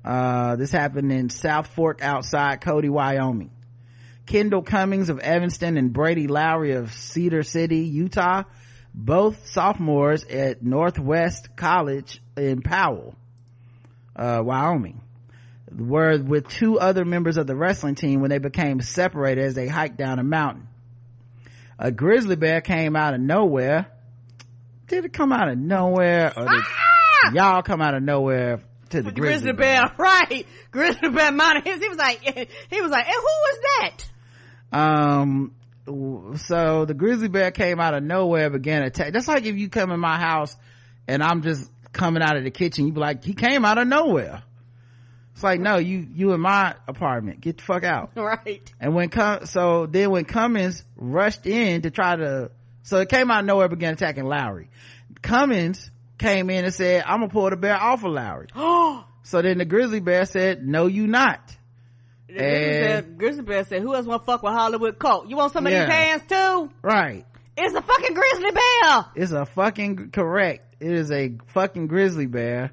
Uh, 0.09 0.57
this 0.57 0.73
happened 0.73 1.13
in 1.13 1.29
South 1.29 1.67
Fork 1.67 2.03
outside 2.03 2.63
Cody, 2.63 2.89
Wyoming. 2.89 3.51
Kendall 4.25 4.63
Cummings 4.63 5.11
of 5.11 5.19
Evanston 5.19 5.77
and 5.77 5.93
Brady 5.93 6.29
Lowry 6.29 6.73
of 6.73 6.95
Cedar 6.95 7.43
City, 7.43 7.81
Utah, 7.81 8.45
both 8.95 9.47
sophomores 9.49 10.25
at 10.25 10.63
Northwest 10.63 11.55
College 11.57 12.23
in 12.39 12.63
Powell, 12.63 13.15
uh, 14.17 14.41
Wyoming, 14.43 15.03
were 15.77 16.17
with 16.17 16.49
two 16.49 16.79
other 16.79 17.05
members 17.05 17.37
of 17.37 17.47
the 17.47 17.55
wrestling 17.55 17.95
team 17.95 18.23
when 18.23 18.31
they 18.31 18.39
became 18.39 18.81
separated 18.81 19.45
as 19.45 19.55
they 19.55 19.69
hiked 19.69 19.99
down 19.99 20.19
a 20.19 20.25
mountain. 20.25 20.69
A 21.79 21.93
grizzly 21.93 22.37
bear 22.37 22.63
came 22.63 22.97
out 22.97 23.13
of 23.13 23.21
nowhere. 23.21 23.93
Did 24.87 25.05
it 25.05 25.13
come 25.13 25.33
out 25.33 25.51
of 25.51 25.59
nowhere 25.59 26.33
or 26.35 26.47
did 26.47 26.63
ah! 26.65 27.33
y'all 27.35 27.63
come 27.63 27.83
out 27.83 27.95
of 27.95 28.03
nowhere 28.03 28.63
to 28.91 29.03
the 29.03 29.13
grizzly, 29.13 29.53
grizzly 29.53 29.53
bear. 29.53 29.87
bear. 29.87 29.95
Right. 29.99 30.47
Grizzly 30.71 31.09
bear 31.11 31.33
mounted 31.33 31.65
his. 31.65 31.81
He 31.81 31.89
was 31.89 31.99
like, 31.99 32.21
he 32.71 32.81
was 32.81 32.91
like, 32.91 33.07
and 33.07 33.15
who 33.15 33.23
was 33.23 33.59
that? 33.81 34.11
um 34.73 35.55
so 36.37 36.85
the 36.85 36.93
grizzly 36.93 37.29
bear 37.29 37.51
came 37.51 37.81
out 37.81 37.95
of 37.95 38.03
nowhere 38.03 38.51
began 38.51 38.83
attack 38.83 39.11
that's 39.13 39.27
like 39.27 39.47
if 39.47 39.57
you 39.57 39.71
come 39.71 39.91
in 39.91 39.99
my 39.99 40.19
house 40.19 40.55
and 41.07 41.23
i'm 41.23 41.41
just 41.41 41.71
coming 41.95 42.23
out 42.23 42.37
of 42.37 42.45
the 42.45 42.51
kitchen 42.51 42.87
you 42.87 42.93
be 42.93 43.01
like 43.01 43.25
he 43.25 43.33
came 43.33 43.65
out 43.65 43.79
of 43.79 43.89
nowhere 43.89 44.43
it's 45.33 45.43
like 45.43 45.61
no 45.61 45.79
you 45.79 46.07
you 46.15 46.33
in 46.35 46.41
my 46.43 46.75
apartment 46.87 47.41
get 47.41 47.57
the 47.57 47.63
fuck 47.63 47.85
out 47.85 48.11
right 48.17 48.71
and 48.79 48.95
when 48.95 49.09
come 49.09 49.47
so 49.47 49.87
then 49.87 50.11
when 50.11 50.27
Cummings 50.27 50.85
rushed 50.97 51.47
in 51.47 51.81
to 51.83 51.91
try 51.91 52.17
to 52.17 52.51
so 52.83 52.99
it 52.99 53.09
came 53.09 53.31
out 53.31 53.41
of 53.41 53.47
nowhere 53.47 53.69
began 53.69 53.95
attacking 53.95 54.25
lowry 54.25 54.69
Cummings 55.23 55.91
came 56.19 56.51
in 56.51 56.65
and 56.65 56.75
said 56.75 57.05
i'm 57.07 57.21
gonna 57.21 57.33
pull 57.33 57.49
the 57.51 57.57
bear 57.57 57.77
off 57.77 58.05
of 58.05 58.13
lowry 58.13 58.49
so 59.23 59.43
then 59.43 59.59
the 59.59 59.65
grizzly 59.65 60.01
bear 60.01 60.25
said 60.25 60.67
no 60.67 60.87
you 60.87 61.07
not 61.07 61.57
and, 62.37 63.19
grizzly 63.19 63.43
bear 63.43 63.65
said, 63.65 63.81
who 63.81 63.95
else 63.95 64.07
want 64.07 64.23
to 64.23 64.27
fuck 64.27 64.43
with 64.43 64.53
Hollywood 64.53 64.99
Colt? 64.99 65.29
You 65.29 65.37
want 65.37 65.53
some 65.53 65.67
of 65.67 65.73
yeah. 65.73 65.87
these 65.87 65.95
hands 65.95 66.23
too? 66.29 66.71
Right. 66.83 67.25
It's 67.57 67.75
a 67.75 67.83
fucking 67.83 68.15
grizzly 68.15 68.51
bear. 68.53 69.07
It's 69.17 69.33
a 69.33 69.47
fucking 69.47 70.11
correct. 70.11 70.77
It 70.81 70.93
is 70.93 71.11
a 71.11 71.37
fucking 71.49 71.89
grizzly 71.89 72.27
bear. 72.27 72.71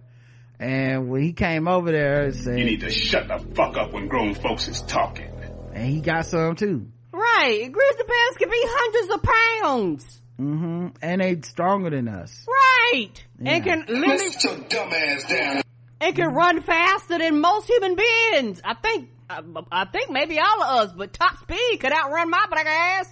And 0.59 1.09
when 1.09 1.23
he 1.23 1.33
came 1.33 1.67
over 1.67 1.91
there, 1.91 2.25
and 2.25 2.35
said, 2.35 2.59
"You 2.59 2.65
need 2.65 2.81
to 2.81 2.89
shut 2.89 3.27
the 3.27 3.39
fuck 3.55 3.75
up 3.75 3.91
when 3.93 4.07
grown 4.07 4.35
folks 4.35 4.67
is 4.67 4.81
talking." 4.83 5.31
And 5.73 5.85
he 5.85 5.99
got 5.99 6.27
some 6.27 6.55
too. 6.55 6.87
Right, 7.11 7.69
grizzly 7.69 8.03
bears 8.07 8.37
can 8.37 8.49
be 8.49 8.61
hundreds 8.63 9.13
of 9.15 9.23
pounds. 9.23 10.21
Mm-hmm. 10.39 10.87
And 11.01 11.21
they 11.21 11.41
stronger 11.41 11.89
than 11.89 12.07
us. 12.07 12.45
Right. 12.47 13.11
Yeah. 13.39 13.51
And 13.51 13.63
can 13.63 13.85
literally. 13.87 14.31
Sit 14.31 14.43
your 14.43 14.59
dumb 14.67 14.93
ass 14.93 15.23
down. 15.29 15.61
And 16.01 16.15
can 16.15 16.33
run 16.33 16.61
faster 16.61 17.17
than 17.17 17.39
most 17.39 17.67
human 17.67 17.95
beings. 17.95 18.61
I 18.63 18.73
think 18.73 19.09
I, 19.29 19.41
I, 19.71 19.85
think 19.85 20.11
maybe 20.11 20.39
all 20.39 20.61
of 20.61 20.89
us, 20.89 20.95
but 20.95 21.13
top 21.13 21.39
speed 21.39 21.79
could 21.79 21.91
outrun 21.91 22.29
my 22.29 22.45
black 22.49 22.65
ass. 22.65 23.09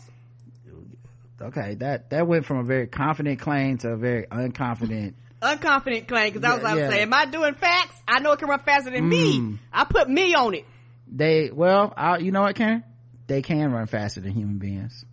Okay, 1.41 1.75
that 1.75 2.11
that 2.11 2.27
went 2.27 2.45
from 2.45 2.59
a 2.59 2.63
very 2.63 2.87
confident 2.87 3.39
claim 3.39 3.77
to 3.79 3.89
a 3.89 3.97
very 3.97 4.25
unconfident. 4.27 5.15
unconfident 5.41 6.07
claim 6.07 6.31
because 6.31 6.43
I 6.43 6.53
was 6.53 6.63
like, 6.63 6.77
yeah. 6.77 6.89
say, 6.89 7.01
am 7.01 7.13
I 7.13 7.25
doing 7.25 7.55
facts? 7.55 7.99
I 8.07 8.19
know 8.19 8.33
it 8.33 8.39
can 8.39 8.47
run 8.47 8.59
faster 8.59 8.91
than 8.91 9.09
mm. 9.09 9.49
me. 9.51 9.59
I 9.71 9.83
put 9.85 10.09
me 10.09 10.35
on 10.35 10.53
it. 10.53 10.65
They 11.07 11.49
well, 11.51 11.93
I, 11.97 12.17
you 12.17 12.31
know 12.31 12.41
what, 12.41 12.55
Karen? 12.55 12.83
They 13.27 13.41
can 13.41 13.71
run 13.71 13.87
faster 13.87 14.21
than 14.21 14.31
human 14.31 14.57
beings. 14.57 15.03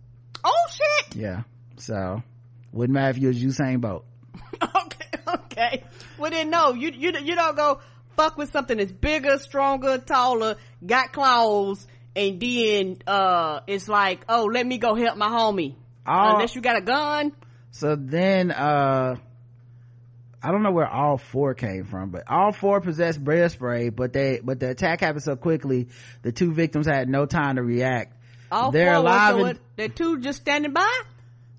Oh 0.43 0.67
shit! 0.69 1.15
Yeah, 1.15 1.43
so 1.81 2.21
wouldn't 2.71 2.93
matter 2.93 3.09
if 3.09 3.17
you 3.17 3.27
was 3.27 3.43
Usain 3.43 3.81
Bolt. 3.81 4.05
okay, 4.63 5.09
okay. 5.27 5.83
Well 6.17 6.31
then, 6.31 6.49
no, 6.49 6.73
you 6.73 6.91
you 6.91 7.11
you 7.21 7.35
don't 7.35 7.55
go 7.55 7.81
fuck 8.15 8.37
with 8.37 8.51
something 8.51 8.77
that's 8.77 8.91
bigger, 8.91 9.37
stronger, 9.39 9.97
taller, 9.97 10.57
got 10.85 11.11
claws, 11.11 11.85
and 12.15 12.39
then 12.39 12.97
uh 13.07 13.61
it's 13.67 13.87
like, 13.87 14.21
oh, 14.29 14.45
let 14.45 14.65
me 14.65 14.77
go 14.77 14.95
help 14.95 15.17
my 15.17 15.29
homie. 15.29 15.75
Uh, 16.05 16.33
Unless 16.33 16.55
you 16.55 16.61
got 16.61 16.77
a 16.77 16.81
gun. 16.81 17.33
So 17.71 17.95
then 17.95 18.51
uh 18.51 19.15
I 20.43 20.51
don't 20.51 20.63
know 20.63 20.71
where 20.71 20.87
all 20.87 21.17
four 21.17 21.53
came 21.53 21.85
from, 21.85 22.09
but 22.09 22.23
all 22.27 22.51
four 22.51 22.81
possessed 22.81 23.23
bear 23.23 23.47
spray, 23.49 23.89
but 23.89 24.11
they 24.11 24.39
but 24.43 24.59
the 24.59 24.69
attack 24.69 25.01
happened 25.01 25.23
so 25.23 25.35
quickly 25.35 25.89
the 26.23 26.31
two 26.31 26.53
victims 26.53 26.87
had 26.87 27.07
no 27.09 27.25
time 27.25 27.57
to 27.57 27.63
react. 27.63 28.17
All 28.51 28.71
They're 28.71 28.95
four 28.95 29.01
alive 29.01 29.35
and, 29.37 29.59
the 29.77 29.89
two 29.89 30.19
just 30.19 30.41
standing 30.41 30.73
by? 30.73 31.01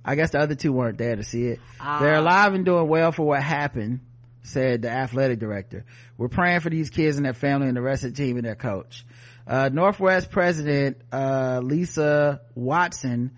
I 0.04 0.14
guess 0.14 0.30
the 0.30 0.40
other 0.40 0.54
two 0.54 0.72
weren't 0.72 0.98
there 0.98 1.16
to 1.16 1.22
see 1.22 1.44
it. 1.44 1.60
They're 1.78 2.16
ah. 2.16 2.20
alive 2.20 2.54
and 2.54 2.64
doing 2.64 2.88
well 2.88 3.12
for 3.12 3.24
what 3.24 3.42
happened 3.42 4.00
said 4.42 4.82
the 4.82 4.90
athletic 4.90 5.38
director. 5.38 5.84
We're 6.18 6.28
praying 6.28 6.60
for 6.60 6.70
these 6.70 6.90
kids 6.90 7.16
and 7.16 7.24
their 7.24 7.34
family 7.34 7.68
and 7.68 7.76
the 7.76 7.82
rest 7.82 8.04
of 8.04 8.14
the 8.14 8.16
team 8.16 8.36
and 8.36 8.44
their 8.44 8.56
coach. 8.56 9.04
Uh, 9.46 9.70
Northwest 9.72 10.30
president, 10.30 11.00
uh, 11.12 11.60
Lisa 11.62 12.40
Watson 12.54 13.32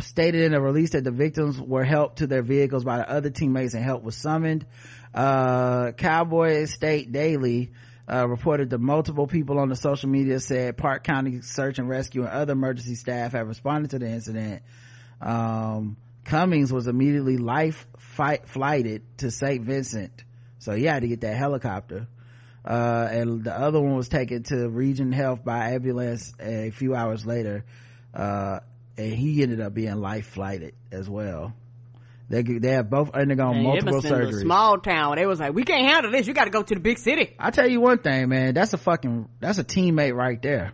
stated 0.00 0.42
in 0.42 0.54
a 0.54 0.60
release 0.60 0.90
that 0.90 1.04
the 1.04 1.10
victims 1.10 1.60
were 1.60 1.84
helped 1.84 2.18
to 2.18 2.26
their 2.26 2.42
vehicles 2.42 2.84
by 2.84 2.98
the 2.98 3.10
other 3.10 3.30
teammates 3.30 3.74
and 3.74 3.82
help 3.82 4.02
was 4.02 4.16
summoned. 4.16 4.66
Uh, 5.14 5.92
Cowboy 5.92 6.66
State 6.66 7.10
Daily, 7.12 7.72
uh, 8.12 8.28
reported 8.28 8.70
that 8.70 8.78
multiple 8.78 9.26
people 9.26 9.58
on 9.58 9.68
the 9.68 9.76
social 9.76 10.08
media 10.08 10.40
said 10.40 10.76
Park 10.76 11.04
County 11.04 11.40
Search 11.40 11.78
and 11.78 11.88
Rescue 11.88 12.22
and 12.22 12.30
other 12.30 12.52
emergency 12.52 12.94
staff 12.94 13.32
have 13.32 13.46
responded 13.46 13.90
to 13.92 13.98
the 13.98 14.08
incident. 14.08 14.62
Um, 15.22 15.96
Cummings 16.24 16.72
was 16.72 16.86
immediately 16.86 17.36
life 17.36 17.86
fight, 17.98 18.48
flighted 18.48 19.02
to 19.18 19.30
St. 19.30 19.64
Vincent 19.64 20.24
so 20.58 20.72
he 20.72 20.84
had 20.84 21.02
to 21.02 21.08
get 21.08 21.20
that 21.22 21.36
helicopter 21.36 22.06
uh, 22.64 23.08
and 23.10 23.44
the 23.44 23.56
other 23.56 23.80
one 23.80 23.96
was 23.96 24.08
taken 24.08 24.42
to 24.44 24.68
region 24.68 25.10
health 25.12 25.44
by 25.44 25.70
ambulance 25.70 26.32
a 26.40 26.70
few 26.70 26.94
hours 26.94 27.26
later 27.26 27.64
uh, 28.14 28.60
and 28.96 29.14
he 29.14 29.42
ended 29.42 29.60
up 29.60 29.74
being 29.74 29.96
life 30.00 30.26
flighted 30.26 30.74
as 30.90 31.08
well 31.08 31.52
they 32.32 32.42
they 32.42 32.70
have 32.72 32.88
both 32.88 33.10
undergone 33.10 33.56
man, 33.56 33.64
multiple 33.64 34.00
surgeries. 34.00 34.40
small 34.40 34.78
town. 34.78 35.16
They 35.16 35.26
was 35.26 35.38
like, 35.38 35.52
we 35.52 35.64
can't 35.64 35.84
handle 35.86 36.10
this. 36.10 36.26
You 36.26 36.32
got 36.32 36.44
to 36.44 36.50
go 36.50 36.62
to 36.62 36.74
the 36.74 36.80
big 36.80 36.98
city. 36.98 37.34
I 37.38 37.50
tell 37.50 37.68
you 37.68 37.78
one 37.78 37.98
thing, 37.98 38.30
man. 38.30 38.54
That's 38.54 38.72
a 38.72 38.78
fucking 38.78 39.28
that's 39.38 39.58
a 39.58 39.64
teammate 39.64 40.14
right 40.14 40.40
there. 40.40 40.72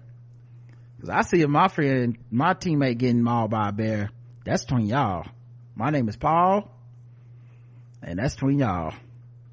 Cause 1.01 1.11
I 1.11 1.23
see 1.23 1.45
my 1.47 1.67
friend, 1.67 2.17
my 2.31 2.55
teammate 2.55 2.99
getting 2.99 3.23
mauled 3.23 3.51
by 3.51 3.71
a 3.71 3.73
bear. 3.73 4.11
That's 4.49 4.65
between 4.65 4.87
y'all. 4.87 5.27
My 5.77 5.91
name 5.91 6.09
is 6.09 6.17
Paul, 6.17 6.71
and 8.03 8.19
that's 8.19 8.35
between 8.35 8.61
y'all. 8.61 8.95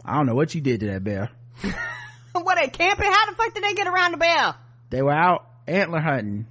I 0.06 0.16
don't 0.16 0.26
know 0.26 0.36
what 0.36 0.56
you 0.56 0.62
did 0.62 0.80
to 0.80 0.86
that 0.86 1.04
bear. 1.04 1.32
what 2.32 2.58
they 2.58 2.70
camping? 2.70 3.12
How 3.12 3.30
the 3.30 3.36
fuck 3.36 3.54
did 3.54 3.62
they 3.62 3.74
get 3.74 3.88
around 3.88 4.14
the 4.14 4.18
bear? 4.20 4.56
They 4.92 5.02
were 5.02 5.12
out 5.12 5.46
antler 5.68 6.00
hunting. 6.00 6.48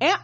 Ant, 0.00 0.20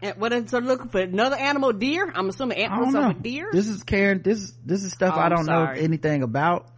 and 0.00 0.16
what 0.16 0.32
is 0.32 0.48
so 0.48 0.60
looking 0.60 0.88
for 0.88 1.00
another 1.00 1.36
animal? 1.36 1.74
Deer? 1.74 2.10
I'm 2.14 2.30
assuming 2.30 2.56
antlers 2.56 2.94
are 2.94 3.12
deer. 3.12 3.50
This 3.52 3.68
is 3.68 3.82
Karen. 3.82 4.22
This 4.22 4.38
is 4.38 4.54
this 4.64 4.82
is 4.82 4.92
stuff 4.92 5.12
oh, 5.14 5.20
I 5.20 5.28
don't 5.28 5.44
know 5.44 5.66
anything 5.66 6.22
about. 6.22 6.68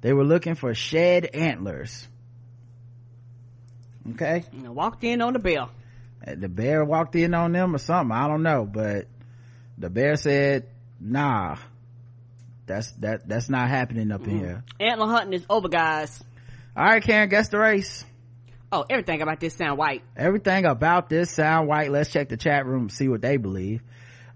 They 0.00 0.12
were 0.12 0.24
looking 0.24 0.56
for 0.56 0.74
shed 0.74 1.24
antlers. 1.24 2.08
Okay. 4.10 4.44
And 4.50 4.74
walked 4.74 5.04
in 5.04 5.22
on 5.22 5.34
the 5.34 5.38
bear. 5.38 5.68
Uh, 6.26 6.34
the 6.36 6.48
bear 6.48 6.84
walked 6.84 7.14
in 7.14 7.32
on 7.32 7.52
them 7.52 7.76
or 7.76 7.78
something. 7.78 8.10
I 8.10 8.26
don't 8.26 8.42
know, 8.42 8.64
but 8.64 9.06
the 9.78 9.90
bear 9.90 10.16
said, 10.16 10.68
"Nah, 11.00 11.56
that's 12.66 12.90
that 12.92 13.28
that's 13.28 13.48
not 13.48 13.68
happening 13.68 14.10
up 14.10 14.22
mm. 14.22 14.28
in 14.28 14.38
here 14.38 14.64
antler 14.80 15.06
hunting 15.06 15.32
is 15.32 15.46
over 15.48 15.68
guys 15.68 16.22
all 16.76 16.84
right 16.84 17.02
karen 17.02 17.28
guess 17.28 17.48
the 17.48 17.58
race 17.58 18.04
oh 18.72 18.84
everything 18.90 19.22
about 19.22 19.40
this 19.40 19.54
sound 19.54 19.78
white 19.78 20.02
everything 20.16 20.66
about 20.66 21.08
this 21.08 21.30
sound 21.30 21.68
white 21.68 21.90
let's 21.90 22.10
check 22.10 22.28
the 22.28 22.36
chat 22.36 22.66
room 22.66 22.88
see 22.88 23.08
what 23.08 23.22
they 23.22 23.36
believe 23.36 23.82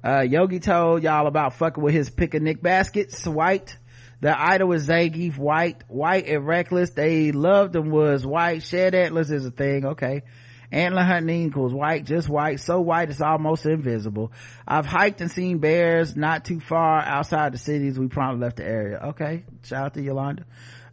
uh, 0.03 0.23
yogi 0.23 0.61
told 0.61 1.03
y'all 1.03 1.27
about 1.27 1.55
fucking 1.55 1.83
with 1.83 1.93
his 1.93 2.09
picnic 2.09 2.63
baskets 2.63 3.27
white 3.27 3.77
The 4.23 4.39
idol 4.39 4.69
was 4.69 4.87
Zangief 4.87 5.39
White, 5.39 5.83
white 5.89 6.27
and 6.29 6.47
reckless. 6.47 6.91
They 6.91 7.33
loved 7.33 7.75
him 7.75 7.91
was 7.91 8.27
white. 8.27 8.63
Shed 8.63 8.95
antlers 8.95 9.31
is 9.31 9.47
a 9.47 9.51
thing. 9.51 9.87
Okay. 9.87 10.25
Antler 10.73 11.03
hunting 11.03 11.47
equals 11.47 11.75
white, 11.75 12.05
just 12.05 12.29
white, 12.29 12.61
so 12.61 12.81
white 12.81 13.11
it's 13.11 13.21
almost 13.21 13.67
invisible. 13.67 14.31
I've 14.69 14.87
hiked 14.87 15.21
and 15.21 15.31
seen 15.31 15.59
bears 15.59 16.15
not 16.15 16.45
too 16.45 16.61
far 16.61 17.01
outside 17.01 17.53
the 17.53 17.59
cities. 17.59 17.99
We 17.99 18.07
promptly 18.07 18.47
left 18.47 18.59
the 18.59 18.65
area. 18.65 19.01
Okay. 19.09 19.45
Shout 19.65 19.87
out 19.87 19.95
to 19.95 20.03
Yolanda. 20.03 20.45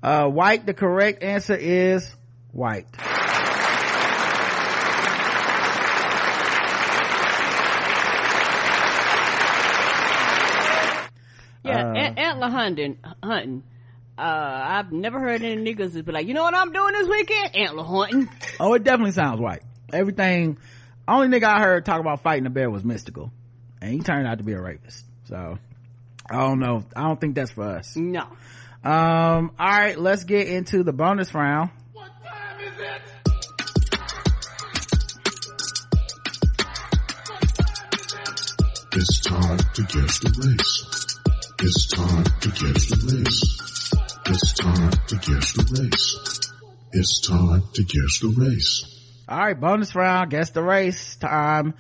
Uh, 0.02 0.28
white, 0.28 0.66
the 0.66 0.74
correct 0.74 1.22
answer 1.22 1.56
is 1.56 2.16
white. 2.52 2.88
Yeah, 11.64 11.92
uh, 11.92 12.20
antler 12.20 12.50
hunting, 12.50 12.98
hunting. 13.22 13.64
Uh, 14.18 14.22
I've 14.22 14.92
never 14.92 15.20
heard 15.20 15.44
any 15.44 15.62
niggas 15.62 16.04
be 16.04 16.12
like, 16.12 16.26
you 16.26 16.34
know 16.34 16.44
what 16.44 16.56
I'm 16.56 16.72
doing 16.72 16.94
this 16.94 17.08
weekend? 17.08 17.56
Antler 17.56 17.84
hunting. 17.84 18.30
Oh, 18.60 18.74
it 18.74 18.84
definitely 18.84 19.12
sounds 19.12 19.40
white. 19.40 19.62
Everything, 19.92 20.58
only 21.08 21.28
nigga 21.28 21.46
I 21.46 21.60
heard 21.62 21.86
talk 21.86 22.02
about 22.02 22.22
fighting 22.22 22.46
a 22.46 22.50
bear 22.50 22.70
was 22.70 22.84
Mystikal 22.84 23.32
And 23.82 23.94
he 23.94 24.00
turned 24.00 24.28
out 24.28 24.40
to 24.40 24.44
be 24.44 24.54
a 24.54 24.62
rapist. 24.62 25.06
So, 25.26 25.58
I 26.30 26.36
don't 26.36 26.60
know. 26.60 26.84
I 26.96 27.04
don't 27.04 27.20
think 27.20 27.36
that's 27.36 27.52
for 27.52 27.64
us. 27.64 27.96
No. 27.96 28.24
Um, 28.84 29.52
alright, 29.60 29.98
let's 29.98 30.24
get 30.24 30.48
into 30.48 30.84
the 30.84 30.94
bonus 30.94 31.34
round. 31.34 31.72
What 31.94 32.10
time 32.24 32.60
is 32.60 32.80
it? 32.80 33.02
It's 38.94 39.20
time 39.22 39.58
to 39.58 39.82
guess 39.84 40.20
the 40.20 40.32
race. 40.44 41.18
It's 41.60 41.88
time 41.88 42.24
to 42.24 42.50
guess 42.50 42.88
the 42.88 42.98
race. 43.16 43.68
It's 44.26 44.54
time 44.54 44.92
to 45.08 45.16
guess 45.16 45.54
the 45.54 45.82
race. 45.82 46.52
It's 46.94 47.28
time 47.28 47.64
to 47.74 47.84
guess 47.84 48.20
the 48.20 48.34
race. 48.38 48.97
All 49.30 49.38
right, 49.38 49.60
bonus 49.60 49.94
round, 49.94 50.32
guess 50.32 50.52
the 50.52 50.64
race 50.64 51.18
time. 51.18 51.74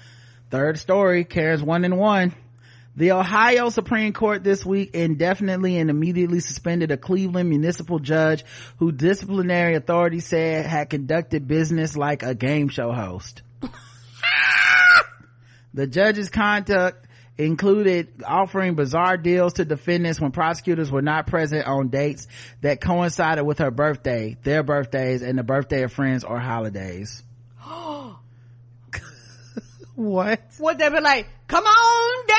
Third 0.51 0.77
story, 0.79 1.23
cares 1.23 1.63
one 1.63 1.85
and 1.85 1.97
one. 1.97 2.35
The 2.97 3.13
Ohio 3.13 3.69
Supreme 3.69 4.11
Court 4.11 4.43
this 4.43 4.65
week 4.65 4.93
indefinitely 4.93 5.77
and 5.77 5.89
immediately 5.89 6.41
suspended 6.41 6.91
a 6.91 6.97
Cleveland 6.97 7.47
municipal 7.49 7.99
judge 7.99 8.43
who 8.79 8.91
disciplinary 8.91 9.75
authorities 9.75 10.25
said 10.25 10.65
had 10.65 10.89
conducted 10.89 11.47
business 11.47 11.95
like 11.95 12.21
a 12.21 12.35
game 12.35 12.67
show 12.67 12.91
host. 12.91 13.43
the 15.73 15.87
judge's 15.87 16.29
conduct 16.29 17.07
included 17.37 18.23
offering 18.25 18.75
bizarre 18.75 19.15
deals 19.15 19.53
to 19.53 19.63
defendants 19.63 20.19
when 20.19 20.31
prosecutors 20.33 20.91
were 20.91 21.01
not 21.01 21.27
present 21.27 21.65
on 21.65 21.87
dates 21.87 22.27
that 22.59 22.81
coincided 22.81 23.45
with 23.45 23.59
her 23.59 23.71
birthday, 23.71 24.35
their 24.43 24.63
birthdays, 24.63 25.21
and 25.21 25.39
the 25.39 25.43
birthday 25.43 25.83
of 25.83 25.93
friends 25.93 26.25
or 26.25 26.39
holidays. 26.39 27.23
what? 29.95 30.41
What 30.57 30.77
they 30.77 30.89
be 30.89 30.99
like, 30.99 31.27
come 31.47 31.63
on 31.63 32.27
down. 32.27 32.35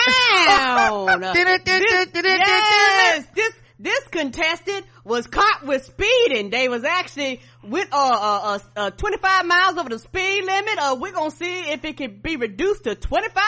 yes, 2.25 3.27
this, 3.35 3.53
this 3.79 4.09
contestant 4.09 4.85
was 5.05 5.27
caught 5.27 5.67
with 5.67 5.85
speeding. 5.85 6.51
They 6.51 6.69
was 6.69 6.85
actually 6.85 7.41
with, 7.63 7.89
uh, 7.93 7.97
uh, 7.97 8.59
uh, 8.77 8.81
uh 8.81 8.91
25 8.91 9.47
miles 9.47 9.79
over 9.79 9.89
the 9.89 9.99
speed 9.99 10.45
limit. 10.45 10.79
Uh, 10.79 10.97
we're 11.01 11.13
gonna 11.13 11.31
see 11.31 11.71
if 11.71 11.85
it 11.85 11.97
can 11.97 12.21
be 12.21 12.37
reduced 12.37 12.85
to 12.85 12.95
25 12.95 13.45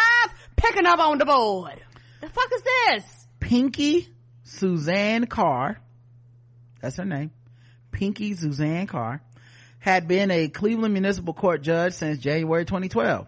picking 0.57 0.87
up 0.87 0.99
on 0.99 1.19
the 1.19 1.25
board. 1.25 1.81
The 2.21 2.29
fuck 2.29 2.51
is 2.55 2.63
this? 2.63 3.27
Pinky 3.41 4.09
Suzanne 4.43 5.27
Carr. 5.27 5.81
That's 6.81 6.97
her 6.97 7.05
name. 7.05 7.31
Pinky 7.93 8.35
Suzanne 8.35 8.87
Carr 8.87 9.23
had 9.81 10.07
been 10.07 10.31
a 10.31 10.49
Cleveland 10.49 10.93
Municipal 10.95 11.35
Court 11.35 11.63
judge 11.63 11.95
since 11.95 12.19
January 12.19 12.65
2012. 12.65 13.27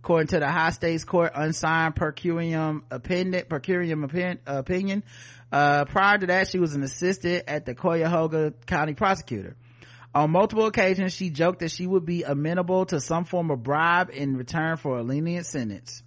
According 0.00 0.28
to 0.28 0.38
the 0.38 0.48
high 0.48 0.70
stakes 0.70 1.04
court 1.04 1.32
unsigned 1.34 1.96
per 1.96 2.12
curiam 2.12 2.82
opinion, 2.90 3.44
per 3.48 3.60
curiam 3.60 4.04
opinion, 4.46 5.02
uh, 5.50 5.84
prior 5.84 6.18
to 6.18 6.26
that, 6.28 6.48
she 6.48 6.60
was 6.60 6.74
an 6.74 6.84
assistant 6.84 7.44
at 7.48 7.66
the 7.66 7.74
Cuyahoga 7.74 8.54
County 8.66 8.94
prosecutor. 8.94 9.56
On 10.14 10.30
multiple 10.30 10.66
occasions, 10.66 11.12
she 11.12 11.30
joked 11.30 11.58
that 11.60 11.70
she 11.70 11.86
would 11.86 12.06
be 12.06 12.22
amenable 12.22 12.86
to 12.86 13.00
some 13.00 13.24
form 13.24 13.50
of 13.50 13.62
bribe 13.62 14.10
in 14.12 14.36
return 14.36 14.76
for 14.76 14.98
a 14.98 15.02
lenient 15.02 15.46
sentence. 15.46 16.02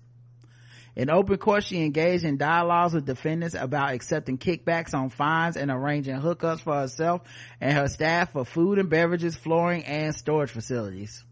In 0.96 1.10
open 1.10 1.38
court, 1.38 1.64
she 1.64 1.84
engaged 1.84 2.26
in 2.26 2.38
dialogues 2.38 2.94
with 2.94 3.06
defendants 3.06 3.56
about 3.56 3.94
accepting 3.94 4.38
kickbacks 4.38 4.94
on 4.94 5.10
fines 5.10 5.56
and 5.56 5.72
arranging 5.72 6.16
hookups 6.16 6.62
for 6.62 6.76
herself 6.76 7.22
and 7.62 7.78
her 7.78 7.88
staff 7.88 8.34
for 8.34 8.44
food 8.44 8.78
and 8.78 8.90
beverages, 8.90 9.36
flooring, 9.36 9.86
and 9.86 10.14
storage 10.14 10.52
facilities. 10.52 11.24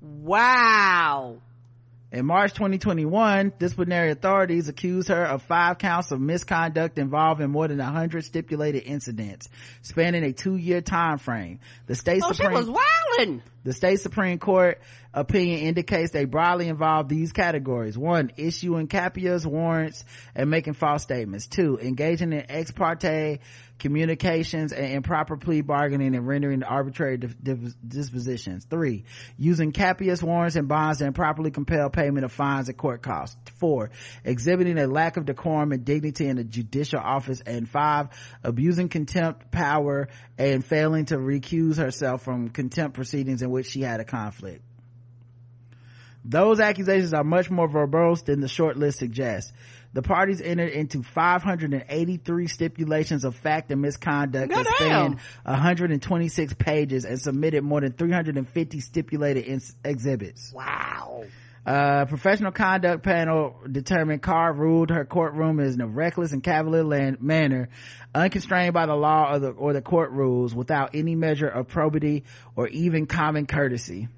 Wow. 0.00 1.38
In 2.12 2.26
March 2.26 2.52
2021, 2.52 3.54
disciplinary 3.58 4.10
authorities 4.10 4.68
accused 4.68 5.08
her 5.08 5.24
of 5.24 5.40
five 5.44 5.78
counts 5.78 6.10
of 6.10 6.20
misconduct 6.20 6.98
involving 6.98 7.48
more 7.48 7.66
than 7.66 7.78
100 7.78 8.22
stipulated 8.22 8.82
incidents, 8.82 9.48
spanning 9.80 10.22
a 10.22 10.34
two-year 10.34 10.82
time 10.82 11.16
frame. 11.16 11.60
The 11.86 11.94
state 11.94 12.20
oh, 12.22 12.32
Supreme, 12.32 12.50
she 12.50 12.68
was 12.68 12.68
wilding. 12.68 13.42
The 13.64 13.72
state 13.72 14.00
Supreme 14.00 14.38
Court 14.38 14.82
opinion 15.14 15.60
indicates 15.60 16.10
they 16.10 16.26
broadly 16.26 16.68
involve 16.68 17.08
these 17.08 17.32
categories. 17.32 17.96
One, 17.96 18.30
issuing 18.36 18.88
capias 18.88 19.46
warrants 19.46 20.04
and 20.34 20.50
making 20.50 20.74
false 20.74 21.02
statements. 21.02 21.46
Two, 21.46 21.78
engaging 21.80 22.34
in 22.34 22.44
ex 22.50 22.72
parte 22.72 23.38
communications 23.82 24.72
and 24.72 24.86
improper 24.86 25.36
plea 25.36 25.60
bargaining 25.60 26.14
and 26.14 26.24
rendering 26.24 26.62
arbitrary 26.62 27.18
dispositions. 27.18 28.64
Three, 28.64 29.04
using 29.36 29.72
capias 29.72 30.22
warrants 30.22 30.54
and 30.54 30.68
bonds 30.68 31.00
to 31.00 31.06
improperly 31.06 31.50
compel 31.50 31.90
payment 31.90 32.24
of 32.24 32.30
fines 32.30 32.68
and 32.68 32.78
court 32.78 33.02
costs. 33.02 33.36
Four, 33.58 33.90
exhibiting 34.24 34.78
a 34.78 34.86
lack 34.86 35.16
of 35.16 35.24
decorum 35.24 35.72
and 35.72 35.84
dignity 35.84 36.28
in 36.28 36.36
the 36.36 36.44
judicial 36.44 37.00
office. 37.00 37.40
And 37.44 37.68
five, 37.68 38.10
abusing 38.44 38.88
contempt 38.88 39.50
power 39.50 40.08
and 40.38 40.64
failing 40.64 41.06
to 41.06 41.16
recuse 41.16 41.76
herself 41.76 42.22
from 42.22 42.50
contempt 42.50 42.94
proceedings 42.94 43.42
in 43.42 43.50
which 43.50 43.66
she 43.66 43.80
had 43.80 43.98
a 43.98 44.04
conflict. 44.04 44.62
Those 46.24 46.60
accusations 46.60 47.12
are 47.12 47.24
much 47.24 47.50
more 47.50 47.68
verbose 47.68 48.24
than 48.24 48.38
the 48.38 48.46
short 48.46 48.76
list 48.76 49.00
suggests. 49.00 49.52
The 49.94 50.02
parties 50.02 50.40
entered 50.40 50.70
into 50.70 51.02
583 51.02 52.46
stipulations 52.46 53.24
of 53.24 53.34
fact 53.36 53.70
and 53.70 53.82
misconduct 53.82 54.52
that 54.54 54.66
spanned 54.66 55.18
126 55.44 56.54
pages 56.54 57.04
and 57.04 57.20
submitted 57.20 57.62
more 57.62 57.82
than 57.82 57.92
350 57.92 58.80
stipulated 58.80 59.44
ins- 59.44 59.76
exhibits. 59.84 60.52
Wow. 60.54 61.24
Uh, 61.64 62.06
professional 62.06 62.50
conduct 62.50 63.04
panel 63.04 63.54
determined 63.70 64.20
Carr 64.20 64.52
ruled 64.52 64.90
her 64.90 65.04
courtroom 65.04 65.60
in 65.60 65.80
a 65.80 65.86
reckless 65.86 66.32
and 66.32 66.42
cavalier 66.42 66.82
land- 66.82 67.20
manner, 67.20 67.68
unconstrained 68.14 68.74
by 68.74 68.86
the 68.86 68.96
law 68.96 69.34
or 69.34 69.38
the, 69.38 69.50
or 69.50 69.72
the 69.72 69.82
court 69.82 70.10
rules, 70.10 70.54
without 70.54 70.90
any 70.94 71.14
measure 71.14 71.46
of 71.48 71.68
probity 71.68 72.24
or 72.56 72.66
even 72.68 73.06
common 73.06 73.46
courtesy. 73.46 74.08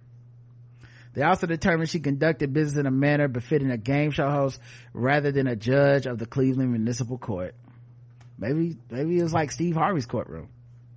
They 1.14 1.22
also 1.22 1.46
determined 1.46 1.88
she 1.88 2.00
conducted 2.00 2.52
business 2.52 2.78
in 2.78 2.86
a 2.86 2.90
manner 2.90 3.28
befitting 3.28 3.70
a 3.70 3.78
game 3.78 4.10
show 4.10 4.28
host 4.28 4.60
rather 4.92 5.30
than 5.30 5.46
a 5.46 5.56
judge 5.56 6.06
of 6.06 6.18
the 6.18 6.26
Cleveland 6.26 6.72
Municipal 6.72 7.18
Court. 7.18 7.54
Maybe, 8.36 8.76
maybe 8.90 9.18
it 9.18 9.22
was 9.22 9.32
like 9.32 9.52
Steve 9.52 9.76
Harvey's 9.76 10.06
courtroom. 10.06 10.48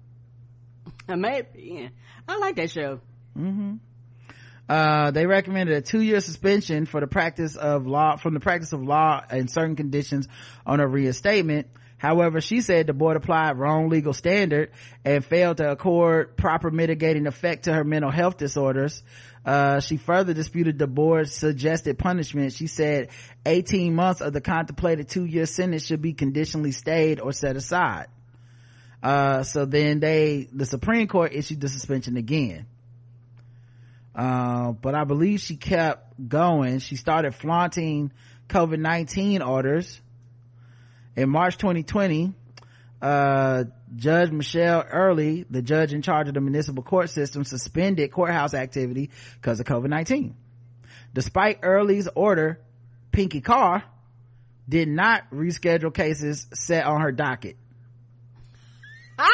Maybe, 1.07 1.47
yeah. 1.55 1.87
I 2.27 2.37
like 2.37 2.55
that 2.55 2.71
show. 2.71 2.99
Mm-hmm. 3.37 3.75
Uh, 4.67 5.11
they 5.11 5.25
recommended 5.25 5.77
a 5.77 5.81
two-year 5.81 6.19
suspension 6.19 6.85
for 6.85 6.99
the 6.99 7.07
practice 7.07 7.55
of 7.55 7.87
law, 7.87 8.17
from 8.17 8.33
the 8.33 8.39
practice 8.39 8.73
of 8.73 8.83
law 8.83 9.21
in 9.31 9.47
certain 9.47 9.75
conditions 9.75 10.27
on 10.65 10.79
a 10.79 10.87
reinstatement. 10.87 11.67
However, 11.97 12.41
she 12.41 12.61
said 12.61 12.85
the 12.85 12.93
board 12.93 13.17
applied 13.17 13.57
wrong 13.57 13.89
legal 13.89 14.13
standard 14.13 14.71
and 15.03 15.25
failed 15.25 15.57
to 15.57 15.71
accord 15.71 16.37
proper 16.37 16.69
mitigating 16.69 17.25
effect 17.25 17.63
to 17.63 17.73
her 17.73 17.83
mental 17.83 18.11
health 18.11 18.37
disorders. 18.37 19.01
Uh, 19.47 19.79
she 19.79 19.95
further 19.95 20.33
disputed 20.33 20.77
the 20.77 20.87
board's 20.87 21.31
suggested 21.31 21.97
punishment. 21.97 22.51
She 22.51 22.67
said 22.67 23.07
18 23.45 23.95
months 23.95 24.19
of 24.19 24.33
the 24.33 24.41
contemplated 24.41 25.07
two 25.07 25.23
year 25.23 25.45
sentence 25.45 25.85
should 25.85 26.01
be 26.01 26.11
conditionally 26.11 26.73
stayed 26.73 27.21
or 27.21 27.31
set 27.31 27.55
aside. 27.55 28.07
Uh, 29.01 29.43
so 29.43 29.63
then 29.63 30.01
they, 30.01 30.49
the 30.51 30.65
Supreme 30.65 31.07
Court 31.07 31.31
issued 31.33 31.61
the 31.61 31.69
suspension 31.69 32.17
again. 32.17 32.65
Uh, 34.13 34.73
but 34.73 34.95
I 34.95 35.05
believe 35.05 35.39
she 35.39 35.55
kept 35.55 36.27
going. 36.27 36.79
She 36.79 36.97
started 36.97 37.33
flaunting 37.33 38.11
COVID-19 38.49 39.47
orders. 39.47 40.01
In 41.15 41.29
March 41.29 41.57
2020, 41.57 42.33
uh, 43.01 43.65
Judge 43.95 44.31
Michelle 44.31 44.83
Early, 44.89 45.45
the 45.49 45.61
judge 45.61 45.93
in 45.93 46.01
charge 46.01 46.27
of 46.27 46.33
the 46.33 46.41
municipal 46.41 46.83
court 46.83 47.09
system, 47.09 47.43
suspended 47.43 48.11
courthouse 48.11 48.53
activity 48.53 49.11
because 49.35 49.59
of 49.59 49.65
COVID-19. 49.65 50.33
Despite 51.13 51.59
Early's 51.63 52.07
order, 52.13 52.59
Pinky 53.11 53.41
Carr 53.41 53.83
did 54.67 54.87
not 54.87 55.29
reschedule 55.31 55.93
cases 55.93 56.47
set 56.53 56.85
on 56.85 57.01
her 57.01 57.11
docket. 57.11 57.57
so 59.19 59.25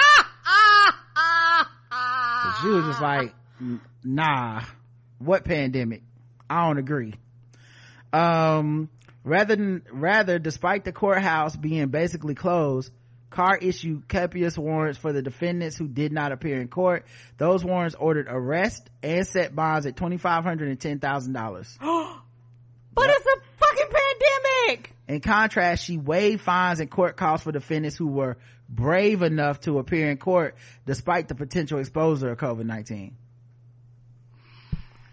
she 2.61 2.67
was 2.69 2.85
just 2.85 3.01
like, 3.01 3.33
nah, 4.03 4.61
what 5.19 5.45
pandemic? 5.45 6.03
I 6.49 6.67
don't 6.67 6.77
agree. 6.77 7.15
Um, 8.11 8.89
rather 9.23 9.55
than, 9.55 9.83
rather, 9.91 10.37
despite 10.37 10.85
the 10.85 10.91
courthouse 10.91 11.55
being 11.55 11.87
basically 11.87 12.35
closed, 12.35 12.91
Carr 13.33 13.57
issued 13.57 14.07
capias 14.07 14.59
warrants 14.59 14.99
for 14.99 15.11
the 15.11 15.23
defendants 15.23 15.75
who 15.75 15.87
did 15.87 16.11
not 16.11 16.31
appear 16.31 16.61
in 16.61 16.67
court. 16.67 17.05
Those 17.39 17.65
warrants 17.65 17.95
ordered 17.99 18.27
arrest 18.29 18.87
and 19.01 19.25
set 19.25 19.55
bonds 19.55 19.87
at 19.87 19.95
$2,500 19.95 20.61
and 20.61 20.79
$10,000. 20.79 21.01
but 22.93 23.07
yep. 23.07 23.15
it's 23.17 23.25
a 23.25 23.41
fucking 23.57 23.87
pandemic! 23.89 24.93
In 25.07 25.19
contrast, 25.19 25.83
she 25.83 25.97
waived 25.97 26.41
fines 26.41 26.79
and 26.79 26.91
court 26.91 27.17
costs 27.17 27.43
for 27.43 27.51
defendants 27.51 27.97
who 27.97 28.05
were 28.05 28.37
brave 28.69 29.23
enough 29.23 29.61
to 29.61 29.79
appear 29.79 30.11
in 30.11 30.17
court 30.17 30.55
despite 30.85 31.27
the 31.27 31.33
potential 31.33 31.79
exposure 31.79 32.29
of 32.29 32.37
COVID-19. 32.37 33.13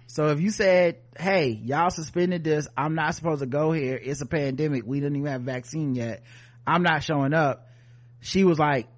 So 0.09 0.27
if 0.27 0.43
you 0.43 0.51
said, 0.51 0.99
hey, 1.19 1.49
y'all 1.49 1.89
suspended 1.89 2.45
this, 2.45 2.69
I'm 2.77 2.95
not 2.95 3.15
supposed 3.15 3.41
to 3.41 3.47
go 3.47 3.73
here, 3.73 3.97
it's 3.97 4.21
a 4.21 4.27
pandemic, 4.27 4.83
we 4.85 5.01
didn't 5.01 5.17
even 5.17 5.33
have 5.33 5.41
a 5.41 5.45
vaccine 5.45 5.95
yet, 5.95 6.23
I'm 6.67 6.83
not 6.83 7.03
showing 7.03 7.33
up, 7.33 7.69
she 8.21 8.45
was 8.45 8.59
like, 8.59 8.89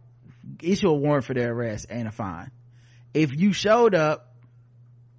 issue 0.63 0.89
a 0.89 0.95
warrant 0.95 1.25
for 1.25 1.35
their 1.35 1.53
arrest 1.53 1.87
and 1.89 2.09
a 2.09 2.11
fine. 2.11 2.51
If 3.15 3.35
you 3.35 3.53
showed 3.53 3.95
up, 3.95 4.35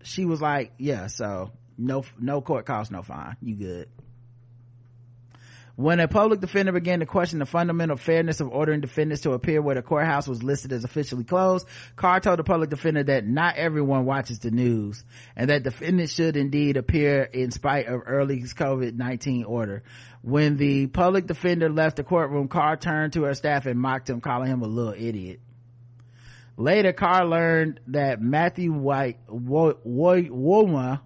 she 0.04 0.26
was 0.26 0.42
like, 0.42 0.74
yeah, 0.78 1.08
so 1.08 1.52
no, 1.78 2.04
no 2.20 2.42
court 2.42 2.66
costs, 2.66 2.92
no 2.92 3.02
fine, 3.02 3.38
you 3.42 3.56
good. 3.56 3.90
When 5.76 6.00
a 6.00 6.08
public 6.08 6.40
defender 6.40 6.72
began 6.72 7.00
to 7.00 7.08
question 7.08 7.40
the 7.40 7.48
fundamental 7.48 7.98
fairness 7.98 8.40
of 8.40 8.50
ordering 8.50 8.82
defendants 8.82 9.24
to 9.24 9.32
appear 9.32 9.60
where 9.60 9.74
the 9.74 9.82
courthouse 9.82 10.28
was 10.28 10.44
listed 10.44 10.72
as 10.72 10.84
officially 10.84 11.24
closed, 11.24 11.68
Carr 11.95 12.20
told 12.20 12.38
the 12.38 12.44
public 12.44 12.70
defender 12.70 13.04
that 13.06 13.26
not 13.26 13.56
everyone 13.56 14.06
watches 14.06 14.38
the 14.38 14.52
news 14.52 15.04
and 15.36 15.50
that 15.50 15.64
defendants 15.64 16.14
should 16.14 16.38
indeed 16.38 16.78
appear 16.78 17.24
in 17.24 17.50
spite 17.50 17.88
of 17.88 18.02
early 18.06 18.40
COVID-19 18.44 19.48
order. 19.48 19.82
When 20.22 20.58
the 20.58 20.86
public 20.86 21.26
defender 21.26 21.70
left 21.70 21.95
the 21.95 22.04
courtroom, 22.04 22.50
Carr 22.50 22.78
turned 22.78 23.14
to 23.14 23.24
her 23.24 23.34
staff 23.34 23.66
and 23.66 23.80
mocked 23.80 24.12
him, 24.12 24.22
calling 24.22 24.50
him 24.50 24.62
a 24.62 24.68
little 24.68 24.94
idiot. 24.94 25.40
Later, 26.56 26.94
Carr 26.94 27.26
learned 27.26 27.80
that 27.88 28.22
Matthew 28.22 28.72
White, 28.72 29.26
Woma, 29.28 29.80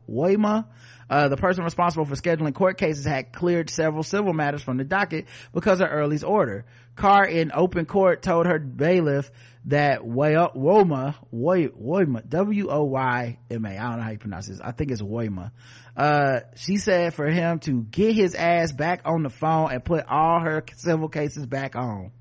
Woima, 0.10 0.65
uh, 1.09 1.29
the 1.29 1.38
person 1.38 1.63
responsible 1.63 2.05
for 2.05 2.15
scheduling 2.15 2.53
court 2.53 2.77
cases 2.77 3.05
had 3.05 3.31
cleared 3.31 3.69
several 3.69 4.03
civil 4.03 4.34
matters 4.34 4.61
from 4.61 4.77
the 4.77 4.84
docket 4.84 5.25
because 5.53 5.79
of 5.79 5.88
Early's 5.89 6.23
order. 6.23 6.65
Carr 6.95 7.25
in 7.25 7.51
open 7.53 7.85
court 7.85 8.21
told 8.21 8.47
her 8.47 8.59
bailiff 8.59 9.31
that 9.65 10.01
Woma, 10.01 11.15
Woima, 11.34 12.29
W-O-Y-M-A, 12.29 13.69
I 13.69 13.89
don't 13.89 13.97
know 13.97 14.03
how 14.03 14.11
you 14.11 14.17
pronounce 14.17 14.47
this. 14.47 14.61
I 14.61 14.71
think 14.71 14.91
it's 14.91 15.01
Woima. 15.01 15.51
Uh, 15.95 16.39
she 16.55 16.77
said 16.77 17.13
for 17.13 17.27
him 17.27 17.59
to 17.59 17.84
get 17.84 18.15
his 18.15 18.34
ass 18.34 18.71
back 18.71 19.01
on 19.05 19.23
the 19.23 19.29
phone 19.29 19.71
and 19.71 19.84
put 19.84 20.05
all 20.07 20.39
her 20.39 20.63
civil 20.75 21.09
cases 21.09 21.45
back 21.45 21.75
on. 21.75 22.11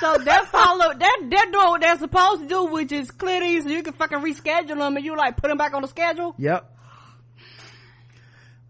So 0.00 0.18
they're 0.18 0.44
follow 0.44 0.94
that 0.94 1.18
they're 1.28 1.50
doing 1.50 1.68
what 1.68 1.80
they're 1.80 1.98
supposed 1.98 2.42
to 2.42 2.48
do, 2.48 2.64
which 2.66 2.92
is 2.92 3.10
clear 3.10 3.40
these 3.40 3.64
so 3.64 3.70
you 3.70 3.82
can 3.82 3.92
fucking 3.92 4.18
reschedule 4.18 4.78
them 4.78 4.96
and 4.96 5.04
you 5.04 5.16
like 5.16 5.36
put 5.36 5.48
them 5.48 5.58
back 5.58 5.74
on 5.74 5.82
the 5.82 5.88
schedule. 5.88 6.34
Yep. 6.38 6.76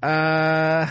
Uh, 0.03 0.87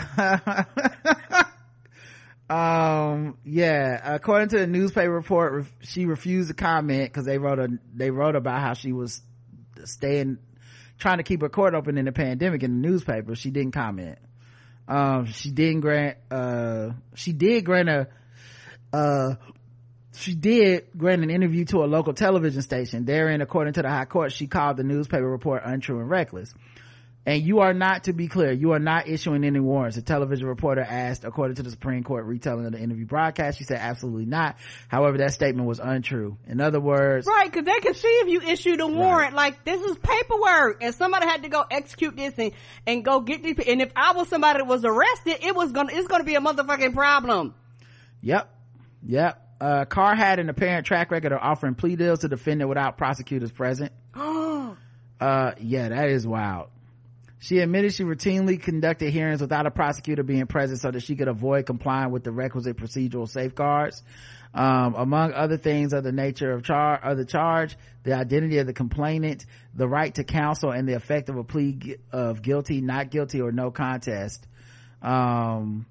um, 2.50 3.38
yeah. 3.44 4.14
According 4.14 4.48
to 4.50 4.58
the 4.58 4.66
newspaper 4.66 5.10
report, 5.10 5.66
she 5.80 6.06
refused 6.06 6.48
to 6.48 6.54
comment 6.54 7.12
because 7.12 7.24
they 7.24 7.38
wrote 7.38 7.58
a 7.58 7.68
they 7.94 8.10
wrote 8.10 8.36
about 8.36 8.60
how 8.60 8.74
she 8.74 8.92
was 8.92 9.20
staying, 9.84 10.38
trying 10.98 11.18
to 11.18 11.24
keep 11.24 11.42
her 11.42 11.48
court 11.48 11.74
open 11.74 11.98
in 11.98 12.04
the 12.04 12.12
pandemic 12.12 12.62
in 12.62 12.80
the 12.80 12.88
newspaper. 12.88 13.34
She 13.34 13.50
didn't 13.50 13.72
comment. 13.72 14.18
Um, 14.86 15.26
she 15.26 15.50
didn't 15.50 15.80
grant. 15.80 16.18
Uh, 16.30 16.90
she 17.14 17.32
did 17.32 17.64
grant 17.64 17.88
a 17.88 18.08
uh 18.92 19.34
she 20.20 20.34
did 20.34 20.86
grant 20.96 21.22
an 21.22 21.30
interview 21.30 21.64
to 21.66 21.78
a 21.78 21.86
local 21.86 22.12
television 22.12 22.62
station. 22.62 23.04
Therein, 23.04 23.40
according 23.40 23.74
to 23.74 23.82
the 23.82 23.88
high 23.88 24.04
court, 24.04 24.32
she 24.32 24.46
called 24.46 24.76
the 24.76 24.84
newspaper 24.84 25.28
report 25.28 25.62
untrue 25.64 25.98
and 26.00 26.08
reckless. 26.08 26.54
And 27.26 27.42
you 27.42 27.60
are 27.60 27.74
not, 27.74 28.04
to 28.04 28.14
be 28.14 28.28
clear, 28.28 28.50
you 28.50 28.72
are 28.72 28.78
not 28.78 29.06
issuing 29.06 29.44
any 29.44 29.60
warrants. 29.60 29.96
The 29.96 30.02
television 30.02 30.46
reporter 30.46 30.80
asked, 30.80 31.24
according 31.24 31.56
to 31.56 31.62
the 31.62 31.70
Supreme 31.70 32.02
Court 32.02 32.24
retelling 32.24 32.64
of 32.64 32.72
the 32.72 32.80
interview 32.80 33.04
broadcast, 33.04 33.58
she 33.58 33.64
said 33.64 33.78
absolutely 33.78 34.24
not. 34.24 34.56
However, 34.88 35.18
that 35.18 35.34
statement 35.34 35.68
was 35.68 35.80
untrue. 35.80 36.38
In 36.46 36.62
other 36.62 36.80
words, 36.80 37.26
right, 37.26 37.50
because 37.50 37.66
they 37.66 37.78
can 37.80 37.92
see 37.92 38.08
if 38.08 38.28
you 38.28 38.40
issued 38.40 38.80
a 38.80 38.86
warrant. 38.86 39.34
Right. 39.34 39.52
Like 39.52 39.64
this 39.64 39.82
is 39.82 39.98
paperwork, 39.98 40.82
and 40.82 40.94
somebody 40.94 41.26
had 41.26 41.42
to 41.42 41.50
go 41.50 41.62
execute 41.70 42.16
this 42.16 42.34
and 42.38 42.52
and 42.86 43.04
go 43.04 43.20
get 43.20 43.42
these. 43.42 43.58
And 43.66 43.82
if 43.82 43.92
I 43.94 44.12
was 44.12 44.28
somebody 44.28 44.60
that 44.60 44.66
was 44.66 44.86
arrested, 44.86 45.44
it 45.44 45.54
was 45.54 45.72
gonna 45.72 45.92
it's 45.92 46.08
gonna 46.08 46.24
be 46.24 46.36
a 46.36 46.40
motherfucking 46.40 46.94
problem. 46.94 47.54
Yep, 48.22 48.50
yep 49.06 49.49
uh, 49.60 49.84
Carr 49.84 50.16
had 50.16 50.38
an 50.38 50.48
apparent 50.48 50.86
track 50.86 51.10
record 51.10 51.32
of 51.32 51.38
offering 51.42 51.74
plea 51.74 51.96
deals 51.96 52.20
to 52.20 52.28
defendant 52.28 52.68
without 52.68 52.96
prosecutors 52.96 53.52
present. 53.52 53.92
uh, 54.14 54.72
yeah, 55.20 55.88
that 55.88 56.08
is 56.08 56.26
wild. 56.26 56.68
She 57.40 57.58
admitted 57.58 57.94
she 57.94 58.04
routinely 58.04 58.60
conducted 58.60 59.10
hearings 59.12 59.40
without 59.40 59.66
a 59.66 59.70
prosecutor 59.70 60.22
being 60.22 60.46
present 60.46 60.80
so 60.80 60.90
that 60.90 61.02
she 61.02 61.16
could 61.16 61.28
avoid 61.28 61.64
complying 61.66 62.10
with 62.10 62.22
the 62.22 62.32
requisite 62.32 62.76
procedural 62.76 63.28
safeguards. 63.28 64.02
Um, 64.52 64.94
among 64.96 65.32
other 65.32 65.56
things 65.56 65.92
of 65.92 66.04
the 66.04 66.12
nature 66.12 66.50
of, 66.52 66.64
char- 66.64 67.02
of 67.02 67.16
the 67.16 67.24
charge, 67.24 67.76
the 68.02 68.14
identity 68.14 68.58
of 68.58 68.66
the 68.66 68.72
complainant, 68.72 69.46
the 69.74 69.86
right 69.86 70.12
to 70.16 70.24
counsel, 70.24 70.70
and 70.70 70.88
the 70.88 70.94
effect 70.94 71.28
of 71.28 71.36
a 71.36 71.44
plea 71.44 71.96
of 72.12 72.42
guilty, 72.42 72.80
not 72.80 73.10
guilty, 73.10 73.40
or 73.40 73.52
no 73.52 73.70
contest. 73.70 74.46
Um, 75.02 75.86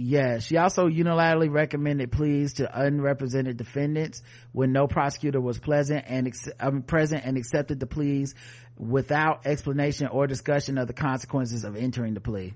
yeah, 0.00 0.38
she 0.38 0.56
also 0.56 0.86
unilaterally 0.86 1.52
recommended 1.52 2.12
pleas 2.12 2.54
to 2.54 2.70
unrepresented 2.72 3.56
defendants 3.56 4.22
when 4.52 4.70
no 4.70 4.86
prosecutor 4.86 5.40
was 5.40 5.58
present 5.58 6.04
and 6.06 6.32
um, 6.60 6.82
present 6.82 7.24
and 7.24 7.36
accepted 7.36 7.80
the 7.80 7.86
pleas 7.86 8.36
without 8.76 9.44
explanation 9.44 10.06
or 10.06 10.28
discussion 10.28 10.78
of 10.78 10.86
the 10.86 10.92
consequences 10.92 11.64
of 11.64 11.74
entering 11.74 12.14
the 12.14 12.20
plea. 12.20 12.54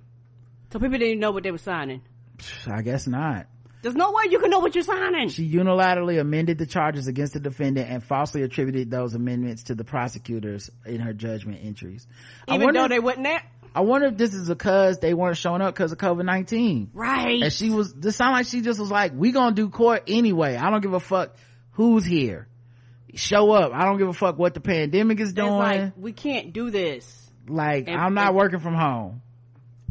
So 0.73 0.79
people 0.79 0.99
didn't 0.99 1.19
know 1.19 1.33
what 1.33 1.43
they 1.43 1.51
were 1.51 1.59
signing. 1.59 2.03
I 2.69 2.83
guess 2.83 3.09
not. 3.09 3.49
There's 3.83 3.97
no 3.97 4.13
way 4.13 4.23
you 4.31 4.39
can 4.39 4.49
know 4.49 4.61
what 4.61 4.77
you're 4.77 4.85
signing. 4.85 5.29
She 5.29 5.51
unilaterally 5.53 6.21
amended 6.21 6.59
the 6.59 6.67
charges 6.67 7.09
against 7.09 7.33
the 7.33 7.41
defendant 7.41 7.91
and 7.91 8.05
falsely 8.05 8.43
attributed 8.43 8.89
those 8.89 9.15
amendments 9.15 9.65
to 9.65 9.75
the 9.75 9.83
prosecutors 9.83 10.71
in 10.87 11.01
her 11.01 11.13
judgment 11.13 11.59
entries. 11.65 12.07
Even 12.47 12.73
though 12.73 12.87
they 12.87 13.01
wouldn't. 13.01 13.27
I 13.75 13.81
wonder 13.81 14.09
if 14.09 14.17
this 14.17 14.35
is 14.35 14.49
because 14.49 14.99
they 14.99 15.15
weren't 15.15 15.37
showing 15.37 15.63
up 15.63 15.75
because 15.75 15.93
of 15.93 15.99
COVID-19. 15.99 16.89
Right. 16.93 17.43
And 17.43 17.53
she 17.53 17.71
was, 17.71 17.95
this 17.95 18.17
sound 18.17 18.33
like 18.33 18.47
she 18.47 18.61
just 18.61 18.79
was 18.79 18.91
like, 18.91 19.13
we 19.15 19.33
gonna 19.33 19.55
do 19.55 19.69
court 19.69 20.05
anyway. 20.07 20.57
I 20.57 20.71
don't 20.71 20.83
give 20.83 20.93
a 20.93 21.01
fuck 21.01 21.35
who's 21.73 22.05
here. 22.05 22.49
Show 23.15 23.51
up. 23.53 23.73
I 23.75 23.85
don't 23.85 23.99
give 23.99 24.09
a 24.09 24.13
fuck 24.15 24.39
what 24.39 24.55
the 24.55 24.61
pandemic 24.61 25.21
is 25.21 25.33
doing. 25.33 25.53
Like, 25.53 25.93
we 25.97 26.13
can't 26.13 26.53
do 26.53 26.71
this. 26.71 27.31
Like, 27.47 27.89
and, 27.89 27.97
I'm 27.97 28.15
not 28.15 28.29
and, 28.29 28.37
working 28.37 28.61
from 28.61 28.75
home 28.75 29.23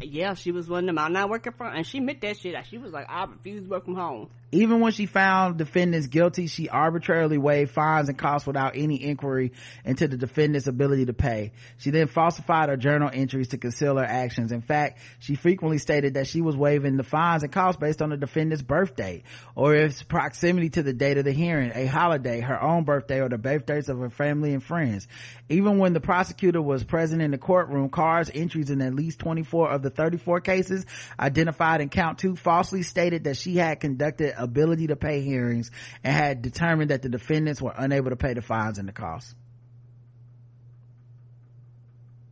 yeah, 0.04 0.34
she 0.34 0.52
was 0.52 0.68
one 0.68 0.84
of 0.84 0.86
them. 0.86 0.98
I'm 0.98 1.12
not 1.12 1.28
working 1.28 1.52
from, 1.52 1.74
and 1.74 1.86
she 1.86 2.00
meant 2.00 2.20
that 2.22 2.38
shit. 2.38 2.54
She 2.66 2.78
was 2.78 2.92
like, 2.92 3.06
I 3.08 3.24
refuse 3.24 3.64
to 3.64 3.68
work 3.68 3.84
from 3.84 3.94
home. 3.94 4.30
Even 4.54 4.80
when 4.80 4.92
she 4.92 5.06
found 5.06 5.56
defendants 5.56 6.08
guilty, 6.08 6.46
she 6.46 6.68
arbitrarily 6.68 7.38
waived 7.38 7.70
fines 7.70 8.10
and 8.10 8.18
costs 8.18 8.46
without 8.46 8.76
any 8.76 9.02
inquiry 9.02 9.52
into 9.82 10.06
the 10.06 10.18
defendant's 10.18 10.66
ability 10.66 11.06
to 11.06 11.14
pay. 11.14 11.52
She 11.78 11.90
then 11.90 12.06
falsified 12.06 12.68
her 12.68 12.76
journal 12.76 13.08
entries 13.10 13.48
to 13.48 13.56
conceal 13.56 13.96
her 13.96 14.04
actions. 14.04 14.52
In 14.52 14.60
fact, 14.60 15.00
she 15.20 15.36
frequently 15.36 15.78
stated 15.78 16.14
that 16.14 16.26
she 16.26 16.42
was 16.42 16.54
waiving 16.54 16.98
the 16.98 17.02
fines 17.02 17.42
and 17.42 17.50
costs 17.50 17.80
based 17.80 18.02
on 18.02 18.10
the 18.10 18.18
defendant's 18.18 18.62
birthday 18.62 19.22
or 19.54 19.74
its 19.74 20.02
proximity 20.02 20.68
to 20.70 20.82
the 20.82 20.92
date 20.92 21.16
of 21.16 21.24
the 21.24 21.32
hearing, 21.32 21.72
a 21.74 21.86
holiday, 21.86 22.40
her 22.40 22.62
own 22.62 22.84
birthday, 22.84 23.20
or 23.20 23.30
the 23.30 23.38
birthdays 23.38 23.88
of 23.88 24.00
her 24.00 24.10
family 24.10 24.52
and 24.52 24.62
friends. 24.62 25.08
Even 25.48 25.78
when 25.78 25.94
the 25.94 26.00
prosecutor 26.00 26.60
was 26.60 26.84
present 26.84 27.22
in 27.22 27.30
the 27.30 27.38
courtroom, 27.38 27.88
Carr's 27.88 28.30
entries 28.32 28.68
in 28.68 28.82
at 28.82 28.94
least 28.94 29.18
24 29.20 29.70
of 29.70 29.80
the 29.80 29.90
34 29.90 30.42
cases 30.42 30.84
identified 31.18 31.80
in 31.80 31.88
count 31.88 32.18
two 32.18 32.36
falsely 32.36 32.82
stated 32.82 33.24
that 33.24 33.38
she 33.38 33.56
had 33.56 33.80
conducted 33.80 34.34
ability 34.42 34.88
to 34.88 34.96
pay 34.96 35.20
hearings 35.20 35.70
and 36.02 36.14
had 36.14 36.42
determined 36.42 36.90
that 36.90 37.02
the 37.02 37.08
defendants 37.08 37.62
were 37.62 37.74
unable 37.76 38.10
to 38.10 38.16
pay 38.16 38.34
the 38.34 38.42
fines 38.42 38.78
and 38.78 38.88
the 38.88 38.92
costs. 38.92 39.34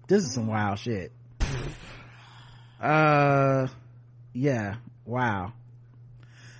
This 0.08 0.24
is 0.24 0.34
some 0.34 0.48
wild 0.48 0.78
shit. 0.78 1.12
Uh, 2.80 3.68
yeah, 4.32 4.76
wow. 5.04 5.52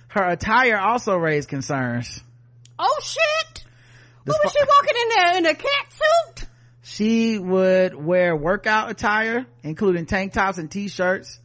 Her 0.07 0.29
attire 0.29 0.77
also 0.77 1.17
raised 1.17 1.49
concerns. 1.49 2.21
Oh 2.79 2.99
shit! 3.03 3.63
Who 4.25 4.31
was 4.31 4.51
she 4.51 4.59
walking 4.65 4.95
in 5.01 5.09
there 5.09 5.37
in 5.37 5.45
a 5.47 5.55
cat 5.55 5.91
suit? 5.91 6.47
She 6.83 7.39
would 7.39 7.95
wear 7.95 8.35
workout 8.35 8.89
attire, 8.89 9.45
including 9.63 10.05
tank 10.05 10.33
tops 10.33 10.57
and 10.57 10.71
t-shirts, 10.71 11.39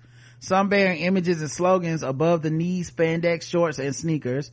some 0.46 0.68
bearing 0.68 1.00
images 1.00 1.40
and 1.40 1.50
slogans 1.50 2.04
above 2.04 2.40
the 2.40 2.50
knee, 2.50 2.84
spandex 2.84 3.42
shorts 3.42 3.80
and 3.80 3.94
sneakers. 3.94 4.52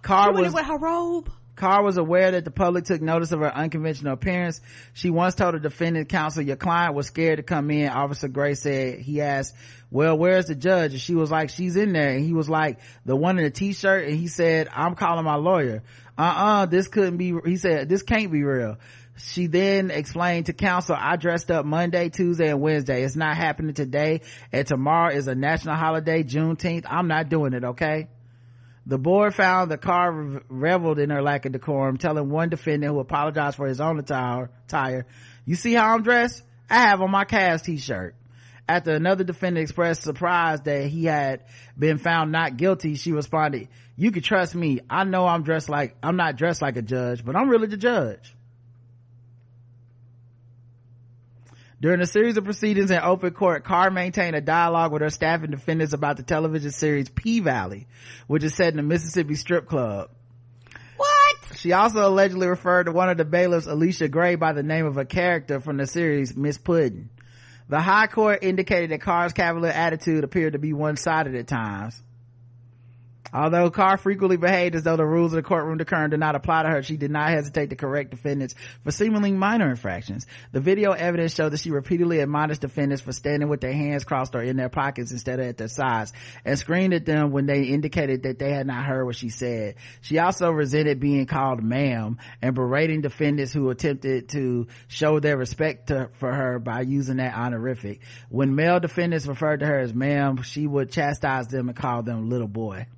Carr 0.00 0.32
she 0.34 0.42
was 0.42 0.54
with 0.54 0.66
her 0.66 0.78
robe. 0.78 1.32
Carr 1.56 1.82
was 1.82 1.96
aware 1.96 2.30
that 2.30 2.44
the 2.44 2.52
public 2.52 2.84
took 2.84 3.02
notice 3.02 3.32
of 3.32 3.40
her 3.40 3.52
unconventional 3.52 4.12
appearance. 4.12 4.60
She 4.94 5.10
once 5.10 5.34
told 5.34 5.56
a 5.56 5.60
defendant 5.60 6.08
counsel, 6.08 6.42
your 6.44 6.54
client 6.54 6.94
was 6.94 7.08
scared 7.08 7.38
to 7.38 7.42
come 7.42 7.72
in. 7.72 7.88
Officer 7.88 8.28
Gray 8.28 8.54
said, 8.54 9.00
he 9.00 9.20
asked, 9.20 9.54
well, 9.90 10.16
where's 10.16 10.46
the 10.46 10.54
judge? 10.54 10.92
And 10.92 11.00
she 11.00 11.16
was 11.16 11.30
like, 11.30 11.50
she's 11.50 11.74
in 11.74 11.92
there. 11.92 12.10
And 12.10 12.24
he 12.24 12.32
was 12.32 12.48
like, 12.48 12.78
the 13.04 13.16
one 13.16 13.36
in 13.38 13.44
the 13.44 13.50
t-shirt. 13.50 14.08
And 14.08 14.16
he 14.16 14.28
said, 14.28 14.68
I'm 14.72 14.94
calling 14.94 15.24
my 15.24 15.34
lawyer. 15.34 15.82
Uh-uh, 16.16 16.66
this 16.66 16.86
couldn't 16.86 17.16
be, 17.16 17.34
he 17.44 17.56
said, 17.56 17.88
this 17.88 18.02
can't 18.02 18.30
be 18.30 18.44
real. 18.44 18.78
She 19.16 19.46
then 19.46 19.90
explained 19.90 20.46
to 20.46 20.52
counsel, 20.52 20.96
I 20.98 21.16
dressed 21.16 21.50
up 21.50 21.66
Monday, 21.66 22.08
Tuesday, 22.08 22.48
and 22.48 22.60
Wednesday. 22.60 23.02
It's 23.02 23.16
not 23.16 23.36
happening 23.36 23.74
today. 23.74 24.22
And 24.52 24.66
tomorrow 24.66 25.14
is 25.14 25.28
a 25.28 25.34
national 25.34 25.76
holiday, 25.76 26.22
Juneteenth. 26.22 26.86
I'm 26.88 27.08
not 27.08 27.28
doing 27.28 27.52
it, 27.52 27.62
okay? 27.62 28.08
The 28.86 28.98
board 28.98 29.34
found 29.34 29.70
the 29.70 29.78
Carr 29.78 30.42
reveled 30.48 30.98
in 30.98 31.10
her 31.10 31.22
lack 31.22 31.44
of 31.46 31.52
decorum, 31.52 31.98
telling 31.98 32.30
one 32.30 32.48
defendant 32.48 32.92
who 32.92 32.98
apologized 32.98 33.56
for 33.56 33.66
his 33.66 33.80
own 33.80 33.98
attire, 33.98 34.50
tire, 34.66 35.06
you 35.44 35.54
see 35.54 35.74
how 35.74 35.94
I'm 35.94 36.02
dressed? 36.02 36.42
I 36.68 36.80
have 36.88 37.00
on 37.00 37.10
my 37.10 37.24
Cavs 37.24 37.62
t-shirt. 37.62 38.16
After 38.68 38.92
another 38.92 39.24
defendant 39.24 39.64
expressed 39.64 40.02
surprise 40.02 40.62
that 40.62 40.86
he 40.86 41.04
had 41.04 41.44
been 41.78 41.98
found 41.98 42.32
not 42.32 42.56
guilty, 42.56 42.94
she 42.94 43.12
responded, 43.12 43.68
you 43.96 44.10
can 44.10 44.22
trust 44.22 44.54
me. 44.54 44.80
I 44.88 45.04
know 45.04 45.26
I'm 45.26 45.42
dressed 45.42 45.68
like, 45.68 45.96
I'm 46.02 46.16
not 46.16 46.36
dressed 46.36 46.62
like 46.62 46.76
a 46.76 46.82
judge, 46.82 47.24
but 47.24 47.36
I'm 47.36 47.48
really 47.48 47.66
the 47.66 47.76
judge. 47.76 48.34
During 51.82 52.00
a 52.00 52.06
series 52.06 52.36
of 52.36 52.44
proceedings 52.44 52.92
in 52.92 53.00
open 53.00 53.32
court, 53.32 53.64
Carr 53.64 53.90
maintained 53.90 54.36
a 54.36 54.40
dialogue 54.40 54.92
with 54.92 55.02
her 55.02 55.10
staff 55.10 55.42
and 55.42 55.50
defendants 55.50 55.92
about 55.92 56.16
the 56.16 56.22
television 56.22 56.70
series 56.70 57.08
P-Valley, 57.08 57.88
which 58.28 58.44
is 58.44 58.54
set 58.54 58.68
in 58.68 58.76
the 58.76 58.84
Mississippi 58.84 59.34
strip 59.34 59.66
club. 59.66 60.08
What? 60.96 61.36
She 61.56 61.72
also 61.72 62.06
allegedly 62.06 62.46
referred 62.46 62.84
to 62.84 62.92
one 62.92 63.08
of 63.08 63.16
the 63.16 63.24
bailiffs, 63.24 63.66
Alicia 63.66 64.06
Gray, 64.06 64.36
by 64.36 64.52
the 64.52 64.62
name 64.62 64.86
of 64.86 64.96
a 64.96 65.04
character 65.04 65.58
from 65.58 65.76
the 65.76 65.88
series, 65.88 66.36
Miss 66.36 66.56
Puddin'. 66.56 67.10
The 67.68 67.80
high 67.80 68.06
court 68.06 68.44
indicated 68.44 68.92
that 68.92 69.00
Carr's 69.00 69.32
cavalier 69.32 69.72
attitude 69.72 70.22
appeared 70.22 70.52
to 70.52 70.60
be 70.60 70.72
one-sided 70.72 71.34
at 71.34 71.48
times. 71.48 72.00
Although 73.34 73.70
Carr 73.70 73.96
frequently 73.96 74.36
behaved 74.36 74.74
as 74.74 74.82
though 74.82 74.96
the 74.96 75.06
rules 75.06 75.32
of 75.32 75.36
the 75.36 75.42
courtroom 75.42 75.78
decorum 75.78 76.10
did 76.10 76.20
not 76.20 76.34
apply 76.34 76.64
to 76.64 76.68
her, 76.68 76.82
she 76.82 76.98
did 76.98 77.10
not 77.10 77.30
hesitate 77.30 77.70
to 77.70 77.76
correct 77.76 78.10
defendants 78.10 78.54
for 78.84 78.90
seemingly 78.90 79.32
minor 79.32 79.70
infractions. 79.70 80.26
The 80.52 80.60
video 80.60 80.92
evidence 80.92 81.34
showed 81.34 81.48
that 81.50 81.60
she 81.60 81.70
repeatedly 81.70 82.20
admonished 82.20 82.60
defendants 82.60 83.02
for 83.02 83.12
standing 83.12 83.48
with 83.48 83.62
their 83.62 83.72
hands 83.72 84.04
crossed 84.04 84.34
or 84.34 84.42
in 84.42 84.58
their 84.58 84.68
pockets 84.68 85.12
instead 85.12 85.40
of 85.40 85.46
at 85.46 85.56
their 85.56 85.68
sides 85.68 86.12
and 86.44 86.58
screamed 86.58 86.92
at 86.92 87.06
them 87.06 87.30
when 87.30 87.46
they 87.46 87.62
indicated 87.62 88.24
that 88.24 88.38
they 88.38 88.50
had 88.52 88.66
not 88.66 88.84
heard 88.84 89.06
what 89.06 89.16
she 89.16 89.30
said. 89.30 89.76
She 90.02 90.18
also 90.18 90.50
resented 90.50 91.00
being 91.00 91.24
called 91.24 91.62
ma'am 91.62 92.18
and 92.42 92.54
berating 92.54 93.00
defendants 93.00 93.54
who 93.54 93.70
attempted 93.70 94.28
to 94.30 94.66
show 94.88 95.20
their 95.20 95.38
respect 95.38 95.86
to, 95.86 96.10
for 96.18 96.30
her 96.30 96.58
by 96.58 96.82
using 96.82 97.16
that 97.16 97.34
honorific. 97.34 98.00
When 98.28 98.54
male 98.54 98.78
defendants 98.78 99.26
referred 99.26 99.60
to 99.60 99.66
her 99.66 99.78
as 99.78 99.94
ma'am, 99.94 100.42
she 100.42 100.66
would 100.66 100.90
chastise 100.92 101.46
them 101.46 101.70
and 101.70 101.78
call 101.78 102.02
them 102.02 102.28
little 102.28 102.46
boy. 102.46 102.88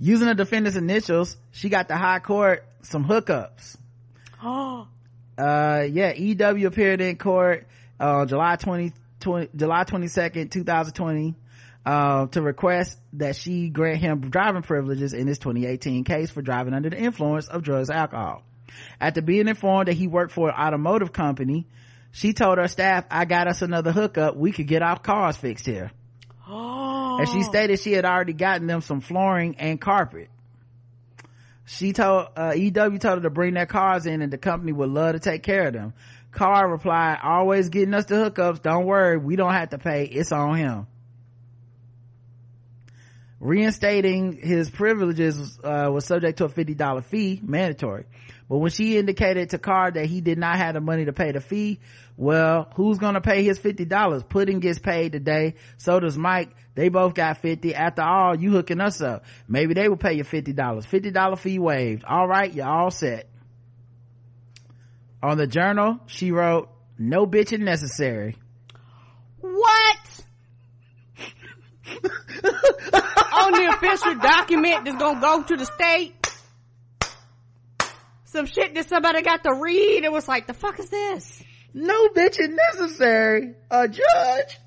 Using 0.00 0.26
the 0.26 0.34
defendant's 0.34 0.76
initials 0.76 1.36
she 1.52 1.68
got 1.68 1.86
the 1.86 1.96
high 1.96 2.18
court 2.18 2.64
some 2.82 3.04
hookups. 3.04 3.76
Oh. 4.42 4.88
Uh 5.36 5.86
yeah 5.90 6.14
ew 6.14 6.66
appeared 6.66 7.02
in 7.02 7.16
court 7.16 7.66
uh 7.98 8.24
july 8.24 8.56
20, 8.56 8.92
20 9.20 9.48
july 9.54 9.84
22nd 9.84 10.50
2020 10.50 11.34
uh, 11.84 12.26
to 12.26 12.42
request 12.42 12.98
that 13.14 13.36
she 13.36 13.68
grant 13.68 13.98
him 13.98 14.20
driving 14.30 14.62
privileges 14.62 15.12
in 15.12 15.26
his 15.26 15.38
2018 15.38 16.04
case 16.04 16.30
for 16.30 16.42
driving 16.42 16.74
under 16.74 16.90
the 16.90 16.98
influence 16.98 17.48
of 17.48 17.62
drugs 17.62 17.90
alcohol. 17.90 18.42
After 19.00 19.22
being 19.22 19.48
informed 19.48 19.88
that 19.88 19.94
he 19.94 20.06
worked 20.06 20.32
for 20.32 20.48
an 20.48 20.54
automotive 20.54 21.12
company 21.12 21.66
she 22.12 22.32
told 22.32 22.58
her 22.58 22.66
staff 22.66 23.04
i 23.10 23.24
got 23.24 23.46
us 23.46 23.62
another 23.62 23.92
hookup. 23.92 24.36
We 24.36 24.52
could 24.52 24.66
get 24.66 24.82
our 24.82 24.98
cars 24.98 25.36
fixed 25.36 25.66
here 25.66 25.90
and 27.20 27.28
she 27.28 27.42
stated 27.42 27.78
she 27.80 27.92
had 27.92 28.04
already 28.04 28.32
gotten 28.32 28.66
them 28.66 28.80
some 28.80 29.00
flooring 29.00 29.56
and 29.58 29.80
carpet. 29.80 30.28
She 31.66 31.92
told 31.92 32.28
uh, 32.36 32.52
ew 32.56 32.70
told 32.72 33.02
her 33.02 33.20
to 33.20 33.30
bring 33.30 33.54
their 33.54 33.66
cars 33.66 34.06
in 34.06 34.22
and 34.22 34.32
the 34.32 34.38
company 34.38 34.72
would 34.72 34.90
love 34.90 35.12
to 35.12 35.20
take 35.20 35.42
care 35.42 35.68
of 35.68 35.74
them. 35.74 35.94
Carr 36.32 36.68
replied 36.68 37.18
always 37.22 37.68
getting 37.68 37.94
us 37.94 38.06
the 38.06 38.14
hookups. 38.14 38.62
Don't 38.62 38.86
worry. 38.86 39.18
We 39.18 39.36
don't 39.36 39.52
have 39.52 39.70
to 39.70 39.78
pay. 39.78 40.04
It's 40.04 40.32
on 40.32 40.56
him. 40.56 40.86
Reinstating 43.40 44.32
his 44.34 44.70
privileges 44.70 45.58
uh, 45.62 45.90
was 45.92 46.04
subject 46.04 46.38
to 46.38 46.44
a 46.44 46.48
$50 46.48 47.04
fee 47.04 47.40
mandatory. 47.42 48.04
But 48.48 48.58
when 48.58 48.70
she 48.70 48.98
indicated 48.98 49.50
to 49.50 49.58
Carr 49.58 49.92
that 49.92 50.06
he 50.06 50.20
did 50.20 50.38
not 50.38 50.56
have 50.56 50.74
the 50.74 50.80
money 50.80 51.04
to 51.04 51.12
pay 51.12 51.32
the 51.32 51.40
fee 51.40 51.80
well 52.16 52.68
who's 52.74 52.98
gonna 52.98 53.20
pay 53.20 53.42
his 53.42 53.58
$50 53.58 54.28
Puddin' 54.28 54.60
gets 54.60 54.78
paid 54.78 55.12
today. 55.12 55.54
So 55.78 56.00
does 56.00 56.18
mike 56.18 56.50
they 56.74 56.88
both 56.88 57.14
got 57.14 57.38
50 57.38 57.74
after 57.74 58.02
all 58.02 58.36
you 58.36 58.50
hooking 58.50 58.80
us 58.80 59.00
up. 59.00 59.24
Maybe 59.48 59.74
they 59.74 59.88
will 59.88 59.96
pay 59.96 60.14
you 60.14 60.24
$50 60.24 60.54
$50 60.54 61.38
fee 61.38 61.58
waived. 61.58 62.04
All 62.04 62.26
right 62.26 62.52
you're 62.52 62.68
all 62.68 62.90
set. 62.90 63.28
On 65.22 65.36
the 65.36 65.46
journal 65.46 66.00
she 66.06 66.30
wrote 66.32 66.68
no 66.98 67.26
bitching 67.26 67.60
necessary. 67.60 68.36
What? 69.40 69.96
On 73.32 73.52
the 73.52 73.74
official 73.76 74.14
document 74.16 74.84
that's 74.84 74.98
gonna 74.98 75.20
go 75.20 75.42
to 75.42 75.56
the 75.56 75.66
state? 75.66 76.14
Some 78.24 78.46
shit 78.46 78.74
that 78.74 78.88
somebody 78.88 79.22
got 79.22 79.42
to 79.42 79.54
read. 79.54 80.04
It 80.04 80.12
was 80.12 80.28
like 80.28 80.46
the 80.46 80.54
fuck 80.54 80.78
is 80.78 80.88
this? 80.88 81.42
No 81.74 82.08
bitching 82.10 82.56
necessary. 82.72 83.54
A 83.70 83.88
judge. 83.88 84.58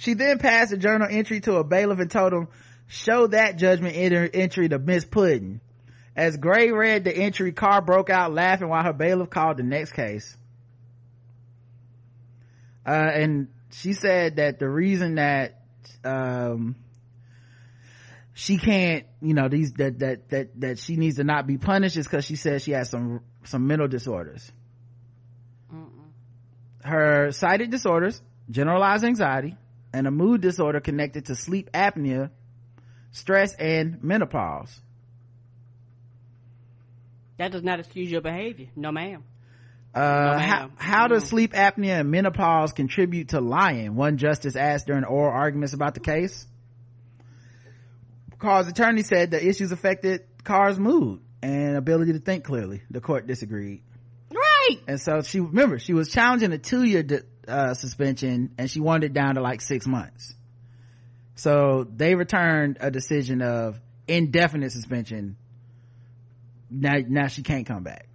She 0.00 0.14
then 0.14 0.38
passed 0.38 0.72
a 0.72 0.78
journal 0.78 1.08
entry 1.10 1.40
to 1.40 1.56
a 1.56 1.64
bailiff 1.64 1.98
and 1.98 2.10
told 2.10 2.32
him, 2.32 2.48
show 2.86 3.26
that 3.26 3.58
judgment 3.58 3.94
entry 3.94 4.66
to 4.70 4.78
Miss 4.78 5.04
Puddin. 5.04 5.60
As 6.16 6.38
Gray 6.38 6.72
read 6.72 7.04
the 7.04 7.14
entry, 7.14 7.52
Carr 7.52 7.82
broke 7.82 8.08
out 8.08 8.32
laughing 8.32 8.70
while 8.70 8.82
her 8.82 8.94
bailiff 8.94 9.28
called 9.28 9.58
the 9.58 9.62
next 9.62 9.92
case. 9.92 10.34
Uh, 12.86 12.92
and 12.92 13.48
she 13.72 13.92
said 13.92 14.36
that 14.36 14.58
the 14.58 14.70
reason 14.70 15.16
that, 15.16 15.60
um, 16.02 16.76
she 18.32 18.56
can't, 18.56 19.04
you 19.20 19.34
know, 19.34 19.48
these, 19.50 19.74
that, 19.74 19.98
that, 19.98 20.30
that, 20.30 20.60
that 20.62 20.78
she 20.78 20.96
needs 20.96 21.16
to 21.16 21.24
not 21.24 21.46
be 21.46 21.58
punished 21.58 21.98
is 21.98 22.06
because 22.06 22.24
she 22.24 22.36
says 22.36 22.62
she 22.62 22.72
has 22.72 22.88
some, 22.88 23.20
some 23.44 23.66
mental 23.66 23.86
disorders 23.86 24.50
her 26.82 27.30
cited 27.32 27.70
disorders, 27.70 28.22
generalized 28.50 29.04
anxiety, 29.04 29.56
and 29.92 30.06
a 30.06 30.10
mood 30.10 30.40
disorder 30.40 30.80
connected 30.80 31.26
to 31.26 31.34
sleep 31.34 31.70
apnea, 31.72 32.30
stress, 33.12 33.54
and 33.54 34.02
menopause. 34.02 34.80
That 37.38 37.52
does 37.52 37.62
not 37.62 37.80
excuse 37.80 38.10
your 38.10 38.20
behavior. 38.20 38.68
No 38.76 38.92
ma'am. 38.92 39.24
Uh, 39.94 40.00
no, 40.00 40.38
how, 40.38 40.70
how 40.76 41.08
does 41.08 41.24
sleep 41.24 41.52
apnea 41.52 42.00
and 42.00 42.10
menopause 42.10 42.72
contribute 42.72 43.30
to 43.30 43.40
lying? 43.40 43.96
One 43.96 44.18
justice 44.18 44.54
asked 44.54 44.86
during 44.86 45.04
oral 45.04 45.32
arguments 45.32 45.72
about 45.72 45.94
the 45.94 46.00
case. 46.00 46.46
Carr's 48.38 48.68
attorney 48.68 49.02
said 49.02 49.30
the 49.30 49.44
issues 49.44 49.72
affected 49.72 50.22
Carr's 50.44 50.78
mood 50.78 51.20
and 51.42 51.76
ability 51.76 52.12
to 52.12 52.20
think 52.20 52.44
clearly. 52.44 52.82
The 52.90 53.00
court 53.00 53.26
disagreed. 53.26 53.82
Right. 54.32 54.78
And 54.86 55.00
so 55.00 55.22
she, 55.22 55.40
remember, 55.40 55.78
she 55.78 55.92
was 55.92 56.10
challenging 56.10 56.52
a 56.52 56.58
two 56.58 56.84
year, 56.84 57.02
uh, 57.50 57.74
suspension 57.74 58.54
and 58.58 58.70
she 58.70 58.80
wanted 58.80 59.06
it 59.06 59.12
down 59.12 59.34
to 59.34 59.40
like 59.40 59.60
six 59.60 59.86
months. 59.86 60.34
So 61.34 61.86
they 61.90 62.14
returned 62.14 62.78
a 62.80 62.90
decision 62.90 63.42
of 63.42 63.80
indefinite 64.06 64.72
suspension. 64.72 65.36
Now, 66.70 66.96
now 67.06 67.26
she 67.26 67.42
can't 67.42 67.66
come 67.66 67.82
back. 67.82 68.06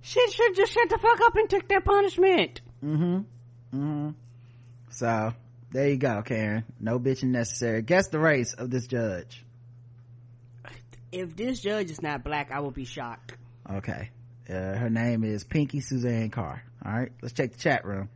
She 0.00 0.20
should 0.30 0.54
just 0.54 0.72
shut 0.72 0.88
the 0.88 0.98
fuck 0.98 1.20
up 1.20 1.36
and 1.36 1.50
take 1.50 1.68
their 1.68 1.80
punishment. 1.80 2.60
Mm-hmm. 2.82 3.16
Mm-hmm. 3.76 4.10
So, 4.90 5.34
there 5.70 5.88
you 5.88 5.96
go, 5.96 6.22
Karen. 6.22 6.64
No 6.80 6.98
bitching 6.98 7.30
necessary. 7.30 7.82
Guess 7.82 8.08
the 8.08 8.18
race 8.18 8.54
of 8.54 8.70
this 8.70 8.86
judge. 8.86 9.44
If 11.12 11.36
this 11.36 11.60
judge 11.60 11.90
is 11.90 12.00
not 12.00 12.24
black, 12.24 12.50
I 12.52 12.60
will 12.60 12.70
be 12.70 12.84
shocked. 12.84 13.34
Okay. 13.70 14.10
Uh, 14.48 14.76
her 14.76 14.88
name 14.88 15.24
is 15.24 15.44
Pinky 15.44 15.80
Suzanne 15.80 16.30
Carr. 16.30 16.62
All 16.84 16.92
right, 16.92 17.12
let's 17.20 17.34
check 17.34 17.52
the 17.52 17.58
chat 17.58 17.84
room. 17.84 18.08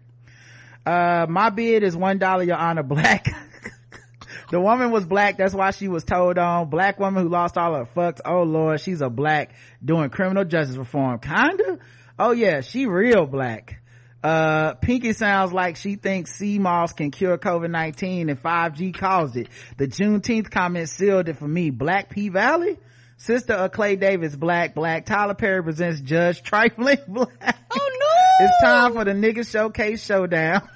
Uh, 0.85 1.27
my 1.29 1.51
bid 1.51 1.83
is 1.83 1.97
one 1.97 2.19
dollar, 2.19 2.43
Your 2.43 2.57
Honor. 2.57 2.83
Black. 2.83 3.27
the 4.51 4.61
woman 4.61 4.91
was 4.91 5.05
black. 5.05 5.39
That's 5.39 5.55
why 5.55 5.71
she 5.71 5.89
was 5.89 6.05
told 6.05 6.39
on. 6.39 6.71
Black 6.71 6.99
woman 6.99 7.23
who 7.23 7.29
lost 7.29 7.57
all 7.57 7.75
her 7.75 7.89
fucks. 7.97 8.21
Oh 8.25 8.43
lord, 8.43 8.81
she's 8.81 9.01
a 9.01 9.09
black 9.11 9.55
doing 9.85 10.11
criminal 10.11 10.45
justice 10.45 10.77
reform. 10.77 11.19
Kinda. 11.21 11.79
Oh 12.19 12.33
yeah, 12.33 12.61
she 12.61 12.87
real 12.87 13.27
black. 13.27 13.83
Uh, 14.23 14.75
Pinky 14.75 15.13
sounds 15.15 15.53
like 15.53 15.77
she 15.77 15.97
thinks 15.97 16.33
sea 16.33 16.59
moss 16.61 16.93
can 16.93 17.11
cure 17.11 17.37
COVID-19 17.39 18.31
and 18.31 18.41
5G 18.41 18.95
caused 18.95 19.37
it. 19.37 19.49
The 19.79 19.89
Juneteenth 19.89 20.49
comment 20.49 20.89
sealed 20.89 21.29
it 21.29 21.39
for 21.39 21.49
me. 21.49 21.71
Black 21.71 22.09
P 22.09 22.29
Valley? 22.29 22.79
Sister 23.17 23.53
of 23.53 23.73
Clay 23.73 23.97
Davis, 23.97 24.35
Black, 24.35 24.75
Black. 24.75 25.07
Tyler 25.07 25.35
Perry 25.35 25.63
presents 25.63 26.01
Judge 26.01 26.43
Trifling 26.43 26.99
Black. 27.09 27.57
Oh 27.71 27.91
no! 28.01 28.02
It's 28.43 28.61
time 28.61 28.95
for 28.95 29.05
the 29.05 29.13
nigga 29.13 29.49
showcase 29.49 30.05
showdown. 30.05 30.69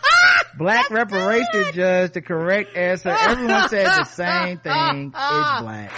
black 0.58 0.90
reparation 0.90 1.72
judge, 1.72 2.12
the 2.12 2.20
correct 2.20 2.76
answer. 2.76 3.08
Everyone 3.08 3.68
said 3.70 3.86
the 3.86 4.04
same 4.04 4.58
thing. 4.58 5.06
It's 5.14 5.60
black. 5.62 5.92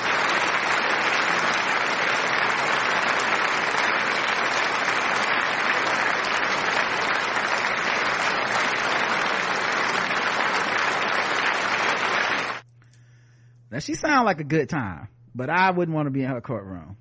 Now 13.73 13.81
she 13.81 13.95
sound 13.95 14.25
like 14.25 14.41
a 14.41 14.45
good 14.45 14.69
time, 14.69 15.09
but 15.35 15.51
I 15.51 15.73
wouldn't 15.73 15.95
want 15.95 16.07
to 16.07 16.11
be 16.11 16.23
in 16.23 16.31
her 16.31 16.41
courtroom. 16.41 16.97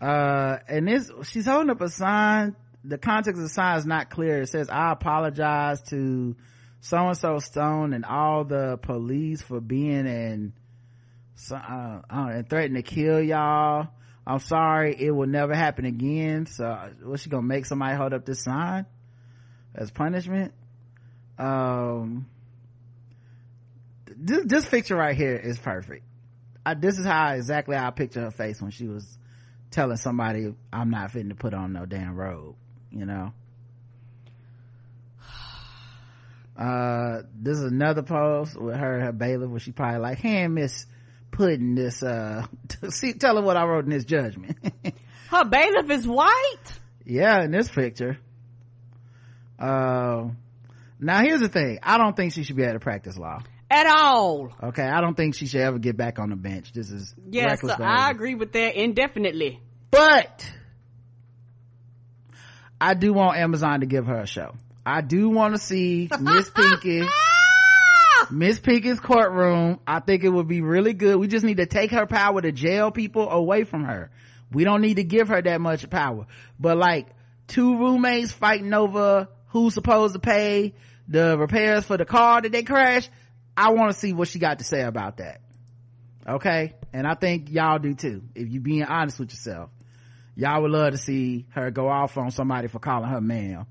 Uh, 0.00 0.58
and 0.68 0.88
this, 0.88 1.10
she's 1.22 1.46
holding 1.46 1.70
up 1.70 1.80
a 1.80 1.88
sign. 1.88 2.56
The 2.84 2.98
context 2.98 3.38
of 3.38 3.44
the 3.44 3.48
sign 3.48 3.78
is 3.78 3.86
not 3.86 4.10
clear. 4.10 4.42
It 4.42 4.48
says, 4.48 4.68
I 4.68 4.92
apologize 4.92 5.80
to 5.88 6.36
so 6.80 6.98
and 6.98 7.16
so 7.16 7.38
Stone 7.38 7.94
and 7.94 8.04
all 8.04 8.44
the 8.44 8.78
police 8.82 9.40
for 9.40 9.60
being 9.60 10.06
and, 10.06 10.52
uh, 11.50 11.54
uh, 11.54 12.00
and 12.10 12.48
threatening 12.48 12.82
to 12.82 12.88
kill 12.88 13.22
y'all. 13.22 13.88
I'm 14.26 14.38
sorry. 14.38 14.94
It 14.98 15.10
will 15.10 15.26
never 15.26 15.54
happen 15.54 15.84
again. 15.84 16.46
So, 16.46 16.90
what's 17.02 17.22
she 17.22 17.30
gonna 17.30 17.42
make 17.42 17.66
somebody 17.66 17.96
hold 17.96 18.12
up 18.12 18.24
this 18.24 18.42
sign 18.42 18.86
as 19.74 19.90
punishment? 19.90 20.52
Um, 21.38 22.26
this, 24.16 24.44
this 24.46 24.68
picture 24.68 24.96
right 24.96 25.16
here 25.16 25.36
is 25.36 25.58
perfect. 25.58 26.04
I, 26.64 26.74
this 26.74 26.98
is 26.98 27.04
how 27.04 27.34
exactly 27.34 27.76
I 27.76 27.90
picture 27.90 28.20
her 28.22 28.30
face 28.30 28.60
when 28.60 28.70
she 28.70 28.86
was 28.86 29.06
telling 29.70 29.96
somebody 29.96 30.54
I'm 30.72 30.90
not 30.90 31.10
fitting 31.10 31.28
to 31.28 31.34
put 31.34 31.52
on 31.52 31.72
no 31.72 31.84
damn 31.84 32.14
robe, 32.14 32.54
you 32.94 33.06
know. 33.06 33.32
Uh, 36.56 37.22
this 37.34 37.58
is 37.58 37.64
another 37.64 38.02
post 38.02 38.56
with 38.60 38.76
her 38.76 39.00
her 39.00 39.12
bailiff 39.12 39.50
where 39.50 39.58
she 39.58 39.72
probably 39.72 39.98
like, 39.98 40.18
hey 40.18 40.46
miss 40.46 40.86
Puddin' 41.32 41.74
this 41.74 42.02
uh 42.02 42.46
see 42.90 43.14
tell 43.14 43.36
her 43.36 43.42
what 43.42 43.56
I 43.56 43.64
wrote 43.64 43.84
in 43.84 43.90
this 43.90 44.04
judgment. 44.04 44.56
her 45.30 45.44
bailiff 45.44 45.90
is 45.90 46.06
white? 46.06 46.78
Yeah, 47.04 47.42
in 47.42 47.50
this 47.50 47.68
picture. 47.68 48.18
Uh 49.58 50.28
now 51.00 51.22
here's 51.22 51.40
the 51.40 51.48
thing. 51.48 51.80
I 51.82 51.98
don't 51.98 52.16
think 52.16 52.32
she 52.32 52.44
should 52.44 52.56
be 52.56 52.62
able 52.62 52.74
to 52.74 52.80
practice 52.80 53.18
law 53.18 53.42
at 53.68 53.86
all. 53.86 54.52
Okay, 54.62 54.86
I 54.86 55.00
don't 55.00 55.16
think 55.16 55.34
she 55.34 55.46
should 55.46 55.60
ever 55.60 55.78
get 55.78 55.96
back 55.96 56.20
on 56.20 56.30
the 56.30 56.36
bench. 56.36 56.72
This 56.72 56.90
is 56.90 57.14
yes, 57.28 57.60
so 57.60 57.74
I 57.80 58.10
agree 58.10 58.36
with 58.36 58.52
that 58.52 58.76
indefinitely. 58.76 59.60
But 59.90 60.48
I 62.84 62.94
do 62.94 63.12
want 63.12 63.38
Amazon 63.38 63.80
to 63.80 63.86
give 63.86 64.06
her 64.06 64.20
a 64.20 64.26
show. 64.26 64.54
I 64.84 65.00
do 65.00 65.30
want 65.30 65.54
to 65.54 65.60
see 65.60 66.10
Miss 66.20 66.50
Pinky. 66.50 67.02
Miss 68.30 68.58
Pinky's 68.58 69.00
courtroom. 69.00 69.80
I 69.86 70.00
think 70.00 70.22
it 70.22 70.28
would 70.28 70.48
be 70.48 70.60
really 70.60 70.92
good. 70.92 71.16
We 71.16 71.26
just 71.26 71.44
need 71.44 71.56
to 71.56 71.66
take 71.66 71.92
her 71.92 72.06
power 72.06 72.42
to 72.42 72.52
jail 72.52 72.90
people 72.90 73.30
away 73.30 73.64
from 73.64 73.84
her. 73.84 74.10
We 74.52 74.64
don't 74.64 74.82
need 74.82 74.96
to 74.96 75.04
give 75.04 75.28
her 75.28 75.40
that 75.40 75.60
much 75.60 75.88
power. 75.88 76.26
But 76.60 76.76
like 76.76 77.08
two 77.46 77.78
roommates 77.78 78.32
fighting 78.32 78.74
over 78.74 79.28
who's 79.48 79.72
supposed 79.72 80.12
to 80.12 80.20
pay 80.20 80.74
the 81.08 81.38
repairs 81.38 81.84
for 81.84 81.96
the 81.96 82.04
car 82.04 82.42
that 82.42 82.52
they 82.52 82.62
crashed 82.64 83.10
I 83.56 83.70
want 83.70 83.92
to 83.92 83.98
see 83.98 84.12
what 84.12 84.28
she 84.28 84.38
got 84.38 84.58
to 84.58 84.64
say 84.64 84.82
about 84.82 85.18
that. 85.18 85.40
Okay. 86.26 86.74
And 86.92 87.06
I 87.06 87.14
think 87.14 87.50
y'all 87.50 87.78
do 87.78 87.94
too. 87.94 88.22
If 88.34 88.48
you 88.48 88.60
being 88.60 88.84
honest 88.84 89.18
with 89.18 89.30
yourself, 89.30 89.70
y'all 90.36 90.62
would 90.62 90.70
love 90.70 90.92
to 90.92 90.98
see 90.98 91.46
her 91.50 91.70
go 91.70 91.88
off 91.88 92.16
on 92.16 92.30
somebody 92.30 92.68
for 92.68 92.78
calling 92.78 93.08
her 93.08 93.20
ma'am. 93.20 93.66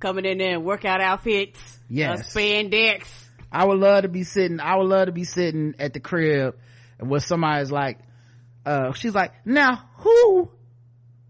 Coming 0.00 0.24
in 0.24 0.38
there 0.38 0.54
in 0.54 0.64
workout 0.64 1.00
outfits. 1.00 1.58
Yes. 1.88 2.20
Uh, 2.20 2.38
spandex. 2.38 3.04
I 3.50 3.64
would 3.64 3.78
love 3.78 4.02
to 4.02 4.08
be 4.08 4.24
sitting, 4.24 4.60
I 4.60 4.76
would 4.76 4.88
love 4.88 5.06
to 5.06 5.12
be 5.12 5.24
sitting 5.24 5.74
at 5.78 5.94
the 5.94 6.00
crib 6.00 6.56
where 7.00 7.20
somebody's 7.20 7.70
like, 7.70 7.98
uh, 8.66 8.92
she's 8.92 9.14
like, 9.14 9.32
now 9.46 9.88
who 9.98 10.50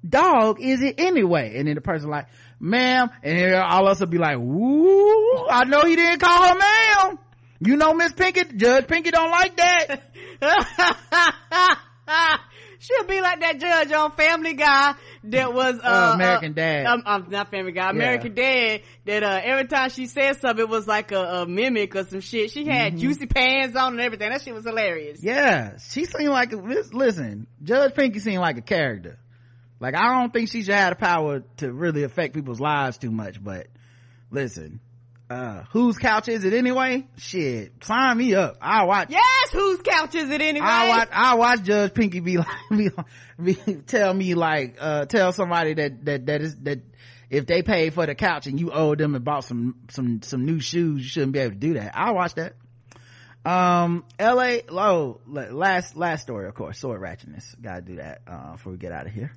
dog 0.07 0.61
is 0.61 0.83
it 0.83 0.97
anyway? 0.99 1.57
And 1.57 1.69
then 1.69 1.77
the 1.77 1.81
person 1.81 2.11
like, 2.11 2.27
ma'am, 2.59 3.11
and 3.23 3.55
all 3.55 3.87
of 3.87 3.93
us 3.93 4.01
will 4.01 4.09
be 4.09 4.19
like, 4.19 4.37
woo, 4.39 5.47
I 5.49 5.65
know 5.65 5.83
he 5.83 5.97
didn't 5.97 6.21
call 6.21 6.49
her 6.49 6.59
ma'am. 6.59 7.19
You 7.61 7.77
know 7.77 7.95
Miss 7.95 8.13
Pinkett, 8.13 8.57
Judge 8.57 8.87
Pinkett 8.87 9.13
don't 9.13 9.31
like 9.31 9.57
that. 9.57 10.03
She'll 12.81 13.05
be 13.05 13.21
like 13.21 13.41
that 13.41 13.59
judge 13.59 13.91
on 13.93 14.13
Family 14.13 14.55
Guy 14.55 14.95
that 15.25 15.53
was 15.53 15.81
uh, 15.81 16.11
uh 16.11 16.13
American 16.15 16.53
uh, 16.53 16.55
Dad. 16.55 16.87
Um, 16.87 17.03
um, 17.07 17.27
not 17.29 17.51
Family 17.51 17.73
Guy, 17.73 17.91
American 17.91 18.37
yeah. 18.37 18.79
Dad. 18.79 18.83
That 19.05 19.23
uh, 19.25 19.41
every 19.43 19.67
time 19.67 19.91
she 19.91 20.07
said 20.07 20.41
something, 20.41 20.65
it 20.65 20.69
was 20.69 20.87
like 20.87 21.11
a, 21.11 21.21
a 21.21 21.47
mimic 21.47 21.97
or 21.97 22.05
some 22.05 22.21
shit. 22.21 22.53
She 22.53 22.65
had 22.67 22.93
mm-hmm. 22.93 23.01
juicy 23.01 23.27
pants 23.27 23.77
on 23.77 23.95
and 23.95 24.01
everything. 24.01 24.31
That 24.31 24.43
shit 24.43 24.55
was 24.55 24.65
hilarious. 24.65 25.23
Yeah, 25.23 25.79
she 25.79 26.05
seemed 26.05 26.31
like 26.31 26.53
a, 26.53 26.57
listen. 26.57 27.49
Judge 27.63 27.95
Pinky 27.95 28.21
seemed 28.21 28.41
like 28.41 28.59
a 28.59 28.63
character. 28.63 29.19
Like 29.81 29.95
I 29.95 30.21
don't 30.21 30.33
think 30.33 30.49
she 30.49 30.63
should 30.63 30.75
have 30.75 30.91
the 30.91 30.97
power 30.97 31.43
to 31.59 31.73
really 31.73 32.05
affect 32.05 32.35
people's 32.35 32.61
lives 32.61 32.99
too 32.99 33.11
much, 33.11 33.43
but 33.43 33.67
listen, 34.31 34.81
uh 35.31 35.65
whose 35.73 35.99
couch 35.99 36.29
is 36.29 36.45
it 36.45 36.55
anyway? 36.55 37.07
Shit. 37.19 37.85
Sign 37.85 38.17
me 38.17 38.35
up. 38.35 38.57
I 38.63 38.85
watch. 38.85 39.11
Yes 39.11 39.51
whose 39.53 39.81
couch 39.83 40.15
is 40.15 40.31
it 40.31 40.41
anyway? 40.41 40.67
I 40.67 40.89
watch 40.89 41.09
i 41.13 41.35
watch 41.35 41.63
judge 41.63 41.95
pinky 41.95 42.21
be 42.21 42.39
like 42.39 42.47
be, 42.71 42.91
be, 43.43 43.55
tell 43.87 44.15
me 44.15 44.35
like 44.35 44.77
uh 44.81 45.05
tell 45.05 45.33
somebody 45.33 45.75
that 45.75 46.05
that 46.07 46.27
that 46.27 46.41
is 46.41 46.57
that 46.61 46.81
if 47.29 47.47
they 47.47 47.63
paid 47.63 47.93
for 47.93 48.07
the 48.07 48.15
couch 48.15 48.47
and 48.47 48.59
you 48.59 48.71
owed 48.73 48.99
them 48.99 49.15
and 49.15 49.25
bought 49.25 49.45
some 49.45 49.77
some 49.91 50.23
some 50.23 50.47
new 50.47 50.61
shoes 50.61 51.03
you 51.03 51.09
shouldn't 51.09 51.33
be 51.33 51.41
able 51.41 51.53
to 51.53 51.59
do 51.59 51.75
that. 51.75 51.93
I 51.95 52.13
watch 52.13 52.35
that. 52.35 52.55
Um 53.45 54.05
la 54.19 54.57
low 54.71 55.21
last 55.27 55.97
last 55.97 56.23
story 56.23 56.49
of 56.49 56.55
course. 56.55 56.79
Sword 56.79 57.03
ratchetness. 57.03 57.45
Gotta 57.61 57.83
do 57.83 57.97
that 57.97 58.23
uh 58.27 58.53
before 58.53 58.73
we 58.73 58.79
get 58.79 58.93
out 58.93 59.07
of 59.07 59.13
here 59.13 59.33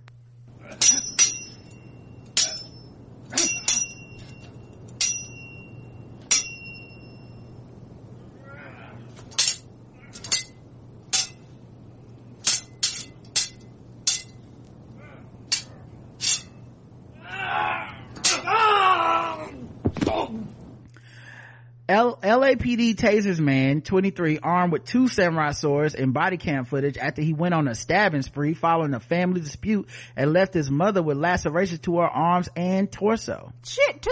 LAPD 22.32 22.96
tasers 22.96 23.42
man, 23.42 23.82
23, 23.82 24.40
armed 24.42 24.72
with 24.72 24.86
two 24.86 25.10
samurai 25.10 25.52
swords 25.52 25.96
and 25.96 26.14
body 26.14 26.38
cam 26.38 26.64
footage 26.64 26.98
after 26.98 27.22
he 27.22 27.34
went 27.34 27.54
on 27.54 27.68
a 27.68 27.76
stabbing 27.76 28.22
spree 28.22 28.54
following 28.54 28.94
a 28.94 29.02
family 29.02 29.42
dispute 29.42 29.90
and 30.16 30.32
left 30.32 30.54
his 30.54 30.72
mother 30.72 31.04
with 31.04 31.18
lacerations 31.18 31.82
to 31.82 31.98
her 31.98 32.08
arms 32.08 32.48
and 32.56 32.90
torso. 32.90 33.52
Shit, 33.66 34.02
too? 34.02 34.12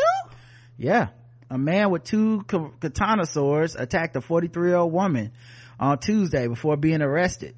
Yeah. 0.77 1.09
A 1.49 1.57
man 1.57 1.91
with 1.91 2.03
two 2.03 2.43
katana 2.43 3.25
swords 3.25 3.77
attacked 3.77 4.17
a 4.17 4.21
43 4.21 4.67
year 4.67 4.77
old 4.77 4.91
woman 4.91 5.31
on 5.79 5.97
Tuesday 5.99 6.47
before 6.47 6.75
being 6.75 7.01
arrested. 7.01 7.55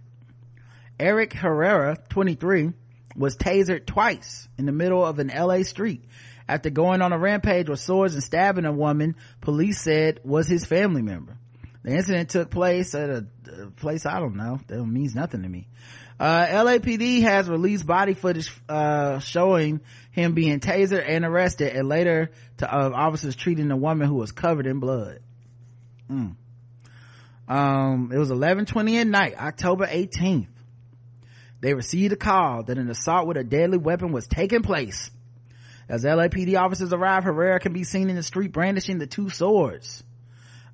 Eric 0.99 1.33
Herrera, 1.33 1.97
23, 2.09 2.71
was 3.15 3.35
tasered 3.35 3.87
twice 3.87 4.47
in 4.59 4.67
the 4.67 4.71
middle 4.71 5.03
of 5.03 5.17
an 5.17 5.31
LA 5.35 5.63
street 5.63 6.05
after 6.51 6.69
going 6.69 7.01
on 7.01 7.13
a 7.13 7.17
rampage 7.17 7.69
with 7.69 7.79
swords 7.79 8.13
and 8.13 8.21
stabbing 8.21 8.65
a 8.65 8.73
woman 8.73 9.15
police 9.39 9.79
said 9.79 10.19
was 10.25 10.47
his 10.47 10.65
family 10.65 11.01
member. 11.01 11.37
The 11.83 11.95
incident 11.95 12.29
took 12.29 12.51
place 12.51 12.93
at 12.93 13.09
a, 13.09 13.25
a 13.61 13.71
place 13.71 14.05
I 14.05 14.19
don't 14.19 14.35
know. 14.35 14.59
That 14.67 14.83
means 14.83 15.15
nothing 15.15 15.43
to 15.43 15.49
me. 15.49 15.69
Uh, 16.19 16.45
LAPD 16.47 17.21
has 17.21 17.49
released 17.49 17.87
body 17.87 18.13
footage, 18.15 18.51
uh, 18.67 19.19
showing 19.19 19.79
him 20.11 20.33
being 20.33 20.59
tasered 20.59 21.05
and 21.07 21.23
arrested 21.23 21.73
and 21.73 21.87
later 21.87 22.31
to 22.57 22.71
uh, 22.71 22.89
officers 22.89 23.33
treating 23.37 23.69
the 23.69 23.77
woman 23.77 24.09
who 24.09 24.15
was 24.15 24.33
covered 24.33 24.67
in 24.67 24.81
blood. 24.81 25.19
Mm. 26.11 26.35
Um, 27.47 28.11
it 28.11 28.17
was 28.17 28.27
1120 28.29 28.97
at 28.97 29.07
night, 29.07 29.35
October 29.39 29.87
18th. 29.87 30.47
They 31.61 31.73
received 31.73 32.11
a 32.11 32.17
call 32.17 32.63
that 32.63 32.77
an 32.77 32.89
assault 32.89 33.25
with 33.25 33.37
a 33.37 33.43
deadly 33.45 33.77
weapon 33.77 34.11
was 34.11 34.27
taking 34.27 34.63
place 34.63 35.09
as 35.89 36.03
LAPD 36.03 36.57
officers 36.59 36.93
arrive, 36.93 37.23
Herrera 37.23 37.59
can 37.59 37.73
be 37.73 37.83
seen 37.83 38.09
in 38.09 38.15
the 38.15 38.23
street 38.23 38.51
brandishing 38.51 38.97
the 38.97 39.07
two 39.07 39.29
swords. 39.29 40.03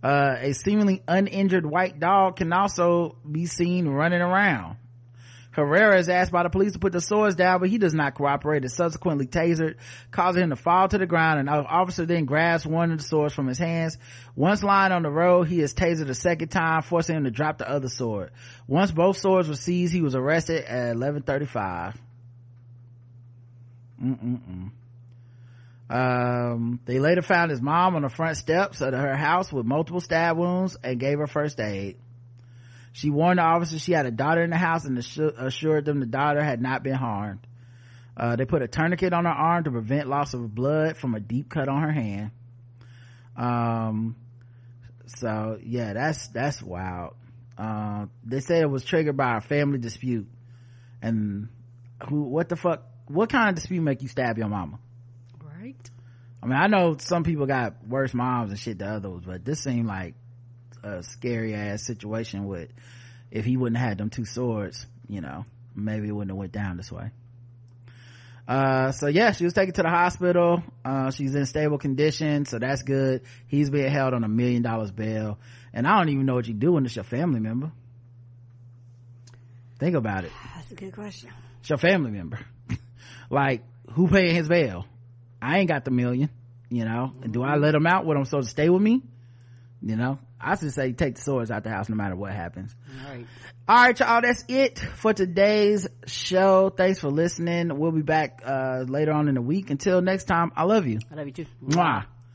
Uh, 0.03 0.35
a 0.39 0.53
seemingly 0.53 1.01
uninjured 1.07 1.65
white 1.65 1.99
dog 1.99 2.35
can 2.37 2.53
also 2.53 3.17
be 3.29 3.45
seen 3.45 3.87
running 3.87 4.21
around. 4.21 4.77
Herrera 5.57 5.97
is 5.97 6.07
asked 6.07 6.31
by 6.31 6.43
the 6.43 6.51
police 6.51 6.73
to 6.73 6.79
put 6.79 6.93
the 6.93 7.01
swords 7.01 7.35
down, 7.35 7.59
but 7.59 7.69
he 7.69 7.79
does 7.79 7.95
not 7.95 8.13
cooperate 8.13 8.61
and 8.61 8.71
subsequently 8.71 9.25
tasered, 9.25 9.77
causing 10.11 10.43
him 10.43 10.49
to 10.51 10.55
fall 10.55 10.87
to 10.87 10.99
the 10.99 11.07
ground. 11.07 11.39
An 11.39 11.49
officer 11.49 12.05
then 12.05 12.25
grabs 12.25 12.63
one 12.63 12.91
of 12.91 12.99
the 12.99 13.03
swords 13.03 13.33
from 13.33 13.47
his 13.47 13.57
hands. 13.57 13.97
Once 14.35 14.61
lying 14.61 14.91
on 14.91 15.01
the 15.01 15.09
road, 15.09 15.47
he 15.47 15.59
is 15.59 15.73
tasered 15.73 16.09
a 16.09 16.13
second 16.13 16.49
time, 16.49 16.83
forcing 16.83 17.15
him 17.15 17.23
to 17.23 17.31
drop 17.31 17.57
the 17.57 17.67
other 17.67 17.89
sword. 17.89 18.29
Once 18.67 18.91
both 18.91 19.17
swords 19.17 19.49
were 19.49 19.55
seized, 19.55 19.91
he 19.91 20.01
was 20.01 20.13
arrested 20.13 20.63
at 20.63 20.95
1135. 20.95 21.99
Mm-mm-mm. 23.99 24.69
Um, 25.89 26.81
they 26.85 26.99
later 26.99 27.21
found 27.21 27.49
his 27.49 27.61
mom 27.61 27.95
on 27.95 28.01
the 28.01 28.09
front 28.09 28.37
steps 28.37 28.81
of 28.81 28.93
her 28.93 29.15
house 29.15 29.51
with 29.53 29.65
multiple 29.65 30.01
stab 30.01 30.37
wounds 30.37 30.75
and 30.83 30.99
gave 30.99 31.17
her 31.17 31.27
first 31.27 31.59
aid. 31.59 31.97
She 32.91 33.09
warned 33.09 33.39
the 33.39 33.43
officers 33.43 33.81
she 33.81 33.93
had 33.93 34.05
a 34.05 34.11
daughter 34.11 34.43
in 34.43 34.49
the 34.49 34.57
house 34.57 34.85
and 34.85 34.97
assured 34.97 35.85
them 35.85 35.99
the 35.99 36.05
daughter 36.05 36.43
had 36.43 36.61
not 36.61 36.83
been 36.83 36.95
harmed. 36.95 37.45
Uh, 38.17 38.35
they 38.35 38.45
put 38.45 38.63
a 38.63 38.67
tourniquet 38.67 39.13
on 39.13 39.25
her 39.25 39.31
arm 39.31 39.63
to 39.63 39.71
prevent 39.71 40.07
loss 40.07 40.33
of 40.33 40.53
blood 40.53 40.97
from 40.97 41.13
a 41.13 41.19
deep 41.19 41.49
cut 41.49 41.69
on 41.69 41.83
her 41.83 41.91
hand. 41.91 42.31
Um, 43.37 44.15
so 45.05 45.59
yeah, 45.63 45.93
that's, 45.93 46.27
that's 46.29 46.61
wild. 46.61 47.13
Uh, 47.57 48.07
they 48.25 48.39
said 48.39 48.63
it 48.63 48.69
was 48.69 48.83
triggered 48.83 49.15
by 49.15 49.37
a 49.37 49.41
family 49.41 49.77
dispute. 49.77 50.27
And 51.01 51.49
who, 52.09 52.23
what 52.23 52.49
the 52.49 52.55
fuck, 52.55 52.83
what 53.07 53.29
kind 53.29 53.49
of 53.49 53.55
dispute 53.55 53.81
make 53.81 54.01
you 54.01 54.07
stab 54.07 54.37
your 54.37 54.49
mama? 54.49 54.79
I 56.41 56.45
mean, 56.45 56.55
I 56.55 56.67
know 56.67 56.97
some 56.99 57.23
people 57.23 57.45
got 57.45 57.87
worse 57.87 58.13
moms 58.13 58.51
and 58.51 58.59
shit 58.59 58.77
than 58.79 58.87
others, 58.87 59.23
but 59.25 59.43
this 59.43 59.61
seemed 59.61 59.87
like 59.87 60.13
a 60.83 61.03
scary 61.03 61.53
ass 61.53 61.85
situation 61.85 62.45
with 62.45 62.69
if 63.31 63.45
he 63.45 63.57
wouldn't 63.57 63.77
have 63.77 63.89
had 63.89 63.97
them 63.97 64.09
two 64.09 64.25
swords 64.25 64.85
you 65.09 65.21
know 65.21 65.45
maybe 65.75 66.07
it 66.07 66.11
wouldn't 66.11 66.31
have 66.31 66.37
went 66.37 66.51
down 66.51 66.77
this 66.77 66.91
way. 66.91 67.11
Uh, 68.47 68.91
so 68.91 69.07
yeah 69.07 69.31
she 69.31 69.43
was 69.43 69.53
taken 69.53 69.73
to 69.73 69.83
the 69.83 69.89
hospital. 69.89 70.63
Uh, 70.83 71.11
she's 71.11 71.35
in 71.35 71.45
stable 71.45 71.77
condition 71.77 72.45
so 72.45 72.57
that's 72.59 72.83
good. 72.83 73.21
He's 73.47 73.69
being 73.69 73.91
held 73.91 74.13
on 74.13 74.23
a 74.23 74.29
million 74.29 74.61
dollars 74.61 74.91
bail. 74.91 75.37
And 75.73 75.85
i 75.85 75.97
don't 75.97 76.09
even 76.09 76.25
know 76.25 76.35
what 76.35 76.47
you 76.47 76.53
do 76.53 76.71
when 76.73 76.85
it's 76.85 76.95
your 76.95 77.03
family 77.03 77.39
member. 77.39 77.71
Think 79.79 79.95
about 79.95 80.23
it. 80.23 80.31
That's 80.55 80.71
a 80.71 80.75
good 80.75 80.93
question. 80.93 81.29
It's 81.59 81.69
your 81.69 81.77
family 81.77 82.11
member. 82.11 82.39
Like 83.29 83.63
who 83.91 84.07
paying 84.07 84.33
his 84.33 84.47
bail 84.47 84.85
i 85.41 85.59
ain't 85.59 85.67
got 85.67 85.85
the 85.85 85.91
million 85.91 86.29
you 86.69 86.85
know? 86.85 87.13
Mm-hmm. 87.15 87.31
do 87.31 87.43
i 87.43 87.55
let 87.55 87.71
them 87.71 87.87
out 87.87 88.05
when 88.05 88.17
i'm 88.17 88.25
supposed 88.25 88.47
to 88.47 88.51
stay 88.51 88.69
with 88.69 88.81
me? 88.81 89.01
You 89.81 89.95
know? 89.95 90.19
I 90.39 90.55
should 90.55 90.73
say 90.73 90.91
take 90.91 91.15
the 91.15 91.21
swords 91.21 91.51
out 91.51 91.63
the 91.63 91.69
house 91.69 91.87
no 91.89 91.95
matter 91.95 92.15
what 92.15 92.31
happens. 92.31 92.75
All 92.89 93.09
right. 93.09 93.25
All 93.67 93.75
right 93.75 93.99
y'all 93.99 94.21
that's 94.21 94.43
it 94.47 94.79
for 94.79 95.13
today's 95.13 95.87
show. 96.05 96.69
Thanks 96.69 96.99
for 96.99 97.09
listening. 97.09 97.77
We'll 97.77 97.91
be 97.91 98.01
back 98.01 98.41
uh 98.45 98.85
later 98.87 99.11
on 99.11 99.27
in 99.27 99.35
the 99.35 99.41
week. 99.41 99.69
Until 99.69 100.01
next 100.01 100.25
time 100.25 100.51
i 100.55 100.63
love 100.63 100.87
you. 100.87 100.99
I 101.11 101.15
love 101.15 101.27
you 101.27 101.33
too. 101.33 101.45
Mwah. 101.63 102.05